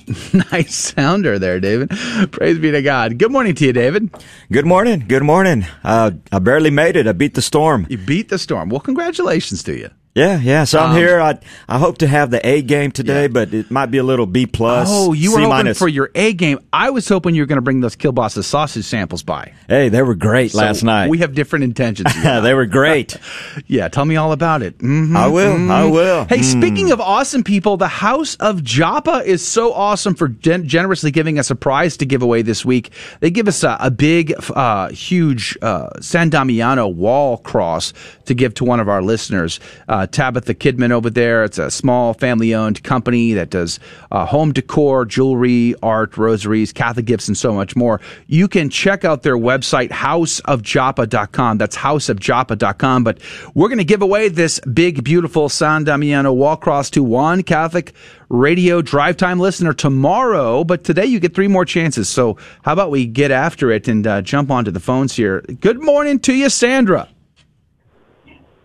nice 0.52 0.74
sounder 0.74 1.38
there, 1.38 1.60
David. 1.60 1.90
Praise 2.32 2.58
be 2.58 2.70
to 2.70 2.82
God. 2.82 3.18
Good 3.18 3.32
morning 3.32 3.54
to 3.54 3.66
you, 3.66 3.72
David. 3.72 4.10
Good 4.50 4.66
morning. 4.66 5.04
Good 5.06 5.22
morning. 5.22 5.66
Uh, 5.84 6.12
I 6.30 6.38
barely 6.38 6.70
made 6.70 6.96
it. 6.96 7.06
I 7.06 7.12
beat 7.12 7.34
the 7.34 7.42
storm. 7.42 7.86
You 7.88 7.98
beat 7.98 8.28
the 8.28 8.38
storm. 8.38 8.68
Well, 8.68 8.80
congratulations 8.80 9.62
to 9.64 9.76
you. 9.76 9.90
Yeah, 10.14 10.38
yeah. 10.40 10.64
So 10.64 10.78
I'm 10.78 10.90
Um, 10.90 10.96
here. 10.96 11.18
I 11.22 11.38
I 11.70 11.78
hope 11.78 11.96
to 11.98 12.06
have 12.06 12.30
the 12.30 12.46
A 12.46 12.60
game 12.60 12.90
today, 12.90 13.28
but 13.28 13.54
it 13.54 13.70
might 13.70 13.86
be 13.86 13.96
a 13.96 14.02
little 14.02 14.26
B 14.26 14.44
plus. 14.44 14.88
Oh, 14.90 15.14
you 15.14 15.30
were 15.30 15.36
C 15.38 15.42
hoping 15.44 15.48
minus. 15.56 15.78
for 15.78 15.88
your 15.88 16.10
A 16.14 16.34
game. 16.34 16.58
I 16.70 16.90
was 16.90 17.08
hoping 17.08 17.34
you 17.34 17.40
were 17.40 17.46
going 17.46 17.56
to 17.56 17.62
bring 17.62 17.80
those 17.80 17.96
Kill 17.96 18.12
Kielbasa 18.12 18.44
sausage 18.44 18.84
samples 18.84 19.22
by. 19.22 19.52
Hey, 19.68 19.88
they 19.88 20.02
were 20.02 20.14
great 20.14 20.50
So 20.52 20.58
last 20.58 20.82
night. 20.82 21.08
We 21.08 21.18
have 21.18 21.34
different 21.34 21.64
intentions. 21.64 22.12
Yeah, 22.22 22.40
they 22.40 22.52
were 22.52 22.66
great. 22.66 23.16
yeah, 23.66 23.88
tell 23.88 24.04
me 24.04 24.16
all 24.16 24.32
about 24.32 24.60
it. 24.62 24.76
Mhm, 24.78 25.16
I 25.16 25.28
will, 25.28 25.54
I 25.54 25.84
mhm. 25.84 25.92
will. 25.92 26.24
Hey, 26.26 26.38
Mm. 26.40 26.44
speaking 26.44 26.92
of 26.92 27.00
awesome 27.00 27.42
people, 27.42 27.78
the 27.78 27.88
House 27.88 28.34
of 28.36 28.62
Joppa 28.62 29.22
is 29.24 29.44
so 29.46 29.72
awesome 29.72 30.14
for 30.14 30.28
gen- 30.28 30.68
generously 30.68 31.10
giving 31.10 31.38
us 31.38 31.50
a 31.50 31.54
prize 31.56 31.96
to 31.96 32.04
give 32.06 32.20
away 32.22 32.42
this 32.42 32.64
week. 32.66 32.90
They 33.20 33.30
give 33.30 33.48
us 33.48 33.64
a, 33.64 33.76
a 33.80 33.90
big, 33.90 34.34
uh, 34.54 34.90
huge 34.90 35.56
uh, 35.62 35.88
San 36.00 36.28
Damiano 36.28 36.86
wall 36.86 37.38
cross 37.38 37.92
to 38.26 38.34
give 38.34 38.52
to 38.54 38.64
one 38.64 38.78
of 38.78 38.88
our 38.90 39.00
listeners. 39.02 39.58
Uh, 39.88 40.01
Tabitha 40.06 40.54
Kidman 40.54 40.90
over 40.90 41.10
there. 41.10 41.44
It's 41.44 41.58
a 41.58 41.70
small 41.70 42.14
family-owned 42.14 42.82
company 42.82 43.32
that 43.34 43.50
does 43.50 43.78
uh, 44.10 44.26
home 44.26 44.52
decor, 44.52 45.04
jewelry, 45.04 45.74
art, 45.82 46.16
rosaries, 46.16 46.72
Catholic 46.72 47.06
gifts, 47.06 47.28
and 47.28 47.36
so 47.36 47.52
much 47.52 47.76
more. 47.76 48.00
You 48.26 48.48
can 48.48 48.70
check 48.70 49.04
out 49.04 49.22
their 49.22 49.36
website, 49.36 49.90
houseofjoppa.com. 49.90 51.58
That's 51.58 51.76
houseofjoppa.com. 51.76 53.04
But 53.04 53.18
we're 53.54 53.68
going 53.68 53.78
to 53.78 53.84
give 53.84 54.02
away 54.02 54.28
this 54.28 54.60
big, 54.60 55.04
beautiful 55.04 55.48
San 55.48 55.84
Damiano 55.84 56.32
wall 56.32 56.56
cross 56.56 56.90
to 56.90 57.02
one 57.02 57.42
Catholic 57.42 57.92
radio 58.28 58.80
drive 58.80 59.16
time 59.16 59.38
listener 59.38 59.72
tomorrow. 59.72 60.64
But 60.64 60.84
today 60.84 61.06
you 61.06 61.20
get 61.20 61.34
three 61.34 61.48
more 61.48 61.64
chances. 61.64 62.08
So 62.08 62.38
how 62.62 62.72
about 62.72 62.90
we 62.90 63.06
get 63.06 63.30
after 63.30 63.70
it 63.70 63.88
and 63.88 64.06
uh, 64.06 64.22
jump 64.22 64.50
onto 64.50 64.70
the 64.70 64.80
phones 64.80 65.14
here? 65.14 65.42
Good 65.60 65.82
morning 65.82 66.18
to 66.20 66.32
you, 66.32 66.48
Sandra. 66.48 67.08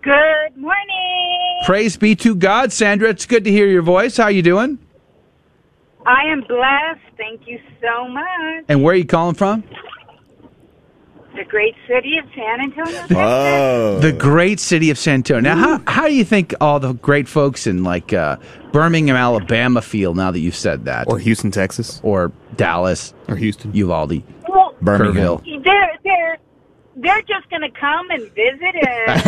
Good 0.02 0.56
morning. 0.56 1.62
Praise 1.66 1.98
be 1.98 2.16
to 2.18 2.36
God, 2.36 2.72
Sandra. 2.72 3.10
It's 3.10 3.26
good 3.26 3.44
to 3.44 3.52
hear 3.52 3.68
your 3.68 3.82
voice. 3.82 4.18
How 4.18 4.28
you 4.28 4.42
doing? 4.42 4.80
I 6.06 6.24
am 6.32 6.42
blessed. 6.42 7.02
Thank 7.18 7.48
you 7.48 7.60
so 7.82 8.08
much. 8.08 8.66
And 8.70 8.84
where 8.84 8.94
are 8.94 8.98
you 8.98 9.06
calling 9.06 9.36
from? 9.36 9.64
The 11.36 11.44
great 11.44 11.76
city 11.88 12.18
of 12.18 12.26
San 12.34 12.62
Antonio. 12.62 13.06
Oh. 13.12 14.00
The 14.00 14.14
great 14.14 14.60
city 14.60 14.90
of 14.90 14.98
San 14.98 15.16
Antonio. 15.16 15.54
Now, 15.54 15.56
how, 15.56 15.84
how 15.86 16.08
do 16.08 16.16
you 16.16 16.24
think 16.26 16.54
all 16.62 16.80
the 16.80 16.94
great 16.94 17.28
folks 17.28 17.68
in 17.68 17.84
like 17.84 18.14
uh, 18.14 18.38
Birmingham, 18.72 19.16
Alabama 19.16 19.82
feel 19.82 20.14
now 20.16 20.32
that 20.32 20.40
you've 20.40 20.56
said 20.56 20.86
that? 20.86 21.08
Or 21.08 21.20
Houston, 21.20 21.52
Texas. 21.52 22.00
Or 22.04 22.32
Dallas. 22.56 23.14
Or 23.28 23.36
Houston. 23.36 23.74
Uvalde. 23.74 24.24
Well, 24.48 24.74
Kerrville. 24.82 25.44
they're 25.64 26.00
they're 26.04 26.38
they're 26.98 27.22
just 27.24 27.50
going 27.50 27.62
to 27.62 27.70
come 27.72 28.10
and 28.12 28.24
visit 28.32 28.76
and 28.86 29.22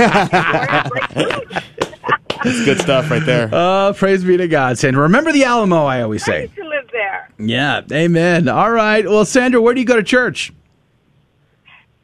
That's 2.44 2.64
good 2.66 2.80
stuff 2.80 3.12
right 3.12 3.26
there. 3.26 3.50
Oh, 3.52 3.94
praise 3.96 4.24
be 4.24 4.38
to 4.38 4.48
God, 4.48 4.78
Sandra. 4.78 5.04
Remember 5.04 5.32
the 5.34 5.44
Alamo, 5.44 5.84
I 5.86 6.02
always 6.02 6.24
say. 6.24 6.48
to 6.48 6.64
live 6.68 6.88
there. 6.92 7.30
Yeah, 7.38 7.82
amen. 7.92 8.48
All 8.48 8.72
right. 8.72 9.06
Well, 9.06 9.26
Sandra, 9.26 9.62
where 9.62 9.74
do 9.74 9.82
you 9.82 9.86
go 9.86 9.98
to 9.98 10.04
church? 10.04 10.54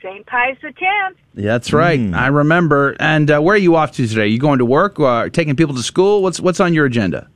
St. 0.01 0.25
Pius 0.25 0.57
the 0.61 0.71
Tenth. 0.73 1.17
That's 1.33 1.71
right. 1.73 1.99
I 2.13 2.27
remember. 2.27 2.95
And 2.99 3.31
uh, 3.31 3.39
where 3.39 3.55
are 3.55 3.59
you 3.59 3.75
off 3.77 3.93
to 3.93 4.05
today? 4.07 4.27
You 4.27 4.37
going 4.39 4.59
to 4.59 4.65
work? 4.65 4.99
Uh, 4.99 5.29
taking 5.29 5.55
people 5.55 5.73
to 5.75 5.81
school? 5.81 6.21
What's 6.21 6.39
what's 6.39 6.59
on 6.59 6.73
your 6.73 6.85
agenda? 6.85 7.27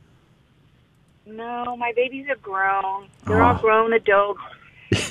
No, 1.26 1.76
my 1.76 1.92
babies 1.96 2.26
are 2.28 2.36
grown. 2.36 3.08
They're 3.26 3.42
all 3.42 3.56
Oh. 3.56 3.60
grown 3.60 3.92
adults. 3.94 4.40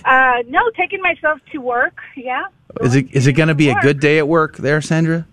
Uh, 0.05 0.43
no, 0.47 0.59
taking 0.77 1.01
myself 1.01 1.39
to 1.51 1.57
work. 1.57 1.97
Yeah, 2.15 2.43
Is 2.81 2.95
it 2.95 3.11
is 3.11 3.27
it 3.27 3.33
going 3.33 3.49
to 3.49 3.55
be 3.55 3.69
a 3.69 3.75
good 3.81 3.99
day 3.99 4.19
at 4.19 4.27
work 4.27 4.57
there, 4.57 4.81
Sandra? 4.81 5.25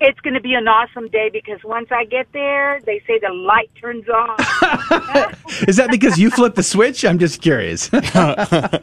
it's 0.00 0.20
going 0.20 0.34
to 0.34 0.40
be 0.40 0.54
an 0.54 0.68
awesome 0.68 1.08
day 1.08 1.28
because 1.32 1.62
once 1.64 1.88
I 1.90 2.04
get 2.04 2.28
there, 2.32 2.80
they 2.86 3.00
say 3.06 3.18
the 3.18 3.32
light 3.32 3.70
turns 3.80 4.08
on. 4.08 4.36
Is 5.68 5.76
that 5.76 5.88
because 5.90 6.18
you 6.18 6.30
flipped 6.30 6.56
the 6.56 6.62
switch? 6.62 7.04
I'm 7.04 7.18
just 7.18 7.42
curious. 7.42 7.90
Uh, 8.18 8.46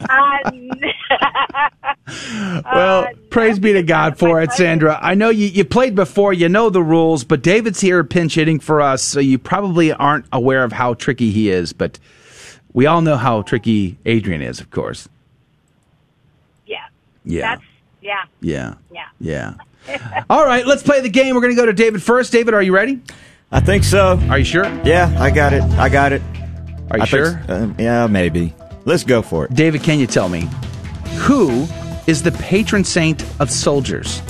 well, 2.64 3.04
uh, 3.04 3.06
praise 3.30 3.58
be 3.58 3.72
to 3.72 3.82
God 3.82 4.18
for 4.18 4.40
it, 4.40 4.52
Sandra. 4.52 4.98
I 5.00 5.14
know 5.14 5.30
you, 5.30 5.46
you 5.46 5.64
played 5.64 5.94
before, 5.94 6.32
you 6.32 6.48
know 6.48 6.70
the 6.70 6.82
rules, 6.82 7.24
but 7.24 7.42
David's 7.42 7.80
here 7.80 8.02
pinch 8.04 8.34
hitting 8.34 8.60
for 8.60 8.80
us, 8.80 9.02
so 9.02 9.20
you 9.20 9.38
probably 9.38 9.92
aren't 9.92 10.26
aware 10.32 10.64
of 10.64 10.72
how 10.72 10.94
tricky 10.94 11.30
he 11.30 11.50
is, 11.50 11.72
but 11.72 11.98
we 12.72 12.86
all 12.86 13.00
know 13.00 13.16
how 13.16 13.42
tricky 13.42 13.98
Adrian 14.06 14.42
is, 14.42 14.60
of 14.60 14.70
course. 14.70 15.08
Yeah, 17.26 17.40
Yeah. 17.40 17.54
that's 17.56 17.62
yeah, 18.00 18.24
Yeah. 18.40 18.74
yeah. 19.20 19.54
Yeah. 19.88 20.24
All 20.30 20.44
right, 20.44 20.66
let's 20.66 20.82
play 20.82 21.00
the 21.00 21.08
game. 21.08 21.34
We're 21.34 21.40
going 21.42 21.54
to 21.54 21.60
go 21.60 21.66
to 21.66 21.72
David 21.72 22.02
first. 22.02 22.32
David, 22.32 22.54
are 22.54 22.62
you 22.62 22.74
ready? 22.74 23.00
I 23.52 23.60
think 23.60 23.84
so. 23.84 24.18
Are 24.30 24.38
you 24.38 24.44
sure? 24.44 24.64
Yeah, 24.84 25.14
I 25.18 25.30
got 25.30 25.52
it. 25.52 25.62
I 25.62 25.88
got 25.88 26.12
it. 26.12 26.22
Are 26.90 26.98
you 26.98 27.02
I 27.02 27.06
sure? 27.06 27.26
s- 27.38 27.48
uh, 27.50 27.72
yeah, 27.78 28.06
maybe. 28.06 28.54
Let's 28.84 29.04
go 29.04 29.22
for 29.22 29.44
it. 29.44 29.54
David, 29.54 29.82
can 29.82 29.98
you 30.00 30.06
tell 30.06 30.28
me 30.28 30.48
who 31.18 31.66
is 32.06 32.22
the 32.22 32.32
patron 32.32 32.84
saint 32.84 33.24
of 33.40 33.50
soldiers? 33.50 34.22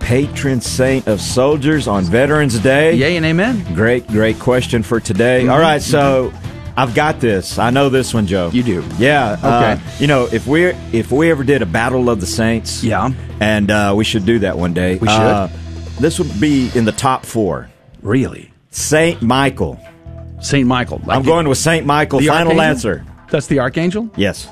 Patron 0.00 0.60
saint 0.60 1.06
of 1.08 1.20
soldiers 1.20 1.88
on 1.88 2.04
Veterans 2.04 2.58
Day. 2.60 2.94
Yay 2.94 3.16
and 3.16 3.26
amen. 3.26 3.74
Great, 3.74 4.06
great 4.08 4.38
question 4.38 4.82
for 4.82 5.00
today. 5.00 5.48
All 5.48 5.58
right, 5.58 5.82
so 5.82 6.32
I've 6.76 6.94
got 6.94 7.20
this. 7.20 7.58
I 7.58 7.70
know 7.70 7.88
this 7.88 8.12
one, 8.12 8.26
Joe. 8.26 8.50
You 8.52 8.62
do. 8.62 8.84
Yeah. 8.98 9.38
uh, 9.42 9.74
Okay. 9.76 9.82
you 9.98 10.06
know, 10.06 10.28
if 10.30 10.46
we 10.46 10.66
if 10.92 11.10
we 11.10 11.30
ever 11.30 11.42
did 11.44 11.62
a 11.62 11.66
battle 11.66 12.10
of 12.10 12.20
the 12.20 12.26
saints, 12.26 12.84
yeah, 12.84 13.10
and 13.40 13.70
uh, 13.70 13.94
we 13.96 14.04
should 14.04 14.26
do 14.26 14.38
that 14.40 14.58
one 14.58 14.74
day. 14.74 14.96
We 14.96 15.08
should. 15.08 15.16
Uh, 15.16 15.48
this 16.00 16.18
would 16.18 16.38
be 16.40 16.70
in 16.74 16.84
the 16.84 16.92
top 16.92 17.24
four. 17.24 17.70
Really? 18.02 18.52
Saint 18.70 19.22
Michael. 19.22 19.80
Saint 20.40 20.66
Michael. 20.68 21.00
I'm 21.08 21.22
going 21.22 21.48
with 21.48 21.56
Saint 21.58 21.86
Michael. 21.86 22.20
Final 22.20 22.48
Archangel? 22.52 22.60
answer. 22.60 23.04
That's 23.30 23.46
the 23.46 23.58
archangel. 23.60 24.10
Yes. 24.16 24.46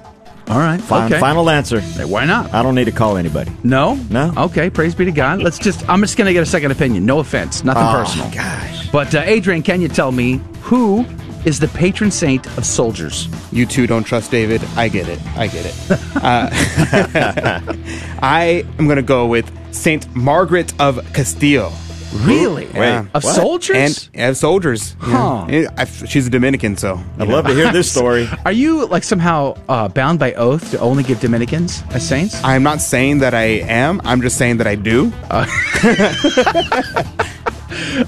All 0.49 0.59
right. 0.59 0.81
Fin- 0.81 1.05
okay. 1.05 1.21
Final 1.21 1.49
answer. 1.51 1.81
Why 1.83 2.25
not? 2.25 2.53
I 2.55 2.63
don't 2.63 2.75
need 2.75 2.87
to 2.87 2.93
call 2.93 3.17
anybody. 3.19 3.53
No. 3.63 3.95
No. 4.11 4.33
Okay. 4.37 4.71
Praise 4.71 4.95
be 4.95 5.05
to 5.05 5.13
God. 5.13 5.43
Let's 5.43 5.59
just. 5.59 5.87
I'm 5.89 6.01
just 6.01 6.17
going 6.17 6.27
to 6.27 6.33
get 6.33 6.43
a 6.43 6.47
second 6.47 6.71
opinion. 6.71 7.05
No 7.07 7.19
offense. 7.19 7.65
Nothing 7.65 7.83
personal. 7.83 8.27
Oh, 8.27 8.31
personal. 8.31 8.45
Gosh. 8.71 8.91
But 8.91 9.15
uh, 9.15 9.23
Adrian, 9.25 9.63
can 9.63 9.81
you 9.83 9.89
tell 9.89 10.11
me 10.11 10.41
who 10.63 11.05
is 11.47 11.61
the 11.61 11.69
patron 11.69 12.11
saint 12.11 12.47
of 12.59 12.65
soldiers? 12.65 13.29
You 13.53 13.67
two 13.67 13.87
don't 13.87 14.05
trust 14.05 14.31
David. 14.31 14.63
I 14.77 14.89
get 14.89 15.09
it. 15.09 15.21
I 15.37 15.47
get 15.47 15.67
it. 15.67 15.75
uh, 16.17 16.49
I 18.23 18.65
am 18.79 18.87
going 18.87 18.97
to 18.97 19.03
go 19.03 19.27
with 19.27 19.51
Saint 19.75 20.15
Margaret 20.15 20.73
of 20.81 21.01
Castello. 21.13 21.73
Really? 22.19 22.67
Yeah. 22.73 23.07
Of 23.13 23.25
soldiers? 23.25 24.09
And 24.15 24.31
of 24.31 24.37
soldiers. 24.37 24.95
Huh. 25.01 25.47
Yeah. 25.51 25.67
I- 25.77 25.85
she's 25.85 26.29
a 26.29 26.31
Dominican, 26.31 26.77
so. 26.77 27.01
I'd 27.19 27.27
love 27.27 27.45
to 27.47 27.55
hear 27.55 27.73
this 27.73 27.91
story. 27.91 28.29
Are 28.45 28.53
you 28.53 28.87
like 28.87 29.03
somehow 29.03 29.57
uh, 29.69 29.89
bound 29.89 30.21
by 30.21 30.33
oath 30.35 30.71
to 30.71 30.79
only 30.79 31.03
give 31.03 31.21
Dominicans 31.21 31.83
as 31.91 32.07
saints? 32.09 32.41
I'm 32.45 32.63
not 32.63 32.81
saying 32.81 33.19
that 33.19 33.35
I 33.35 33.45
am. 33.67 34.01
I'm 34.05 34.23
just 34.23 34.39
saying 34.39 34.59
that 34.59 34.69
I 34.69 34.77
do. 34.77 35.13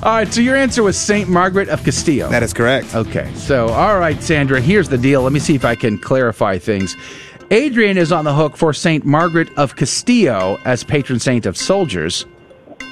All 0.03 0.13
right, 0.13 0.33
so 0.33 0.41
your 0.41 0.57
answer 0.57 0.83
was 0.83 0.99
Saint 0.99 1.29
Margaret 1.29 1.69
of 1.69 1.83
Castello. 1.85 2.29
That 2.29 2.43
is 2.43 2.53
correct. 2.53 2.95
Okay, 2.95 3.33
so 3.35 3.69
all 3.69 3.99
right, 3.99 4.23
Sandra, 4.23 4.61
here's 4.61 4.89
the 4.89 4.99
deal. 4.99 5.23
Let 5.23 5.33
me 5.33 5.41
see 5.41 5.55
if 5.55 5.65
I 5.65 5.75
can 5.75 5.99
clarify 5.99 6.59
things. 6.59 6.97
Adrian 7.51 7.97
is 7.97 8.11
on 8.11 8.25
the 8.25 8.35
hook 8.35 8.57
for 8.57 8.73
Saint 8.73 9.05
Margaret 9.05 9.49
of 9.57 9.77
Castello 9.77 10.59
as 10.65 10.83
patron 10.83 11.21
saint 11.21 11.47
of 11.47 11.57
soldiers. 11.57 12.27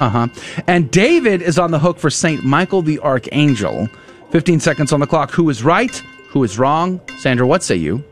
Uh 0.01 0.09
huh. 0.09 0.29
And 0.67 0.91
David 0.91 1.43
is 1.43 1.59
on 1.59 1.71
the 1.71 1.79
hook 1.79 1.99
for 1.99 2.11
Saint 2.11 2.45
Michael 2.45 2.83
the 2.83 2.99
Archangel. 3.01 3.89
15 4.31 4.61
seconds 4.61 4.93
on 4.93 5.01
the 5.01 5.07
clock. 5.07 5.31
Who 5.33 5.49
is 5.51 5.63
right? 5.63 5.95
Who 6.29 6.43
is 6.43 6.59
wrong? 6.59 7.01
Sandra, 7.19 7.47
what 7.47 7.63
say 7.63 7.77
you? 7.77 8.03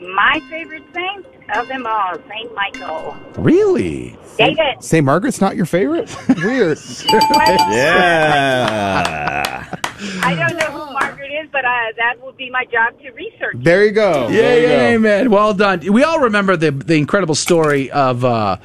My 0.00 0.40
favorite 0.48 0.84
saint 0.94 1.29
of 1.56 1.68
them 1.68 1.86
all, 1.86 2.14
Saint 2.28 2.54
Michael. 2.54 3.16
Really? 3.36 4.16
David. 4.36 4.82
Saint 4.82 5.04
Margaret's 5.04 5.40
not 5.40 5.56
your 5.56 5.66
favorite? 5.66 6.14
Weird. 6.28 6.78
yeah. 7.70 9.66
I 10.22 10.34
don't 10.34 10.56
know 10.56 10.66
who 10.66 10.92
Margaret 10.92 11.30
is, 11.42 11.48
but 11.52 11.64
uh, 11.64 11.92
that 11.96 12.14
will 12.22 12.32
be 12.32 12.48
my 12.50 12.64
job 12.64 12.98
to 13.00 13.10
research. 13.10 13.54
There 13.56 13.84
you 13.84 13.92
go. 13.92 14.28
Yeah, 14.28 14.54
yeah, 14.54 14.88
amen. 14.94 15.30
Well 15.30 15.52
done. 15.54 15.80
We 15.92 16.02
all 16.04 16.20
remember 16.20 16.56
the 16.56 16.70
the 16.70 16.96
incredible 16.96 17.34
story 17.34 17.90
of 17.90 18.24
uh, 18.24 18.56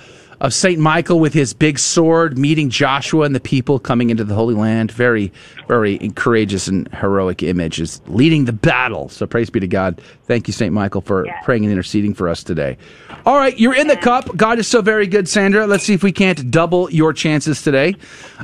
of 0.45 0.53
Saint 0.53 0.79
Michael 0.79 1.19
with 1.19 1.33
his 1.33 1.53
big 1.53 1.79
sword 1.79 2.37
meeting 2.37 2.69
Joshua 2.69 3.25
and 3.25 3.33
the 3.33 3.39
people 3.39 3.79
coming 3.79 4.11
into 4.11 4.23
the 4.23 4.35
Holy 4.35 4.53
Land. 4.53 4.91
Very, 4.91 5.33
very 5.67 5.97
courageous 6.09 6.67
and 6.67 6.87
heroic 6.93 7.41
image 7.41 7.81
is 7.81 7.99
leading 8.05 8.45
the 8.45 8.53
battle. 8.53 9.09
So 9.09 9.25
praise 9.25 9.49
be 9.49 9.59
to 9.59 9.67
God. 9.67 9.99
Thank 10.25 10.47
you, 10.47 10.53
Saint 10.53 10.71
Michael, 10.71 11.01
for 11.01 11.25
praying 11.43 11.63
and 11.63 11.71
interceding 11.71 12.13
for 12.13 12.29
us 12.29 12.43
today. 12.43 12.77
All 13.25 13.37
right, 13.37 13.57
you're 13.57 13.73
in 13.73 13.87
the 13.87 13.97
cup. 13.97 14.37
God 14.37 14.59
is 14.59 14.67
so 14.67 14.83
very 14.83 15.07
good, 15.07 15.27
Sandra. 15.27 15.65
Let's 15.65 15.83
see 15.83 15.95
if 15.95 16.03
we 16.03 16.11
can't 16.11 16.51
double 16.51 16.91
your 16.91 17.11
chances 17.11 17.63
today. 17.63 17.95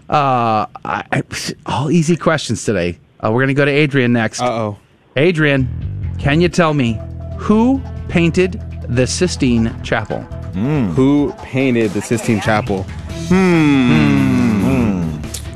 Uh, 0.10 0.66
I, 0.84 1.04
I, 1.12 1.24
all 1.68 1.92
easy 1.92 2.18
questions 2.18 2.66
today. 2.66 2.98
Uh, 3.24 3.30
we're 3.32 3.42
going 3.42 3.50
to 3.50 3.54
go 3.54 3.66
to 3.66 3.72
Adrian 3.72 4.12
next. 4.12 4.42
Uh 4.42 4.52
oh. 4.52 4.80
Adrian, 5.18 6.16
can 6.18 6.42
you 6.42 6.50
tell 6.50 6.74
me 6.74 7.00
who 7.38 7.80
painted 8.10 8.60
the 8.90 9.06
Sistine 9.06 9.84
Chapel? 9.84 10.28
Who 10.54 11.34
painted 11.40 11.92
the 11.92 12.02
Sistine 12.02 12.42
Chapel? 12.42 12.84
Hmm. 13.28 14.52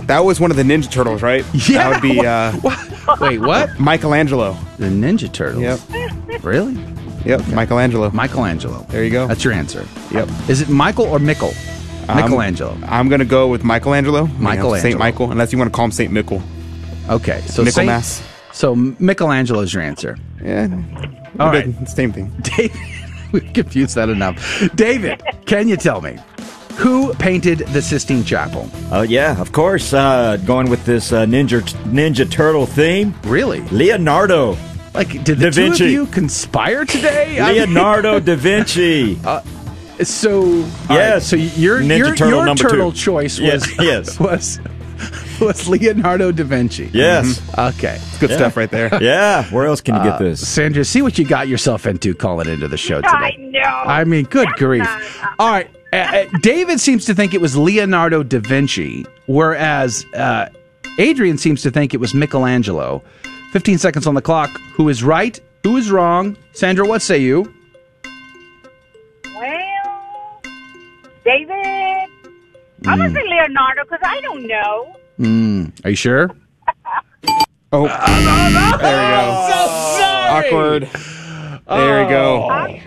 That 0.05 0.19
was 0.23 0.39
one 0.39 0.51
of 0.51 0.57
the 0.57 0.63
Ninja 0.63 0.89
Turtles, 0.89 1.21
right? 1.21 1.43
Yeah. 1.53 1.89
That 1.89 1.89
would 1.89 2.01
be 2.01 2.25
uh, 2.25 2.53
Wait, 3.19 3.39
what? 3.39 3.79
Michelangelo. 3.79 4.55
The 4.77 4.85
Ninja 4.87 5.31
Turtles. 5.31 5.63
Yep. 5.63 6.43
Really? 6.43 6.73
Yep. 7.25 7.47
Michelangelo. 7.47 8.11
Michelangelo. 8.11 8.85
There 8.89 9.03
you 9.03 9.09
go. 9.09 9.27
That's 9.27 9.43
your 9.43 9.53
answer. 9.53 9.85
Yep. 10.11 10.29
Is 10.47 10.61
it 10.61 10.69
Michael 10.69 11.05
or 11.05 11.17
Mickle? 11.17 11.53
Um, 12.07 12.17
Michelangelo. 12.17 12.77
I'm 12.83 13.09
gonna 13.09 13.25
go 13.25 13.47
with 13.47 13.63
Michelangelo. 13.63 14.27
Michelangelo. 14.27 14.77
Saint 14.77 14.99
Michael, 14.99 15.31
unless 15.31 15.51
you 15.51 15.57
want 15.57 15.71
to 15.71 15.75
call 15.75 15.85
him 15.85 15.91
Saint 15.91 16.11
Michael. 16.13 16.43
Okay, 17.09 17.41
so 17.47 17.63
Michaelmas. 17.63 18.05
Saint, 18.05 18.29
so 18.55 18.75
Michelangelo 18.75 19.61
is 19.61 19.73
your 19.73 19.81
answer. 19.81 20.17
Yeah. 20.43 20.67
All 21.39 21.49
right. 21.49 21.65
Same 21.89 22.11
thing. 22.13 22.31
David, 22.41 22.77
we've 23.35 23.53
confused 23.53 23.95
that 23.95 24.09
enough. 24.09 24.35
David, 24.75 25.21
can 25.45 25.67
you 25.67 25.77
tell 25.77 26.01
me 26.01 26.17
who 26.77 27.13
painted 27.15 27.59
the 27.59 27.81
Sistine 27.81 28.23
Chapel? 28.23 28.69
Oh 28.91 29.03
yeah, 29.03 29.39
of 29.39 29.51
course. 29.51 29.93
Uh, 29.93 30.37
going 30.45 30.69
with 30.69 30.83
this 30.85 31.11
uh, 31.13 31.25
Ninja 31.25 31.61
Ninja 31.85 32.29
Turtle 32.29 32.65
theme. 32.65 33.13
Really? 33.23 33.61
Leonardo. 33.69 34.57
Like, 34.93 35.23
did 35.23 35.39
the 35.39 35.51
Da 35.51 35.69
two 35.73 35.83
of 35.85 35.91
you 35.91 36.05
conspire 36.07 36.85
today? 36.85 37.41
Leonardo 37.41 38.19
da 38.21 38.35
Vinci. 38.35 39.19
Uh, 39.25 39.41
so 40.03 40.41
all 40.41 40.61
right, 40.89 40.89
Yes. 40.89 41.27
so 41.27 41.35
your 41.37 41.79
Ninja 41.81 41.97
your, 41.97 42.15
Turtle 42.15 42.45
your 42.45 42.55
turtle 42.55 42.91
two. 42.91 42.97
choice 42.97 43.39
Yeah, 43.39 43.53
was 43.53 43.77
yes. 43.79 44.19
was 44.19 44.59
was 45.41 45.67
Leonardo 45.67 46.31
da 46.31 46.43
Vinci. 46.43 46.89
Yes. 46.93 47.41
Okay. 47.57 47.95
It's 47.95 48.17
Good 48.19 48.31
stuff 48.31 48.55
right 48.57 48.69
there. 48.71 48.89
Yeah. 49.01 49.43
Where 49.51 49.65
else 49.65 49.81
can 49.81 49.95
you 49.95 50.01
Uh, 50.01 50.11
get 50.17 50.19
this? 50.19 50.47
Sandra, 50.47 50.85
see 50.85 51.01
what 51.01 51.17
you 51.17 51.25
got 51.25 51.47
yourself 51.47 51.85
into 51.85 52.13
calling 52.13 52.47
into 52.49 52.67
the 52.67 52.77
show 52.77 53.01
today. 53.01 53.09
I 53.11 53.35
know. 53.37 53.59
I 53.61 54.03
mean, 54.03 54.25
good 54.25 54.49
grief. 54.57 54.87
All 55.39 55.49
right. 55.51 55.69
Uh, 55.93 55.95
uh, 55.97 56.25
David 56.41 56.79
seems 56.79 57.05
to 57.05 57.13
think 57.13 57.33
it 57.33 57.41
was 57.41 57.55
Leonardo 57.55 58.23
da 58.23 58.39
Vinci, 58.39 59.05
whereas 59.27 60.05
uh, 60.15 60.49
Adrian 60.99 61.37
seems 61.37 61.61
to 61.61 61.71
think 61.71 61.93
it 61.93 61.99
was 61.99 62.13
Michelangelo. 62.13 63.01
15 63.51 63.77
seconds 63.77 64.05
on 64.07 64.13
the 64.15 64.21
clock. 64.21 64.49
Who 64.73 64.89
is 64.89 65.03
right? 65.03 65.39
Who 65.63 65.77
is 65.77 65.89
wrong? 65.91 66.37
Sandra, 66.53 66.85
what 66.85 67.01
say 67.01 67.17
you? 67.19 67.53
Well, 69.37 70.41
David, 71.23 71.65
I'm 72.87 72.97
gonna 72.99 73.13
say 73.13 73.23
Leonardo 73.27 73.83
because 73.83 73.99
I 74.03 74.21
don't 74.21 74.47
know. 74.47 74.95
Mm, 75.19 75.85
are 75.85 75.89
you 75.89 75.95
sure? 75.95 76.29
Oh, 77.71 77.87
there 77.87 78.77
we 78.77 78.83
go. 79.11 79.49
So 79.49 79.67
sorry. 79.97 80.47
Awkward. 80.47 80.89
There 81.67 82.03
we 82.05 82.09
go. 82.09 82.79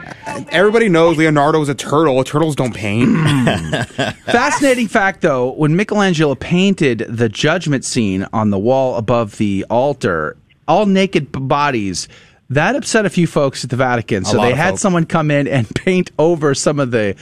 Everybody 0.51 0.89
knows 0.89 1.19
Leonardo 1.19 1.61
is 1.61 1.69
a 1.69 1.75
turtle. 1.75 2.23
Turtles 2.25 2.57
don't 2.57 2.75
paint. 2.75 3.15
Fascinating 4.25 4.89
fact, 4.89 5.21
though, 5.21 5.51
when 5.53 5.77
Michelangelo 5.77 6.35
painted 6.37 7.01
the 7.01 7.29
judgment 7.29 7.85
scene 7.85 8.27
on 8.33 8.49
the 8.49 8.59
wall 8.59 8.97
above 8.97 9.37
the 9.37 9.67
altar, 9.69 10.39
all 10.67 10.87
naked 10.87 11.33
b- 11.33 11.41
bodies, 11.41 12.09
that 12.49 12.75
upset 12.75 13.05
a 13.05 13.11
few 13.11 13.27
folks 13.27 13.65
at 13.65 13.71
the 13.71 13.77
Vatican. 13.77 14.25
So 14.25 14.39
lot 14.39 14.45
they 14.47 14.53
of 14.53 14.57
had 14.59 14.71
folks. 14.71 14.81
someone 14.83 15.05
come 15.05 15.31
in 15.31 15.47
and 15.49 15.69
paint 15.75 16.13
over 16.19 16.55
some 16.55 16.81
of 16.81 16.93
the 16.93 17.15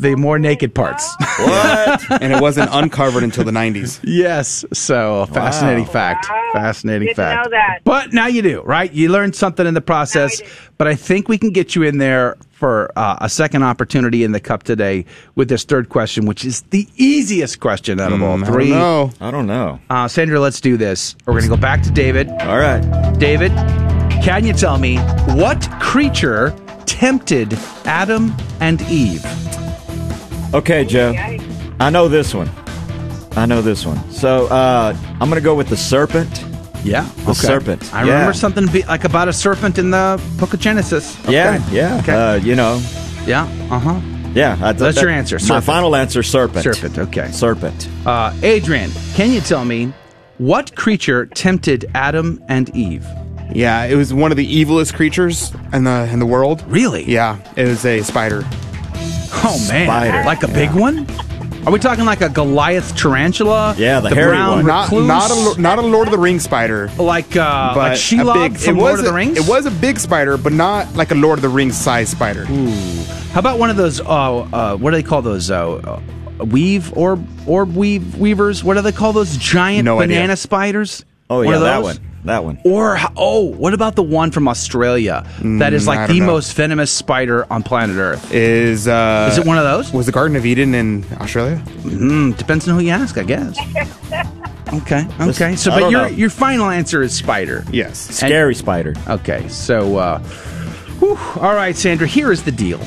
the 0.00 0.14
more 0.16 0.38
naked 0.38 0.74
parts. 0.74 1.08
What? 1.40 2.22
and 2.22 2.32
it 2.34 2.40
wasn't 2.42 2.68
uncovered 2.72 3.22
until 3.22 3.44
the 3.44 3.50
90s. 3.50 3.98
yes. 4.04 4.64
So 4.74 5.24
fascinating 5.32 5.86
fact. 5.86 6.26
Fascinating 6.52 7.06
Didn't 7.06 7.16
fact. 7.16 7.44
know 7.46 7.50
that. 7.50 7.78
But 7.84 8.12
now 8.12 8.26
you 8.26 8.42
do, 8.42 8.60
right? 8.62 8.92
You 8.92 9.08
learned 9.08 9.34
something 9.34 9.66
in 9.66 9.72
the 9.72 9.80
process. 9.80 10.42
But 10.76 10.86
I 10.86 10.94
think 10.96 11.28
we 11.28 11.38
can 11.38 11.50
get 11.50 11.74
you 11.74 11.82
in 11.82 11.96
there 11.98 12.36
for 12.50 12.90
uh, 12.96 13.16
a 13.22 13.28
second 13.30 13.62
opportunity 13.62 14.22
in 14.22 14.32
the 14.32 14.40
cup 14.40 14.64
today 14.64 15.06
with 15.34 15.48
this 15.48 15.64
third 15.64 15.88
question, 15.88 16.26
which 16.26 16.44
is 16.44 16.60
the 16.70 16.86
easiest 16.96 17.60
question 17.60 17.98
out 18.00 18.12
of 18.12 18.22
all 18.22 18.36
Mm, 18.36 18.42
I 18.42 18.46
don't 18.46 18.52
three. 18.54 18.70
know. 18.70 19.10
I 19.20 19.30
don't 19.30 19.46
know. 19.46 19.80
Uh, 19.88 20.06
Sandra, 20.08 20.38
let's 20.40 20.60
do 20.60 20.76
this. 20.76 21.16
We're 21.26 21.32
going 21.34 21.44
to 21.44 21.48
go 21.48 21.56
back 21.56 21.82
to 21.84 21.90
David. 21.90 22.28
All 22.42 22.58
right. 22.58 22.80
David, 23.18 23.52
can 24.22 24.44
you 24.44 24.52
tell 24.52 24.76
me 24.78 24.98
what 25.34 25.66
creature 25.80 26.54
tempted 26.84 27.54
Adam 27.86 28.34
and 28.60 28.82
Eve? 28.82 29.24
Okay, 30.52 30.84
Joe. 30.84 31.14
I 31.78 31.90
know 31.90 32.08
this 32.08 32.34
one. 32.34 32.50
I 33.36 33.46
know 33.46 33.62
this 33.62 33.86
one. 33.86 34.10
So 34.10 34.46
uh, 34.48 34.96
I'm 35.20 35.28
going 35.30 35.34
to 35.40 35.40
go 35.40 35.54
with 35.54 35.68
the 35.68 35.76
serpent. 35.76 36.44
Yeah, 36.82 37.08
The 37.26 37.34
serpent. 37.34 37.92
I 37.94 38.04
Yeah. 38.04 38.12
remember 38.12 38.32
something 38.32 38.66
be, 38.66 38.82
like 38.84 39.04
about 39.04 39.28
a 39.28 39.32
serpent 39.34 39.78
in 39.78 39.90
the 39.90 40.20
Book 40.38 40.54
of 40.54 40.60
Genesis. 40.60 41.16
Yeah, 41.28 41.62
yeah. 41.70 41.98
Okay. 41.98 42.12
Uh, 42.12 42.34
you 42.36 42.56
know, 42.56 42.82
yeah. 43.26 43.42
Uh 43.70 43.78
huh. 43.78 44.00
yeah. 44.34 44.56
I, 44.62 44.72
That's 44.72 44.96
that- 44.96 45.02
your 45.02 45.10
answer, 45.10 45.36
My 45.36 45.40
serpent. 45.40 45.64
final 45.64 45.94
answer, 45.94 46.22
serpent. 46.22 46.64
Serpent. 46.64 46.98
Okay. 46.98 47.30
Serpent. 47.32 47.86
Uh, 48.06 48.34
Adrian, 48.42 48.90
can 49.14 49.30
you 49.30 49.40
tell 49.42 49.64
me 49.66 49.92
what 50.38 50.74
creature 50.74 51.26
tempted 51.26 51.84
Adam 51.94 52.42
and 52.48 52.74
Eve? 52.74 53.06
Yeah, 53.52 53.84
it 53.84 53.94
was 53.96 54.14
one 54.14 54.30
of 54.30 54.38
the 54.38 54.64
evilest 54.64 54.94
creatures 54.94 55.52
in 55.74 55.84
the 55.84 56.08
in 56.10 56.18
the 56.18 56.26
world. 56.26 56.64
Really? 56.66 57.04
Yeah, 57.04 57.36
it 57.56 57.64
was 57.68 57.84
a 57.84 58.00
spider. 58.02 58.42
Oh 59.32 59.64
man, 59.68 59.86
Spider. 59.86 60.24
like 60.24 60.42
a 60.42 60.48
big 60.48 60.70
one? 60.72 61.06
Are 61.66 61.72
we 61.72 61.78
talking 61.78 62.04
like 62.06 62.20
a 62.22 62.28
Goliath 62.30 62.96
tarantula? 62.96 63.74
Yeah, 63.76 64.00
the 64.00 64.08
hairy 64.14 64.30
brown 64.30 64.56
one. 64.56 64.66
Not 64.66 64.84
recluse? 64.86 65.06
not 65.08 65.30
a 65.30 65.60
not 65.60 65.78
a 65.78 65.82
Lord 65.82 66.08
of 66.08 66.12
the 66.12 66.18
Rings 66.18 66.42
spider, 66.42 66.90
like 66.98 67.36
uh, 67.36 67.74
but 67.74 67.78
like 67.80 67.92
a 67.92 67.94
Shelob 67.96 68.34
big. 68.52 68.56
from 68.58 68.76
it 68.76 68.80
Lord 68.80 68.90
was 68.92 69.00
of 69.00 69.04
the 69.06 69.10
a- 69.12 69.14
Rings. 69.14 69.38
It 69.38 69.48
was 69.48 69.66
a 69.66 69.70
big 69.70 69.98
spider, 69.98 70.36
but 70.36 70.52
not 70.52 70.94
like 70.94 71.10
a 71.10 71.14
Lord 71.14 71.38
of 71.38 71.42
the 71.42 71.48
Rings 71.48 71.76
size 71.76 72.08
spider. 72.08 72.46
Ooh. 72.50 73.02
How 73.32 73.40
about 73.40 73.58
one 73.58 73.68
of 73.70 73.76
those? 73.76 74.00
Uh, 74.00 74.04
uh, 74.40 74.76
what 74.76 74.90
do 74.90 74.96
they 74.96 75.02
call 75.02 75.20
those? 75.22 75.50
Uh, 75.50 75.74
uh, 76.40 76.44
weave 76.46 76.96
or 76.96 77.18
orb 77.46 77.76
weave 77.76 78.16
weavers? 78.16 78.64
What 78.64 78.74
do 78.74 78.80
they 78.82 78.92
call 78.92 79.12
those 79.12 79.36
giant 79.36 79.84
No 79.84 80.00
idea. 80.00 80.16
banana 80.16 80.36
spiders? 80.36 81.04
Oh, 81.28 81.36
One 81.44 81.48
yeah, 81.48 81.54
of 81.56 81.60
that 81.60 81.82
one. 81.82 81.98
That 82.24 82.44
one. 82.44 82.58
Or 82.64 82.98
oh, 83.16 83.46
what 83.46 83.72
about 83.72 83.96
the 83.96 84.02
one 84.02 84.30
from 84.30 84.46
Australia 84.46 85.24
that 85.40 85.72
is 85.72 85.84
Mm, 85.86 85.88
I 85.88 85.96
like 85.96 86.08
don't 86.08 86.16
the 86.16 86.20
know. 86.20 86.26
most 86.26 86.52
venomous 86.54 86.90
spider 86.90 87.46
on 87.50 87.62
planet 87.62 87.96
Earth? 87.96 88.30
Is 88.32 88.86
uh, 88.86 89.28
Is 89.32 89.38
it 89.38 89.46
one 89.46 89.56
of 89.56 89.64
those? 89.64 89.92
Was 89.92 90.04
the 90.06 90.12
Garden 90.12 90.36
of 90.36 90.44
Eden 90.44 90.74
in 90.74 91.04
Australia? 91.18 91.56
Mm, 91.82 92.36
depends 92.36 92.68
on 92.68 92.74
who 92.78 92.82
you 92.84 92.90
ask, 92.90 93.16
I 93.18 93.22
guess. 93.24 93.56
Okay, 94.72 95.04
okay. 95.20 95.56
So, 95.56 95.72
I 95.72 95.74
but 95.74 95.80
don't 95.80 95.90
your 95.90 96.00
know. 96.02 96.06
your 96.06 96.30
final 96.30 96.70
answer 96.70 97.02
is 97.02 97.12
spider. 97.12 97.64
Yes. 97.72 97.98
Scary 97.98 98.54
spider. 98.54 98.94
Okay, 99.08 99.48
so, 99.48 99.96
uh, 99.96 100.20
whew, 101.00 101.18
all 101.42 101.56
right, 101.56 101.74
Sandra, 101.74 102.06
here 102.06 102.30
is 102.30 102.44
the 102.44 102.52
deal. 102.52 102.78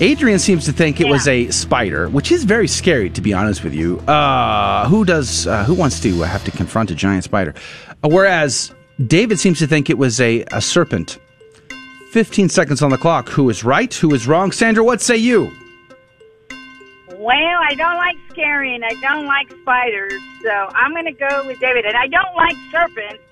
Adrian 0.00 0.40
seems 0.40 0.64
to 0.64 0.72
think 0.72 1.00
it 1.00 1.06
was 1.06 1.28
a 1.28 1.48
spider, 1.50 2.08
which 2.08 2.32
is 2.32 2.42
very 2.42 2.66
scary, 2.66 3.08
to 3.10 3.20
be 3.20 3.32
honest 3.32 3.62
with 3.62 3.72
you. 3.72 4.00
Uh, 4.00 4.88
who 4.88 5.04
does? 5.04 5.46
Uh, 5.46 5.62
who 5.62 5.74
wants 5.74 6.00
to 6.00 6.12
have 6.22 6.42
to 6.42 6.50
confront 6.50 6.90
a 6.90 6.96
giant 6.96 7.22
spider? 7.22 7.54
Uh, 8.02 8.08
whereas 8.08 8.72
David 9.06 9.38
seems 9.38 9.58
to 9.60 9.66
think 9.66 9.90
it 9.90 9.98
was 9.98 10.20
a, 10.20 10.44
a 10.52 10.60
serpent. 10.60 11.18
Fifteen 12.10 12.48
seconds 12.48 12.82
on 12.82 12.90
the 12.90 12.98
clock. 12.98 13.28
Who 13.28 13.48
is 13.50 13.62
right? 13.62 13.92
Who 13.94 14.12
is 14.14 14.26
wrong? 14.26 14.50
Sandra, 14.50 14.82
what 14.82 15.00
say 15.00 15.16
you? 15.16 15.52
Well, 17.16 17.60
I 17.62 17.74
don't 17.76 17.96
like 17.96 18.16
scary 18.30 18.74
and 18.74 18.84
I 18.84 18.94
don't 19.00 19.26
like 19.26 19.50
spiders, 19.62 20.20
so 20.42 20.50
I'm 20.50 20.92
going 20.92 21.04
to 21.04 21.12
go 21.12 21.46
with 21.46 21.60
David. 21.60 21.84
And 21.84 21.96
I 21.96 22.06
don't 22.06 22.34
like 22.34 22.56
serpents. 22.70 23.22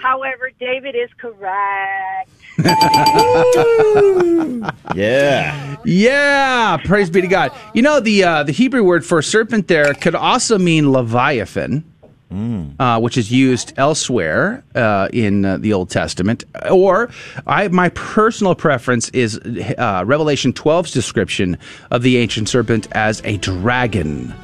However, 0.00 0.50
David 0.58 0.96
is 0.96 1.10
correct. 1.18 2.30
Yeah. 4.94 5.76
Yeah, 5.84 6.76
praise 6.84 7.10
be 7.10 7.20
to 7.20 7.26
God. 7.28 7.52
You 7.74 7.82
know 7.82 8.00
the 8.00 8.24
uh, 8.24 8.42
the 8.42 8.52
Hebrew 8.52 8.82
word 8.82 9.06
for 9.06 9.22
serpent 9.22 9.68
there 9.68 9.94
could 9.94 10.14
also 10.14 10.58
mean 10.58 10.90
leviathan, 10.92 11.84
uh, 12.30 13.00
which 13.00 13.16
is 13.16 13.30
used 13.30 13.72
elsewhere 13.76 14.62
uh, 14.74 15.08
in 15.12 15.44
uh, 15.44 15.56
the 15.58 15.72
Old 15.72 15.90
Testament. 15.90 16.44
Or 16.70 17.10
I 17.46 17.68
my 17.68 17.88
personal 17.90 18.54
preference 18.54 19.08
is 19.10 19.38
uh, 19.38 20.04
Revelation 20.06 20.52
12's 20.52 20.92
description 20.92 21.58
of 21.90 22.02
the 22.02 22.16
ancient 22.18 22.48
serpent 22.48 22.88
as 22.92 23.20
a 23.24 23.36
dragon. 23.38 24.34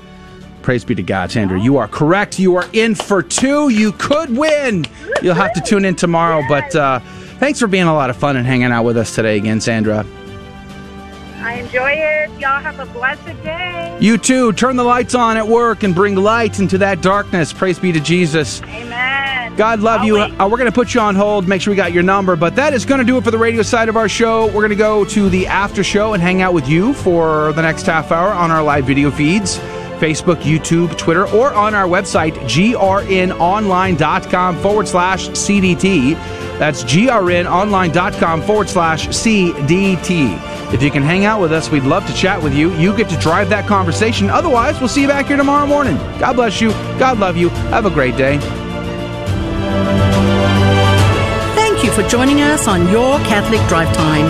Praise 0.63 0.85
be 0.85 0.97
to 0.97 1.03
God, 1.03 1.31
Sandra. 1.31 1.61
You 1.61 1.77
are 1.77 1.87
correct. 1.87 2.41
You 2.41 2.57
are 2.57 2.69
in 2.73 2.97
for 2.97 3.23
two. 3.23 3.69
You 3.69 3.93
could 3.93 4.37
win. 4.37 4.85
You'll 5.23 5.35
have 5.35 5.53
to 5.53 5.61
tune 5.61 5.85
in 5.85 5.95
tomorrow. 5.95 6.43
But 6.49 6.75
uh, 6.75 6.99
thanks 7.39 7.61
for 7.61 7.69
being 7.69 7.85
a 7.85 7.95
lot 7.95 8.11
of 8.11 8.17
fun 8.17 8.37
and 8.37 8.45
hanging 8.45 8.73
out 8.73 8.83
with 8.85 8.97
us 8.97 9.15
today 9.15 9.37
again, 9.37 9.61
Sandra. 9.61 10.05
I 11.47 11.61
enjoy 11.61 11.93
it. 11.93 12.29
Y'all 12.41 12.61
have 12.61 12.81
a 12.81 12.87
blessed 12.87 13.41
day. 13.45 13.97
You 14.01 14.19
too. 14.19 14.53
Turn 14.55 14.75
the 14.75 14.83
lights 14.83 15.15
on 15.15 15.37
at 15.37 15.47
work 15.47 15.85
and 15.85 15.95
bring 15.95 16.17
light 16.17 16.59
into 16.59 16.77
that 16.79 17.03
darkness. 17.03 17.53
Praise 17.53 17.79
be 17.79 17.93
to 17.93 18.01
Jesus. 18.01 18.61
Amen. 18.63 19.55
God 19.55 19.79
love 19.79 20.05
you. 20.05 20.19
Uh, 20.19 20.49
we're 20.51 20.59
going 20.59 20.67
to 20.67 20.73
put 20.73 20.93
you 20.93 20.99
on 21.01 21.15
hold. 21.15 21.47
Make 21.47 21.63
sure 21.63 21.71
we 21.71 21.77
got 21.77 21.93
your 21.93 22.03
number. 22.03 22.35
But 22.35 22.57
that 22.57 22.75
is 22.75 22.85
going 22.85 22.99
to 22.99 23.07
do 23.07 23.17
it 23.17 23.23
for 23.23 23.31
the 23.31 23.39
radio 23.39 23.63
side 23.63 23.89
of 23.89 23.97
our 23.97 24.09
show. 24.09 24.47
We're 24.47 24.55
going 24.55 24.71
to 24.71 24.75
go 24.75 25.05
to 25.05 25.29
the 25.29 25.47
after 25.47 25.85
show 25.85 26.15
and 26.15 26.23
hang 26.23 26.43
out 26.43 26.53
with 26.53 26.69
you 26.69 26.95
for 26.95 27.53
the 27.53 27.63
next 27.63 27.87
half 27.87 28.11
hour 28.11 28.33
on 28.33 28.51
our 28.51 28.65
live 28.65 28.85
video 28.85 29.13
feeds. 29.13 29.61
Facebook, 30.01 30.43
YouTube, 30.43 30.99
Twitter, 30.99 31.29
or 31.29 31.55
on 31.55 31.75
our 31.75 31.87
website, 31.87 32.35
grnonline.com 32.41 34.57
forward 34.57 34.89
slash 34.89 35.29
CDT. 35.29 36.15
That's 36.59 36.83
grnonline.com 36.85 38.43
forward 38.43 38.69
slash 38.69 39.07
CDT. 39.09 40.56
If 40.73 40.83
you 40.83 40.91
can 40.91 41.03
hang 41.03 41.25
out 41.25 41.41
with 41.41 41.53
us, 41.53 41.71
we'd 41.71 41.85
love 41.85 42.07
to 42.07 42.13
chat 42.13 42.43
with 42.43 42.53
you. 42.53 42.75
You 42.75 42.97
get 42.97 43.09
to 43.11 43.17
drive 43.19 43.49
that 43.51 43.67
conversation. 43.67 44.29
Otherwise, 44.29 44.81
we'll 44.81 44.89
see 44.89 45.03
you 45.03 45.09
back 45.09 45.27
here 45.27 45.37
tomorrow 45.37 45.67
morning. 45.67 45.97
God 46.19 46.35
bless 46.35 46.61
you. 46.61 46.71
God 46.99 47.19
love 47.19 47.37
you. 47.37 47.51
Have 47.71 47.87
a 47.87 47.91
great 47.91 48.17
day. 48.17 48.39
Thank 51.55 51.85
you 51.85 51.93
for 51.93 52.03
joining 52.09 52.41
us 52.41 52.67
on 52.67 52.89
Your 52.91 53.19
Catholic 53.21 53.61
Drive 53.69 53.95
Time, 53.97 54.27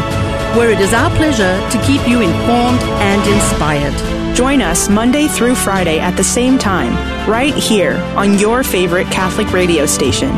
where 0.59 0.71
it 0.71 0.79
is 0.79 0.93
our 0.93 1.11
pleasure 1.17 1.59
to 1.71 1.83
keep 1.87 2.07
you 2.07 2.21
informed 2.21 2.83
and 3.01 3.33
inspired. 3.33 4.37
Join 4.37 4.61
us 4.61 4.91
Monday 4.91 5.29
through 5.29 5.55
Friday 5.55 5.99
at 5.99 6.17
the 6.19 6.25
same 6.25 6.59
time, 6.59 6.93
right 7.27 7.55
here 7.55 7.95
on 8.15 8.39
your 8.39 8.63
favorite 8.63 9.07
Catholic 9.07 9.51
radio 9.53 9.87
station. 9.87 10.29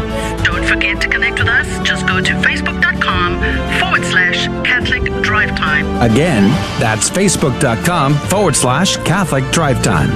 Don't 0.69 0.83
forget 0.83 1.01
to 1.01 1.09
connect 1.09 1.39
with 1.39 1.49
us. 1.49 1.67
Just 1.87 2.07
go 2.07 2.21
to 2.21 2.33
facebook.com 2.35 3.39
forward 3.81 4.05
slash 4.05 4.49
Catholic 4.67 5.03
Drive 5.23 5.57
Time. 5.57 5.87
Again, 6.03 6.51
that's 6.79 7.09
facebook.com 7.09 8.15
forward 8.15 8.55
slash 8.55 8.99
Catholic 8.99 9.51
Drive 9.51 9.83
Time. 9.83 10.11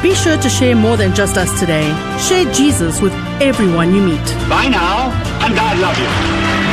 Be 0.00 0.14
sure 0.14 0.38
to 0.38 0.48
share 0.48 0.76
more 0.76 0.96
than 0.96 1.12
just 1.16 1.36
us 1.36 1.58
today. 1.58 1.88
Share 2.28 2.44
Jesus 2.52 3.00
with 3.00 3.12
everyone 3.42 3.92
you 3.92 4.02
meet. 4.02 4.24
Bye 4.48 4.68
now, 4.68 5.10
and 5.44 5.56
God 5.56 5.78
love 5.80 5.98
you. 5.98 6.67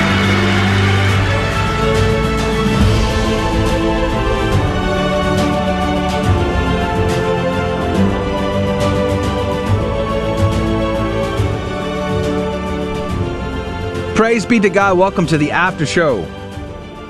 Praise 14.15 14.45
be 14.45 14.61
to 14.61 14.69
God. 14.69 14.97
Welcome 14.97 15.27
to 15.27 15.37
the 15.37 15.51
after 15.51 15.85
show 15.85 16.23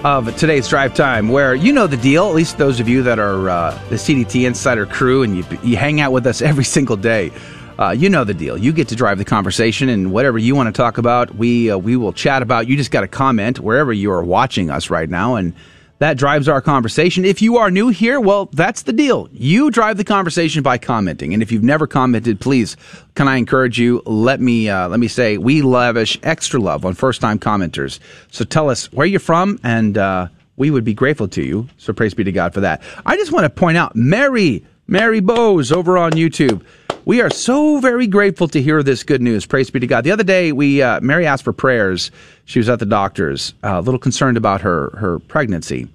of 0.04 0.36
today's 0.38 0.68
Drive 0.68 0.96
Time, 0.96 1.30
where 1.30 1.54
you 1.54 1.72
know 1.72 1.86
the 1.86 1.98
deal, 1.98 2.28
at 2.28 2.34
least 2.34 2.58
those 2.58 2.80
of 2.80 2.90
you 2.90 3.04
that 3.04 3.20
are 3.20 3.48
uh, 3.48 3.80
the 3.90 3.96
CDT 3.96 4.48
Insider 4.48 4.88
crew 4.88 5.22
and 5.22 5.38
you, 5.38 5.46
you 5.62 5.78
hang 5.78 6.02
out 6.02 6.12
with 6.12 6.26
us 6.26 6.42
every 6.42 6.64
single 6.64 6.98
day. 6.98 7.32
Uh, 7.78 7.92
you 7.92 8.10
know 8.10 8.24
the 8.24 8.34
deal. 8.34 8.58
You 8.58 8.74
get 8.74 8.88
to 8.88 8.96
drive 8.96 9.20
the 9.20 9.24
conversation, 9.24 9.88
and 9.88 10.12
whatever 10.12 10.40
you 10.40 10.56
want 10.56 10.66
to 10.66 10.74
talk 10.74 10.98
about, 10.98 11.36
we 11.36 11.70
uh, 11.70 11.78
we 11.78 11.96
will 11.96 12.12
chat 12.12 12.42
about. 12.42 12.68
You 12.68 12.76
just 12.76 12.90
got 12.90 13.02
to 13.02 13.08
comment 13.08 13.60
wherever 13.60 13.94
you 13.94 14.12
are 14.12 14.24
watching 14.24 14.72
us 14.72 14.90
right 14.90 15.08
now, 15.08 15.36
and 15.36 15.54
that 16.00 16.18
drives 16.18 16.48
our 16.48 16.62
conversation. 16.62 17.26
If 17.26 17.42
you 17.42 17.58
are 17.58 17.72
new 17.72 17.90
here, 17.90 18.20
well, 18.20 18.50
that's 18.52 18.84
the 18.84 18.94
deal. 18.94 19.30
You 19.32 19.72
drive 19.72 19.98
the 19.98 20.04
conversation 20.04 20.62
by 20.62 20.78
commenting, 20.78 21.34
and 21.34 21.42
if 21.42 21.52
you've 21.52 21.64
never 21.64 21.88
commented, 21.88 22.40
please, 22.40 22.76
can 23.16 23.28
I 23.28 23.38
encourage 23.38 23.80
you? 23.80 24.02
Let 24.06 24.42
me 24.42 24.70
uh, 24.70 24.90
let 24.90 25.00
me 25.00 25.08
say 25.08 25.38
we 25.38 25.62
lavish 25.62 26.18
extra 26.24 26.60
love 26.60 26.86
on 26.86 26.94
first 26.94 27.22
time 27.22 27.40
commenters. 27.40 28.00
So 28.32 28.44
tell 28.44 28.70
us 28.70 28.92
where 28.92 29.08
you're 29.08 29.20
from, 29.20 29.60
and 29.64 29.98
uh, 29.98 30.28
we 30.58 30.72
would 30.72 30.84
be 30.84 30.94
grateful 30.94 31.28
to 31.30 31.44
you. 31.44 31.68
So 31.78 31.94
praise 31.94 32.14
be 32.14 32.24
to 32.24 32.32
God 32.32 32.54
for 32.54 32.62
that. 32.62 32.82
I 33.06 33.16
just 33.16 33.32
want 33.32 33.46
to 33.46 33.50
point 33.50 33.78
out 33.78 33.96
Mary 33.96 34.66
Mary 34.88 35.20
Bowes 35.20 35.72
over 35.72 35.98
on 35.98 36.12
YouTube. 36.12 36.64
We 37.06 37.22
are 37.22 37.30
so 37.30 37.80
very 37.80 38.08
grateful 38.08 38.48
to 38.48 38.60
hear 38.60 38.82
this 38.82 39.04
good 39.04 39.22
news. 39.22 39.46
Praise 39.46 39.70
be 39.70 39.80
to 39.80 39.86
God. 39.86 40.04
The 40.04 40.12
other 40.12 40.24
day, 40.24 40.52
we 40.52 40.82
uh, 40.82 41.00
Mary 41.02 41.28
asked 41.28 41.44
for 41.44 41.54
prayers. 41.54 42.10
She 42.46 42.58
was 42.58 42.68
at 42.68 42.80
the 42.80 42.86
doctor's, 42.88 43.54
uh, 43.64 43.76
a 43.78 43.82
little 43.82 44.00
concerned 44.00 44.38
about 44.38 44.62
her 44.62 44.90
her 44.98 45.20
pregnancy, 45.20 45.88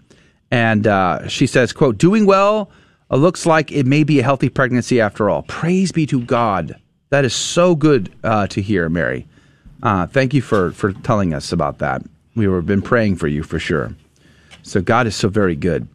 and 0.52 0.86
uh, 0.86 1.26
she 1.26 1.48
says, 1.48 1.72
"quote 1.72 1.98
Doing 1.98 2.26
well. 2.26 2.70
Uh, 3.10 3.16
looks 3.16 3.44
like 3.44 3.72
it 3.72 3.86
may 3.86 4.04
be 4.04 4.20
a 4.20 4.22
healthy 4.22 4.48
pregnancy 4.48 5.00
after 5.00 5.28
all. 5.28 5.42
Praise 5.42 5.90
be 5.90 6.06
to 6.06 6.20
God. 6.20 6.76
That 7.08 7.24
is 7.24 7.34
so 7.34 7.74
good 7.74 8.14
uh, 8.22 8.46
to 8.46 8.62
hear, 8.62 8.88
Mary. 8.88 9.26
Uh, 9.82 10.06
thank 10.06 10.32
you 10.32 10.40
for 10.40 10.70
for 10.70 10.92
telling 10.92 11.34
us 11.34 11.50
about 11.50 11.78
that. 11.78 12.02
We 12.36 12.44
have 12.44 12.66
been 12.66 12.82
praying 12.82 13.16
for 13.16 13.26
you 13.26 13.42
for 13.42 13.58
sure. 13.58 13.96
So 14.62 14.80
God 14.80 15.08
is 15.08 15.16
so 15.16 15.28
very 15.28 15.56
good." 15.56 15.88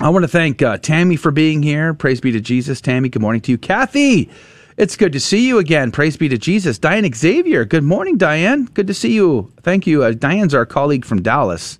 I 0.00 0.08
want 0.08 0.22
to 0.22 0.28
thank 0.28 0.62
uh, 0.62 0.78
Tammy 0.78 1.16
for 1.16 1.30
being 1.30 1.62
here. 1.62 1.92
Praise 1.92 2.20
be 2.20 2.32
to 2.32 2.40
Jesus. 2.40 2.80
Tammy, 2.80 3.10
good 3.10 3.20
morning 3.20 3.42
to 3.42 3.52
you. 3.52 3.58
Kathy, 3.58 4.30
it's 4.78 4.96
good 4.96 5.12
to 5.12 5.20
see 5.20 5.46
you 5.46 5.58
again. 5.58 5.92
Praise 5.92 6.16
be 6.16 6.30
to 6.30 6.38
Jesus. 6.38 6.78
Diane 6.78 7.12
Xavier, 7.12 7.66
good 7.66 7.84
morning, 7.84 8.16
Diane. 8.16 8.64
Good 8.72 8.86
to 8.86 8.94
see 8.94 9.12
you. 9.12 9.52
Thank 9.62 9.86
you. 9.86 10.02
Uh, 10.02 10.12
Diane's 10.12 10.54
our 10.54 10.64
colleague 10.64 11.04
from 11.04 11.20
Dallas, 11.20 11.78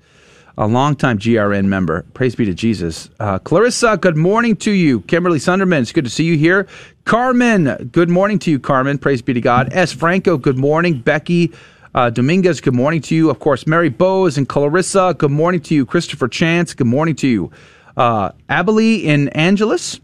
a 0.58 0.66
longtime 0.66 1.18
GRN 1.18 1.64
member. 1.64 2.02
Praise 2.12 2.34
be 2.34 2.44
to 2.44 2.52
Jesus. 2.52 3.08
Uh, 3.18 3.38
Clarissa, 3.38 3.96
good 3.96 4.18
morning 4.18 4.56
to 4.56 4.70
you. 4.70 5.00
Kimberly 5.00 5.38
Sunderman, 5.38 5.80
it's 5.80 5.92
good 5.92 6.04
to 6.04 6.10
see 6.10 6.24
you 6.24 6.36
here. 6.36 6.68
Carmen, 7.06 7.88
good 7.92 8.10
morning 8.10 8.38
to 8.40 8.50
you, 8.50 8.58
Carmen. 8.58 8.98
Praise 8.98 9.22
be 9.22 9.32
to 9.32 9.40
God. 9.40 9.72
S. 9.72 9.90
Franco, 9.90 10.36
good 10.36 10.58
morning. 10.58 11.00
Becky, 11.00 11.50
uh, 11.94 12.10
Dominguez, 12.10 12.60
good 12.60 12.74
morning 12.74 13.00
to 13.00 13.14
you. 13.14 13.30
Of 13.30 13.38
course, 13.38 13.66
Mary 13.66 13.88
Bowes 13.88 14.36
and 14.36 14.46
Clarissa, 14.46 15.14
good 15.16 15.30
morning 15.30 15.62
to 15.62 15.74
you. 15.74 15.86
Christopher 15.86 16.28
Chance, 16.28 16.74
good 16.74 16.86
morning 16.86 17.16
to 17.16 17.26
you. 17.26 17.50
Uh, 17.96 18.32
Abilene 18.48 19.04
in 19.04 19.28
Angeles. 19.30 20.00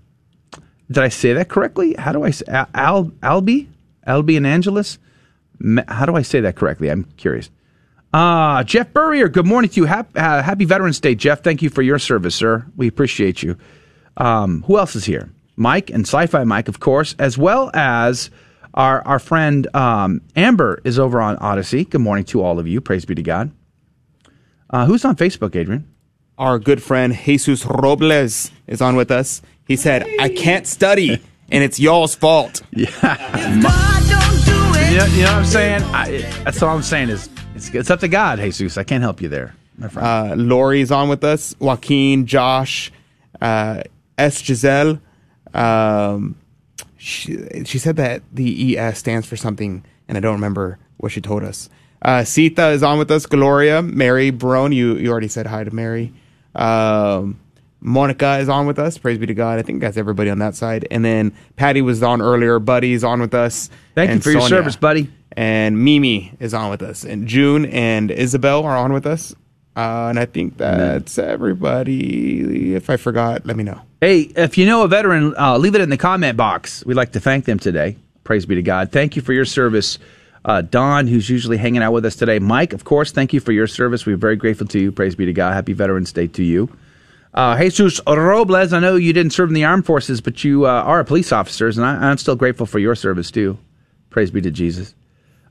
Did 0.90 1.04
I 1.04 1.08
say 1.08 1.34
that 1.34 1.48
correctly? 1.48 1.94
How 1.98 2.12
do 2.12 2.22
I 2.22 2.30
say 2.30 2.44
Al 2.74 3.12
Albi? 3.22 3.68
Albi 4.06 4.36
and 4.36 4.46
Angeles? 4.46 4.98
How 5.88 6.06
do 6.06 6.16
I 6.16 6.22
say 6.22 6.40
that 6.40 6.56
correctly? 6.56 6.90
I'm 6.90 7.04
curious. 7.16 7.50
Uh, 8.12 8.64
Jeff 8.64 8.92
Burrier, 8.94 9.28
good 9.28 9.46
morning 9.46 9.68
to 9.70 9.80
you. 9.80 9.86
Happy, 9.86 10.18
uh, 10.18 10.42
happy 10.42 10.64
Veterans 10.64 10.98
Day, 10.98 11.14
Jeff. 11.14 11.42
Thank 11.42 11.60
you 11.60 11.68
for 11.68 11.82
your 11.82 11.98
service, 11.98 12.34
sir. 12.34 12.64
We 12.74 12.86
appreciate 12.86 13.42
you. 13.42 13.58
Um, 14.16 14.62
who 14.62 14.78
else 14.78 14.96
is 14.96 15.04
here? 15.04 15.30
Mike 15.56 15.90
and 15.90 16.06
Sci 16.06 16.26
Fi 16.26 16.44
Mike, 16.44 16.68
of 16.68 16.80
course, 16.80 17.14
as 17.18 17.36
well 17.36 17.70
as 17.74 18.30
our, 18.72 19.06
our 19.06 19.18
friend 19.18 19.66
um, 19.74 20.22
Amber 20.36 20.80
is 20.84 20.98
over 20.98 21.20
on 21.20 21.36
Odysee. 21.38 21.84
Good 21.84 22.00
morning 22.00 22.24
to 22.26 22.42
all 22.42 22.58
of 22.58 22.66
you. 22.66 22.80
Praise 22.80 23.04
be 23.04 23.14
to 23.14 23.22
God. 23.22 23.50
Uh, 24.70 24.86
who's 24.86 25.04
on 25.04 25.16
Facebook, 25.16 25.54
Adrian? 25.56 25.92
Our 26.38 26.60
good 26.60 26.80
friend 26.80 27.12
Jesus 27.12 27.66
Robles 27.66 28.52
is 28.68 28.80
on 28.80 28.94
with 28.94 29.10
us. 29.10 29.42
He 29.66 29.74
said, 29.74 30.06
I 30.20 30.28
can't 30.28 30.68
study, 30.68 31.20
and 31.50 31.64
it's 31.64 31.80
y'all's 31.80 32.14
fault. 32.14 32.62
You 32.70 32.86
know, 34.96 35.04
you 35.06 35.24
know 35.24 35.32
what 35.32 35.38
I'm 35.40 35.44
saying? 35.44 35.82
I, 35.82 36.20
that's 36.44 36.62
all 36.62 36.76
I'm 36.76 36.82
saying 36.82 37.08
is 37.10 37.28
it's, 37.56 37.74
it's 37.74 37.90
up 37.90 37.98
to 38.00 38.08
God, 38.08 38.38
Jesus. 38.38 38.78
I 38.78 38.84
can't 38.84 39.02
help 39.02 39.20
you 39.20 39.28
there, 39.28 39.54
my 39.76 39.88
friend. 39.88 40.06
Uh, 40.06 40.34
Lori's 40.36 40.92
on 40.92 41.08
with 41.08 41.24
us. 41.24 41.56
Joaquin, 41.58 42.24
Josh, 42.24 42.92
uh, 43.40 43.82
S. 44.16 44.40
Giselle. 44.40 45.00
Um, 45.52 46.36
she, 46.96 47.64
she 47.64 47.78
said 47.78 47.96
that 47.96 48.22
the 48.32 48.78
ES 48.78 48.98
stands 48.98 49.26
for 49.26 49.36
something, 49.36 49.84
and 50.06 50.16
I 50.16 50.20
don't 50.20 50.34
remember 50.34 50.78
what 50.98 51.10
she 51.10 51.20
told 51.20 51.42
us. 51.42 51.68
Uh, 52.00 52.22
Sita 52.22 52.68
is 52.68 52.84
on 52.84 52.96
with 52.98 53.10
us. 53.10 53.26
Gloria, 53.26 53.82
Mary, 53.82 54.30
Barone. 54.30 54.70
You 54.70 54.96
you 54.96 55.10
already 55.10 55.26
said 55.26 55.48
hi 55.48 55.64
to 55.64 55.74
Mary. 55.74 56.12
Um, 56.58 57.40
Monica 57.80 58.38
is 58.38 58.48
on 58.48 58.66
with 58.66 58.78
us. 58.78 58.98
Praise 58.98 59.18
be 59.18 59.26
to 59.26 59.34
God. 59.34 59.58
I 59.58 59.62
think 59.62 59.80
that's 59.80 59.96
everybody 59.96 60.30
on 60.30 60.40
that 60.40 60.56
side. 60.56 60.86
And 60.90 61.04
then 61.04 61.32
Patty 61.56 61.80
was 61.80 62.02
on 62.02 62.20
earlier. 62.20 62.58
Buddy's 62.58 63.04
on 63.04 63.20
with 63.20 63.34
us. 63.34 63.70
Thank 63.94 64.10
you 64.10 64.20
for 64.20 64.30
your 64.30 64.48
service, 64.48 64.76
buddy. 64.76 65.10
And 65.32 65.84
Mimi 65.84 66.32
is 66.40 66.52
on 66.54 66.70
with 66.70 66.82
us. 66.82 67.04
And 67.04 67.28
June 67.28 67.66
and 67.66 68.10
Isabel 68.10 68.64
are 68.64 68.76
on 68.76 68.92
with 68.92 69.06
us. 69.06 69.32
Uh, 69.76 70.08
and 70.08 70.18
I 70.18 70.26
think 70.26 70.56
that's 70.56 71.18
everybody. 71.18 72.74
If 72.74 72.90
I 72.90 72.96
forgot, 72.96 73.46
let 73.46 73.56
me 73.56 73.62
know. 73.62 73.80
Hey, 74.00 74.22
if 74.22 74.58
you 74.58 74.66
know 74.66 74.82
a 74.82 74.88
veteran, 74.88 75.34
uh, 75.38 75.56
leave 75.56 75.76
it 75.76 75.80
in 75.80 75.88
the 75.88 75.96
comment 75.96 76.36
box. 76.36 76.84
We'd 76.84 76.94
like 76.94 77.12
to 77.12 77.20
thank 77.20 77.44
them 77.44 77.60
today. 77.60 77.96
Praise 78.24 78.44
be 78.44 78.56
to 78.56 78.62
God. 78.62 78.90
Thank 78.90 79.14
you 79.14 79.22
for 79.22 79.32
your 79.32 79.44
service. 79.44 80.00
Uh, 80.48 80.62
Don, 80.62 81.06
who's 81.06 81.28
usually 81.28 81.58
hanging 81.58 81.82
out 81.82 81.92
with 81.92 82.06
us 82.06 82.16
today. 82.16 82.38
Mike, 82.38 82.72
of 82.72 82.84
course, 82.84 83.12
thank 83.12 83.34
you 83.34 83.38
for 83.38 83.52
your 83.52 83.66
service. 83.66 84.06
We're 84.06 84.16
very 84.16 84.34
grateful 84.34 84.66
to 84.68 84.78
you. 84.78 84.90
Praise 84.90 85.14
be 85.14 85.26
to 85.26 85.32
God. 85.34 85.52
Happy 85.52 85.74
Veterans 85.74 86.10
Day 86.10 86.26
to 86.28 86.42
you. 86.42 86.74
Uh, 87.34 87.54
Jesus 87.58 88.00
Robles, 88.06 88.72
I 88.72 88.80
know 88.80 88.96
you 88.96 89.12
didn't 89.12 89.34
serve 89.34 89.50
in 89.50 89.54
the 89.54 89.66
armed 89.66 89.84
forces, 89.84 90.22
but 90.22 90.42
you 90.44 90.66
uh, 90.66 90.70
are 90.70 91.00
a 91.00 91.04
police 91.04 91.32
officer, 91.32 91.68
and 91.68 91.84
I, 91.84 92.08
I'm 92.08 92.16
still 92.16 92.34
grateful 92.34 92.64
for 92.64 92.78
your 92.78 92.94
service 92.94 93.30
too. 93.30 93.58
Praise 94.08 94.30
be 94.30 94.40
to 94.40 94.50
Jesus. 94.50 94.94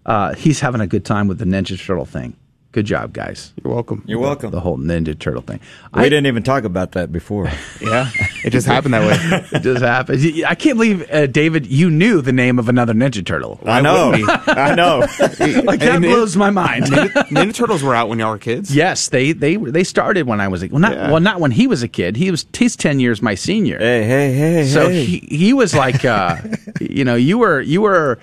Uh, 0.03 0.33
he's 0.33 0.61
having 0.61 0.81
a 0.81 0.87
good 0.87 1.05
time 1.05 1.27
with 1.27 1.37
the 1.37 1.45
Ninja 1.45 1.79
Turtle 1.79 2.05
thing. 2.05 2.35
Good 2.77 2.85
job, 2.85 3.11
guys. 3.11 3.53
You're 3.63 3.73
welcome. 3.73 4.03
You're 4.05 4.19
welcome. 4.19 4.51
The 4.51 4.59
whole 4.59 4.77
Ninja 4.77 5.17
Turtle 5.17 5.41
thing. 5.41 5.59
We 5.95 6.03
didn't 6.03 6.27
even 6.27 6.43
talk 6.43 6.63
about 6.63 6.91
that 6.91 7.11
before. 7.11 7.49
Yeah, 7.81 8.11
it 8.45 8.51
just 8.51 8.67
happened 8.73 8.93
that 8.93 9.01
way. 9.01 9.47
it 9.57 9.61
just 9.63 9.81
happened. 9.81 10.21
I 10.45 10.53
can't 10.53 10.77
believe, 10.77 11.09
uh, 11.11 11.25
David, 11.25 11.65
you 11.65 11.89
knew 11.89 12.21
the 12.21 12.31
name 12.31 12.59
of 12.59 12.69
another 12.69 12.93
Ninja 12.93 13.25
Turtle. 13.25 13.59
I 13.65 13.81
know. 13.81 14.11
I 14.45 14.75
know. 14.75 14.99
like 15.19 15.79
that 15.79 15.95
And 15.95 16.05
it- 16.05 16.09
blows 16.09 16.35
my 16.37 16.51
mind. 16.51 16.85
Ninja, 16.85 17.09
Ninja 17.29 17.53
Turtles 17.55 17.81
were 17.81 17.95
out 17.95 18.09
when 18.09 18.19
y'all 18.19 18.29
were 18.29 18.37
kids. 18.37 18.75
Yes, 18.75 19.09
they 19.09 19.31
they 19.31 19.55
they 19.57 19.83
started 19.83 20.27
when 20.27 20.39
I 20.39 20.47
was 20.49 20.61
a, 20.63 20.67
well 20.67 20.79
not 20.79 20.93
Yeah. 20.93 21.09
well 21.11 21.19
not 21.19 21.39
when 21.39 21.49
he 21.49 21.65
was 21.65 21.81
a 21.81 21.87
kid. 21.87 22.15
He 22.15 22.29
was 22.29 22.45
he's 22.55 22.75
ten 22.75 22.99
years 22.99 23.23
my 23.23 23.33
senior. 23.33 23.79
Hey, 23.79 24.03
hey, 24.03 24.33
hey, 24.33 24.65
so 24.67 24.87
hey. 24.89 25.03
he 25.03 25.17
he 25.35 25.53
was 25.53 25.73
like 25.73 26.05
uh, 26.05 26.37
you 26.79 27.03
know 27.05 27.15
you 27.15 27.39
were 27.39 27.59
you 27.59 27.81
were 27.81 28.19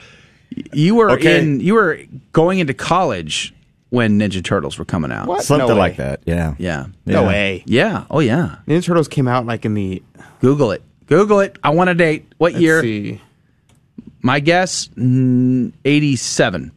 you 0.73 0.95
were 0.95 1.11
Okay. 1.11 1.41
in 1.41 1.59
you 1.59 1.75
were 1.75 1.99
going 2.33 2.61
into 2.61 2.75
college 2.75 3.53
when 3.95 4.19
Ninja 4.19 4.43
Turtles 4.45 4.79
were 4.79 4.85
coming 4.85 5.11
out. 5.13 5.27
What? 5.29 5.43
Something 5.45 5.69
No 5.69 5.75
way. 5.75 5.79
like 5.79 5.97
that. 5.97 6.21
Yeah. 6.27 6.55
Yeah. 6.59 6.87
No 7.07 7.23
Yeah. 7.23 7.27
way. 7.29 7.63
Yeah. 7.67 8.05
Oh 8.11 8.21
yeah. 8.21 8.57
Ninja 8.67 8.85
Turtles 8.85 9.09
came 9.09 9.27
out 9.29 9.47
like 9.47 9.65
in 9.65 9.75
the. 9.75 10.03
Google 10.41 10.73
it. 10.73 10.83
Google 11.07 11.41
it. 11.41 11.59
I 11.63 11.71
want 11.71 11.91
a 11.91 11.95
date. 11.95 12.27
What 12.39 12.53
Let's 12.53 12.63
year? 12.63 12.83
see. 12.83 13.21
My 14.23 14.41
guess, 14.41 14.89
mm, 14.97 15.73
eighty-seven. 15.85 16.73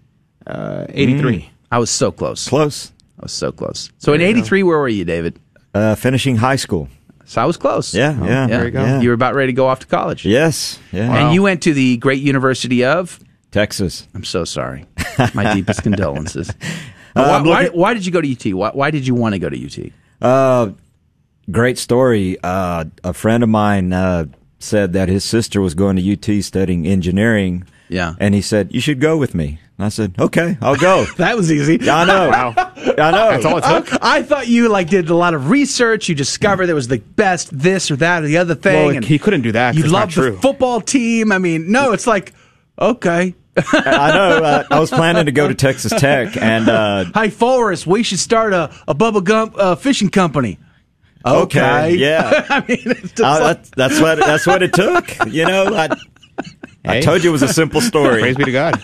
Uh, 0.46 0.86
83. 0.90 1.50
I 1.72 1.80
was 1.80 1.90
so 1.90 2.12
close. 2.12 2.48
Close. 2.48 2.92
I 3.20 3.24
was 3.24 3.32
so 3.34 3.52
close. 3.52 3.90
So 3.98 4.14
in 4.14 4.20
There 4.20 4.30
you 4.30 4.36
'83, 4.38 4.64
where 4.64 4.78
were 4.80 4.88
you, 4.88 5.04
David? 5.06 5.40
Uh, 5.74 5.96
finishing 5.96 6.38
high 6.38 6.56
school. 6.56 6.88
So 7.26 7.42
I 7.42 7.46
was 7.46 7.58
close. 7.58 7.94
Yeah, 7.94 8.18
yeah. 8.20 8.26
Yeah. 8.26 8.48
There 8.48 8.66
you 8.66 8.72
go. 8.72 8.82
Yeah. 8.82 9.02
You 9.02 9.10
were 9.10 9.14
about 9.16 9.36
ready 9.36 9.52
to 9.52 9.56
go 9.56 9.68
off 9.68 9.80
to 9.80 9.88
college. 9.88 10.26
Yes. 10.26 10.80
Yeah. 10.94 11.12
And 11.14 11.34
you 11.34 11.42
went 11.44 11.64
to 11.64 11.74
the 11.74 11.98
great 11.98 12.22
University 12.22 12.86
of 12.86 13.20
Texas. 13.52 14.08
I'm 14.14 14.24
so 14.24 14.46
sorry. 14.46 14.86
My 15.34 15.54
deepest 15.54 15.84
condolences. 15.88 16.52
Why, 17.24 17.36
I'm 17.38 17.44
why, 17.46 17.68
why 17.70 17.94
did 17.94 18.06
you 18.06 18.12
go 18.12 18.22
to 18.22 18.32
UT? 18.32 18.54
Why, 18.54 18.70
why 18.72 18.92
did 18.92 19.08
you 19.08 19.16
want 19.16 19.34
to 19.34 19.40
go 19.40 19.50
to 19.50 19.66
UT? 19.66 19.92
Uh, 20.22 20.72
great 21.52 21.78
story. 21.78 22.38
Uh, 22.44 22.86
a 23.04 23.14
friend 23.14 23.44
of 23.44 23.50
mine 23.50 23.94
uh, 23.94 24.26
said 24.60 24.94
that 24.94 25.10
his 25.10 25.24
sister 25.24 25.62
was 25.62 25.74
going 25.74 25.96
to 25.98 26.14
UT 26.14 26.44
studying 26.44 26.88
engineering. 26.88 27.66
Yeah. 27.90 28.16
And 28.20 28.34
he 28.36 28.42
said, 28.42 28.74
You 28.74 28.82
should 28.82 29.00
go 29.00 29.18
with 29.18 29.34
me. 29.34 29.60
And 29.78 29.86
I 29.86 29.90
said, 29.90 30.16
Okay, 30.20 30.58
I'll 30.62 30.76
go. 30.76 31.06
that 31.18 31.38
was 31.38 31.52
easy. 31.52 31.90
I 31.90 32.06
know. 32.06 32.30
Wow. 32.38 32.54
I 32.98 33.12
know. 33.12 33.30
That's 33.30 33.46
all 33.46 33.58
it 33.58 33.64
took. 33.64 33.94
I, 34.02 34.18
I 34.18 34.24
thought 34.24 34.48
you 34.48 34.70
like 34.70 34.90
did 34.90 35.10
a 35.10 35.16
lot 35.16 35.34
of 35.34 35.50
research. 35.50 36.10
You 36.10 36.16
discovered 36.16 36.66
there 36.66 36.76
was 36.76 36.88
the 36.88 36.98
best 36.98 37.50
this 37.58 37.92
or 37.92 37.96
that 37.98 38.24
or 38.24 38.28
the 38.28 38.38
other 38.38 38.56
thing. 38.56 38.88
Well, 38.88 38.96
and 38.96 39.06
he 39.06 39.20
couldn't 39.20 39.42
do 39.42 39.52
that. 39.52 39.76
You 39.76 39.84
love 39.84 40.16
the 40.16 40.34
football 40.34 40.82
team. 40.82 41.32
I 41.32 41.38
mean, 41.38 41.72
no, 41.72 41.92
it's 41.92 42.08
like 42.08 42.34
okay. 42.80 43.36
I 43.74 44.12
know. 44.12 44.38
Uh, 44.44 44.64
I 44.70 44.80
was 44.80 44.90
planning 44.90 45.26
to 45.26 45.32
go 45.32 45.48
to 45.48 45.56
Texas 45.56 45.92
Tech, 46.00 46.38
and 46.38 46.70
uh, 46.70 47.06
Hey, 47.14 47.30
Forrest, 47.30 47.88
we 47.88 48.04
should 48.04 48.20
start 48.20 48.54
a, 48.54 48.72
a 48.88 48.94
Bubba 48.96 49.24
Gump 49.24 49.56
uh, 49.58 49.76
fishing 49.76 50.10
company. 50.10 50.60
Okay. 51.26 51.96
yeah. 51.96 52.46
I 52.50 52.60
mean, 52.68 52.80
it's 52.86 53.12
just 53.14 53.20
Uh, 53.22 53.40
like- 53.44 53.64
that, 53.64 53.72
that's 53.76 54.00
what 54.00 54.18
that's 54.20 54.46
what 54.48 54.62
it 54.64 54.74
took. 54.74 55.26
You 55.28 55.46
know, 55.46 55.76
I, 55.76 55.90
I 56.86 57.02
told 57.02 57.24
you 57.24 57.30
it 57.30 57.34
was 57.34 57.42
a 57.44 57.52
simple 57.54 57.82
story. 57.92 58.22
Praise 58.22 58.38
be 58.38 58.46
to 58.46 58.52
God. 58.52 58.82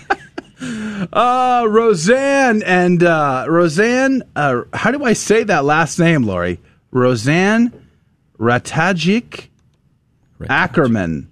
Uh, 1.14 1.66
Roseanne 1.70 2.64
and 2.64 3.04
uh, 3.04 3.46
Roseanne. 3.48 4.24
Uh, 4.36 4.62
how 4.74 4.92
do 4.92 5.04
I 5.04 5.14
say 5.14 5.44
that 5.44 5.64
last 5.66 6.00
name, 6.00 6.24
Lori? 6.24 6.60
Roseanne 6.92 7.72
Ratajic 8.40 9.48
Ackerman 10.50 11.30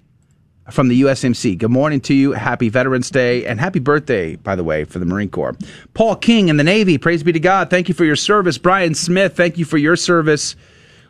from 0.71 0.87
the 0.87 1.01
USMC. 1.01 1.57
Good 1.57 1.69
morning 1.71 2.01
to 2.01 2.13
you. 2.13 2.31
Happy 2.33 2.69
Veterans 2.69 3.09
Day 3.09 3.45
and 3.45 3.59
happy 3.59 3.79
birthday, 3.79 4.35
by 4.37 4.55
the 4.55 4.63
way, 4.63 4.83
for 4.85 4.99
the 4.99 5.05
Marine 5.05 5.29
Corps. 5.29 5.55
Paul 5.93 6.15
King 6.15 6.49
in 6.49 6.57
the 6.57 6.63
Navy. 6.63 6.97
Praise 6.97 7.23
be 7.23 7.31
to 7.31 7.39
God. 7.39 7.69
Thank 7.69 7.87
you 7.89 7.93
for 7.95 8.05
your 8.05 8.15
service. 8.15 8.57
Brian 8.57 8.95
Smith. 8.95 9.35
Thank 9.35 9.57
you 9.57 9.65
for 9.65 9.77
your 9.77 9.95
service. 9.95 10.55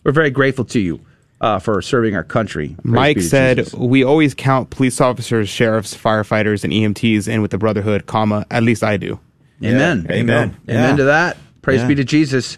We're 0.04 0.12
very 0.12 0.32
grateful 0.32 0.66
to 0.66 0.80
you 0.80 1.00
uh, 1.40 1.60
for 1.60 1.82
serving 1.82 2.16
our 2.16 2.24
country. 2.24 2.76
Praise 2.82 2.84
Mike 2.84 3.22
said, 3.22 3.58
Jesus. 3.58 3.74
"We 3.74 4.04
always 4.04 4.34
count 4.34 4.70
police 4.72 5.00
officers, 5.00 5.48
sheriffs, 5.50 5.96
firefighters, 5.96 6.64
and 6.64 6.74
EMTs 6.74 7.28
in 7.28 7.42
with 7.42 7.52
the 7.52 7.58
Brotherhood, 7.58 8.06
comma. 8.08 8.46
At 8.52 8.64
least 8.64 8.84
I 8.84 8.98
do." 8.98 9.20
Amen. 9.64 10.08
Amen. 10.10 10.58
Amen 10.68 10.98
to 10.98 11.04
that. 11.06 11.38
Praise 11.62 11.82
Yeah. 11.82 11.88
be 11.88 11.96
to 11.96 12.04
Jesus. 12.04 12.58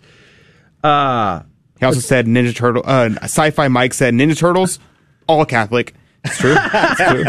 Uh, 0.84 1.42
He 1.80 1.86
also 1.86 2.00
said 2.00 2.28
Ninja 2.28 2.56
Turtle. 2.56 2.82
Uh, 2.86 3.10
Sci-Fi 3.24 3.68
Mike 3.68 3.94
said 3.94 4.14
Ninja 4.14 4.38
Turtles, 4.38 4.80
all 5.28 5.44
Catholic. 5.46 5.94
It's 6.26 6.38
true. 6.38 6.56
It's 6.58 7.00
true. 7.00 7.24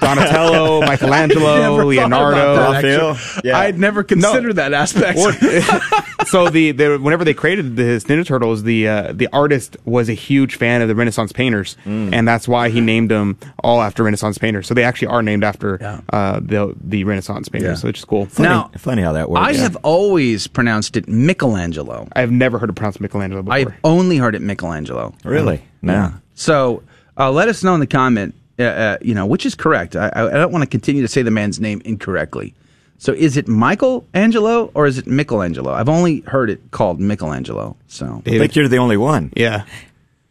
Donatello, 0.00 0.80
Michelangelo, 0.86 1.84
Leonardo, 1.84 2.52
about 2.54 2.82
that, 2.82 2.84
actually. 2.84 3.52
I'd 3.52 3.78
never 3.78 4.02
considered 4.02 4.56
that 4.56 4.72
aspect. 4.72 5.18
so 6.28 6.48
the, 6.50 6.72
the 6.72 6.98
whenever 6.98 7.24
they 7.24 7.34
created 7.34 7.76
this 7.76 8.04
Ninja 8.04 8.26
Turtles, 8.26 8.62
the 8.64 8.88
uh, 8.88 9.12
the 9.12 9.28
artist 9.32 9.76
was 9.84 10.08
a 10.08 10.12
huge 10.14 10.56
fan 10.56 10.82
of 10.82 10.88
the 10.88 10.94
Renaissance 10.94 11.32
painters, 11.32 11.76
Mm. 11.86 12.12
and 12.12 12.26
that's 12.28 12.46
why 12.48 12.68
he 12.68 12.80
named 12.80 13.10
them 13.10 13.38
all 13.62 13.80
after 13.82 14.02
Renaissance 14.02 14.38
painters. 14.38 14.66
So 14.66 14.74
they 14.74 14.82
actually 14.84 15.08
are 15.08 15.22
named 15.22 15.44
after 15.44 16.02
uh, 16.12 16.40
the 16.42 16.74
the 16.80 17.04
Renaissance 17.04 17.48
painters, 17.48 17.82
Yeah. 17.82 17.86
which 17.88 17.98
is 17.98 18.04
cool. 18.04 18.28
Now- 18.38 18.70
funny 18.76 19.02
how 19.02 19.12
that 19.12 19.30
works. 19.30 19.46
I 19.46 19.54
have 19.54 19.76
always 19.82 20.46
pronounced 20.46 20.96
it 20.96 21.08
Michelangelo. 21.08 22.08
I've 22.14 22.30
never 22.30 22.58
heard 22.58 22.70
it 22.70 22.74
pronounced 22.74 23.00
Michelangelo 23.00 23.42
before. 23.42 23.54
I've 23.54 23.72
only 23.84 24.18
heard 24.18 24.34
it 24.34 24.42
Michelangelo. 24.42 25.14
Really? 25.24 25.62
No. 25.82 25.92
Yeah. 25.92 26.12
So 26.34 26.82
uh, 27.18 27.30
let 27.30 27.48
us 27.48 27.62
know 27.64 27.74
in 27.74 27.80
the 27.80 27.86
comment, 27.86 28.34
uh, 28.58 28.62
uh, 28.62 28.96
you 29.00 29.14
know, 29.14 29.26
which 29.26 29.46
is 29.46 29.54
correct. 29.54 29.96
I, 29.96 30.08
I 30.14 30.26
I 30.26 30.32
don't 30.32 30.52
want 30.52 30.62
to 30.62 30.68
continue 30.70 31.02
to 31.02 31.08
say 31.08 31.22
the 31.22 31.30
man's 31.30 31.60
name 31.60 31.80
incorrectly. 31.84 32.54
So 32.98 33.12
is 33.12 33.36
it 33.36 33.46
Michelangelo 33.46 34.70
or 34.74 34.86
is 34.86 34.96
it 34.98 35.06
Michelangelo? 35.06 35.72
I've 35.72 35.88
only 35.88 36.20
heard 36.20 36.48
it 36.48 36.70
called 36.70 36.98
Michelangelo. 37.00 37.76
So 37.88 38.22
I 38.26 38.30
think 38.30 38.56
you're 38.56 38.68
the 38.68 38.78
only 38.78 38.96
one. 38.96 39.32
Yeah. 39.36 39.64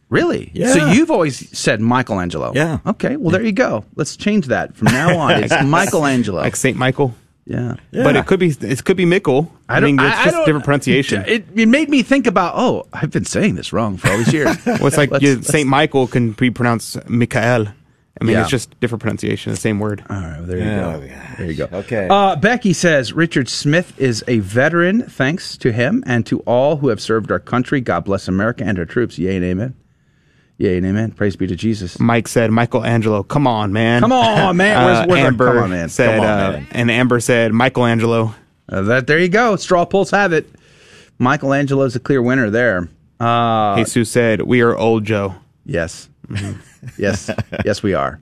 Really? 0.08 0.50
Yeah. 0.54 0.72
So 0.72 0.86
you've 0.92 1.10
always 1.10 1.56
said 1.56 1.80
Michelangelo. 1.80 2.52
Yeah. 2.54 2.78
Okay. 2.86 3.16
Well, 3.16 3.30
there 3.30 3.42
you 3.42 3.52
go. 3.52 3.84
Let's 3.96 4.16
change 4.16 4.46
that 4.46 4.76
from 4.76 4.86
now 4.86 5.16
on. 5.18 5.44
It's 5.44 5.64
Michelangelo. 5.64 6.40
like 6.40 6.56
Saint 6.56 6.76
Michael. 6.76 7.14
Yeah. 7.46 7.76
But 7.92 8.16
it 8.16 8.26
could 8.26 8.40
be 8.40 8.48
it 8.60 8.84
could 8.84 8.96
be 8.96 9.04
Mickle. 9.04 9.50
I, 9.68 9.78
mean, 9.80 9.98
it's 10.00 10.24
just 10.24 10.44
different 10.46 10.64
pronunciation. 10.64 11.24
It, 11.28 11.46
it 11.54 11.66
made 11.68 11.88
me 11.88 12.02
think 12.02 12.26
about. 12.26 12.54
Oh, 12.56 12.86
I've 12.92 13.10
been 13.12 13.24
saying 13.24 13.54
this 13.54 13.72
wrong 13.72 13.96
for 13.96 14.10
all 14.10 14.18
these 14.18 14.32
years. 14.32 14.56
well, 14.66 14.86
it's 14.86 14.96
like 14.96 15.10
you- 15.22 15.42
Saint 15.42 15.68
Michael 15.68 16.08
can 16.08 16.32
be 16.32 16.50
pronounced 16.50 17.08
Michael. 17.08 17.68
I 18.20 18.24
mean, 18.24 18.34
Yeah. 18.34 18.42
it's 18.42 18.50
just 18.50 18.78
different 18.80 19.02
pronunciation, 19.02 19.52
the 19.52 19.58
same 19.58 19.78
word. 19.78 20.02
All 20.08 20.16
right, 20.16 20.38
well, 20.38 20.46
there 20.46 20.56
you 20.58 20.64
Oh, 20.64 21.00
go. 21.00 21.06
There 21.36 21.46
you 21.50 21.54
go. 21.54 21.68
Okay. 21.80 22.08
Uh, 22.10 22.34
Becky 22.34 22.72
says 22.72 23.12
Richard 23.12 23.46
Smith 23.48 23.92
is 24.00 24.24
a 24.26 24.38
veteran. 24.38 25.02
Thanks 25.02 25.56
to 25.58 25.70
him 25.70 26.02
and 26.06 26.24
to 26.26 26.40
all 26.40 26.76
who 26.78 26.88
have 26.88 27.00
served 27.00 27.30
our 27.30 27.38
country. 27.38 27.80
God 27.82 28.04
bless 28.06 28.26
America 28.26 28.64
and 28.64 28.78
our 28.78 28.86
troops. 28.86 29.18
Yay 29.18 29.36
and 29.36 29.44
amen. 29.44 29.74
Yay 30.58 30.78
and 30.78 30.86
amen. 30.86 31.10
Praise 31.10 31.36
be 31.36 31.46
to 31.46 31.54
Jesus. 31.56 31.98
Mike 32.00 32.26
said, 32.28 32.50
Michelangelo, 32.50 33.22
come 33.22 33.46
on, 33.46 33.72
man. 33.74 34.00
Come 34.00 34.12
on, 34.12 34.56
man. 34.56 34.84
Where's- 34.84 35.06
where's 35.06 35.20
our- 35.20 35.26
Amber 35.26 35.46
come 35.54 35.62
on, 35.64 35.70
man. 35.70 35.88
said, 35.90 36.18
on, 36.20 36.24
uh, 36.26 36.50
man. 36.52 36.66
and 36.70 36.90
Amber 36.90 37.20
said, 37.20 37.52
Michelangelo. 37.52 38.34
Uh, 38.68 38.82
that 38.82 39.06
there 39.06 39.18
you 39.18 39.28
go. 39.28 39.56
Straw 39.56 39.84
polls 39.84 40.10
have 40.10 40.32
it. 40.32 40.48
Michelangelo's 41.18 41.94
a 41.96 42.00
clear 42.00 42.22
winner 42.22 42.50
there. 42.50 42.88
Uh, 43.20 43.76
Jesus 43.76 44.10
said, 44.10 44.42
we 44.42 44.60
are 44.62 44.76
old 44.76 45.04
Joe. 45.04 45.34
Yes. 45.64 46.08
Mhm. 46.28 46.56
yes. 46.98 47.30
Yes, 47.64 47.82
we 47.82 47.94
are. 47.94 48.20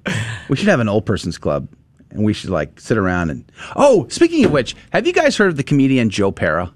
We 0.48 0.56
should 0.56 0.68
have 0.68 0.80
an 0.80 0.88
old 0.88 1.06
person's 1.06 1.38
club, 1.38 1.68
and 2.10 2.24
we 2.24 2.32
should 2.32 2.50
like 2.50 2.78
sit 2.80 2.98
around 2.98 3.30
and. 3.30 3.50
Oh, 3.76 4.06
speaking 4.08 4.44
of 4.44 4.50
which, 4.52 4.76
have 4.92 5.06
you 5.06 5.12
guys 5.12 5.36
heard 5.36 5.48
of 5.48 5.56
the 5.56 5.62
comedian 5.62 6.10
Joe 6.10 6.30
Pera? 6.32 6.70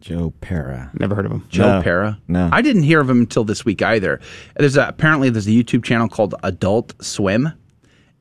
Joe 0.00 0.32
Pera. 0.40 0.90
Never 0.98 1.14
heard 1.14 1.26
of 1.26 1.32
him. 1.32 1.46
Joe 1.48 1.76
No. 1.78 1.82
Pera. 1.82 2.18
No. 2.28 2.48
I 2.52 2.62
didn't 2.62 2.82
hear 2.82 3.00
of 3.00 3.10
him 3.10 3.20
until 3.20 3.44
this 3.44 3.64
week 3.64 3.82
either. 3.82 4.20
There's 4.56 4.76
a, 4.76 4.88
apparently 4.88 5.30
there's 5.30 5.46
a 5.46 5.50
YouTube 5.50 5.84
channel 5.84 6.08
called 6.08 6.34
Adult 6.42 6.94
Swim, 7.04 7.52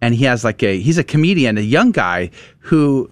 and 0.01 0.13
he 0.13 0.25
has 0.25 0.43
like 0.43 0.61
a 0.63 0.79
he's 0.79 0.97
a 0.97 1.03
comedian, 1.03 1.57
a 1.57 1.61
young 1.61 1.91
guy 1.91 2.31
who 2.59 3.09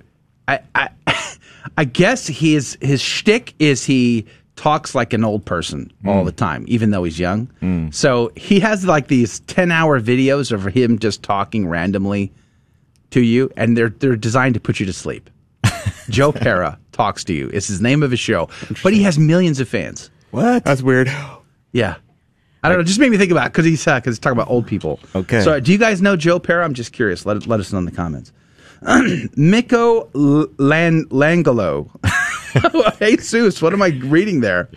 I 0.48 0.60
I, 0.76 0.90
I 1.78 1.86
guess 1.86 2.28
his 2.28 2.78
his 2.82 3.02
shtick 3.02 3.54
is 3.60 3.86
he 3.86 4.26
talks 4.56 4.96
like 4.96 5.14
an 5.14 5.24
old 5.24 5.46
person 5.46 5.92
all 6.06 6.26
the 6.26 6.32
hmm. 6.32 6.38
time, 6.38 6.66
even 6.68 6.92
though 6.92 7.04
he's 7.04 7.20
young. 7.20 7.46
Hmm. 7.60 7.90
So 7.92 8.32
he 8.36 8.60
has 8.60 8.86
like 8.86 9.08
these 9.08 9.40
ten 9.42 9.72
hour 9.72 10.02
videos 10.02 10.52
of 10.52 10.66
him 10.66 11.00
just 11.00 11.24
talking 11.24 11.68
randomly 11.68 12.34
to 13.12 13.22
you, 13.22 13.50
and 13.56 13.78
they're 13.78 13.90
they're 13.90 14.18
designed 14.18 14.56
to 14.56 14.60
put 14.60 14.80
you 14.80 14.86
to 14.86 14.94
sleep. 14.94 15.30
Joe 16.10 16.32
Pera 16.32 16.80
talks 16.92 17.24
to 17.26 17.34
you. 17.34 17.50
It's 17.54 17.68
his 17.68 17.82
name 17.82 18.04
of 18.04 18.12
his 18.12 18.20
show, 18.20 18.50
but 18.84 18.94
he 18.94 19.04
has 19.04 19.18
millions 19.20 19.60
of 19.60 19.68
fans. 19.70 20.10
What? 20.32 20.64
That's 20.66 20.82
weird. 20.82 21.12
Yeah. 21.72 21.96
I 22.64 22.70
don't 22.70 22.80
know. 22.80 22.84
Just 22.84 23.00
made 23.00 23.12
me 23.12 23.18
think 23.18 23.32
about 23.32 23.52
because 23.52 23.66
he's 23.66 23.86
because 23.86 24.04
he's 24.06 24.20
talking 24.20 24.38
about 24.38 24.50
old 24.50 24.68
people. 24.68 25.00
Okay. 25.16 25.42
So, 25.42 25.60
do 25.60 25.72
you 25.72 25.78
guys 25.78 26.02
know 26.02 26.16
Joe 26.18 26.40
Pera? 26.40 26.66
I'm 26.66 26.74
just 26.74 26.92
curious. 26.92 27.26
Let 27.26 27.46
let 27.48 27.60
us 27.60 27.72
know 27.72 27.80
in 27.80 27.86
the 27.86 27.92
comments. 27.92 28.34
Miko 29.36 30.10
L- 30.16 30.48
Lan- 30.58 31.06
Langolo. 31.06 31.90
Jesus, 33.00 33.62
what 33.62 33.74
am 33.74 33.82
I 33.82 33.88
reading 33.88 34.42
there? 34.42 34.70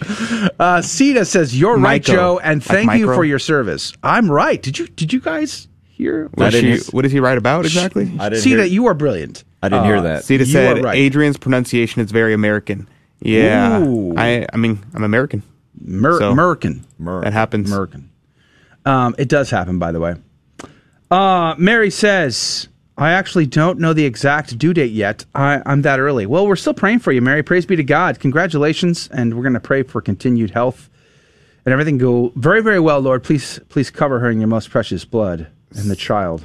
Uh, 0.59 0.83
Sita 0.83 1.25
says 1.25 1.59
you're 1.59 1.79
right, 1.79 2.03
Joe, 2.03 2.39
and 2.39 2.61
Like 2.61 2.69
thank 2.69 2.93
you 2.93 3.07
micro? 3.07 3.15
for 3.17 3.25
your 3.25 3.39
service. 3.39 3.93
I'm 4.03 4.31
right. 4.31 4.61
Did 4.63 4.79
you 4.79 4.87
did 4.89 5.13
you 5.13 5.21
guys 5.21 5.69
hear? 5.85 6.29
What, 6.35 6.51
didn't 6.51 6.85
she, 6.85 6.91
what 6.93 7.03
does 7.03 7.13
he 7.13 7.21
write 7.21 7.39
about 7.39 7.65
exactly? 7.65 8.13
I 8.19 8.29
didn't 8.29 8.43
Sita, 8.43 8.57
hear, 8.57 8.65
you 8.67 8.87
are 8.87 8.95
brilliant. 8.95 9.45
I 9.63 9.69
didn't 9.69 9.85
hear 9.85 9.97
Uh, 9.97 10.03
that. 10.03 10.25
Sita 10.25 10.45
You 10.45 10.53
said, 10.53 10.83
right. 10.85 10.97
Adrian's 10.97 11.37
pronunciation 11.37 12.01
is 12.03 12.11
very 12.11 12.33
American. 12.33 12.89
Yeah. 13.21 13.81
Ooh. 13.83 14.15
I 14.17 14.47
I 14.53 14.57
mean, 14.57 14.79
I'm 14.95 15.03
American. 15.05 15.43
Mer- 15.81 16.19
So- 16.19 16.35
Merkin. 16.35 16.81
That 16.99 17.33
happens. 17.33 17.71
American. 17.71 18.11
Um, 18.87 19.15
it 19.19 19.29
does 19.29 19.51
happen, 19.51 19.79
by 19.79 19.93
the 19.93 20.01
way. 20.01 20.15
Uh, 21.11 21.55
Mary 21.59 21.91
says, 21.91 22.69
I 22.97 23.13
actually 23.13 23.47
don't 23.47 23.79
know 23.79 23.93
the 23.93 24.05
exact 24.05 24.57
due 24.59 24.73
date 24.73 24.93
yet. 24.93 25.25
I, 25.35 25.61
I'm 25.67 25.83
that 25.83 25.99
early. 26.01 26.27
Well, 26.27 26.47
we're 26.47 26.57
still 26.57 26.75
praying 26.75 27.01
for 27.01 27.13
you, 27.13 27.21
Mary. 27.21 27.43
Praise 27.43 27.67
be 27.67 27.77
to 27.77 27.85
God. 27.85 28.21
Congratulations. 28.21 29.09
And 29.13 29.35
we're 29.35 29.43
going 29.43 29.55
to 29.55 29.61
pray 29.61 29.83
for 29.83 30.01
continued 30.01 30.51
health 30.51 30.89
and 31.67 31.73
everything 31.73 31.99
go 31.99 32.33
very, 32.37 32.63
very 32.63 32.81
well, 32.81 33.01
Lord. 33.01 33.23
Please, 33.23 33.59
please 33.69 33.91
cover 33.91 34.21
her 34.21 34.31
in 34.31 34.39
your 34.39 34.49
most 34.49 34.71
precious 34.71 35.05
blood 35.05 35.47
and 35.77 35.91
the 35.91 35.97
child. 35.97 36.45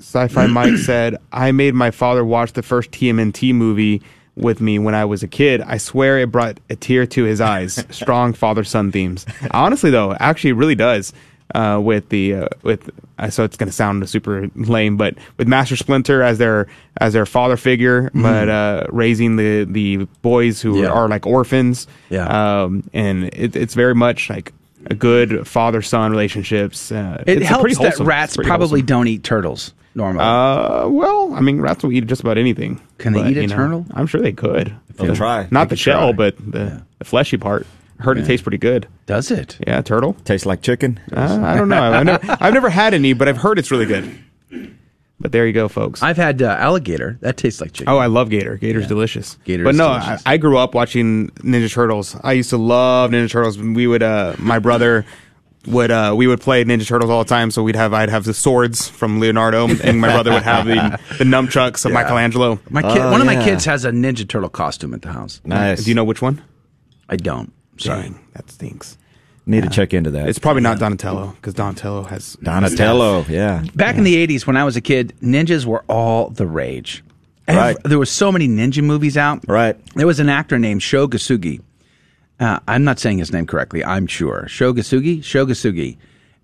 Sci-Fi 0.00 0.46
Mike 0.48 0.76
said, 0.78 1.16
"I 1.32 1.52
made 1.52 1.74
my 1.74 1.90
father 1.90 2.24
watch 2.24 2.52
the 2.54 2.62
first 2.62 2.90
TMNT 2.90 3.54
movie 3.54 4.02
with 4.36 4.60
me 4.60 4.78
when 4.78 4.94
I 4.94 5.04
was 5.04 5.22
a 5.22 5.28
kid. 5.28 5.60
I 5.60 5.76
swear 5.78 6.18
it 6.18 6.30
brought 6.32 6.58
a 6.70 6.76
tear 6.76 7.06
to 7.06 7.24
his 7.24 7.40
eyes. 7.40 7.84
Strong 7.90 8.32
father-son 8.34 8.90
themes. 8.92 9.26
Honestly, 9.50 9.90
though, 9.90 10.14
actually, 10.18 10.50
it 10.50 10.54
really 10.54 10.74
does. 10.74 11.12
uh, 11.54 11.80
with 11.82 12.08
the 12.10 12.32
uh, 12.34 12.48
with 12.62 12.88
uh, 13.18 13.28
so 13.28 13.42
it's 13.42 13.56
going 13.56 13.66
to 13.68 13.72
sound 13.72 14.08
super 14.08 14.48
lame, 14.54 14.96
but 14.96 15.16
with 15.36 15.48
Master 15.48 15.74
Splinter 15.76 16.22
as 16.22 16.38
their 16.38 16.68
as 17.00 17.12
their 17.12 17.26
father 17.26 17.56
figure, 17.56 18.08
Mhm. 18.10 18.22
but 18.22 18.48
uh, 18.48 18.86
raising 18.90 19.34
the 19.34 19.64
the 19.64 20.06
boys 20.22 20.62
who 20.62 20.82
Yeah. 20.82 20.90
are 20.90 21.08
like 21.08 21.26
orphans. 21.26 21.88
Yeah. 22.08 22.26
um, 22.62 22.84
and 22.94 23.24
it, 23.34 23.56
it's 23.56 23.74
very 23.74 23.96
much 23.96 24.30
like 24.30 24.52
a 24.86 24.94
good 24.94 25.46
father 25.46 25.82
son 25.82 26.12
relationships. 26.12 26.92
Uh, 26.92 27.22
It 27.26 27.38
it's 27.38 27.46
helps 27.48 27.62
pretty 27.62 27.82
that 27.82 27.98
rats 27.98 28.36
probably 28.36 28.80
wholesome. 28.80 28.86
don't 28.86 29.08
eat 29.08 29.24
turtles 29.24 29.74
normally. 29.94 30.24
Uh, 30.24 30.88
well, 30.88 31.34
I 31.34 31.40
mean, 31.40 31.60
rats 31.60 31.82
will 31.82 31.92
eat 31.92 32.06
just 32.06 32.20
about 32.20 32.38
anything. 32.38 32.80
Can 32.98 33.12
they 33.12 33.22
but, 33.22 33.30
eat 33.30 33.36
a 33.38 33.42
you 33.42 33.46
know, 33.48 33.56
turtle? 33.56 33.86
I'm 33.94 34.06
sure 34.06 34.20
they 34.20 34.32
could. 34.32 34.74
They'll 34.96 35.08
The- 35.08 35.14
try. 35.14 35.48
Not 35.50 35.64
They 35.64 35.64
the 35.64 35.68
could 35.70 35.78
shell, 35.78 36.12
try. 36.12 36.30
but 36.30 36.36
the, 36.38 36.82
the 36.98 37.04
fleshy 37.04 37.36
part. 37.36 37.66
I 37.98 38.02
heard 38.02 38.16
Yeah. 38.16 38.24
it 38.24 38.26
tastes 38.26 38.42
pretty 38.42 38.58
good. 38.58 38.86
Does 39.06 39.30
it? 39.30 39.58
Yeah, 39.66 39.82
turtle. 39.82 40.14
Tastes 40.24 40.46
like 40.46 40.62
chicken. 40.62 40.98
Uh, 41.12 41.40
I 41.42 41.56
don't 41.56 41.68
know. 41.68 41.82
I've 41.92 42.06
never, 42.06 42.36
I've 42.40 42.54
never 42.54 42.70
had 42.70 42.94
any, 42.94 43.12
but 43.12 43.28
I've 43.28 43.36
heard 43.38 43.58
it's 43.58 43.70
really 43.70 43.86
good. 43.86 44.18
But 45.22 45.32
there 45.32 45.46
you 45.46 45.52
go, 45.52 45.68
folks. 45.68 46.02
I've 46.02 46.16
had 46.16 46.40
uh, 46.40 46.46
alligator. 46.58 47.18
That 47.20 47.36
tastes 47.36 47.60
like 47.60 47.72
chicken. 47.72 47.92
Oh, 47.92 47.98
I 47.98 48.06
love 48.06 48.30
gator. 48.30 48.56
Gator's 48.56 48.84
Yeah. 48.84 48.88
delicious. 48.88 49.36
Gator 49.44 49.64
but 49.64 49.74
no, 49.74 49.88
delicious. 49.88 50.22
I, 50.24 50.32
I 50.32 50.36
grew 50.38 50.56
up 50.56 50.74
watching 50.74 51.28
Ninja 51.42 51.70
Turtles. 51.70 52.16
I 52.24 52.32
used 52.32 52.48
to 52.50 52.56
love 52.56 53.10
Ninja 53.10 53.30
Turtles. 53.30 53.58
We 53.58 53.86
would, 53.86 54.02
uh, 54.02 54.34
my 54.38 54.58
brother 54.60 55.04
would, 55.66 55.90
uh, 55.90 56.14
we 56.16 56.26
would 56.26 56.40
play 56.40 56.64
Ninja 56.64 56.86
Turtles 56.86 57.10
all 57.10 57.22
the 57.24 57.28
time. 57.28 57.50
So 57.50 57.62
we'd 57.62 57.76
have, 57.76 57.92
I'd 57.92 58.08
have 58.08 58.24
the 58.24 58.34
swords 58.34 58.88
from 58.88 59.20
Leonardo, 59.20 59.68
and 59.68 60.00
my 60.00 60.08
brother 60.08 60.32
would 60.32 60.42
have 60.42 60.66
the, 60.66 60.74
the 61.18 61.24
nunchucks 61.24 61.84
of 61.84 61.92
Yeah. 61.92 62.02
Michelangelo. 62.02 62.58
My 62.70 62.82
kid, 62.82 63.00
one 63.10 63.20
of 63.20 63.26
my 63.26 63.42
kids 63.42 63.64
has 63.66 63.84
a 63.84 63.90
Ninja 63.90 64.26
Turtle 64.28 64.48
costume 64.48 64.94
at 64.94 65.02
the 65.02 65.12
house. 65.12 65.40
Nice. 65.44 65.84
Do 65.84 65.90
you 65.90 65.94
know 65.94 66.04
which 66.04 66.22
one? 66.22 66.42
I 67.08 67.16
don't. 67.16 67.52
Sorry. 67.78 68.02
Dang, 68.02 68.20
that 68.34 68.50
stinks. 68.50 68.96
Need 69.46 69.64
to 69.64 69.70
check 69.70 69.92
into 69.94 70.10
that. 70.12 70.28
It's 70.28 70.38
probably 70.38 70.62
not 70.62 70.78
Donatello 70.78 71.28
because 71.36 71.54
Donatello 71.54 72.04
has 72.04 72.34
Donatello. 72.42 73.24
Yeah. 73.28 73.64
Back 73.74 73.96
in 73.96 74.04
the 74.04 74.26
80s, 74.26 74.46
when 74.46 74.56
I 74.56 74.64
was 74.64 74.76
a 74.76 74.80
kid, 74.80 75.12
ninjas 75.22 75.64
were 75.66 75.82
all 75.88 76.28
the 76.30 76.46
rage. 76.46 77.02
Ev- 77.48 77.56
Right. 77.56 77.76
There 77.84 77.98
were 77.98 78.06
so 78.06 78.30
many 78.30 78.46
ninja 78.46 78.84
movies 78.84 79.16
out. 79.16 79.42
Right. 79.48 79.76
There 79.94 80.06
was 80.06 80.20
an 80.20 80.28
actor 80.28 80.58
named 80.58 80.82
Sho 80.84 81.08
Gasugi. 81.08 81.60
Uh, 82.40 82.58
I'm 82.66 82.84
not 82.84 82.98
saying 82.98 83.18
his 83.18 83.32
name 83.32 83.46
correctly, 83.46 83.84
I'm 83.84 84.06
sure. 84.06 84.48
Sho 84.48 84.72
Gasugi? 84.72 85.22
Sho 85.22 85.44
Gasugi. 85.44 85.98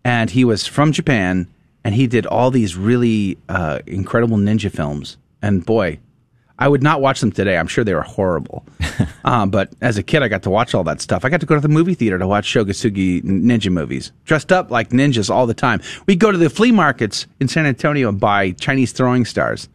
And 0.05 0.31
he 0.31 0.45
was 0.45 0.67
from 0.67 0.93
Japan, 0.93 1.49
and 1.83 1.95
he 1.95 2.07
did 2.07 2.27
all 2.27 2.51
these 2.51 2.77
really 2.77 3.39
uh, 3.49 3.81
incredible 3.87 4.37
ninja 4.37 4.71
films. 4.71 5.17
And 5.41 5.65
boy, 5.65 5.99
I 6.59 6.69
would 6.69 6.83
not 6.83 7.01
watch 7.01 7.21
them 7.21 7.33
today. 7.33 7.57
I'm 7.57 7.67
sure 7.67 7.83
they 7.83 7.95
were 7.95 8.03
horrible. 8.03 8.65
um, 9.25 9.51
but 9.57 9.73
as 9.81 9.97
a 9.97 10.03
kid, 10.03 10.23
I 10.23 10.29
got 10.29 10.43
to 10.45 10.51
watch 10.51 10.75
all 10.75 10.85
that 10.85 11.01
stuff. 11.01 11.25
I 11.25 11.31
got 11.31 11.41
to 11.41 11.47
go 11.47 11.55
to 11.55 11.61
the 11.61 11.69
movie 11.69 11.95
theater 11.95 12.19
to 12.19 12.27
watch 12.27 12.47
Shogasugi 12.47 13.23
ninja 13.25 13.73
movies, 13.73 14.13
dressed 14.25 14.53
up 14.53 14.71
like 14.71 14.91
ninjas 14.91 15.31
all 15.31 15.47
the 15.47 15.55
time. 15.55 15.81
We'd 16.07 16.21
go 16.21 16.31
to 16.31 16.39
the 16.39 16.51
flea 16.51 16.73
markets 16.73 17.27
in 17.41 17.49
San 17.49 17.67
Antonio 17.67 18.09
and 18.09 18.21
buy 18.21 18.53
Chinese 18.53 18.93
throwing 18.93 19.25
stars, 19.25 19.69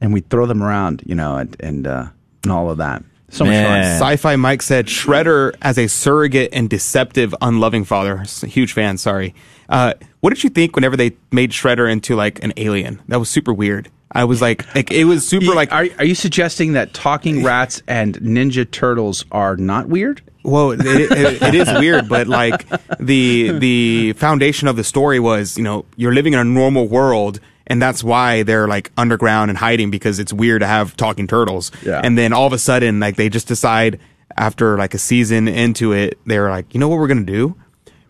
and 0.00 0.12
we'd 0.12 0.28
throw 0.28 0.46
them 0.46 0.62
around, 0.62 1.02
you 1.06 1.14
know, 1.14 1.36
and 1.36 1.56
and, 1.60 1.86
uh, 1.86 2.06
and 2.42 2.52
all 2.52 2.70
of 2.70 2.78
that. 2.78 3.02
So 3.34 3.44
much 3.44 3.64
fun. 3.64 3.82
Sci-fi 3.82 4.36
Mike 4.36 4.62
said 4.62 4.86
Shredder 4.86 5.54
as 5.60 5.76
a 5.76 5.88
surrogate 5.88 6.50
and 6.52 6.70
deceptive, 6.70 7.34
unloving 7.40 7.84
father. 7.84 8.24
Huge 8.42 8.72
fan. 8.72 8.96
Sorry. 8.96 9.34
Uh, 9.68 9.94
what 10.20 10.30
did 10.30 10.44
you 10.44 10.50
think 10.50 10.76
whenever 10.76 10.96
they 10.96 11.16
made 11.32 11.50
Shredder 11.50 11.90
into 11.90 12.14
like 12.14 12.42
an 12.44 12.52
alien? 12.56 13.02
That 13.08 13.18
was 13.18 13.28
super 13.28 13.52
weird. 13.52 13.90
I 14.12 14.22
was 14.24 14.40
like, 14.40 14.72
like 14.76 14.92
it 14.92 15.06
was 15.06 15.26
super 15.26 15.52
like. 15.54 15.72
Are, 15.72 15.86
are 15.98 16.04
you 16.04 16.14
suggesting 16.14 16.74
that 16.74 16.94
talking 16.94 17.42
rats 17.42 17.82
and 17.88 18.16
ninja 18.20 18.70
turtles 18.70 19.24
are 19.32 19.56
not 19.56 19.88
weird? 19.88 20.22
Well, 20.44 20.70
it, 20.70 20.80
it, 20.84 21.42
it 21.42 21.54
is 21.54 21.72
weird, 21.72 22.08
but 22.08 22.28
like 22.28 22.68
the 23.00 23.58
the 23.58 24.12
foundation 24.12 24.68
of 24.68 24.76
the 24.76 24.84
story 24.84 25.18
was, 25.18 25.58
you 25.58 25.64
know, 25.64 25.86
you're 25.96 26.14
living 26.14 26.34
in 26.34 26.38
a 26.38 26.44
normal 26.44 26.86
world, 26.86 27.40
and 27.66 27.80
that's 27.80 28.04
why 28.04 28.42
they're 28.42 28.68
like 28.68 28.90
underground 28.96 29.50
and 29.50 29.58
hiding 29.58 29.90
because 29.90 30.18
it's 30.18 30.32
weird 30.32 30.60
to 30.60 30.66
have 30.66 30.96
talking 30.96 31.26
turtles. 31.26 31.70
Yeah. 31.84 32.00
And 32.02 32.16
then 32.18 32.32
all 32.32 32.46
of 32.46 32.52
a 32.52 32.58
sudden, 32.58 33.00
like 33.00 33.16
they 33.16 33.28
just 33.28 33.48
decide 33.48 33.98
after 34.36 34.76
like 34.76 34.94
a 34.94 34.98
season 34.98 35.48
into 35.48 35.92
it, 35.92 36.18
they're 36.26 36.50
like, 36.50 36.74
you 36.74 36.80
know 36.80 36.88
what 36.88 36.98
we're 36.98 37.08
gonna 37.08 37.22
do? 37.22 37.56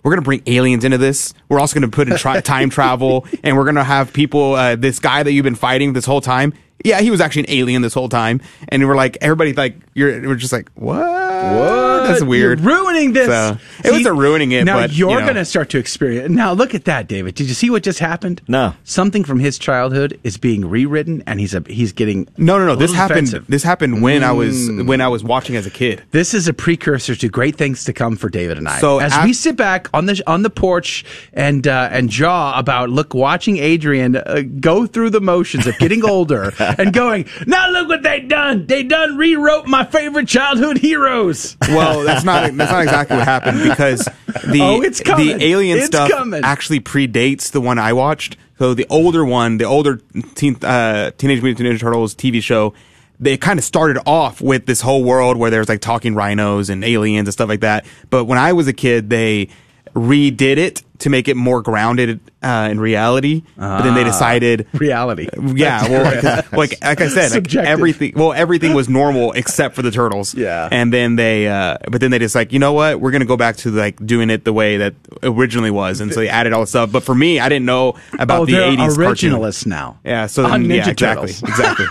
We're 0.03 0.11
gonna 0.11 0.23
bring 0.23 0.43
aliens 0.47 0.85
into 0.85 0.99
this. 0.99 1.33
We're 1.49 1.61
also 1.61 1.75
gonna 1.75 1.91
put 1.91 2.09
in 2.09 2.17
tri- 2.17 2.41
time 2.43 2.71
travel, 2.71 3.27
and 3.43 3.57
we're 3.57 3.65
gonna 3.65 3.85
have 3.85 4.13
people. 4.13 4.55
Uh, 4.55 4.77
this 4.77 4.99
guy 4.99 5.23
that 5.23 5.33
you've 5.33 5.45
been 5.45 5.55
fighting 5.55 5.93
this 5.93 6.05
whole 6.05 6.21
time. 6.21 6.53
Yeah, 6.85 7.01
he 7.01 7.11
was 7.11 7.21
actually 7.21 7.45
an 7.45 7.51
alien 7.51 7.83
this 7.83 7.95
whole 7.95 8.09
time, 8.11 8.41
and 8.69 8.87
we're 8.87 8.95
like, 8.95 9.17
everybody 9.23 9.55
like, 9.55 9.77
you're, 9.95 10.21
we're 10.29 10.35
just 10.37 10.53
like, 10.53 10.71
what? 10.75 10.99
What? 10.99 12.07
That's 12.07 12.23
weird. 12.23 12.61
You're 12.61 12.69
ruining 12.85 13.13
this. 13.15 13.27
So, 13.27 13.57
it 13.83 13.91
was 13.93 14.05
a 14.07 14.13
ruining 14.13 14.53
it, 14.53 14.65
Now 14.65 14.81
but 14.81 14.93
you're 14.93 15.11
you 15.11 15.17
know. 15.21 15.25
going 15.25 15.37
to 15.37 15.45
start 15.45 15.71
to 15.71 15.79
experience. 15.79 16.31
Now 16.31 16.53
look 16.53 16.75
at 16.75 16.85
that, 16.85 17.09
David. 17.09 17.35
Did 17.35 17.49
you 17.49 17.55
see 17.55 17.71
what 17.71 17.83
just 17.83 17.99
happened? 17.99 18.43
No. 18.49 18.75
Something 18.85 19.25
from 19.25 19.41
his 19.41 19.59
childhood 19.59 20.21
is 20.25 20.37
being 20.37 20.67
rewritten, 20.69 21.23
and 21.27 21.41
he's 21.41 21.55
a 21.55 21.63
he's 21.67 21.93
getting 21.93 22.29
No, 22.37 22.59
no, 22.59 22.67
no. 22.67 22.77
This 22.77 22.93
happened. 22.93 23.27
defensive. 23.27 23.47
This 23.49 23.63
happened 23.63 24.03
when 24.03 24.23
I 24.23 24.33
was 24.33 24.55
Mm. 24.69 24.87
when 24.87 25.01
I 25.01 25.09
was 25.09 25.25
watching 25.25 25.57
as 25.57 25.67
a 25.67 25.71
kid. 25.71 26.03
This 26.11 26.35
is 26.35 26.47
a 26.49 26.53
precursor 26.53 27.15
to 27.17 27.29
great 27.29 27.57
things 27.57 27.85
to 27.85 27.93
come 27.93 28.17
for 28.17 28.29
David 28.29 28.59
and 28.59 28.69
I. 28.69 28.79
So 28.81 28.99
as 29.01 29.15
af- 29.17 29.25
we 29.25 29.33
sit 29.33 29.57
back 29.57 29.89
on 29.95 30.07
the 30.07 30.23
on 30.27 30.43
the 30.43 30.51
porch 30.51 31.05
and 31.33 31.67
uh, 31.67 31.89
and 31.91 32.11
jaw 32.11 32.59
about 32.59 32.91
look 32.91 33.15
watching 33.15 33.57
Adrian 33.59 34.17
uh, 34.17 34.43
go 34.61 34.87
through 34.87 35.11
the 35.11 35.21
motions 35.21 35.67
of 35.67 35.77
getting 35.79 36.05
older 36.05 36.53
and 36.79 36.93
going 36.93 37.27
now 37.47 37.71
look 37.71 37.89
what 37.89 38.03
they 38.03 38.21
done 38.21 38.67
they 38.67 38.83
done 38.83 39.17
rewrote 39.17 39.67
my 39.67 39.85
favorite 39.85 40.29
childhood 40.29 40.79
heroes. 40.79 41.57
Well, 41.69 42.03
that's 42.05 42.25
not 42.25 42.55
that's 42.57 42.71
not 42.73 42.83
exactly 42.83 43.17
what 43.17 43.27
happened 43.27 43.63
because 43.63 44.09
the 44.51 44.61
Oh, 44.63 44.81
the 44.83 45.37
alien 45.41 45.79
It's 45.79 45.87
stuff 45.87 46.11
coming. 46.11 46.43
actually 46.45 46.81
predates 46.81 47.51
the 47.51 47.61
one 47.61 47.79
I 47.79 47.93
watched. 47.93 48.37
So 48.59 48.73
the 48.75 48.87
older 48.89 49.25
one, 49.25 49.59
the 49.59 49.65
older 49.65 50.01
teen, 50.37 50.57
uh, 50.63 51.11
Teenage 51.19 51.43
Mutant 51.43 51.69
Ninja 51.69 51.81
Turtles 51.81 52.15
TV 52.15 52.41
show, 52.43 52.73
they 53.19 53.37
kind 53.37 53.59
of 53.59 53.65
started 53.65 54.01
off 54.07 54.41
with 54.41 54.67
this 54.67 54.81
whole 54.81 55.03
world 55.03 55.37
where 55.37 55.51
there's 55.51 55.69
like 55.69 55.81
talking 55.81 56.15
rhinos 56.15 56.71
and 56.71 56.85
aliens 56.85 57.27
and 57.29 57.33
stuff 57.33 57.49
like 57.49 57.61
that. 57.61 57.85
But 58.11 58.27
when 58.27 58.39
I 58.39 58.53
was 58.53 58.69
a 58.69 58.73
kid, 58.73 59.11
they 59.11 59.49
redid 59.95 60.57
it 60.59 60.83
to 60.99 61.11
make 61.11 61.29
it 61.29 61.37
more 61.37 61.61
grounded 61.61 62.21
uh, 62.43 62.69
in 62.71 62.79
reality. 62.81 63.43
but 63.57 63.83
then 63.83 63.95
they 63.95 64.03
Ah, 64.03 64.05
decided 64.05 64.67
reality. 64.75 65.29
Yeah, 65.55 65.89
well, 65.89 66.05
like, 66.05 66.53
like 66.53 66.85
like 66.85 67.01
I 67.01 67.09
said, 67.09 67.33
like 67.33 67.55
everything. 67.55 68.13
Well, 68.17 68.33
everything 68.33 68.75
was 68.75 68.89
normal 68.89 69.33
except 69.33 69.75
for 69.75 69.83
the 69.83 69.91
turtles. 69.91 70.35
Yeah. 70.45 70.69
and 70.71 70.93
then 70.93 71.17
they, 71.17 71.49
uh, 71.49 71.79
but 71.91 72.01
then 72.01 72.11
they 72.11 72.19
just 72.19 72.35
like, 72.35 72.53
you 72.53 72.59
know 72.59 72.73
what? 72.73 73.01
We're 73.01 73.11
gonna 73.13 73.25
go 73.25 73.37
back 73.37 73.57
to 73.59 73.71
like 73.71 74.05
doing 74.05 74.31
it 74.31 74.45
the 74.45 74.53
way 74.53 74.77
that 74.79 74.95
originally 75.23 75.71
was, 75.71 76.01
and 76.01 76.13
so 76.13 76.21
they 76.21 76.29
added 76.29 76.53
all 76.53 76.61
the 76.63 76.67
stuff. 76.67 76.91
But 76.93 77.03
for 77.03 77.15
me, 77.15 77.39
I 77.41 77.49
didn't 77.49 77.67
know 77.67 77.95
about 78.19 78.43
oh, 78.43 78.47
the 78.47 78.53
they're 78.53 78.73
'80s 78.73 78.97
cartoon. 78.97 79.33
originalists 79.33 79.67
now. 79.67 79.99
Yeah, 80.05 80.27
so 80.27 80.43
then, 80.49 80.65
yeah, 80.71 80.85
Ninja 80.85 80.89
exactly, 80.93 81.33
Turtles. 81.33 81.43
exactly. 81.51 81.87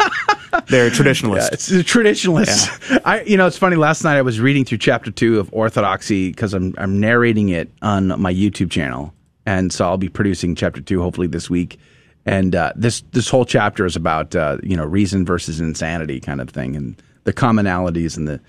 They're 0.67 0.89
traditionalists. 0.89 1.71
Yeah, 1.71 1.81
traditionalists. 1.81 2.69
I, 3.05 3.21
you 3.23 3.37
know, 3.37 3.47
it's 3.47 3.57
funny. 3.57 3.75
Last 3.75 4.03
night 4.03 4.17
I 4.17 4.21
was 4.21 4.39
reading 4.39 4.65
through 4.65 4.79
chapter 4.79 5.11
two 5.11 5.39
of 5.39 5.49
Orthodoxy 5.53 6.29
because 6.29 6.53
I'm 6.53 6.73
I'm 6.77 6.99
narrating 6.99 7.49
it 7.49 7.71
on 7.81 8.19
my 8.19 8.33
YouTube 8.33 8.71
channel, 8.71 9.13
and 9.45 9.71
so 9.71 9.85
I'll 9.85 9.97
be 9.97 10.09
producing 10.09 10.55
chapter 10.55 10.81
two 10.81 11.01
hopefully 11.01 11.27
this 11.27 11.49
week. 11.49 11.79
And 12.25 12.55
uh, 12.55 12.73
this 12.75 13.01
this 13.11 13.29
whole 13.29 13.45
chapter 13.45 13.85
is 13.85 13.95
about 13.95 14.35
uh, 14.35 14.57
you 14.63 14.77
know 14.77 14.85
reason 14.85 15.25
versus 15.25 15.59
insanity 15.59 16.19
kind 16.19 16.39
of 16.41 16.49
thing, 16.49 16.75
and 16.75 17.01
the 17.23 17.33
commonalities 17.33 18.17
and 18.17 18.27
the 18.27 18.39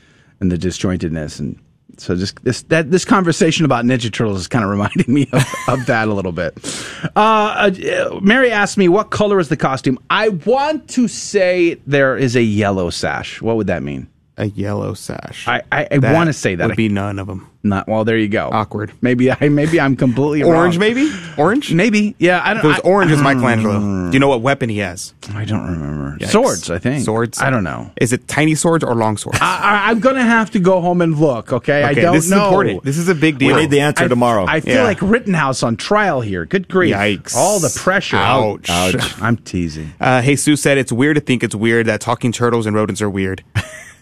and 0.41 0.51
the 0.53 0.59
disjointedness, 0.59 1.39
and 1.41 1.59
so 2.01 2.17
just 2.17 2.43
this 2.45 2.63
that 2.65 2.91
this 2.91 3.05
conversation 3.05 3.65
about 3.65 3.85
Ninja 3.85 4.13
Turtles 4.13 4.41
is 4.41 4.49
kind 4.49 4.65
of 4.65 4.71
reminding 4.71 5.07
me 5.13 5.29
of, 5.33 5.45
of 5.69 5.87
that 5.87 6.09
a 6.09 6.15
little 6.15 6.33
bit. 6.33 6.55
Uh, 7.17 7.71
uh, 7.71 8.21
Mary 8.23 8.51
asked 8.51 8.77
me 8.77 8.89
what 8.89 9.11
color 9.11 9.39
is 9.39 9.49
the 9.49 9.57
costume. 9.57 9.99
I 10.11 10.29
want 10.29 10.89
to 10.91 11.09
say 11.09 11.75
there 11.87 12.17
is 12.17 12.37
a 12.37 12.43
yellow 12.43 12.91
sash. 12.91 13.41
What 13.41 13.57
would 13.57 13.67
that 13.67 13.83
mean? 13.83 14.09
A 14.37 14.47
yellow 14.47 14.95
sash. 14.95 15.47
I 15.47 15.63
I, 15.71 15.87
I 15.93 15.99
want 16.13 16.27
to 16.27 16.33
say 16.33 16.57
that. 16.57 16.67
would 16.67 16.77
be 16.77 16.89
none 16.89 17.21
of 17.21 17.29
them. 17.29 17.49
Not 17.63 17.87
well. 17.89 18.05
There 18.05 18.19
you 18.19 18.27
go. 18.29 18.51
Awkward. 18.53 18.93
Maybe 19.01 19.31
I 19.31 19.49
maybe 19.49 19.81
I'm 19.81 19.95
completely 19.97 20.43
Orange, 20.49 20.75
wrong. 20.75 20.81
maybe 20.81 21.11
orange. 21.39 21.73
Maybe 21.73 22.17
yeah. 22.19 22.43
I 22.45 22.49
don't. 22.53 22.59
If 22.59 22.65
it 22.65 22.69
was 22.69 22.77
I- 22.79 22.81
orange 22.89 23.13
is 23.13 23.23
Michelangelo. 23.23 23.79
Do 24.11 24.13
you 24.13 24.19
know 24.19 24.27
what 24.29 24.43
weapon 24.43 24.69
he 24.71 24.79
has? 24.79 25.15
I 25.33 25.45
don't 25.45 25.65
remember. 25.65 26.19
Yikes. 26.19 26.31
Swords, 26.31 26.69
I 26.69 26.79
think. 26.79 27.05
Swords. 27.05 27.41
I 27.41 27.49
don't 27.49 27.63
know. 27.65 27.93
Is 27.97 28.13
it 28.13 28.27
tiny 28.29 28.55
swords 28.57 28.83
or 28.85 28.95
long 28.97 29.17
swords? 29.17 29.39
I, 29.41 29.61
I, 29.87 29.91
I'm 29.91 30.01
gonna 30.01 30.25
have 30.25 30.51
to 30.51 30.59
go 30.59 30.81
home 30.81 31.01
and 31.01 31.17
look. 31.17 31.53
Okay, 31.53 31.85
I 31.85 31.93
Okay, 31.93 32.03
don't 32.03 32.15
this 32.15 32.27
is 32.27 32.33
important. 32.33 32.83
This 32.83 32.99
is 32.99 33.09
a 33.09 33.15
big 33.15 33.39
deal. 33.39 33.55
We 33.55 33.63
need 33.63 33.71
the 33.71 33.81
answer 33.81 34.05
I- 34.05 34.09
tomorrow. 34.09 34.47
I 34.49 34.59
feel 34.61 34.75
Yeah. 34.75 34.83
like 34.83 35.01
Rittenhouse 35.01 35.63
on 35.63 35.77
trial 35.77 36.21
here. 36.23 36.45
Good 36.45 36.69
grief! 36.69 36.95
Yikes. 36.95 37.35
All 37.37 37.61
the 37.61 37.73
pressure. 37.83 38.17
Ouch. 38.17 38.69
Ouch. 38.69 39.23
I'm 39.23 39.37
teasing. 39.39 39.95
Uh, 40.01 40.21
Sue 40.37 40.57
said 40.57 40.77
it's 40.77 40.91
weird 40.93 41.15
to 41.15 41.21
think 41.23 41.43
it's 41.45 41.55
weird 41.55 41.87
that 41.87 42.01
talking 42.01 42.33
turtles 42.33 42.67
and 42.67 42.75
rodents 42.75 43.01
are 43.01 43.09
weird. 43.09 43.43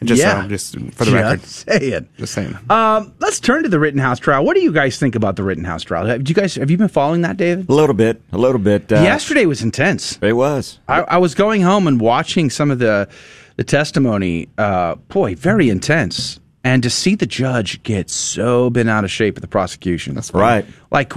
just 0.06 0.20
Yeah. 0.20 0.42
so, 0.42 0.48
just 0.48 0.78
for 0.94 1.04
the 1.04 1.12
record. 1.12 1.40
Just 1.40 1.66
saying. 1.68 2.08
Just 2.18 2.34
saying. 2.34 2.58
Um, 2.70 3.12
let's 3.20 3.40
turn 3.40 3.62
to 3.62 3.68
the 3.68 3.78
Rittenhouse 3.78 4.18
trial. 4.18 4.44
What 4.44 4.56
do 4.56 4.62
you 4.62 4.72
guys 4.72 4.98
think 4.98 5.14
about 5.14 5.36
the 5.36 5.42
Rittenhouse 5.42 5.82
trial? 5.82 6.06
Have 6.06 6.28
you 6.28 6.34
guys 6.34 6.54
have 6.56 6.70
you 6.70 6.76
been 6.76 6.88
following 6.88 7.22
that, 7.22 7.36
David? 7.36 7.68
a 7.68 7.72
little 7.74 7.94
bit, 7.94 8.20
a 8.32 8.38
little 8.38 8.60
bit. 8.60 8.90
Uh, 8.92 8.96
Yesterday 8.96 9.46
was 9.46 9.62
intense. 9.62 10.18
it 10.22 10.32
was. 10.34 10.78
I, 10.88 11.00
I 11.02 11.18
was 11.18 11.34
going 11.34 11.62
home 11.62 11.86
and 11.86 12.00
watching 12.00 12.50
some 12.50 12.70
of 12.70 12.78
the 12.78 13.08
the 13.56 13.64
testimony. 13.64 14.48
Uh, 14.58 14.94
boy, 15.08 15.34
very 15.34 15.68
intense. 15.68 16.38
and 16.64 16.80
to 16.84 16.88
see 16.88 17.16
the 17.16 17.26
judge 17.26 17.82
get 17.82 18.08
so 18.08 18.70
bent 18.70 18.88
out 18.88 19.02
of 19.02 19.10
shape 19.10 19.36
at 19.36 19.42
the 19.42 19.48
prosecution. 19.48 20.14
That's 20.14 20.32
right. 20.32 20.64
Like, 20.92 21.12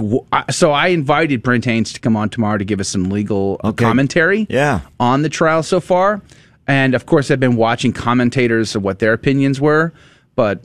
so 0.50 0.72
I 0.72 0.88
invited 0.88 1.40
Brent 1.44 1.64
Haynes 1.66 1.92
to 1.92 2.00
come 2.00 2.16
on 2.16 2.30
tomorrow 2.30 2.58
to 2.58 2.64
give 2.64 2.80
us 2.80 2.88
some 2.88 3.10
legal 3.10 3.60
uh, 3.62 3.70
commentary 3.70 4.48
Yeah. 4.50 4.80
on 4.98 5.22
the 5.22 5.28
trial 5.28 5.62
so 5.62 5.78
far. 5.78 6.20
And 6.66 6.94
of 6.94 7.06
course, 7.06 7.30
I've 7.30 7.40
been 7.40 7.56
watching 7.56 7.92
commentators 7.92 8.74
of 8.74 8.82
what 8.82 8.98
their 8.98 9.12
opinions 9.12 9.60
were, 9.60 9.92
but 10.34 10.62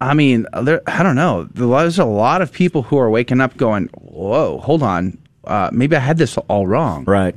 I 0.00 0.14
mean, 0.14 0.46
there, 0.62 0.80
I 0.86 1.02
don't 1.02 1.16
know. 1.16 1.44
There's 1.52 1.98
a 1.98 2.04
lot 2.06 2.40
of 2.40 2.50
people 2.52 2.82
who 2.82 2.96
are 2.98 3.10
waking 3.10 3.40
up 3.42 3.56
going, 3.58 3.88
"Whoa, 3.94 4.58
hold 4.58 4.82
on, 4.82 5.18
uh, 5.44 5.68
maybe 5.72 5.94
I 5.96 6.00
had 6.00 6.16
this 6.16 6.38
all 6.48 6.66
wrong." 6.66 7.04
Right. 7.04 7.34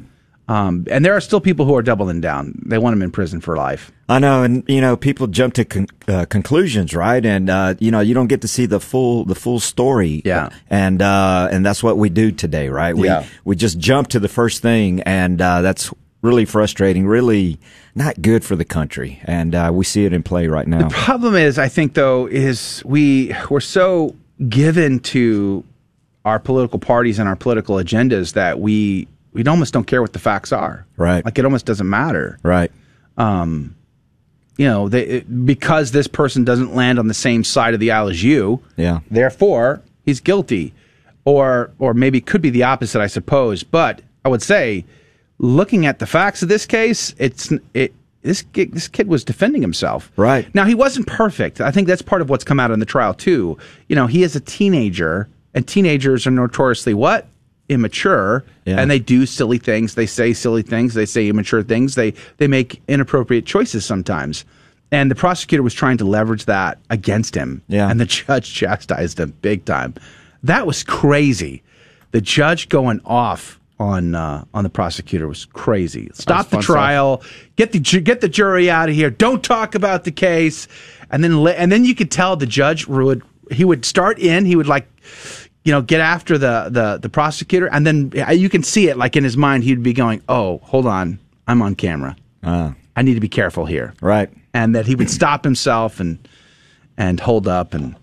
Um, 0.47 0.85
and 0.91 1.05
there 1.05 1.15
are 1.15 1.21
still 1.21 1.39
people 1.39 1.65
who 1.65 1.73
are 1.75 1.81
doubling 1.81 2.19
down. 2.19 2.61
They 2.65 2.77
want 2.77 2.93
him 2.93 3.01
in 3.01 3.11
prison 3.11 3.39
for 3.39 3.55
life. 3.55 3.91
I 4.09 4.19
know, 4.19 4.43
and 4.43 4.63
you 4.67 4.79
know, 4.81 4.95
people 4.97 5.27
jump 5.27 5.53
to 5.55 5.65
con- 5.65 5.87
uh, 6.07 6.25
conclusions, 6.25 6.93
right? 6.93 7.25
And 7.25 7.49
uh, 7.49 7.75
you 7.79 7.91
know, 7.91 8.01
you 8.01 8.13
don't 8.13 8.27
get 8.27 8.41
to 8.41 8.47
see 8.47 8.65
the 8.65 8.79
full 8.79 9.25
the 9.25 9.35
full 9.35 9.59
story. 9.59 10.21
Yeah. 10.23 10.49
and 10.69 11.01
uh, 11.01 11.49
and 11.51 11.65
that's 11.65 11.81
what 11.83 11.97
we 11.97 12.07
do 12.09 12.31
today, 12.31 12.69
right? 12.69 12.95
We 12.95 13.07
Yeah. 13.07 13.25
we 13.43 13.55
just 13.57 13.77
jump 13.79 14.07
to 14.09 14.19
the 14.21 14.27
first 14.29 14.61
thing, 14.61 15.01
and 15.01 15.41
uh, 15.41 15.61
that's 15.61 15.91
really 16.23 16.45
frustrating, 16.45 17.05
really 17.05 17.59
not 17.93 18.19
good 18.23 18.43
for 18.43 18.55
the 18.55 18.65
country, 18.65 19.21
and 19.25 19.53
uh, 19.53 19.69
we 19.71 19.85
see 19.85 20.05
it 20.05 20.13
in 20.13 20.23
play 20.23 20.47
right 20.47 20.67
now. 20.67 20.87
The 20.87 20.95
problem 20.95 21.35
is, 21.35 21.59
I 21.59 21.67
think, 21.67 21.93
though, 21.93 22.25
is 22.25 22.81
we 22.85 23.35
we're 23.51 23.59
so 23.59 24.15
given 24.49 24.99
to 25.01 25.63
our 26.25 26.39
political 26.39 26.79
parties 26.79 27.19
and 27.19 27.29
our 27.29 27.35
political 27.35 27.75
agendas 27.75 28.33
that 28.33 28.59
we 28.59 29.07
we 29.33 29.43
almost 29.45 29.73
don't 29.73 29.85
care 29.85 30.01
what 30.01 30.13
the 30.13 30.19
facts 30.19 30.51
are. 30.51 30.85
Right. 30.97 31.23
Like 31.23 31.37
it 31.37 31.45
almost 31.45 31.65
doesn't 31.65 31.89
matter. 31.89 32.39
Right. 32.43 32.71
Um, 33.17 33.75
you 34.57 34.65
know, 34.67 34.87
they, 34.89 35.03
it- 35.05 35.45
because 35.45 35.91
this 35.91 36.07
person 36.07 36.43
doesn't 36.43 36.73
land 36.75 36.99
on 36.99 37.07
the 37.07 37.13
same 37.13 37.43
side 37.43 37.73
of 37.73 37.79
the 37.79 37.91
aisle 37.91 38.09
as 38.09 38.23
you. 38.23 38.61
Yeah. 38.77 38.99
Therefore, 39.11 39.81
he's 40.05 40.19
guilty, 40.19 40.73
or 41.25 41.71
or 41.79 41.93
maybe 41.93 42.17
it 42.19 42.25
could 42.25 42.41
be 42.41 42.49
the 42.49 42.63
opposite, 42.63 43.01
I 43.01 43.07
suppose. 43.07 43.63
But 43.63 44.01
I 44.25 44.29
would 44.29 44.41
say, 44.41 44.85
looking 45.39 45.85
at 45.85 45.99
the 45.99 46.05
facts 46.05 46.41
of 46.43 46.49
this 46.49 46.65
case, 46.65 47.14
it's 47.18 47.51
it. 47.73 47.93
This 48.22 48.43
kid, 48.53 48.72
this 48.72 48.88
kid 48.88 49.10
was 49.10 49.26
defending 49.26 49.61
himself. 49.61 50.10
Right. 50.15 50.53
Now 50.55 50.64
he 50.64 50.76
wasn't 50.76 51.07
perfect. 51.07 51.60
I 51.60 51.72
think 51.72 51.89
that's 51.89 52.01
part 52.01 52.22
of 52.22 52.30
what's 52.30 52.45
come 52.45 52.57
out 52.57 52.72
in 52.72 52.80
the 52.80 52.85
trial 52.85 53.14
too. 53.14 53.57
You 53.89 53.97
know, 53.97 54.07
he 54.07 54.23
is 54.23 54.34
a 54.34 54.39
teenager, 54.39 55.27
and 55.53 55.68
teenagers 55.68 56.26
are 56.26 56.31
notoriously 56.31 56.93
what 56.93 57.27
immature, 57.68 58.45
Yeah. 58.65 58.80
and 58.80 58.89
they 58.89 58.99
do 58.99 59.26
silly 59.26 59.57
things. 59.57 59.95
They 59.95 60.05
say 60.05 60.31
silly 60.31 60.61
things. 60.61 60.93
They 60.93 61.05
say 61.05 61.27
immature 61.27 61.64
things. 61.64 61.95
They 61.95 62.14
they 62.38 62.47
make 62.47 62.81
inappropriate 62.88 63.45
choices 63.45 63.85
sometimes. 63.85 64.45
And 64.91 65.11
the 65.11 65.15
prosecutor 65.15 65.64
was 65.64 65.73
trying 65.73 65.97
to 65.97 66.05
leverage 66.05 66.45
that 66.45 66.77
against 66.89 67.35
him. 67.35 67.61
Yeah. 67.68 67.89
And 67.89 67.99
the 67.99 68.05
judge 68.05 68.53
chastised 68.53 69.19
him 69.19 69.34
big 69.41 69.65
time. 69.65 69.95
That 70.43 70.65
was 70.65 70.84
crazy. 70.84 71.61
The 72.11 72.22
judge 72.22 72.69
going 72.69 73.01
off 73.03 73.60
on 73.84 74.15
uh, 74.15 74.45
on 74.53 74.64
the 74.64 74.69
prosecutor 74.69 75.27
was 75.27 75.45
crazy. 75.45 76.10
Stop 76.14 76.45
the 76.47 76.55
fun 76.55 76.61
stuff. 76.61 76.76
trial. 76.76 77.23
Get 77.55 77.72
the 77.73 77.80
get 77.80 78.22
the 78.22 78.30
jury 78.30 78.69
out 78.69 78.89
of 78.89 78.95
here. 78.95 79.10
Don't 79.10 79.43
talk 79.43 79.76
about 79.76 80.03
the 80.05 80.11
case. 80.11 80.68
And 81.11 81.23
then 81.23 81.45
and 81.47 81.72
then 81.72 81.85
you 81.85 81.93
could 81.93 82.10
tell 82.10 82.35
the 82.35 82.45
judge 82.47 82.88
would 82.88 83.22
he 83.51 83.65
would 83.65 83.85
start 83.85 84.18
in. 84.19 84.45
He 84.45 84.55
would 84.55 84.68
like 84.68 84.88
you 85.64 85.72
know 85.72 85.81
get 85.81 85.99
after 85.99 86.38
the 86.38 86.69
the 86.69 86.97
the 87.01 87.10
prosecutor, 87.10 87.68
and 87.68 87.85
then 87.85 88.11
uh, 88.27 88.31
you 88.31 88.49
can 88.49 88.64
see 88.64 88.88
it 88.88 88.97
like 88.97 89.15
in 89.15 89.23
his 89.23 89.38
mind. 89.38 89.64
He'd 89.64 89.84
be 89.84 89.93
going, 89.93 90.22
"Oh, 90.30 90.60
hold 90.64 90.88
on, 90.88 91.19
I'm 91.47 91.61
on 91.61 91.76
camera. 91.76 92.15
Ah. 92.43 92.73
I 92.95 93.01
need 93.01 93.15
to 93.15 93.19
be 93.19 93.30
careful 93.30 93.65
here." 93.65 93.93
Right. 94.01 94.30
And 94.53 94.76
that 94.76 94.85
he 94.85 94.95
would 94.95 95.10
stop 95.10 95.43
himself 95.43 95.99
and 95.99 96.27
and 96.97 97.19
hold 97.19 97.47
up 97.47 97.73
and 97.73 97.95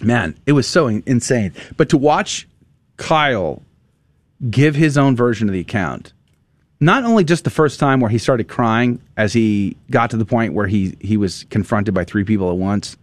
man, 0.00 0.36
it 0.46 0.52
was 0.52 0.66
so 0.66 0.86
in- 0.86 1.02
insane. 1.06 1.52
But 1.76 1.88
to 1.90 1.98
watch 1.98 2.48
Kyle 2.96 3.62
give 4.50 4.74
his 4.74 4.98
own 4.98 5.16
version 5.16 5.48
of 5.48 5.52
the 5.52 5.60
account, 5.60 6.12
not 6.80 7.04
only 7.04 7.24
just 7.24 7.44
the 7.44 7.50
first 7.50 7.78
time 7.78 8.00
where 8.00 8.10
he 8.10 8.18
started 8.18 8.48
crying 8.48 9.00
as 9.16 9.32
he 9.32 9.76
got 9.90 10.10
to 10.10 10.16
the 10.16 10.24
point 10.24 10.54
where 10.54 10.66
he 10.66 10.96
he 11.00 11.16
was 11.16 11.44
confronted 11.44 11.94
by 11.94 12.04
three 12.04 12.24
people 12.24 12.50
at 12.50 12.56
once, 12.56 12.96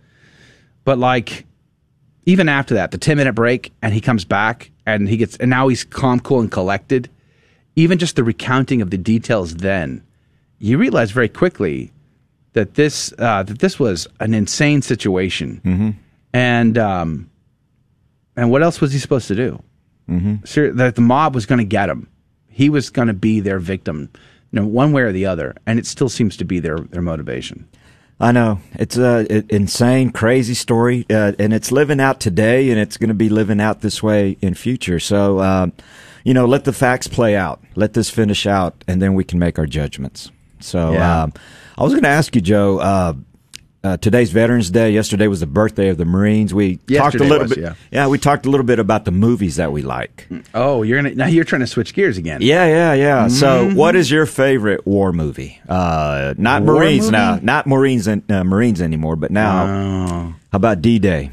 but 0.84 0.98
like 0.98 1.46
even 2.26 2.50
after 2.50 2.76
that, 2.76 2.92
the 2.92 2.98
10 2.98 3.18
minute 3.18 3.34
break 3.34 3.72
and 3.82 3.94
he 3.94 4.02
comes 4.02 4.26
back 4.26 4.72
and 4.86 5.08
he 5.08 5.18
gets 5.18 5.38
and 5.38 5.50
now 5.50 5.68
he's 5.68 5.84
calm, 5.84 6.20
cool 6.20 6.40
and 6.40 6.52
collected. 6.52 7.10
Even 7.76 7.98
just 7.98 8.18
the 8.18 8.24
recounting 8.24 8.82
of 8.82 8.90
the 8.90 8.98
details 8.98 9.56
then, 9.56 10.04
you 10.58 10.78
realize 10.78 11.12
very 11.12 11.30
quickly 11.30 11.92
that 12.54 12.74
this 12.74 13.14
uh, 13.18 13.44
that 13.44 13.60
this 13.60 13.80
was 13.80 14.08
an 14.20 14.34
insane 14.34 14.82
situation. 14.82 15.62
Mm-hmm. 15.64 15.90
And 16.34 16.78
um, 16.78 17.30
and 18.36 18.52
what 18.52 18.62
else 18.62 18.82
was 18.82 18.92
he 18.92 19.00
supposed 19.00 19.28
to 19.30 19.36
do? 19.36 19.64
Mm-hmm. 20.10 20.46
Ser- 20.46 20.74
that 20.74 20.96
the 20.96 21.02
mob 21.02 21.36
was 21.36 21.46
going 21.46 21.60
to 21.60 21.66
get 21.66 21.90
him. 21.90 22.08
He 22.50 22.70
was 22.70 22.90
going 22.90 23.08
to 23.08 23.14
be 23.14 23.40
their 23.40 23.60
victim, 23.60 24.10
you 24.52 24.60
know, 24.60 24.68
one 24.68 24.92
way 24.92 25.04
or 25.04 25.12
the 25.12 25.26
other, 25.26 25.56
and 25.66 25.80
it 25.80 25.86
still 25.86 26.10
seems 26.10 26.36
to 26.38 26.46
be 26.46 26.60
their 26.60 26.80
their 26.80 27.02
motivation. 27.02 27.68
I 28.20 28.34
know 28.34 28.60
it's 28.74 28.98
a 28.98 29.26
i- 29.30 29.44
insane, 29.50 30.12
crazy 30.12 30.54
story, 30.54 31.06
uh, 31.10 31.32
and 31.40 31.54
it's 31.54 31.72
living 31.72 32.02
out 32.02 32.20
today, 32.20 32.70
and 32.70 32.78
it's 32.80 32.98
going 32.98 33.08
to 33.08 33.14
be 33.14 33.30
living 33.30 33.62
out 33.62 33.80
this 33.82 34.04
way 34.04 34.38
in 34.42 34.56
future. 34.56 35.00
So, 35.00 35.40
um, 35.40 35.72
you 36.26 36.34
know, 36.34 36.46
let 36.46 36.66
the 36.66 36.74
facts 36.74 37.08
play 37.08 37.38
out. 37.38 37.62
Let 37.76 37.94
this 37.94 38.10
finish 38.10 38.46
out, 38.46 38.84
and 38.90 39.02
then 39.02 39.14
we 39.14 39.24
can 39.24 39.40
make 39.40 39.58
our 39.58 39.66
judgments. 39.66 40.32
So, 40.60 40.92
Yeah. 40.92 41.24
um, 41.24 41.34
I 41.78 41.84
was 41.84 41.94
going 41.94 42.04
to 42.04 42.10
ask 42.10 42.36
you, 42.36 42.42
Joe. 42.42 42.80
Uh, 42.80 43.14
uh, 43.84 43.98
today's 43.98 44.32
Veterans 44.32 44.70
Day. 44.72 44.92
Yesterday 44.92 45.28
was 45.28 45.40
the 45.40 45.48
birthday 45.48 45.90
of 45.90 45.98
the 45.98 46.06
Marines. 46.06 46.54
We 46.54 46.78
talked 46.78 47.16
a 47.16 47.20
little 47.20 47.40
was, 47.48 47.56
bit. 47.56 47.76
yeah. 47.92 48.08
we 48.08 48.18
talked 48.18 48.46
a 48.46 48.50
little 48.50 48.66
bit 48.66 48.80
about 48.80 49.06
the 49.06 49.12
movies 49.12 49.56
that 49.56 49.72
we 49.72 49.82
like. 49.82 50.28
Oh, 50.54 50.84
you're 50.84 51.02
gonna 51.02 51.16
now 51.16 51.28
you're 51.28 51.46
trying 51.46 51.62
to 51.62 51.68
switch 51.68 51.94
gears 51.94 52.18
again. 52.18 52.42
Yeah, 52.42 52.66
yeah, 52.66 52.94
yeah. 52.94 53.28
So, 53.30 53.68
Mhm. 53.70 53.76
what 53.76 53.96
is 53.96 54.12
your 54.12 54.26
favorite 54.26 54.86
war 54.86 55.14
movie? 55.14 55.60
Uh, 55.68 56.34
not 56.38 56.64
War 56.64 56.76
Marines 56.76 57.06
movie? 57.06 57.12
now, 57.14 57.40
not 57.42 57.68
Marines 57.68 58.08
and 58.08 58.30
uh, 58.32 58.44
Marines 58.44 58.82
anymore, 58.82 59.16
but 59.16 59.32
now. 59.32 59.66
Oh. 59.66 60.36
How 60.52 60.56
about 60.56 60.82
D 60.82 61.00
Day? 61.00 61.32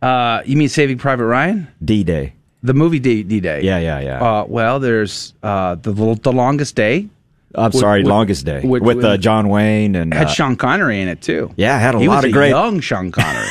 Uh, 0.00 0.42
you 0.44 0.56
mean 0.56 0.68
Saving 0.68 0.98
Private 0.98 1.26
Ryan? 1.26 1.68
D 1.84 2.02
Day. 2.02 2.34
The 2.64 2.74
movie 2.74 2.98
D 2.98 3.22
Day. 3.22 3.62
Yeah, 3.62 3.78
yeah, 3.78 4.00
yeah. 4.00 4.22
Uh, 4.22 4.44
well, 4.48 4.80
there's 4.80 5.34
uh, 5.42 5.76
the 5.76 5.92
the 5.92 6.32
longest 6.32 6.74
day. 6.74 7.08
I'm 7.54 7.66
With- 7.66 7.74
sorry, 7.74 8.00
with- 8.02 8.08
Longest 8.08 8.46
Day 8.46 8.60
with- 8.64 8.82
with, 8.82 9.04
uh, 9.04 9.16
John 9.18 9.48
Wayne 9.48 9.94
and 9.94 10.12
had 10.14 10.26
uh, 10.28 10.30
Sean 10.30 10.56
Connery 10.56 11.00
in 11.00 11.08
it 11.08 11.20
too. 11.20 11.50
Yeah, 11.56 11.78
had 11.78 11.94
a 11.94 11.98
he 11.98 12.08
lot 12.08 12.16
was 12.16 12.24
of 12.24 12.30
a 12.30 12.32
great- 12.32 12.50
young 12.50 12.80
Sean 12.80 13.10
Connery, 13.12 13.48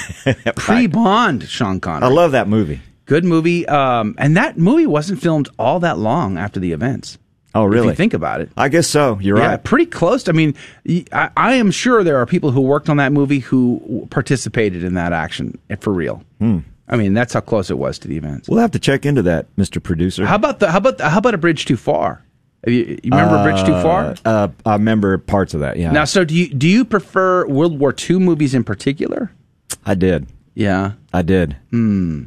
pre 0.55 0.87
Bond 0.87 1.43
Sean 1.47 1.79
Connery. 1.79 2.09
I 2.09 2.11
love 2.11 2.31
that 2.31 2.47
movie. 2.47 2.81
Good 3.05 3.25
movie. 3.25 3.67
Um, 3.67 4.15
and 4.17 4.37
that 4.37 4.57
movie 4.57 4.85
wasn't 4.87 5.21
filmed 5.21 5.49
all 5.59 5.79
that 5.81 5.97
long 5.97 6.37
after 6.37 6.59
the 6.59 6.71
events. 6.71 7.17
Oh, 7.53 7.67
If 7.67 7.73
really? 7.73 7.87
you 7.89 7.93
think 7.95 8.13
about 8.13 8.39
it. 8.39 8.49
I 8.55 8.69
guess 8.69 8.87
so. 8.87 9.19
You're 9.21 9.37
yeah, 9.37 9.47
right. 9.47 9.63
pretty 9.63 9.85
close. 9.85 10.29
I 10.29 10.31
mean, 10.31 10.55
I 11.11 11.55
am 11.55 11.69
sure 11.71 12.01
there 12.03 12.15
are 12.17 12.25
people 12.25 12.51
who 12.51 12.61
worked 12.61 12.87
on 12.87 12.95
that 12.97 13.11
movie 13.11 13.39
who 13.39 14.07
participated 14.09 14.85
in 14.85 14.93
that 14.93 15.11
action 15.11 15.57
eh, 15.69 15.75
for 15.75 15.91
real. 15.91 16.23
Hmm. 16.39 16.59
I 16.87 16.95
mean, 16.95 17.13
that's 17.13 17.33
how 17.33 17.41
close 17.41 17.69
it 17.69 17.77
was 17.77 17.99
to 17.99 18.07
the 18.07 18.15
events. 18.17 18.47
We'll 18.47 18.59
have 18.59 18.71
to 18.71 18.79
check 18.79 19.05
into 19.05 19.21
that, 19.23 19.53
Mr. 19.57 19.83
Producer. 19.83 20.25
How 20.25 20.35
about 20.35 20.59
the 20.59 20.71
how 20.71 20.77
about 20.77 20.97
the, 20.97 21.09
how 21.09 21.17
about 21.17 21.33
a 21.33 21.37
bridge 21.37 21.65
too 21.65 21.77
far? 21.77 22.23
You, 22.67 22.99
you 23.03 23.09
remember 23.11 23.37
a 23.37 23.43
bridge 23.43 23.65
too 23.65 23.81
far? 23.81 24.15
Uh, 24.23 24.29
uh, 24.29 24.47
I 24.65 24.73
remember 24.73 25.17
parts 25.17 25.53
of 25.53 25.61
that. 25.61 25.77
Yeah, 25.77 25.91
Now, 25.91 26.05
so 26.05 26.23
do 26.23 26.35
you 26.35 26.47
do 26.53 26.67
you 26.67 26.85
prefer 26.85 27.47
World 27.47 27.79
War 27.79 27.93
II 27.97 28.19
movies 28.19 28.53
in 28.53 28.63
particular? 28.63 29.31
I 29.85 29.95
did. 29.95 30.27
Yeah, 30.53 30.93
I 31.11 31.23
did. 31.23 31.57
Hmm. 31.71 32.25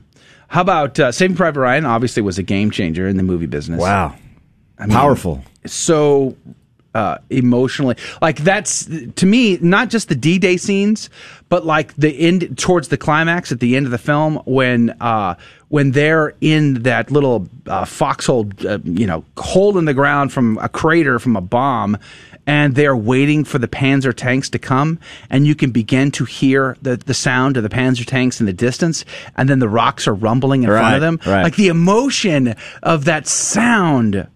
How 0.48 0.60
about 0.60 0.98
uh, 0.98 1.12
Saving 1.12 1.36
Private 1.36 1.60
Ryan? 1.60 1.84
Obviously, 1.84 2.22
was 2.22 2.38
a 2.38 2.42
game 2.42 2.70
changer 2.70 3.06
in 3.06 3.16
the 3.16 3.22
movie 3.22 3.46
business. 3.46 3.80
Wow, 3.80 4.14
I 4.78 4.86
mean, 4.86 4.96
powerful. 4.96 5.44
so 5.66 6.36
uh, 6.94 7.18
emotionally. 7.30 7.96
Like 8.22 8.38
that's 8.38 8.86
to 9.16 9.26
me 9.26 9.58
not 9.60 9.90
just 9.90 10.08
the 10.08 10.14
D-Day 10.14 10.56
scenes, 10.56 11.10
but 11.48 11.66
like 11.66 11.94
the 11.96 12.10
end 12.10 12.56
towards 12.58 12.88
the 12.88 12.96
climax 12.96 13.52
at 13.52 13.60
the 13.60 13.76
end 13.76 13.86
of 13.86 13.92
the 13.92 13.98
film 13.98 14.36
when 14.46 14.90
uh, 15.00 15.34
when 15.74 15.90
they're 15.90 16.32
in 16.40 16.84
that 16.84 17.10
little 17.10 17.48
uh, 17.66 17.84
foxhole, 17.84 18.48
uh, 18.64 18.78
you 18.84 19.08
know, 19.08 19.24
hole 19.36 19.76
in 19.76 19.86
the 19.86 19.92
ground 19.92 20.32
from 20.32 20.56
a 20.58 20.68
crater 20.68 21.18
from 21.18 21.34
a 21.34 21.40
bomb. 21.40 21.98
And 22.46 22.76
they're 22.76 22.96
waiting 22.96 23.42
for 23.42 23.58
the 23.58 23.66
Panzer 23.66 24.14
tanks 24.14 24.50
to 24.50 24.58
come, 24.58 25.00
and 25.30 25.46
you 25.46 25.56
can 25.56 25.72
begin 25.72 26.12
to 26.12 26.26
hear 26.26 26.76
the, 26.82 26.96
the 26.98 27.14
sound 27.14 27.56
of 27.56 27.64
the 27.64 27.70
Panzer 27.70 28.06
tanks 28.06 28.38
in 28.38 28.46
the 28.46 28.52
distance, 28.52 29.04
and 29.36 29.48
then 29.48 29.58
the 29.58 29.68
rocks 29.68 30.06
are 30.06 30.14
rumbling 30.14 30.62
in 30.62 30.68
front 30.68 30.94
of 30.94 31.00
them. 31.00 31.18
right. 31.26 31.42
Like 31.42 31.56
the 31.56 31.68
emotion 31.68 32.54
of 32.82 33.06
that 33.06 33.26
sound 33.26 34.28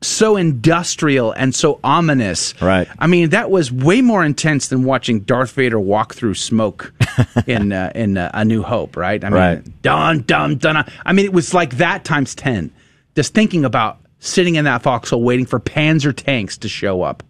so 0.00 0.36
industrial 0.36 1.32
and 1.32 1.54
so 1.54 1.80
ominous. 1.82 2.54
Right. 2.62 2.86
I 2.98 3.06
mean, 3.08 3.30
that 3.30 3.50
was 3.50 3.72
way 3.72 4.00
more 4.00 4.24
intense 4.24 4.68
than 4.68 4.84
watching 4.84 5.20
Darth 5.20 5.52
Vader 5.52 5.80
walk 5.80 6.14
through 6.14 6.34
smoke 6.34 6.92
in 7.46 7.72
uh, 7.72 7.90
in 7.94 8.16
uh, 8.16 8.30
A 8.34 8.44
New 8.44 8.62
Hope. 8.62 8.96
Right. 8.96 9.22
I 9.24 9.28
mean, 9.28 9.34
Right. 9.36 9.82
dun 9.82 10.20
dun 10.22 10.56
dun. 10.58 10.88
I 11.04 11.12
mean, 11.12 11.24
it 11.24 11.32
was 11.32 11.52
like 11.54 11.78
that 11.78 12.04
times 12.04 12.34
ten. 12.34 12.70
Just 13.16 13.34
thinking 13.34 13.64
about 13.64 13.98
sitting 14.20 14.54
in 14.54 14.64
that 14.66 14.82
foxhole 14.82 15.22
waiting 15.22 15.46
for 15.46 15.58
Panzer 15.58 16.14
tanks 16.14 16.58
to 16.58 16.68
show 16.68 17.02
up. 17.02 17.22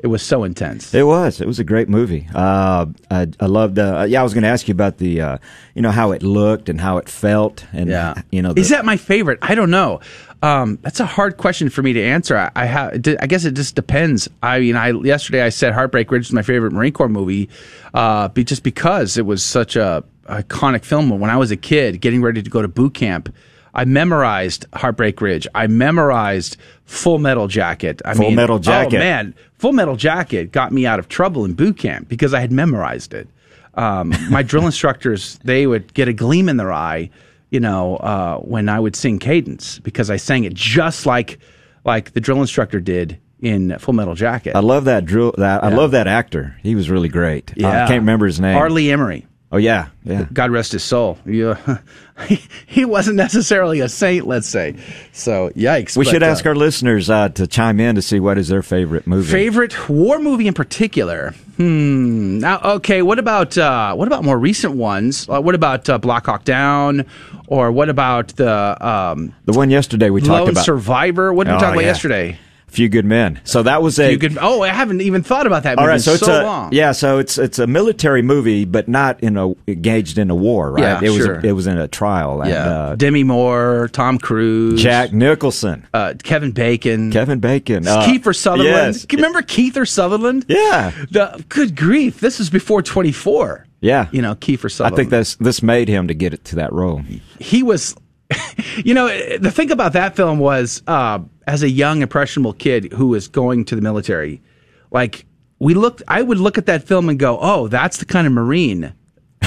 It 0.00 0.06
was 0.06 0.22
so 0.22 0.44
intense. 0.44 0.94
It 0.94 1.02
was. 1.02 1.40
It 1.40 1.46
was 1.48 1.58
a 1.58 1.64
great 1.64 1.88
movie. 1.88 2.28
Uh, 2.32 2.86
I, 3.10 3.26
I 3.40 3.46
loved. 3.46 3.80
Uh, 3.80 4.06
yeah, 4.08 4.20
I 4.20 4.22
was 4.22 4.32
going 4.32 4.44
to 4.44 4.48
ask 4.48 4.68
you 4.68 4.72
about 4.72 4.98
the, 4.98 5.20
uh, 5.20 5.38
you 5.74 5.82
know, 5.82 5.90
how 5.90 6.12
it 6.12 6.22
looked 6.22 6.68
and 6.68 6.80
how 6.80 6.98
it 6.98 7.08
felt, 7.08 7.66
and 7.72 7.90
Yeah. 7.90 8.14
you 8.30 8.40
know, 8.40 8.52
the, 8.52 8.60
Is 8.60 8.68
that 8.68 8.84
my 8.84 8.96
favorite? 8.96 9.40
I 9.42 9.56
don't 9.56 9.70
know. 9.72 9.98
Um, 10.42 10.78
that's 10.82 11.00
a 11.00 11.06
hard 11.06 11.36
question 11.36 11.68
for 11.68 11.82
me 11.82 11.92
to 11.94 12.02
answer. 12.02 12.36
I, 12.36 12.50
I 12.54 12.64
have. 12.66 12.92
I 13.20 13.26
guess 13.26 13.44
it 13.44 13.54
just 13.54 13.74
depends. 13.74 14.28
I 14.42 14.60
mean, 14.60 14.76
I 14.76 14.90
yesterday 14.90 15.42
I 15.42 15.48
said 15.48 15.72
Heartbreak 15.72 16.10
Ridge 16.10 16.26
is 16.26 16.32
my 16.32 16.42
favorite 16.42 16.72
Marine 16.72 16.92
Corps 16.92 17.08
movie, 17.08 17.48
uh, 17.94 18.28
be, 18.28 18.44
just 18.44 18.62
because 18.62 19.18
it 19.18 19.26
was 19.26 19.44
such 19.44 19.74
a 19.74 20.04
iconic 20.26 20.84
film. 20.84 21.10
When 21.10 21.30
I 21.30 21.36
was 21.36 21.50
a 21.50 21.56
kid, 21.56 22.00
getting 22.00 22.22
ready 22.22 22.42
to 22.42 22.50
go 22.50 22.62
to 22.62 22.68
boot 22.68 22.94
camp, 22.94 23.34
I 23.74 23.84
memorized 23.84 24.66
Heartbreak 24.74 25.20
Ridge. 25.20 25.48
I 25.54 25.66
memorized 25.66 26.56
Full 26.84 27.18
Metal 27.18 27.48
Jacket. 27.48 28.00
I 28.04 28.14
Full 28.14 28.26
mean, 28.26 28.36
Metal 28.36 28.58
Jacket. 28.60 28.96
Oh 28.96 29.00
man, 29.00 29.34
Full 29.58 29.72
Metal 29.72 29.96
Jacket 29.96 30.52
got 30.52 30.72
me 30.72 30.86
out 30.86 30.98
of 30.98 31.08
trouble 31.08 31.44
in 31.44 31.54
boot 31.54 31.78
camp 31.78 32.08
because 32.08 32.32
I 32.32 32.40
had 32.40 32.52
memorized 32.52 33.12
it. 33.12 33.28
Um, 33.74 34.14
my 34.30 34.42
drill 34.42 34.66
instructors, 34.66 35.38
they 35.44 35.66
would 35.66 35.92
get 35.94 36.08
a 36.08 36.12
gleam 36.12 36.48
in 36.48 36.58
their 36.58 36.72
eye, 36.72 37.10
you 37.50 37.60
know, 37.60 37.96
uh, 37.96 38.38
when 38.38 38.68
I 38.68 38.78
would 38.80 38.96
sing 38.96 39.18
cadence 39.18 39.78
because 39.78 40.10
I 40.10 40.16
sang 40.16 40.44
it 40.44 40.54
just 40.54 41.06
like 41.06 41.38
like 41.84 42.12
the 42.12 42.20
drill 42.20 42.40
instructor 42.40 42.80
did 42.80 43.18
in 43.40 43.78
Full 43.78 43.94
Metal 43.94 44.14
Jacket. 44.14 44.56
I 44.56 44.60
love 44.60 44.84
that 44.86 45.04
drill. 45.04 45.32
That 45.38 45.64
I 45.64 45.68
love 45.68 45.92
that 45.92 46.06
actor. 46.06 46.56
He 46.62 46.74
was 46.74 46.90
really 46.90 47.08
great. 47.08 47.50
Uh, 47.50 47.54
Yeah. 47.56 47.84
I 47.84 47.88
can't 47.88 48.00
remember 48.02 48.26
his 48.26 48.40
name. 48.40 48.56
R. 48.56 48.68
Lee 48.70 48.88
Ermey. 48.88 49.24
Oh 49.50 49.56
yeah, 49.56 49.88
yeah. 50.04 50.26
God 50.30 50.50
rest 50.50 50.72
his 50.72 50.84
soul. 50.84 51.16
Yeah. 51.24 51.78
he, 52.26 52.38
he 52.66 52.84
wasn't 52.84 53.16
necessarily 53.16 53.80
a 53.80 53.88
saint, 53.88 54.26
let's 54.26 54.46
say. 54.46 54.76
So 55.12 55.48
yikes. 55.50 55.96
We 55.96 56.04
But, 56.04 56.10
should 56.10 56.22
uh, 56.22 56.26
ask 56.26 56.44
our 56.44 56.54
listeners 56.54 57.08
uh, 57.08 57.30
to 57.30 57.46
chime 57.46 57.80
in 57.80 57.94
to 57.94 58.02
see 58.02 58.20
what 58.20 58.36
is 58.36 58.48
their 58.48 58.62
favorite 58.62 59.06
movie. 59.06 59.30
Favorite 59.32 59.88
war 59.88 60.18
movie 60.18 60.48
in 60.48 60.52
particular? 60.52 61.30
Hmm. 61.56 62.40
Now, 62.40 62.60
okay. 62.62 63.00
What 63.00 63.18
about 63.18 63.56
uh, 63.56 63.94
what 63.94 64.06
about 64.06 64.22
more 64.22 64.38
recent 64.38 64.74
ones? 64.74 65.26
Uh, 65.30 65.40
what 65.40 65.54
about 65.54 65.88
uh, 65.88 65.96
Black 65.96 66.26
Hawk 66.26 66.44
Down, 66.44 67.06
or 67.48 67.72
what 67.72 67.88
about 67.88 68.28
the 68.36 68.86
um, 68.86 69.34
the 69.44 69.52
one 69.52 69.70
yesterday 69.70 70.10
we 70.10 70.20
talked 70.20 70.48
about. 70.50 70.64
Survivor? 70.64 71.32
What 71.32 71.44
did 71.44 71.52
we 71.52 71.56
Oh, 71.56 71.60
talk 71.60 71.72
about 71.72 71.80
yeah. 71.82 71.86
yesterday? 71.88 72.38
Few 72.68 72.90
Good 72.90 73.06
Men. 73.06 73.40
So 73.44 73.62
that 73.62 73.80
was 73.80 73.98
a 73.98 74.12
You 74.12 74.18
could. 74.18 74.36
Oh, 74.38 74.60
I 74.60 74.68
haven't 74.68 75.00
even 75.00 75.22
thought 75.22 75.46
about 75.46 75.62
that. 75.62 75.76
Movie 75.76 75.80
All 75.80 75.88
right, 75.88 75.94
in 75.94 76.00
so 76.00 76.12
it's 76.12 76.28
a 76.28 76.42
long. 76.42 76.70
yeah, 76.70 76.92
so 76.92 77.16
it's 77.16 77.38
it's 77.38 77.58
a 77.58 77.66
military 77.66 78.20
movie, 78.20 78.66
but 78.66 78.88
not 78.88 79.18
in 79.22 79.38
a 79.38 79.54
engaged 79.66 80.18
in 80.18 80.28
a 80.28 80.34
war, 80.34 80.72
right? 80.72 80.82
Yeah, 80.82 81.00
it 81.02 81.08
was 81.08 81.16
sure. 81.24 81.40
it 81.42 81.52
was 81.52 81.66
in 81.66 81.78
a 81.78 81.88
trial. 81.88 82.42
And, 82.42 82.50
Yeah. 82.50 82.68
uh, 82.68 82.94
Demi 82.96 83.24
Moore, 83.24 83.88
Tom 83.94 84.18
Cruise, 84.18 84.82
Jack 84.82 85.14
Nicholson, 85.14 85.86
uh, 85.94 86.12
Kevin 86.22 86.50
Bacon, 86.52 87.10
Kevin 87.10 87.38
Bacon, 87.40 87.88
uh, 87.88 88.02
Kiefer 88.02 88.36
Sutherland. 88.36 88.96
yes. 88.96 89.06
Remember 89.14 89.40
Kiefer 89.40 89.88
Sutherland? 89.88 90.44
Yeah. 90.46 90.90
The 91.10 91.42
good 91.48 91.74
grief. 91.74 92.20
This 92.20 92.38
is 92.38 92.50
before 92.50 92.82
twenty 92.82 93.12
four. 93.12 93.64
Yeah, 93.80 94.08
You 94.10 94.22
know, 94.22 94.34
Kiefer 94.34 94.70
Sutherland. 94.70 94.94
I 94.94 94.96
think 94.96 95.10
that's 95.10 95.36
this 95.36 95.62
made 95.62 95.88
him 95.88 96.08
to 96.08 96.14
get 96.14 96.34
it 96.34 96.44
to 96.46 96.56
that 96.56 96.72
role. 96.72 97.02
he 97.38 97.62
was 97.62 97.94
you 98.84 98.92
know 98.92 99.08
the 99.38 99.50
thing 99.50 99.70
about 99.70 99.92
that 99.94 100.16
film 100.16 100.38
was 100.38 100.82
uh, 100.86 101.18
as 101.46 101.62
a 101.62 101.68
young 101.70 102.02
impressionable 102.02 102.52
kid 102.52 102.92
who 102.92 103.08
was 103.08 103.28
going 103.28 103.64
to 103.64 103.74
the 103.74 103.80
military 103.80 104.42
like 104.90 105.24
we 105.58 105.72
looked 105.74 106.02
i 106.08 106.20
would 106.20 106.38
look 106.38 106.58
at 106.58 106.66
that 106.66 106.82
film 106.82 107.08
and 107.08 107.18
go 107.18 107.38
oh 107.40 107.68
that's 107.68 107.98
the 107.98 108.04
kind 108.04 108.26
of 108.26 108.32
marine 108.32 108.92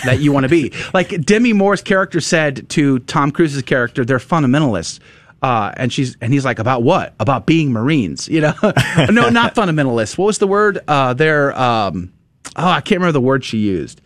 that 0.05 0.19
you 0.19 0.31
want 0.31 0.45
to 0.45 0.49
be. 0.49 0.71
Like 0.93 1.21
demi 1.21 1.53
moore's 1.53 1.81
character 1.83 2.19
said 2.21 2.69
to 2.69 2.99
tom 2.99 3.31
cruise's 3.31 3.61
character 3.61 4.03
they're 4.03 4.17
fundamentalists 4.17 4.99
uh, 5.43 5.71
and 5.75 5.91
she's 5.91 6.17
and 6.21 6.31
he's 6.31 6.45
like 6.45 6.59
about 6.59 6.83
what? 6.83 7.15
About 7.19 7.45
being 7.47 7.71
marines 7.71 8.27
you 8.27 8.41
know? 8.41 8.53
No 9.09 9.29
not 9.29 9.55
fundamentalists. 9.55 10.15
What 10.17 10.25
was 10.27 10.37
the 10.37 10.47
word 10.47 10.79
uh, 10.87 11.13
they're 11.13 11.57
um, 11.59 12.11
oh 12.55 12.67
i 12.67 12.81
can't 12.81 12.99
remember 12.99 13.11
the 13.11 13.21
word 13.21 13.43
she 13.43 13.57
used 13.59 14.01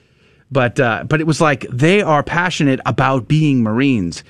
but 0.52 0.80
uh, 0.80 1.04
but 1.06 1.20
it 1.22 1.28
was 1.28 1.42
like 1.42 1.62
they 1.72 2.02
are 2.02 2.24
passionate 2.24 2.80
about 2.86 3.28
being 3.28 3.64
Marines, 3.64 4.24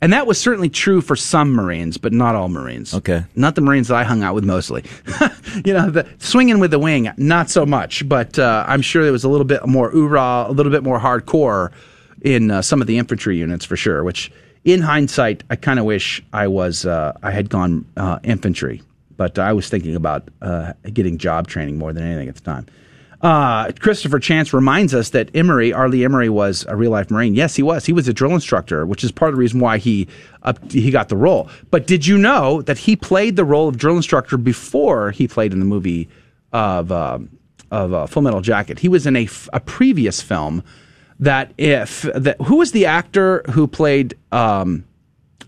and 0.00 0.12
that 0.12 0.26
was 0.26 0.38
certainly 0.38 0.68
true 0.68 1.00
for 1.00 1.16
some 1.16 1.52
Marines, 1.52 1.96
but 1.96 2.12
not 2.12 2.34
all 2.34 2.48
Marines. 2.48 2.94
Okay, 2.94 3.24
not 3.34 3.54
the 3.54 3.60
Marines 3.60 3.88
that 3.88 3.96
I 3.96 4.04
hung 4.04 4.22
out 4.22 4.34
with 4.34 4.44
mostly. 4.44 4.84
you 5.64 5.72
know, 5.72 5.90
the 5.90 6.06
swinging 6.18 6.58
with 6.58 6.70
the 6.70 6.78
wing, 6.78 7.10
not 7.16 7.50
so 7.50 7.64
much. 7.64 8.06
But 8.08 8.38
uh, 8.38 8.64
I'm 8.66 8.82
sure 8.82 9.02
there 9.02 9.12
was 9.12 9.24
a 9.24 9.28
little 9.28 9.46
bit 9.46 9.66
more 9.66 9.90
oorah, 9.92 10.48
a 10.48 10.52
little 10.52 10.72
bit 10.72 10.82
more 10.82 10.98
hardcore 10.98 11.72
in 12.22 12.50
uh, 12.50 12.62
some 12.62 12.80
of 12.80 12.86
the 12.86 12.98
infantry 12.98 13.36
units 13.36 13.64
for 13.64 13.76
sure. 13.76 14.04
Which, 14.04 14.30
in 14.64 14.82
hindsight, 14.82 15.42
I 15.50 15.56
kind 15.56 15.78
of 15.78 15.84
wish 15.84 16.22
I 16.32 16.48
was 16.48 16.84
uh, 16.84 17.16
I 17.22 17.30
had 17.30 17.48
gone 17.48 17.86
uh, 17.96 18.18
infantry, 18.22 18.82
but 19.16 19.38
I 19.38 19.52
was 19.52 19.68
thinking 19.68 19.96
about 19.96 20.28
uh, 20.42 20.74
getting 20.92 21.16
job 21.16 21.48
training 21.48 21.78
more 21.78 21.92
than 21.92 22.04
anything 22.04 22.28
at 22.28 22.34
the 22.34 22.42
time. 22.42 22.66
Uh, 23.22 23.70
Christopher 23.78 24.18
Chance 24.18 24.52
reminds 24.52 24.92
us 24.94 25.10
that 25.10 25.32
Ermey, 25.32 25.72
Arlie 25.74 26.04
Emery, 26.04 26.28
was 26.28 26.66
a 26.68 26.74
real 26.74 26.90
life 26.90 27.08
Marine. 27.08 27.34
Yes, 27.36 27.54
he 27.54 27.62
was. 27.62 27.86
He 27.86 27.92
was 27.92 28.08
a 28.08 28.12
drill 28.12 28.34
instructor, 28.34 28.84
which 28.84 29.04
is 29.04 29.12
part 29.12 29.28
of 29.28 29.36
the 29.36 29.40
reason 29.40 29.60
why 29.60 29.78
he 29.78 30.08
uh, 30.42 30.54
he 30.70 30.90
got 30.90 31.08
the 31.08 31.16
role. 31.16 31.48
But 31.70 31.86
did 31.86 32.04
you 32.04 32.18
know 32.18 32.62
that 32.62 32.78
he 32.78 32.96
played 32.96 33.36
the 33.36 33.44
role 33.44 33.68
of 33.68 33.76
drill 33.78 33.96
instructor 33.96 34.36
before 34.36 35.12
he 35.12 35.28
played 35.28 35.52
in 35.52 35.60
the 35.60 35.64
movie 35.64 36.08
of 36.52 36.90
uh, 36.90 37.20
of 37.70 37.92
uh, 37.94 38.06
Full 38.06 38.22
Metal 38.22 38.40
Jacket? 38.40 38.80
He 38.80 38.88
was 38.88 39.06
in 39.06 39.14
a, 39.14 39.24
f- 39.24 39.48
a 39.52 39.60
previous 39.60 40.20
film 40.20 40.64
that 41.20 41.52
if 41.58 42.02
that 42.16 42.40
who 42.42 42.56
was 42.56 42.72
the 42.72 42.86
actor 42.86 43.44
who 43.50 43.68
played 43.68 44.14
um, 44.32 44.84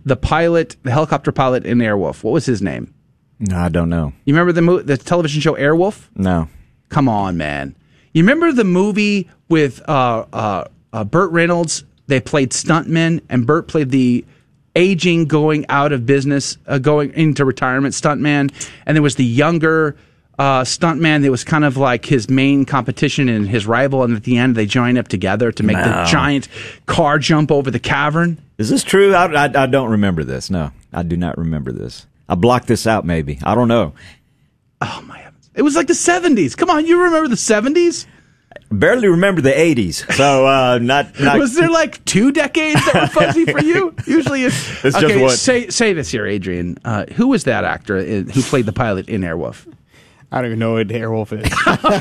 the 0.05 0.15
pilot, 0.17 0.77
the 0.85 0.93
helicopter 0.93 1.33
pilot 1.33 1.67
in 1.67 1.79
Airwolf? 1.79 2.23
What 2.23 2.35
was 2.35 2.47
his 2.47 2.63
name? 2.63 2.95
No, 3.41 3.59
I 3.59 3.69
don't 3.69 3.89
know. 3.89 4.13
You 4.27 4.33
remember 4.33 4.53
the 4.53 4.63
mo- 4.63 4.83
the 4.83 4.97
television 4.97 5.41
show 5.41 5.55
Airwolf? 5.55 6.09
No. 6.15 6.49
Come 6.89 7.09
on, 7.09 7.37
man. 7.37 7.75
You 8.13 8.23
remember 8.23 8.53
the 8.53 8.65
movie 8.65 9.29
with 9.49 9.81
uh, 9.89 10.27
uh, 10.33 10.65
uh, 10.93 11.05
Burt 11.05 11.31
Reynolds? 11.33 11.85
They 12.07 12.21
played 12.21 12.51
stuntmen, 12.51 13.23
and 13.29 13.47
Burt 13.47 13.67
played 13.67 13.91
the 13.91 14.25
aging, 14.77 15.27
going 15.27 15.65
out 15.69 15.93
of 15.93 16.05
business, 16.07 16.59
uh, 16.67 16.79
going 16.79 17.13
into 17.15 17.45
retirement 17.45 17.95
stuntman. 17.95 18.53
And 18.87 18.97
there 18.97 19.03
was 19.03 19.17
the 19.17 19.25
younger 19.25 19.97
uh, 20.39 20.63
stuntman 20.63 21.23
that 21.23 21.31
was 21.31 21.45
kind 21.45 21.65
of 21.65 21.77
like 21.77 22.05
his 22.05 22.29
main 22.29 22.65
competition 22.65 23.29
and 23.29 23.49
his 23.49 23.67
rival. 23.67 24.03
And 24.03 24.17
at 24.17 24.25
the 24.25 24.37
end, 24.37 24.57
they 24.57 24.67
join 24.67 24.99
up 24.99 25.09
together 25.09 25.53
to 25.53 25.63
make 25.63 25.77
the 25.77 26.07
giant 26.11 26.49
car 26.87 27.19
jump 27.19 27.51
over 27.51 27.71
the 27.71 27.79
cavern. 27.79 28.39
Is 28.59 28.69
this 28.69 28.83
true? 28.83 29.15
I, 29.15 29.27
I, 29.27 29.45
I 29.45 29.67
don't 29.67 29.91
remember 29.91 30.25
this. 30.25 30.51
No, 30.51 30.71
I 30.93 31.03
do 31.03 31.17
not 31.17 31.39
remember 31.39 31.73
this. 31.73 32.07
I 32.29 32.35
blocked 32.35 32.67
this 32.67 32.87
out. 32.87 33.05
Maybe 33.05 33.39
I 33.43 33.55
don't 33.55 33.69
know. 33.69 33.95
It 35.55 35.63
was 35.63 35.77
like 35.77 35.87
the 35.87 35.93
70s. 35.93 36.57
Come 36.57 36.71
on, 36.71 36.87
you 36.87 37.01
remember 37.03 37.29
the 37.29 37.37
70s? 37.37 38.07
Barely 38.71 39.09
remember 39.09 39.41
the 39.41 39.51
'80s. 39.53 40.13
So 40.15 40.47
uh, 40.47 40.79
not 40.81 41.19
not. 41.21 41.39
was 41.39 41.55
there 41.55 41.71
like 41.71 42.05
two 42.05 42.33
decades 42.33 42.85
that 42.87 42.95
were 42.95 43.07
fuzzy 43.09 43.45
for 43.45 43.61
you? 43.61 43.95
Usually, 44.07 44.45
it's, 44.45 44.85
It's 44.85 44.99
just 44.99 45.05
okay. 45.05 45.21
one. 45.21 45.31
Say 45.31 45.69
say 45.69 45.93
this 45.93 46.11
here, 46.11 46.27
Adrian. 46.27 46.79
Uh, 46.85 47.05
who 47.15 47.29
was 47.29 47.45
that 47.45 47.65
actor 47.65 47.99
in, 47.99 48.29
who 48.31 48.43
played 48.43 48.67
the 48.67 48.73
pilot 48.73 49.09
in 49.09 49.21
Airwolf? 49.21 49.67
I 50.33 50.39
don't 50.39 50.47
even 50.47 50.59
know 50.59 50.73
what 50.73 50.89
Airwolf 50.89 51.33
is. 51.33 51.49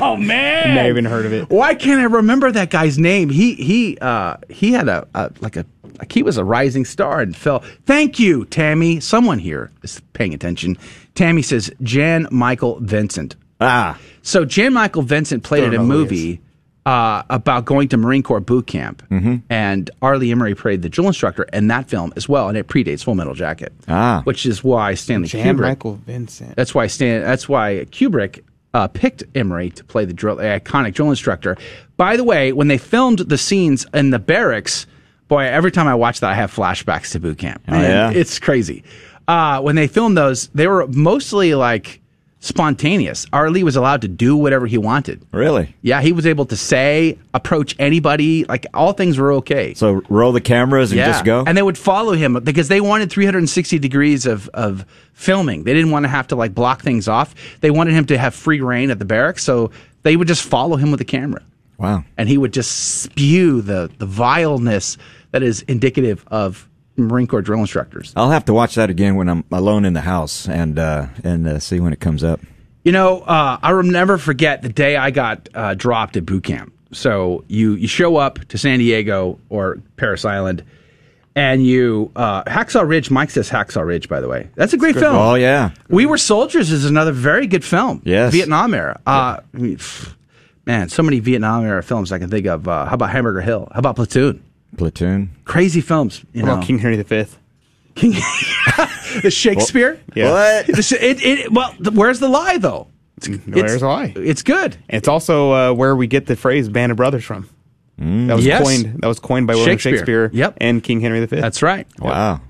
oh 0.02 0.16
man, 0.16 0.74
Never 0.74 0.88
even 0.88 1.04
heard 1.04 1.26
of 1.26 1.32
it. 1.32 1.48
Why 1.50 1.74
can't 1.76 2.00
I 2.00 2.04
remember 2.04 2.50
that 2.50 2.70
guy's 2.70 2.98
name? 2.98 3.28
He 3.28 3.54
he 3.54 3.96
uh, 4.00 4.36
he 4.48 4.72
had 4.72 4.88
a, 4.88 5.06
a 5.14 5.30
like 5.40 5.56
a 5.56 5.64
like 5.98 6.10
he 6.10 6.24
was 6.24 6.38
a 6.38 6.44
rising 6.44 6.84
star 6.84 7.20
and 7.20 7.36
fell. 7.36 7.60
Thank 7.86 8.18
you, 8.18 8.46
Tammy. 8.46 8.98
Someone 8.98 9.38
here 9.38 9.70
is 9.82 10.00
paying 10.12 10.34
attention. 10.34 10.76
Tammy 11.14 11.42
says 11.42 11.70
Jan 11.82 12.26
Michael 12.32 12.80
Vincent. 12.80 13.36
Ah, 13.64 13.98
so 14.22 14.44
Jan 14.44 14.72
Michael 14.72 15.02
Vincent 15.02 15.42
played 15.42 15.60
Don't 15.62 15.74
in 15.74 15.80
a 15.80 15.82
know 15.84 15.84
who 15.84 15.92
he 15.92 15.98
movie 15.98 16.40
uh, 16.86 17.22
about 17.30 17.64
going 17.64 17.88
to 17.88 17.96
Marine 17.96 18.22
Corps 18.22 18.40
boot 18.40 18.66
camp, 18.66 19.02
Mhm. 19.10 19.42
and 19.48 19.90
R. 20.02 20.18
Lee 20.18 20.28
Ermey 20.34 20.56
played 20.56 20.82
the 20.82 20.88
drill 20.90 21.06
instructor 21.08 21.44
in 21.52 21.68
that 21.68 21.88
film 21.88 22.12
as 22.16 22.28
well, 22.28 22.48
and 22.48 22.58
it 22.58 22.66
predates 22.68 23.02
Full 23.04 23.14
Metal 23.14 23.34
Jacket. 23.34 23.72
Ah. 23.88 24.20
which 24.24 24.44
is 24.44 24.62
why 24.62 24.92
Stanley 24.94 25.28
Jan 25.28 25.56
Kubrick. 25.56 25.60
Michael 25.62 25.98
Vincent. 26.06 26.54
That's 26.56 26.74
why 26.74 26.86
Stan. 26.88 27.22
That's 27.22 27.48
why 27.48 27.86
Kubrick 27.90 28.40
uh, 28.74 28.88
picked 28.88 29.22
Ermey 29.34 29.72
to 29.72 29.84
play 29.84 30.04
the 30.04 30.12
drill, 30.12 30.36
the 30.36 30.42
iconic 30.42 30.92
drill 30.94 31.08
instructor. 31.10 31.56
By 31.96 32.16
the 32.18 32.24
way, 32.24 32.52
when 32.52 32.68
they 32.68 32.76
filmed 32.78 33.20
the 33.20 33.38
scenes 33.38 33.86
in 33.94 34.10
the 34.10 34.18
barracks, 34.18 34.86
boy, 35.28 35.44
every 35.44 35.70
time 35.72 35.86
I 35.86 35.94
watch 35.94 36.20
that, 36.20 36.30
I 36.32 36.34
have 36.34 36.52
flashbacks 36.54 37.12
to 37.12 37.20
boot 37.20 37.38
camp. 37.38 37.62
Oh, 37.68 37.80
yeah? 37.80 38.10
it's 38.10 38.38
crazy. 38.38 38.82
Uh, 39.28 39.60
when 39.62 39.74
they 39.76 39.86
filmed 39.86 40.18
those, 40.18 40.48
they 40.48 40.66
were 40.66 40.86
mostly 40.88 41.54
like 41.54 42.00
spontaneous. 42.44 43.26
R. 43.32 43.50
Lee 43.50 43.62
was 43.64 43.74
allowed 43.74 44.02
to 44.02 44.08
do 44.08 44.36
whatever 44.36 44.66
he 44.66 44.76
wanted. 44.78 45.26
really? 45.32 45.74
Yeah, 45.82 46.00
he 46.02 46.12
was 46.12 46.26
able 46.26 46.44
to 46.46 46.56
say, 46.56 47.18
approach 47.32 47.74
anybody, 47.78 48.44
like 48.44 48.66
all 48.74 48.92
things 48.92 49.16
were 49.18 49.32
okay. 49.32 49.72
So 49.74 50.02
roll 50.08 50.32
the 50.32 50.40
cameras 50.40 50.92
and 50.92 50.98
Yeah. 50.98 51.06
just 51.12 51.24
go. 51.24 51.42
And 51.46 51.56
they 51.56 51.62
would 51.62 51.78
follow 51.78 52.12
him 52.12 52.34
because 52.44 52.68
they 52.68 52.80
wanted 52.80 53.10
360 53.10 53.78
degrees 53.78 54.26
of, 54.26 54.48
of 54.52 54.84
filming. 55.14 55.64
They 55.64 55.72
didn't 55.72 55.90
want 55.90 56.04
to 56.04 56.08
have 56.10 56.26
to 56.28 56.36
like 56.36 56.54
block 56.54 56.82
things 56.82 57.08
off. 57.08 57.34
They 57.60 57.70
wanted 57.70 57.94
him 57.94 58.04
to 58.06 58.18
have 58.18 58.34
free 58.34 58.60
rein 58.60 58.90
at 58.90 58.98
the 58.98 59.04
barracks. 59.06 59.42
So 59.42 59.70
they 60.02 60.16
would 60.16 60.28
just 60.28 60.42
follow 60.42 60.76
him 60.76 60.90
with 60.90 60.98
the 60.98 61.04
camera. 61.06 61.42
Wow. 61.78 62.04
And 62.18 62.28
he 62.28 62.36
would 62.38 62.52
just 62.52 63.00
spew 63.02 63.62
the, 63.62 63.90
the 63.98 64.06
vileness 64.06 64.96
that 65.32 65.42
is 65.42 65.62
indicative 65.62 66.24
of 66.28 66.68
Marine 66.96 67.26
Corps 67.26 67.42
drill 67.42 67.60
instructors. 67.60 68.12
I'll 68.16 68.30
have 68.30 68.44
to 68.46 68.54
watch 68.54 68.74
that 68.76 68.90
again 68.90 69.16
when 69.16 69.28
I'm 69.28 69.44
alone 69.50 69.84
in 69.84 69.92
the 69.94 70.00
house 70.00 70.48
and 70.48 70.78
uh, 70.78 71.06
and 71.22 71.46
uh, 71.46 71.58
see 71.58 71.80
when 71.80 71.92
it 71.92 72.00
comes 72.00 72.22
up. 72.22 72.40
You 72.84 72.92
know, 72.92 73.20
uh, 73.20 73.58
I 73.62 73.72
will 73.72 73.82
never 73.82 74.18
forget 74.18 74.62
the 74.62 74.68
day 74.68 74.96
I 74.96 75.10
got 75.10 75.48
uh, 75.54 75.74
dropped 75.74 76.16
at 76.16 76.26
boot 76.26 76.44
camp. 76.44 76.72
So 76.92 77.44
you 77.48 77.72
you 77.74 77.88
show 77.88 78.16
up 78.16 78.38
to 78.48 78.58
San 78.58 78.78
Diego 78.78 79.38
or 79.48 79.78
Parris 79.96 80.24
Island, 80.24 80.62
and 81.34 81.66
you 81.66 82.12
uh, 82.14 82.44
Hacksaw 82.44 82.86
Ridge. 82.86 83.10
Mike 83.10 83.30
says 83.30 83.50
Hacksaw 83.50 83.84
Ridge, 83.84 84.08
by 84.08 84.20
the 84.20 84.28
way. 84.28 84.48
That's 84.54 84.72
a 84.72 84.76
great 84.76 84.94
film. 84.94 85.16
Oh, 85.16 85.34
yeah. 85.34 85.70
We 85.88 86.06
Were 86.06 86.18
Soldiers 86.18 86.70
is 86.70 86.84
another 86.84 87.12
very 87.12 87.46
good 87.46 87.64
film. 87.64 88.02
Yes. 88.04 88.32
Vietnam 88.32 88.74
era. 88.74 89.00
Uh, 89.06 89.40
I 89.54 89.58
mean, 89.58 89.76
pff, 89.78 90.14
man, 90.66 90.88
so 90.88 91.02
many 91.02 91.18
Vietnam 91.18 91.64
era 91.64 91.82
films 91.82 92.12
I 92.12 92.18
can 92.18 92.30
think 92.30 92.46
of. 92.46 92.68
Uh, 92.68 92.84
how 92.86 92.94
about 92.94 93.10
Hamburger 93.10 93.40
Hill? 93.40 93.68
How 93.72 93.80
about 93.80 93.96
Platoon? 93.96 94.44
Platoon. 94.76 95.30
Crazy 95.44 95.80
films. 95.80 96.24
You 96.32 96.42
know, 96.42 96.54
about 96.54 96.64
King 96.64 96.78
Henry 96.78 97.00
V? 97.02 97.24
King 97.94 98.10
the 99.22 99.30
Shakespeare. 99.30 100.00
Yeah. 100.14 100.32
What? 100.32 100.66
The 100.66 100.82
sh- 100.82 100.92
it, 100.92 101.22
it, 101.24 101.52
well, 101.52 101.72
th- 101.74 101.90
where's 101.92 102.20
the 102.20 102.28
lie 102.28 102.58
though? 102.58 102.88
There's 103.20 103.82
why. 103.82 104.12
It's 104.16 104.42
good. 104.42 104.76
It's 104.88 105.06
also 105.08 105.52
uh, 105.52 105.72
where 105.72 105.94
we 105.94 106.06
get 106.06 106.26
the 106.26 106.36
phrase 106.36 106.68
"band 106.68 106.90
of 106.92 106.96
brothers" 106.96 107.24
from. 107.24 107.48
That 107.96 108.34
was 108.34 108.44
Yes. 108.44 108.62
coined. 108.62 109.00
That 109.00 109.06
was 109.06 109.20
coined 109.20 109.46
by 109.46 109.54
William 109.54 109.78
Shakespeare. 109.78 109.96
Shakespeare. 109.98 110.30
Yep. 110.32 110.58
And 110.60 110.82
King 110.82 111.00
Henry 111.00 111.24
V. 111.24 111.36
That's 111.40 111.62
right. 111.62 111.86
Wow. 112.00 112.40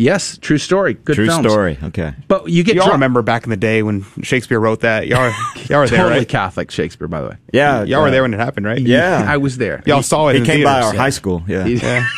Yes, 0.00 0.38
true 0.38 0.58
story. 0.58 0.94
Good 0.94 1.16
True 1.16 1.26
films. 1.26 1.44
story. 1.50 1.76
Okay. 1.82 2.14
But 2.28 2.48
you 2.48 2.62
get 2.62 2.76
Y'all 2.76 2.84
dro- 2.84 2.94
remember 2.94 3.20
back 3.20 3.42
in 3.42 3.50
the 3.50 3.56
day 3.56 3.82
when 3.82 4.06
Shakespeare 4.22 4.60
wrote 4.60 4.80
that? 4.80 5.08
Y'all, 5.08 5.32
y'all 5.68 5.80
were 5.80 5.88
there, 5.88 5.98
totally 5.98 6.18
right? 6.20 6.28
Catholic 6.28 6.70
Shakespeare, 6.70 7.08
by 7.08 7.20
the 7.20 7.28
way. 7.30 7.36
Yeah. 7.52 7.82
Y'all 7.82 8.02
were 8.02 8.10
there 8.12 8.22
when 8.22 8.32
it 8.32 8.38
happened, 8.38 8.64
right? 8.64 8.80
Yeah. 8.80 9.24
I 9.28 9.38
was 9.38 9.58
there. 9.58 9.82
Y'all 9.86 10.02
saw 10.04 10.28
it. 10.28 10.34
He 10.34 10.38
in 10.38 10.44
came 10.46 10.62
by 10.64 10.74
theaters. 10.74 10.90
our 10.92 10.96
high 10.96 11.10
school. 11.10 11.42
Yeah. 11.48 11.66
Yeah. 11.66 12.06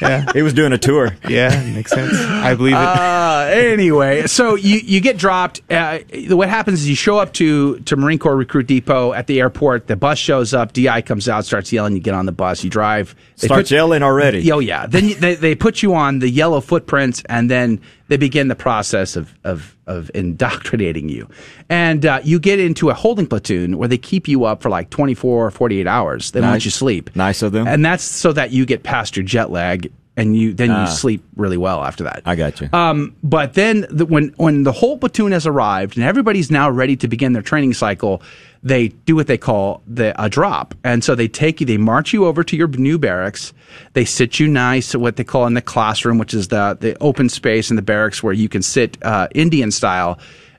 yeah. 0.00 0.30
He 0.32 0.42
was 0.42 0.52
doing 0.52 0.72
a 0.72 0.78
tour. 0.78 1.16
Yeah. 1.28 1.62
Makes 1.74 1.90
sense. 1.92 2.14
I 2.18 2.54
believe 2.54 2.74
it. 2.74 2.78
Uh, 2.78 3.48
anyway, 3.52 4.26
so 4.26 4.54
you, 4.54 4.78
you 4.78 5.00
get 5.00 5.16
dropped. 5.16 5.60
Uh, 5.70 5.98
what 6.30 6.48
happens 6.48 6.80
is 6.80 6.88
you 6.88 6.94
show 6.94 7.18
up 7.18 7.32
to, 7.34 7.78
to 7.80 7.96
Marine 7.96 8.18
Corps 8.18 8.36
Recruit 8.36 8.66
Depot 8.66 9.12
at 9.12 9.26
the 9.26 9.40
airport. 9.40 9.86
The 9.86 9.96
bus 9.96 10.18
shows 10.18 10.54
up. 10.54 10.72
DI 10.72 11.02
comes 11.02 11.28
out, 11.28 11.44
starts 11.44 11.72
yelling. 11.72 11.94
You 11.94 12.00
get 12.00 12.14
on 12.14 12.26
the 12.26 12.32
bus. 12.32 12.64
You 12.64 12.70
drive. 12.70 13.14
They 13.38 13.48
Starts 13.48 13.70
put- 13.70 13.74
yelling 13.74 14.02
already. 14.02 14.50
Oh 14.52 14.58
yeah. 14.60 14.86
Then 14.86 15.08
you, 15.08 15.14
they 15.16 15.34
they 15.34 15.54
put 15.54 15.82
you 15.82 15.94
on 15.94 16.20
the 16.20 16.28
yellow 16.28 16.60
footprints, 16.60 17.22
and 17.28 17.50
then 17.50 17.80
they 18.12 18.18
begin 18.18 18.48
the 18.48 18.54
process 18.54 19.16
of 19.16 19.32
of 19.42 19.74
of 19.86 20.10
indoctrinating 20.14 21.08
you, 21.08 21.26
and 21.70 22.04
uh, 22.04 22.20
you 22.22 22.38
get 22.38 22.60
into 22.60 22.90
a 22.90 22.94
holding 22.94 23.26
platoon 23.26 23.78
where 23.78 23.88
they 23.88 23.96
keep 23.96 24.28
you 24.28 24.44
up 24.44 24.60
for 24.60 24.68
like 24.68 24.90
24 24.90 25.46
or 25.46 25.50
48 25.50 25.86
hours. 25.86 26.30
They 26.32 26.42
Nice. 26.42 26.66
you 26.66 26.70
sleep. 26.70 27.16
Nice 27.16 27.40
of 27.40 27.52
them. 27.52 27.66
And 27.66 27.82
that's 27.82 28.04
so 28.04 28.32
that 28.34 28.50
you 28.50 28.66
get 28.66 28.82
past 28.82 29.16
your 29.16 29.24
jet 29.24 29.50
lag, 29.50 29.90
and 30.14 30.36
you 30.36 30.52
then 30.52 30.70
Ah. 30.70 30.82
you 30.84 30.90
sleep 30.94 31.24
really 31.36 31.56
well 31.56 31.82
after 31.82 32.04
that. 32.04 32.20
I 32.26 32.36
got 32.36 32.60
you. 32.60 32.68
Um, 32.74 33.16
but 33.22 33.54
then 33.54 33.86
the, 33.88 34.04
when 34.04 34.34
when 34.36 34.64
the 34.64 34.72
whole 34.72 34.98
platoon 34.98 35.32
has 35.32 35.46
arrived 35.46 35.96
and 35.96 36.04
everybody's 36.04 36.50
now 36.50 36.68
ready 36.68 36.96
to 36.96 37.08
begin 37.08 37.32
their 37.32 37.40
training 37.42 37.72
cycle, 37.72 38.20
they 38.62 38.88
do 38.88 39.16
what 39.16 39.26
they 39.26 39.38
call 39.38 39.82
the 39.86 40.14
a 40.22 40.28
drop, 40.28 40.74
and 40.84 41.02
so 41.02 41.14
they 41.14 41.28
take 41.28 41.60
you, 41.60 41.66
they 41.66 41.78
march 41.78 42.12
you 42.12 42.26
over 42.26 42.44
to 42.44 42.56
your 42.56 42.68
new 42.68 42.98
barracks. 42.98 43.52
They 43.94 44.04
sit 44.04 44.38
you 44.38 44.46
nice, 44.46 44.94
what 44.94 45.16
they 45.16 45.24
call 45.24 45.46
in 45.46 45.54
the 45.54 45.62
classroom, 45.62 46.18
which 46.18 46.34
is 46.34 46.48
the 46.48 46.76
the 46.80 46.96
open 47.00 47.28
space 47.28 47.70
in 47.70 47.76
the 47.76 47.82
barracks 47.82 48.22
where 48.22 48.32
you 48.32 48.48
can 48.48 48.62
sit 48.62 49.02
uh, 49.02 49.28
Indian 49.34 49.70
style. 49.70 50.18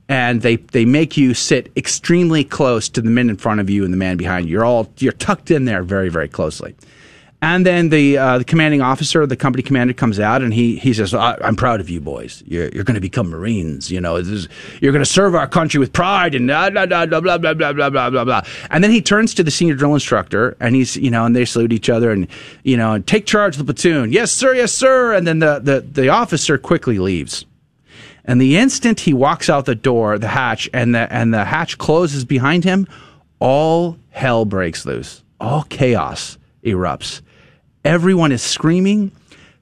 And 0.09 0.41
they, 0.41 0.57
they 0.57 0.84
make 0.84 1.15
you 1.15 1.34
sit 1.34 1.71
extremely 1.77 2.43
close 2.43 2.89
to 2.89 3.01
the 3.01 3.09
men 3.09 3.30
in 3.30 3.38
front 3.38 3.61
of 3.61 3.69
you 3.69 3.85
and 3.85 3.93
the 3.93 3.97
man 3.97 4.17
behind 4.17 4.45
you. 4.45 4.51
You're 4.51 4.65
all 4.65 4.91
you're 4.97 5.13
tucked 5.13 5.49
in 5.49 5.63
there 5.63 5.81
very 5.81 6.09
very 6.09 6.27
closely. 6.27 6.75
And 7.43 7.65
then 7.65 7.89
the 7.89 8.17
uh, 8.17 8.37
the 8.37 8.45
commanding 8.45 8.79
officer, 8.81 9.27
the 9.27 9.35
company 9.35 9.63
commander, 9.63 9.93
comes 9.93 10.17
out 10.17 10.41
and 10.41 10.53
he 10.53 10.77
he 10.77 10.93
says, 10.93 11.13
"I'm 11.13 11.57
proud 11.57 11.81
of 11.81 11.89
you 11.89 11.99
boys. 11.99 12.41
You're 12.47 12.69
you're 12.69 12.85
going 12.85 12.95
to 12.95 13.01
become 13.01 13.29
Marines. 13.29 13.91
You 13.91 13.99
know, 13.99 14.15
is, 14.15 14.47
you're 14.79 14.93
going 14.93 15.03
to 15.03 15.09
serve 15.09 15.35
our 15.35 15.45
country 15.45 15.77
with 15.77 15.91
pride 15.91 16.35
and 16.35 16.47
blah 16.47 16.69
blah 16.69 16.85
blah 16.85 17.05
blah 17.05 17.37
blah 17.37 17.53
blah 17.53 17.73
blah 17.73 17.89
blah 17.89 18.09
blah 18.09 18.23
blah." 18.23 18.41
And 18.69 18.81
then 18.81 18.91
he 18.91 19.01
turns 19.01 19.33
to 19.33 19.43
the 19.43 19.51
senior 19.51 19.75
drill 19.75 19.93
instructor 19.93 20.55
and 20.61 20.73
he's 20.73 20.95
you 20.95 21.11
know 21.11 21.25
and 21.25 21.35
they 21.35 21.43
salute 21.43 21.73
each 21.73 21.89
other 21.89 22.11
and 22.11 22.29
you 22.63 22.77
know 22.77 22.93
and 22.93 23.05
take 23.05 23.25
charge 23.25 23.55
of 23.59 23.65
the 23.65 23.73
platoon. 23.73 24.13
Yes 24.13 24.31
sir, 24.31 24.55
yes 24.55 24.71
sir. 24.71 25.11
And 25.11 25.27
then 25.27 25.39
the 25.39 25.59
the 25.59 25.81
the 25.81 26.07
officer 26.07 26.57
quickly 26.57 26.97
leaves. 26.97 27.45
And 28.23 28.39
the 28.39 28.55
instant 28.55 29.01
he 29.01 29.13
walks 29.13 29.49
out 29.49 29.65
the 29.65 29.75
door, 29.75 30.17
the 30.17 30.29
hatch, 30.29 30.69
and 30.73 30.95
the 30.95 31.11
and 31.11 31.33
the 31.33 31.43
hatch 31.43 31.77
closes 31.77 32.23
behind 32.23 32.63
him, 32.63 32.87
all 33.39 33.97
hell 34.11 34.45
breaks 34.45 34.85
loose. 34.85 35.25
All 35.41 35.63
chaos 35.63 36.37
erupts. 36.63 37.21
Everyone 37.84 38.31
is 38.31 38.41
screaming. 38.41 39.11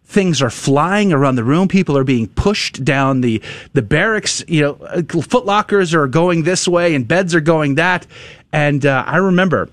Things 0.04 0.42
are 0.42 0.50
flying 0.50 1.14
around 1.14 1.36
the 1.36 1.44
room. 1.44 1.68
People 1.68 1.98
are 1.98 2.04
being 2.04 2.28
pushed 2.28 2.84
down 2.84 3.22
the 3.22 3.42
the 3.74 3.82
barracks. 3.82 4.44
You 4.48 4.62
know, 4.62 4.74
uh, 4.82 5.02
foot 5.22 5.46
lockers 5.46 5.94
are 5.94 6.08
going 6.08 6.44
this 6.44 6.68
way, 6.68 6.94
and 6.96 7.08
beds 7.08 7.34
are 7.34 7.42
going 7.42 7.76
that. 7.76 8.06
And 8.52 8.86
uh, 8.86 9.04
I 9.08 9.18
remember 9.18 9.70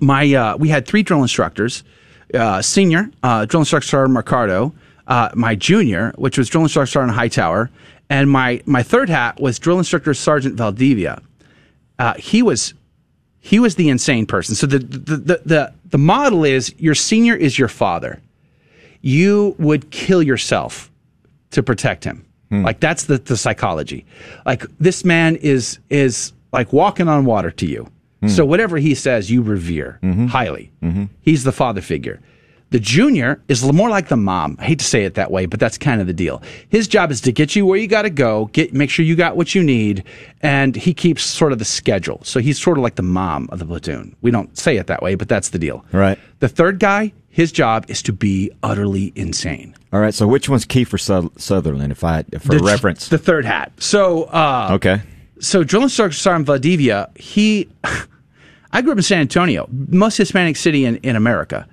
my 0.00 0.32
uh, 0.32 0.56
we 0.56 0.68
had 0.68 0.86
three 0.86 1.02
drill 1.02 1.22
instructors, 1.22 1.82
uh, 2.32 2.62
senior 2.62 3.10
uh, 3.22 3.44
drill 3.46 3.62
instructor 3.62 4.08
Mercado, 4.08 4.72
uh, 5.08 5.30
my 5.34 5.54
junior, 5.56 6.12
which 6.16 6.38
was 6.38 6.48
drill 6.48 6.62
instructor 6.62 6.92
Sergeant 6.92 7.16
Hightower, 7.16 7.70
and 8.08 8.30
my 8.30 8.62
my 8.66 8.82
third 8.84 9.08
hat 9.08 9.40
was 9.40 9.58
drill 9.58 9.78
instructor 9.78 10.14
Sergeant 10.14 10.54
Valdivia. 10.54 11.20
He 12.18 12.42
was 12.42 12.72
he 13.40 13.58
was 13.58 13.74
the 13.74 13.88
insane 13.88 14.26
person. 14.26 14.54
So 14.54 14.66
the 14.66 14.78
the, 14.78 15.16
the 15.16 15.42
the 15.44 15.74
the 15.90 15.98
model 15.98 16.44
is 16.44 16.74
your 16.78 16.94
senior 16.94 17.34
is 17.34 17.58
your 17.58 17.68
father. 17.68 18.20
You 19.00 19.54
would 19.58 19.90
kill 19.90 20.22
yourself 20.22 20.90
to 21.50 21.62
protect 21.62 22.04
him. 22.04 22.24
Hmm. 22.50 22.64
Like 22.64 22.80
that's 22.80 23.04
the, 23.04 23.18
the 23.18 23.36
psychology. 23.36 24.04
Like 24.44 24.64
this 24.78 25.04
man 25.04 25.36
is 25.36 25.78
is 25.90 26.32
like 26.52 26.72
walking 26.72 27.08
on 27.08 27.24
water 27.24 27.50
to 27.50 27.66
you. 27.66 27.90
Hmm. 28.20 28.28
So 28.28 28.44
whatever 28.44 28.78
he 28.78 28.94
says, 28.94 29.30
you 29.30 29.42
revere 29.42 29.98
mm-hmm. 30.02 30.26
highly. 30.26 30.72
Mm-hmm. 30.82 31.04
He's 31.22 31.44
the 31.44 31.52
father 31.52 31.80
figure. 31.80 32.20
The 32.70 32.80
junior 32.80 33.40
is 33.46 33.64
more 33.72 33.88
like 33.88 34.08
the 34.08 34.16
mom. 34.16 34.56
I 34.58 34.64
hate 34.64 34.80
to 34.80 34.84
say 34.84 35.04
it 35.04 35.14
that 35.14 35.30
way, 35.30 35.46
but 35.46 35.60
that's 35.60 35.78
kind 35.78 36.00
of 36.00 36.08
the 36.08 36.12
deal. 36.12 36.42
His 36.68 36.88
job 36.88 37.12
is 37.12 37.20
to 37.22 37.32
get 37.32 37.54
you 37.54 37.64
where 37.64 37.78
you 37.78 37.86
got 37.86 38.02
to 38.02 38.10
go, 38.10 38.46
get 38.46 38.74
make 38.74 38.90
sure 38.90 39.04
you 39.04 39.14
got 39.14 39.36
what 39.36 39.54
you 39.54 39.62
need, 39.62 40.02
and 40.42 40.74
he 40.74 40.92
keeps 40.92 41.22
sort 41.22 41.52
of 41.52 41.60
the 41.60 41.64
schedule. 41.64 42.20
So 42.24 42.40
he's 42.40 42.60
sort 42.60 42.76
of 42.76 42.82
like 42.82 42.96
the 42.96 43.02
mom 43.02 43.48
of 43.52 43.60
the 43.60 43.66
platoon. 43.66 44.16
We 44.20 44.32
don't 44.32 44.56
say 44.58 44.76
it 44.78 44.88
that 44.88 45.00
way, 45.00 45.14
but 45.14 45.28
that's 45.28 45.50
the 45.50 45.60
deal. 45.60 45.84
Right. 45.92 46.18
The 46.40 46.48
third 46.48 46.80
guy, 46.80 47.12
his 47.28 47.52
job 47.52 47.84
is 47.88 48.02
to 48.02 48.12
be 48.12 48.50
utterly 48.64 49.12
insane. 49.14 49.76
All 49.92 50.00
right. 50.00 50.12
So 50.12 50.26
which 50.26 50.48
one's 50.48 50.66
Kiefer 50.66 50.98
Suther- 50.98 51.30
Sutherland? 51.40 51.92
If 51.92 52.02
I 52.02 52.24
for 52.40 52.56
the, 52.56 52.58
reference. 52.58 53.08
The 53.08 53.18
third 53.18 53.44
hat. 53.44 53.72
So 53.78 54.24
uh, 54.24 54.70
okay. 54.72 55.02
so 55.38 55.62
drill 55.62 55.84
instructor 55.84 56.16
Sergeant 56.16 56.46
Valdivia, 56.46 57.10
he, 57.14 57.68
I 58.72 58.82
grew 58.82 58.90
up 58.90 58.98
in 58.98 59.02
San 59.04 59.20
Antonio, 59.20 59.68
most 59.70 60.16
Hispanic 60.16 60.56
city 60.56 60.84
in, 60.84 60.96
in 60.96 61.14
America, 61.14 61.68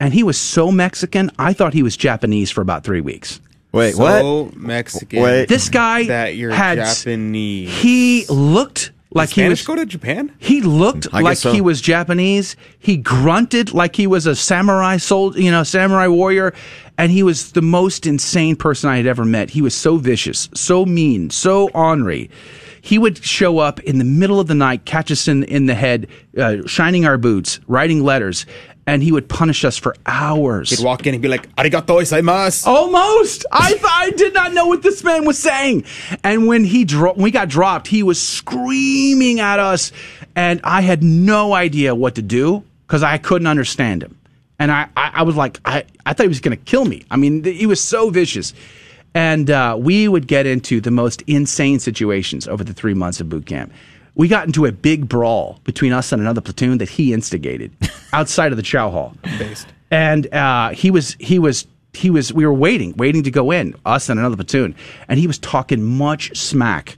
and 0.00 0.12
he 0.12 0.22
was 0.22 0.38
so 0.38 0.70
Mexican. 0.70 1.30
I 1.38 1.52
thought 1.52 1.72
he 1.74 1.82
was 1.82 1.96
Japanese 1.96 2.50
for 2.50 2.60
about 2.60 2.84
three 2.84 3.00
weeks. 3.00 3.40
Wait, 3.72 3.96
what? 3.96 4.20
so 4.20 4.50
Mexican. 4.54 5.22
Wait. 5.22 5.48
This 5.48 5.68
guy 5.68 6.04
that 6.04 6.36
you're 6.36 6.50
had 6.50 6.78
Japanese. 6.78 7.70
He 7.70 8.24
looked 8.26 8.92
like 9.10 9.28
Did 9.30 9.34
he 9.34 9.40
Spanish 9.42 9.60
was. 9.60 9.66
go 9.66 9.76
to 9.76 9.86
Japan? 9.86 10.32
He 10.38 10.60
looked 10.62 11.08
I 11.12 11.20
like 11.20 11.38
so. 11.38 11.52
he 11.52 11.60
was 11.60 11.80
Japanese. 11.80 12.56
He 12.78 12.96
grunted 12.96 13.72
like 13.72 13.96
he 13.96 14.06
was 14.06 14.26
a 14.26 14.34
samurai 14.34 14.96
soldier, 14.98 15.40
you 15.40 15.50
know, 15.50 15.62
samurai 15.62 16.06
warrior, 16.06 16.54
and 16.98 17.10
he 17.10 17.22
was 17.22 17.52
the 17.52 17.62
most 17.62 18.06
insane 18.06 18.56
person 18.56 18.88
I 18.90 18.96
had 18.96 19.06
ever 19.06 19.24
met. 19.24 19.50
He 19.50 19.62
was 19.62 19.74
so 19.74 19.96
vicious, 19.96 20.48
so 20.54 20.86
mean, 20.86 21.30
so 21.30 21.68
ornery. 21.70 22.30
He 22.80 22.98
would 22.98 23.22
show 23.24 23.58
up 23.58 23.80
in 23.80 23.98
the 23.98 24.04
middle 24.04 24.38
of 24.38 24.46
the 24.46 24.54
night, 24.54 24.84
catch 24.84 25.10
us 25.10 25.26
in 25.28 25.42
in 25.44 25.66
the 25.66 25.74
head, 25.74 26.06
uh, 26.38 26.58
shining 26.66 27.04
our 27.04 27.18
boots, 27.18 27.58
writing 27.66 28.04
letters, 28.04 28.46
and 28.86 29.02
he 29.02 29.10
would 29.12 29.28
punish 29.28 29.64
us 29.64 29.76
for 29.76 29.96
hours. 30.06 30.70
He'd 30.70 30.84
walk 30.84 31.06
in 31.06 31.14
and 31.14 31.22
be 31.22 31.28
like, 31.28 31.54
"Arigato 31.56 31.86
gozaimasu." 32.00 32.66
Almost. 32.66 33.46
I 33.50 33.70
th- 33.72 33.82
I 33.84 34.10
did 34.10 34.32
not 34.34 34.52
know 34.52 34.66
what 34.66 34.82
this 34.82 35.02
man 35.02 35.24
was 35.24 35.38
saying. 35.38 35.84
And 36.22 36.46
when 36.46 36.64
he 36.64 36.84
dro- 36.84 37.12
when 37.14 37.24
we 37.24 37.30
got 37.30 37.48
dropped, 37.48 37.88
he 37.88 38.02
was 38.02 38.22
screaming 38.22 39.40
at 39.40 39.58
us, 39.58 39.92
and 40.34 40.60
I 40.64 40.80
had 40.82 41.02
no 41.02 41.52
idea 41.52 41.94
what 41.94 42.14
to 42.16 42.22
do 42.22 42.62
because 42.86 43.02
I 43.02 43.18
couldn't 43.18 43.48
understand 43.48 44.02
him. 44.02 44.16
And 44.58 44.72
I, 44.72 44.88
I, 44.96 45.10
I 45.16 45.22
was 45.22 45.36
like, 45.36 45.60
I, 45.64 45.84
I 46.06 46.12
thought 46.12 46.24
he 46.24 46.28
was 46.28 46.40
going 46.40 46.56
to 46.56 46.64
kill 46.64 46.84
me. 46.84 47.04
I 47.10 47.16
mean, 47.16 47.42
th- 47.42 47.58
he 47.58 47.66
was 47.66 47.82
so 47.82 48.10
vicious. 48.10 48.54
And 49.14 49.50
uh, 49.50 49.76
we 49.78 50.08
would 50.08 50.26
get 50.26 50.46
into 50.46 50.80
the 50.80 50.90
most 50.90 51.22
insane 51.26 51.78
situations 51.78 52.46
over 52.46 52.62
the 52.62 52.74
three 52.74 52.94
months 52.94 53.20
of 53.20 53.28
boot 53.28 53.46
camp. 53.46 53.72
We 54.16 54.28
got 54.28 54.46
into 54.46 54.64
a 54.66 54.72
big 54.72 55.08
brawl 55.08 55.60
between 55.64 55.92
us 55.92 56.10
and 56.10 56.20
another 56.20 56.40
platoon 56.40 56.78
that 56.78 56.88
he 56.88 57.12
instigated 57.12 57.70
outside 58.12 58.50
of 58.50 58.56
the 58.56 58.62
chow 58.62 58.90
hall. 58.90 59.14
Based. 59.38 59.66
and 59.90 60.32
uh, 60.34 60.70
he 60.70 60.90
was 60.90 61.16
he 61.20 61.38
was 61.38 61.66
he 61.92 62.10
was 62.10 62.32
we 62.32 62.44
were 62.44 62.52
waiting 62.54 62.94
waiting 62.96 63.22
to 63.24 63.30
go 63.30 63.50
in 63.52 63.74
us 63.84 64.08
and 64.08 64.18
another 64.18 64.36
platoon. 64.36 64.74
And 65.08 65.18
he 65.20 65.26
was 65.26 65.38
talking 65.38 65.82
much 65.82 66.36
smack 66.36 66.96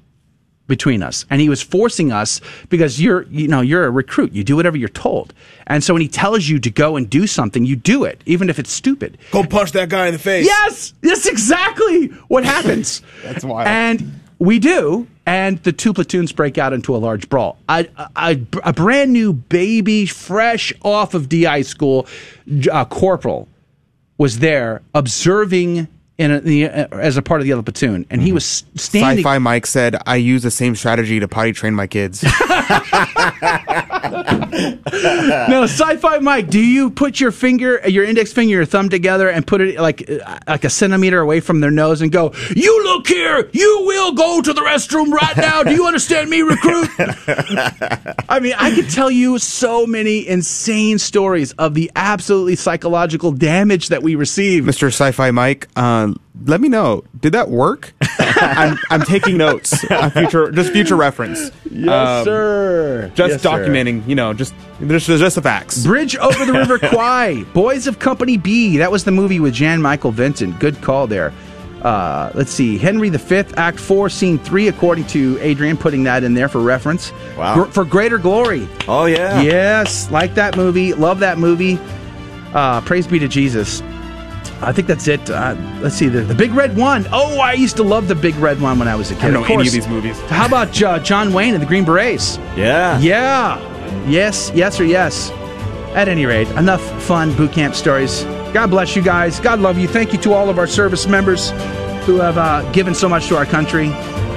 between 0.68 1.02
us. 1.02 1.24
And 1.30 1.40
he 1.40 1.48
was 1.48 1.62
forcing 1.62 2.12
us 2.12 2.40
because 2.68 3.00
you're 3.00 3.22
you 3.24 3.48
know 3.48 3.62
you're 3.62 3.84
a 3.84 3.90
recruit. 3.90 4.32
You 4.32 4.44
do 4.44 4.54
whatever 4.54 4.76
you're 4.76 4.88
told. 4.88 5.34
And 5.66 5.82
so 5.82 5.94
when 5.94 6.02
he 6.02 6.08
tells 6.08 6.46
you 6.48 6.58
to 6.60 6.70
go 6.70 6.96
and 6.96 7.08
do 7.10 7.26
something 7.26 7.64
you 7.64 7.74
do 7.74 8.04
it 8.04 8.22
even 8.26 8.48
if 8.50 8.58
it's 8.58 8.70
stupid. 8.70 9.18
Go 9.32 9.42
punch 9.44 9.72
that 9.72 9.88
guy 9.88 10.06
in 10.06 10.12
the 10.12 10.18
face. 10.20 10.46
yes! 10.46 10.94
That's 11.00 11.26
exactly 11.26 12.08
what 12.28 12.44
happens. 12.44 13.02
That's 13.24 13.44
wild. 13.44 13.66
and 13.66 14.17
we 14.38 14.58
do 14.58 15.06
and 15.26 15.62
the 15.62 15.72
two 15.72 15.92
platoons 15.92 16.32
break 16.32 16.58
out 16.58 16.72
into 16.72 16.94
a 16.94 16.98
large 16.98 17.28
brawl. 17.28 17.58
A, 17.68 17.86
a, 18.16 18.38
a 18.64 18.72
brand 18.72 19.12
new 19.12 19.32
baby, 19.32 20.06
fresh 20.06 20.72
off 20.82 21.14
of 21.14 21.28
DI 21.28 21.62
school, 21.62 22.06
uh, 22.72 22.84
corporal 22.86 23.48
was 24.16 24.38
there 24.38 24.82
observing 24.94 25.88
in 26.18 26.32
a, 26.32 26.40
the, 26.40 26.66
uh, 26.66 26.88
as 26.92 27.16
a 27.16 27.22
part 27.22 27.40
of 27.40 27.44
the 27.44 27.52
other 27.52 27.62
platoon, 27.62 28.04
and 28.10 28.20
he 28.20 28.32
was 28.32 28.64
standing. 28.74 29.24
Sci-fi 29.24 29.38
Mike 29.38 29.66
said, 29.66 29.96
"I 30.04 30.16
use 30.16 30.42
the 30.42 30.50
same 30.50 30.74
strategy 30.74 31.20
to 31.20 31.28
potty 31.28 31.52
train 31.52 31.74
my 31.74 31.86
kids." 31.86 32.24
no, 34.92 35.62
sci-fi 35.64 36.18
Mike, 36.18 36.48
do 36.48 36.60
you 36.60 36.90
put 36.90 37.20
your 37.20 37.30
finger, 37.30 37.80
your 37.86 38.04
index 38.04 38.32
finger, 38.32 38.54
your 38.54 38.64
thumb 38.64 38.88
together 38.88 39.28
and 39.28 39.46
put 39.46 39.60
it 39.60 39.78
like 39.78 40.10
uh, 40.10 40.38
like 40.46 40.64
a 40.64 40.70
centimeter 40.70 41.20
away 41.20 41.38
from 41.40 41.60
their 41.60 41.70
nose 41.70 42.02
and 42.02 42.10
go, 42.10 42.32
"You 42.54 42.82
look 42.84 43.06
here, 43.06 43.48
you 43.52 43.84
will 43.86 44.12
go 44.12 44.42
to 44.42 44.52
the 44.52 44.60
restroom 44.62 45.12
right 45.12 45.36
now. 45.36 45.62
Do 45.62 45.72
you 45.72 45.86
understand 45.86 46.28
me, 46.30 46.42
recruit?" 46.42 46.88
I 48.28 48.40
mean, 48.40 48.54
I 48.58 48.74
could 48.74 48.90
tell 48.90 49.10
you 49.10 49.38
so 49.38 49.86
many 49.86 50.26
insane 50.26 50.98
stories 50.98 51.52
of 51.52 51.74
the 51.74 51.90
absolutely 51.94 52.56
psychological 52.56 53.30
damage 53.30 53.88
that 53.88 54.02
we 54.02 54.16
receive. 54.16 54.64
Mr. 54.64 54.88
Sci-Fi 54.88 55.30
Mike, 55.30 55.68
uh, 56.14 56.18
let 56.46 56.60
me 56.60 56.68
know. 56.68 57.04
Did 57.20 57.32
that 57.32 57.48
work? 57.50 57.92
I'm, 58.20 58.78
I'm 58.90 59.02
taking 59.02 59.36
notes. 59.36 59.84
Uh, 59.90 60.10
future, 60.10 60.50
just 60.50 60.72
future 60.72 60.96
reference. 60.96 61.50
Yes, 61.70 62.24
sir. 62.24 63.10
Just 63.14 63.30
Yes, 63.32 63.42
sir. 63.42 63.48
documenting. 63.48 64.06
You 64.06 64.14
know, 64.14 64.32
just 64.32 64.54
just 64.86 65.06
just 65.06 65.34
the 65.36 65.42
facts. 65.42 65.84
Bridge 65.84 66.16
over 66.16 66.44
the 66.46 66.52
River 66.52 66.78
Kwai. 66.90 67.44
Boys 67.54 67.86
of 67.86 67.98
Company 67.98 68.36
B. 68.36 68.76
That 68.78 68.90
was 68.92 69.04
the 69.04 69.10
movie 69.12 69.40
with 69.40 69.54
Jan 69.54 69.82
Michael 69.82 70.10
Vincent. 70.12 70.58
Good 70.60 70.80
call 70.82 71.06
there. 71.06 71.32
Uh, 71.82 72.32
let's 72.34 72.50
see. 72.50 72.76
Henry 72.76 73.08
V, 73.08 73.36
Act 73.56 73.78
4, 73.78 74.08
Scene 74.08 74.36
3, 74.38 74.66
according 74.66 75.06
to 75.06 75.38
Adrian, 75.40 75.76
putting 75.76 76.02
that 76.04 76.24
in 76.24 76.34
there 76.34 76.48
for 76.48 76.60
reference. 76.60 77.12
Wow. 77.36 77.54
Gr- 77.54 77.70
for 77.70 77.84
greater 77.84 78.18
glory. 78.18 78.68
Oh, 78.88 79.04
yeah. 79.04 79.40
Yes. 79.42 80.10
Like 80.10 80.34
that 80.34 80.56
movie. 80.56 80.92
Love 80.92 81.20
that 81.20 81.38
movie. 81.38 81.78
Uh, 82.52 82.80
praise 82.80 83.06
be 83.06 83.20
to 83.20 83.28
Jesus. 83.28 83.80
I 84.60 84.72
think 84.72 84.88
that's 84.88 85.06
it. 85.06 85.30
Uh, 85.30 85.54
let's 85.80 85.94
see. 85.94 86.08
The, 86.08 86.20
the 86.20 86.34
Big 86.34 86.52
Red 86.52 86.76
One. 86.76 87.06
Oh, 87.12 87.38
I 87.40 87.52
used 87.52 87.76
to 87.76 87.82
love 87.84 88.08
the 88.08 88.14
Big 88.14 88.34
Red 88.36 88.60
One 88.60 88.78
when 88.78 88.88
I 88.88 88.94
was 88.96 89.10
a 89.10 89.14
kid. 89.14 89.24
I 89.24 89.30
don't 89.30 89.34
know 89.34 89.44
Of 89.44 89.50
any 89.50 89.66
of 89.68 89.72
these 89.72 89.88
movies. 89.88 90.18
How 90.22 90.46
about 90.46 90.82
uh, 90.82 90.98
John 90.98 91.32
Wayne 91.32 91.54
and 91.54 91.62
the 91.62 91.66
Green 91.66 91.84
Berets? 91.84 92.38
Yeah. 92.56 92.98
Yeah. 92.98 93.58
Yes, 94.08 94.50
yes, 94.54 94.80
or 94.80 94.84
yes. 94.84 95.30
At 95.94 96.08
any 96.08 96.26
rate, 96.26 96.48
enough 96.50 96.82
fun 97.02 97.34
boot 97.36 97.52
camp 97.52 97.74
stories. 97.74 98.24
God 98.52 98.70
bless 98.70 98.94
you 98.96 99.02
guys. 99.02 99.40
God 99.40 99.60
love 99.60 99.78
you. 99.78 99.88
Thank 99.88 100.12
you 100.12 100.18
to 100.20 100.32
all 100.32 100.50
of 100.50 100.58
our 100.58 100.66
service 100.66 101.06
members 101.06 101.50
who 102.04 102.16
have 102.16 102.36
uh, 102.38 102.70
given 102.72 102.94
so 102.94 103.08
much 103.08 103.28
to 103.28 103.36
our 103.36 103.46
country. 103.46 103.86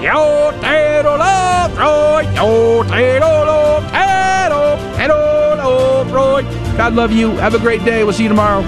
Yo, 0.01 0.51
tero, 0.61 1.17
lo, 1.17 1.67
Troy. 1.75 2.21
Yo, 2.33 2.83
tero, 2.83 3.27
lo, 3.45 3.79
tero, 3.91 4.77
tero, 4.97 5.55
lo, 5.57 6.03
Troy. 6.09 6.43
God 6.77 6.93
love 6.93 7.11
you. 7.11 7.31
Have 7.37 7.53
a 7.53 7.59
great 7.59 7.83
day. 7.83 8.03
We'll 8.03 8.13
see 8.13 8.23
you 8.23 8.29
tomorrow. 8.29 8.61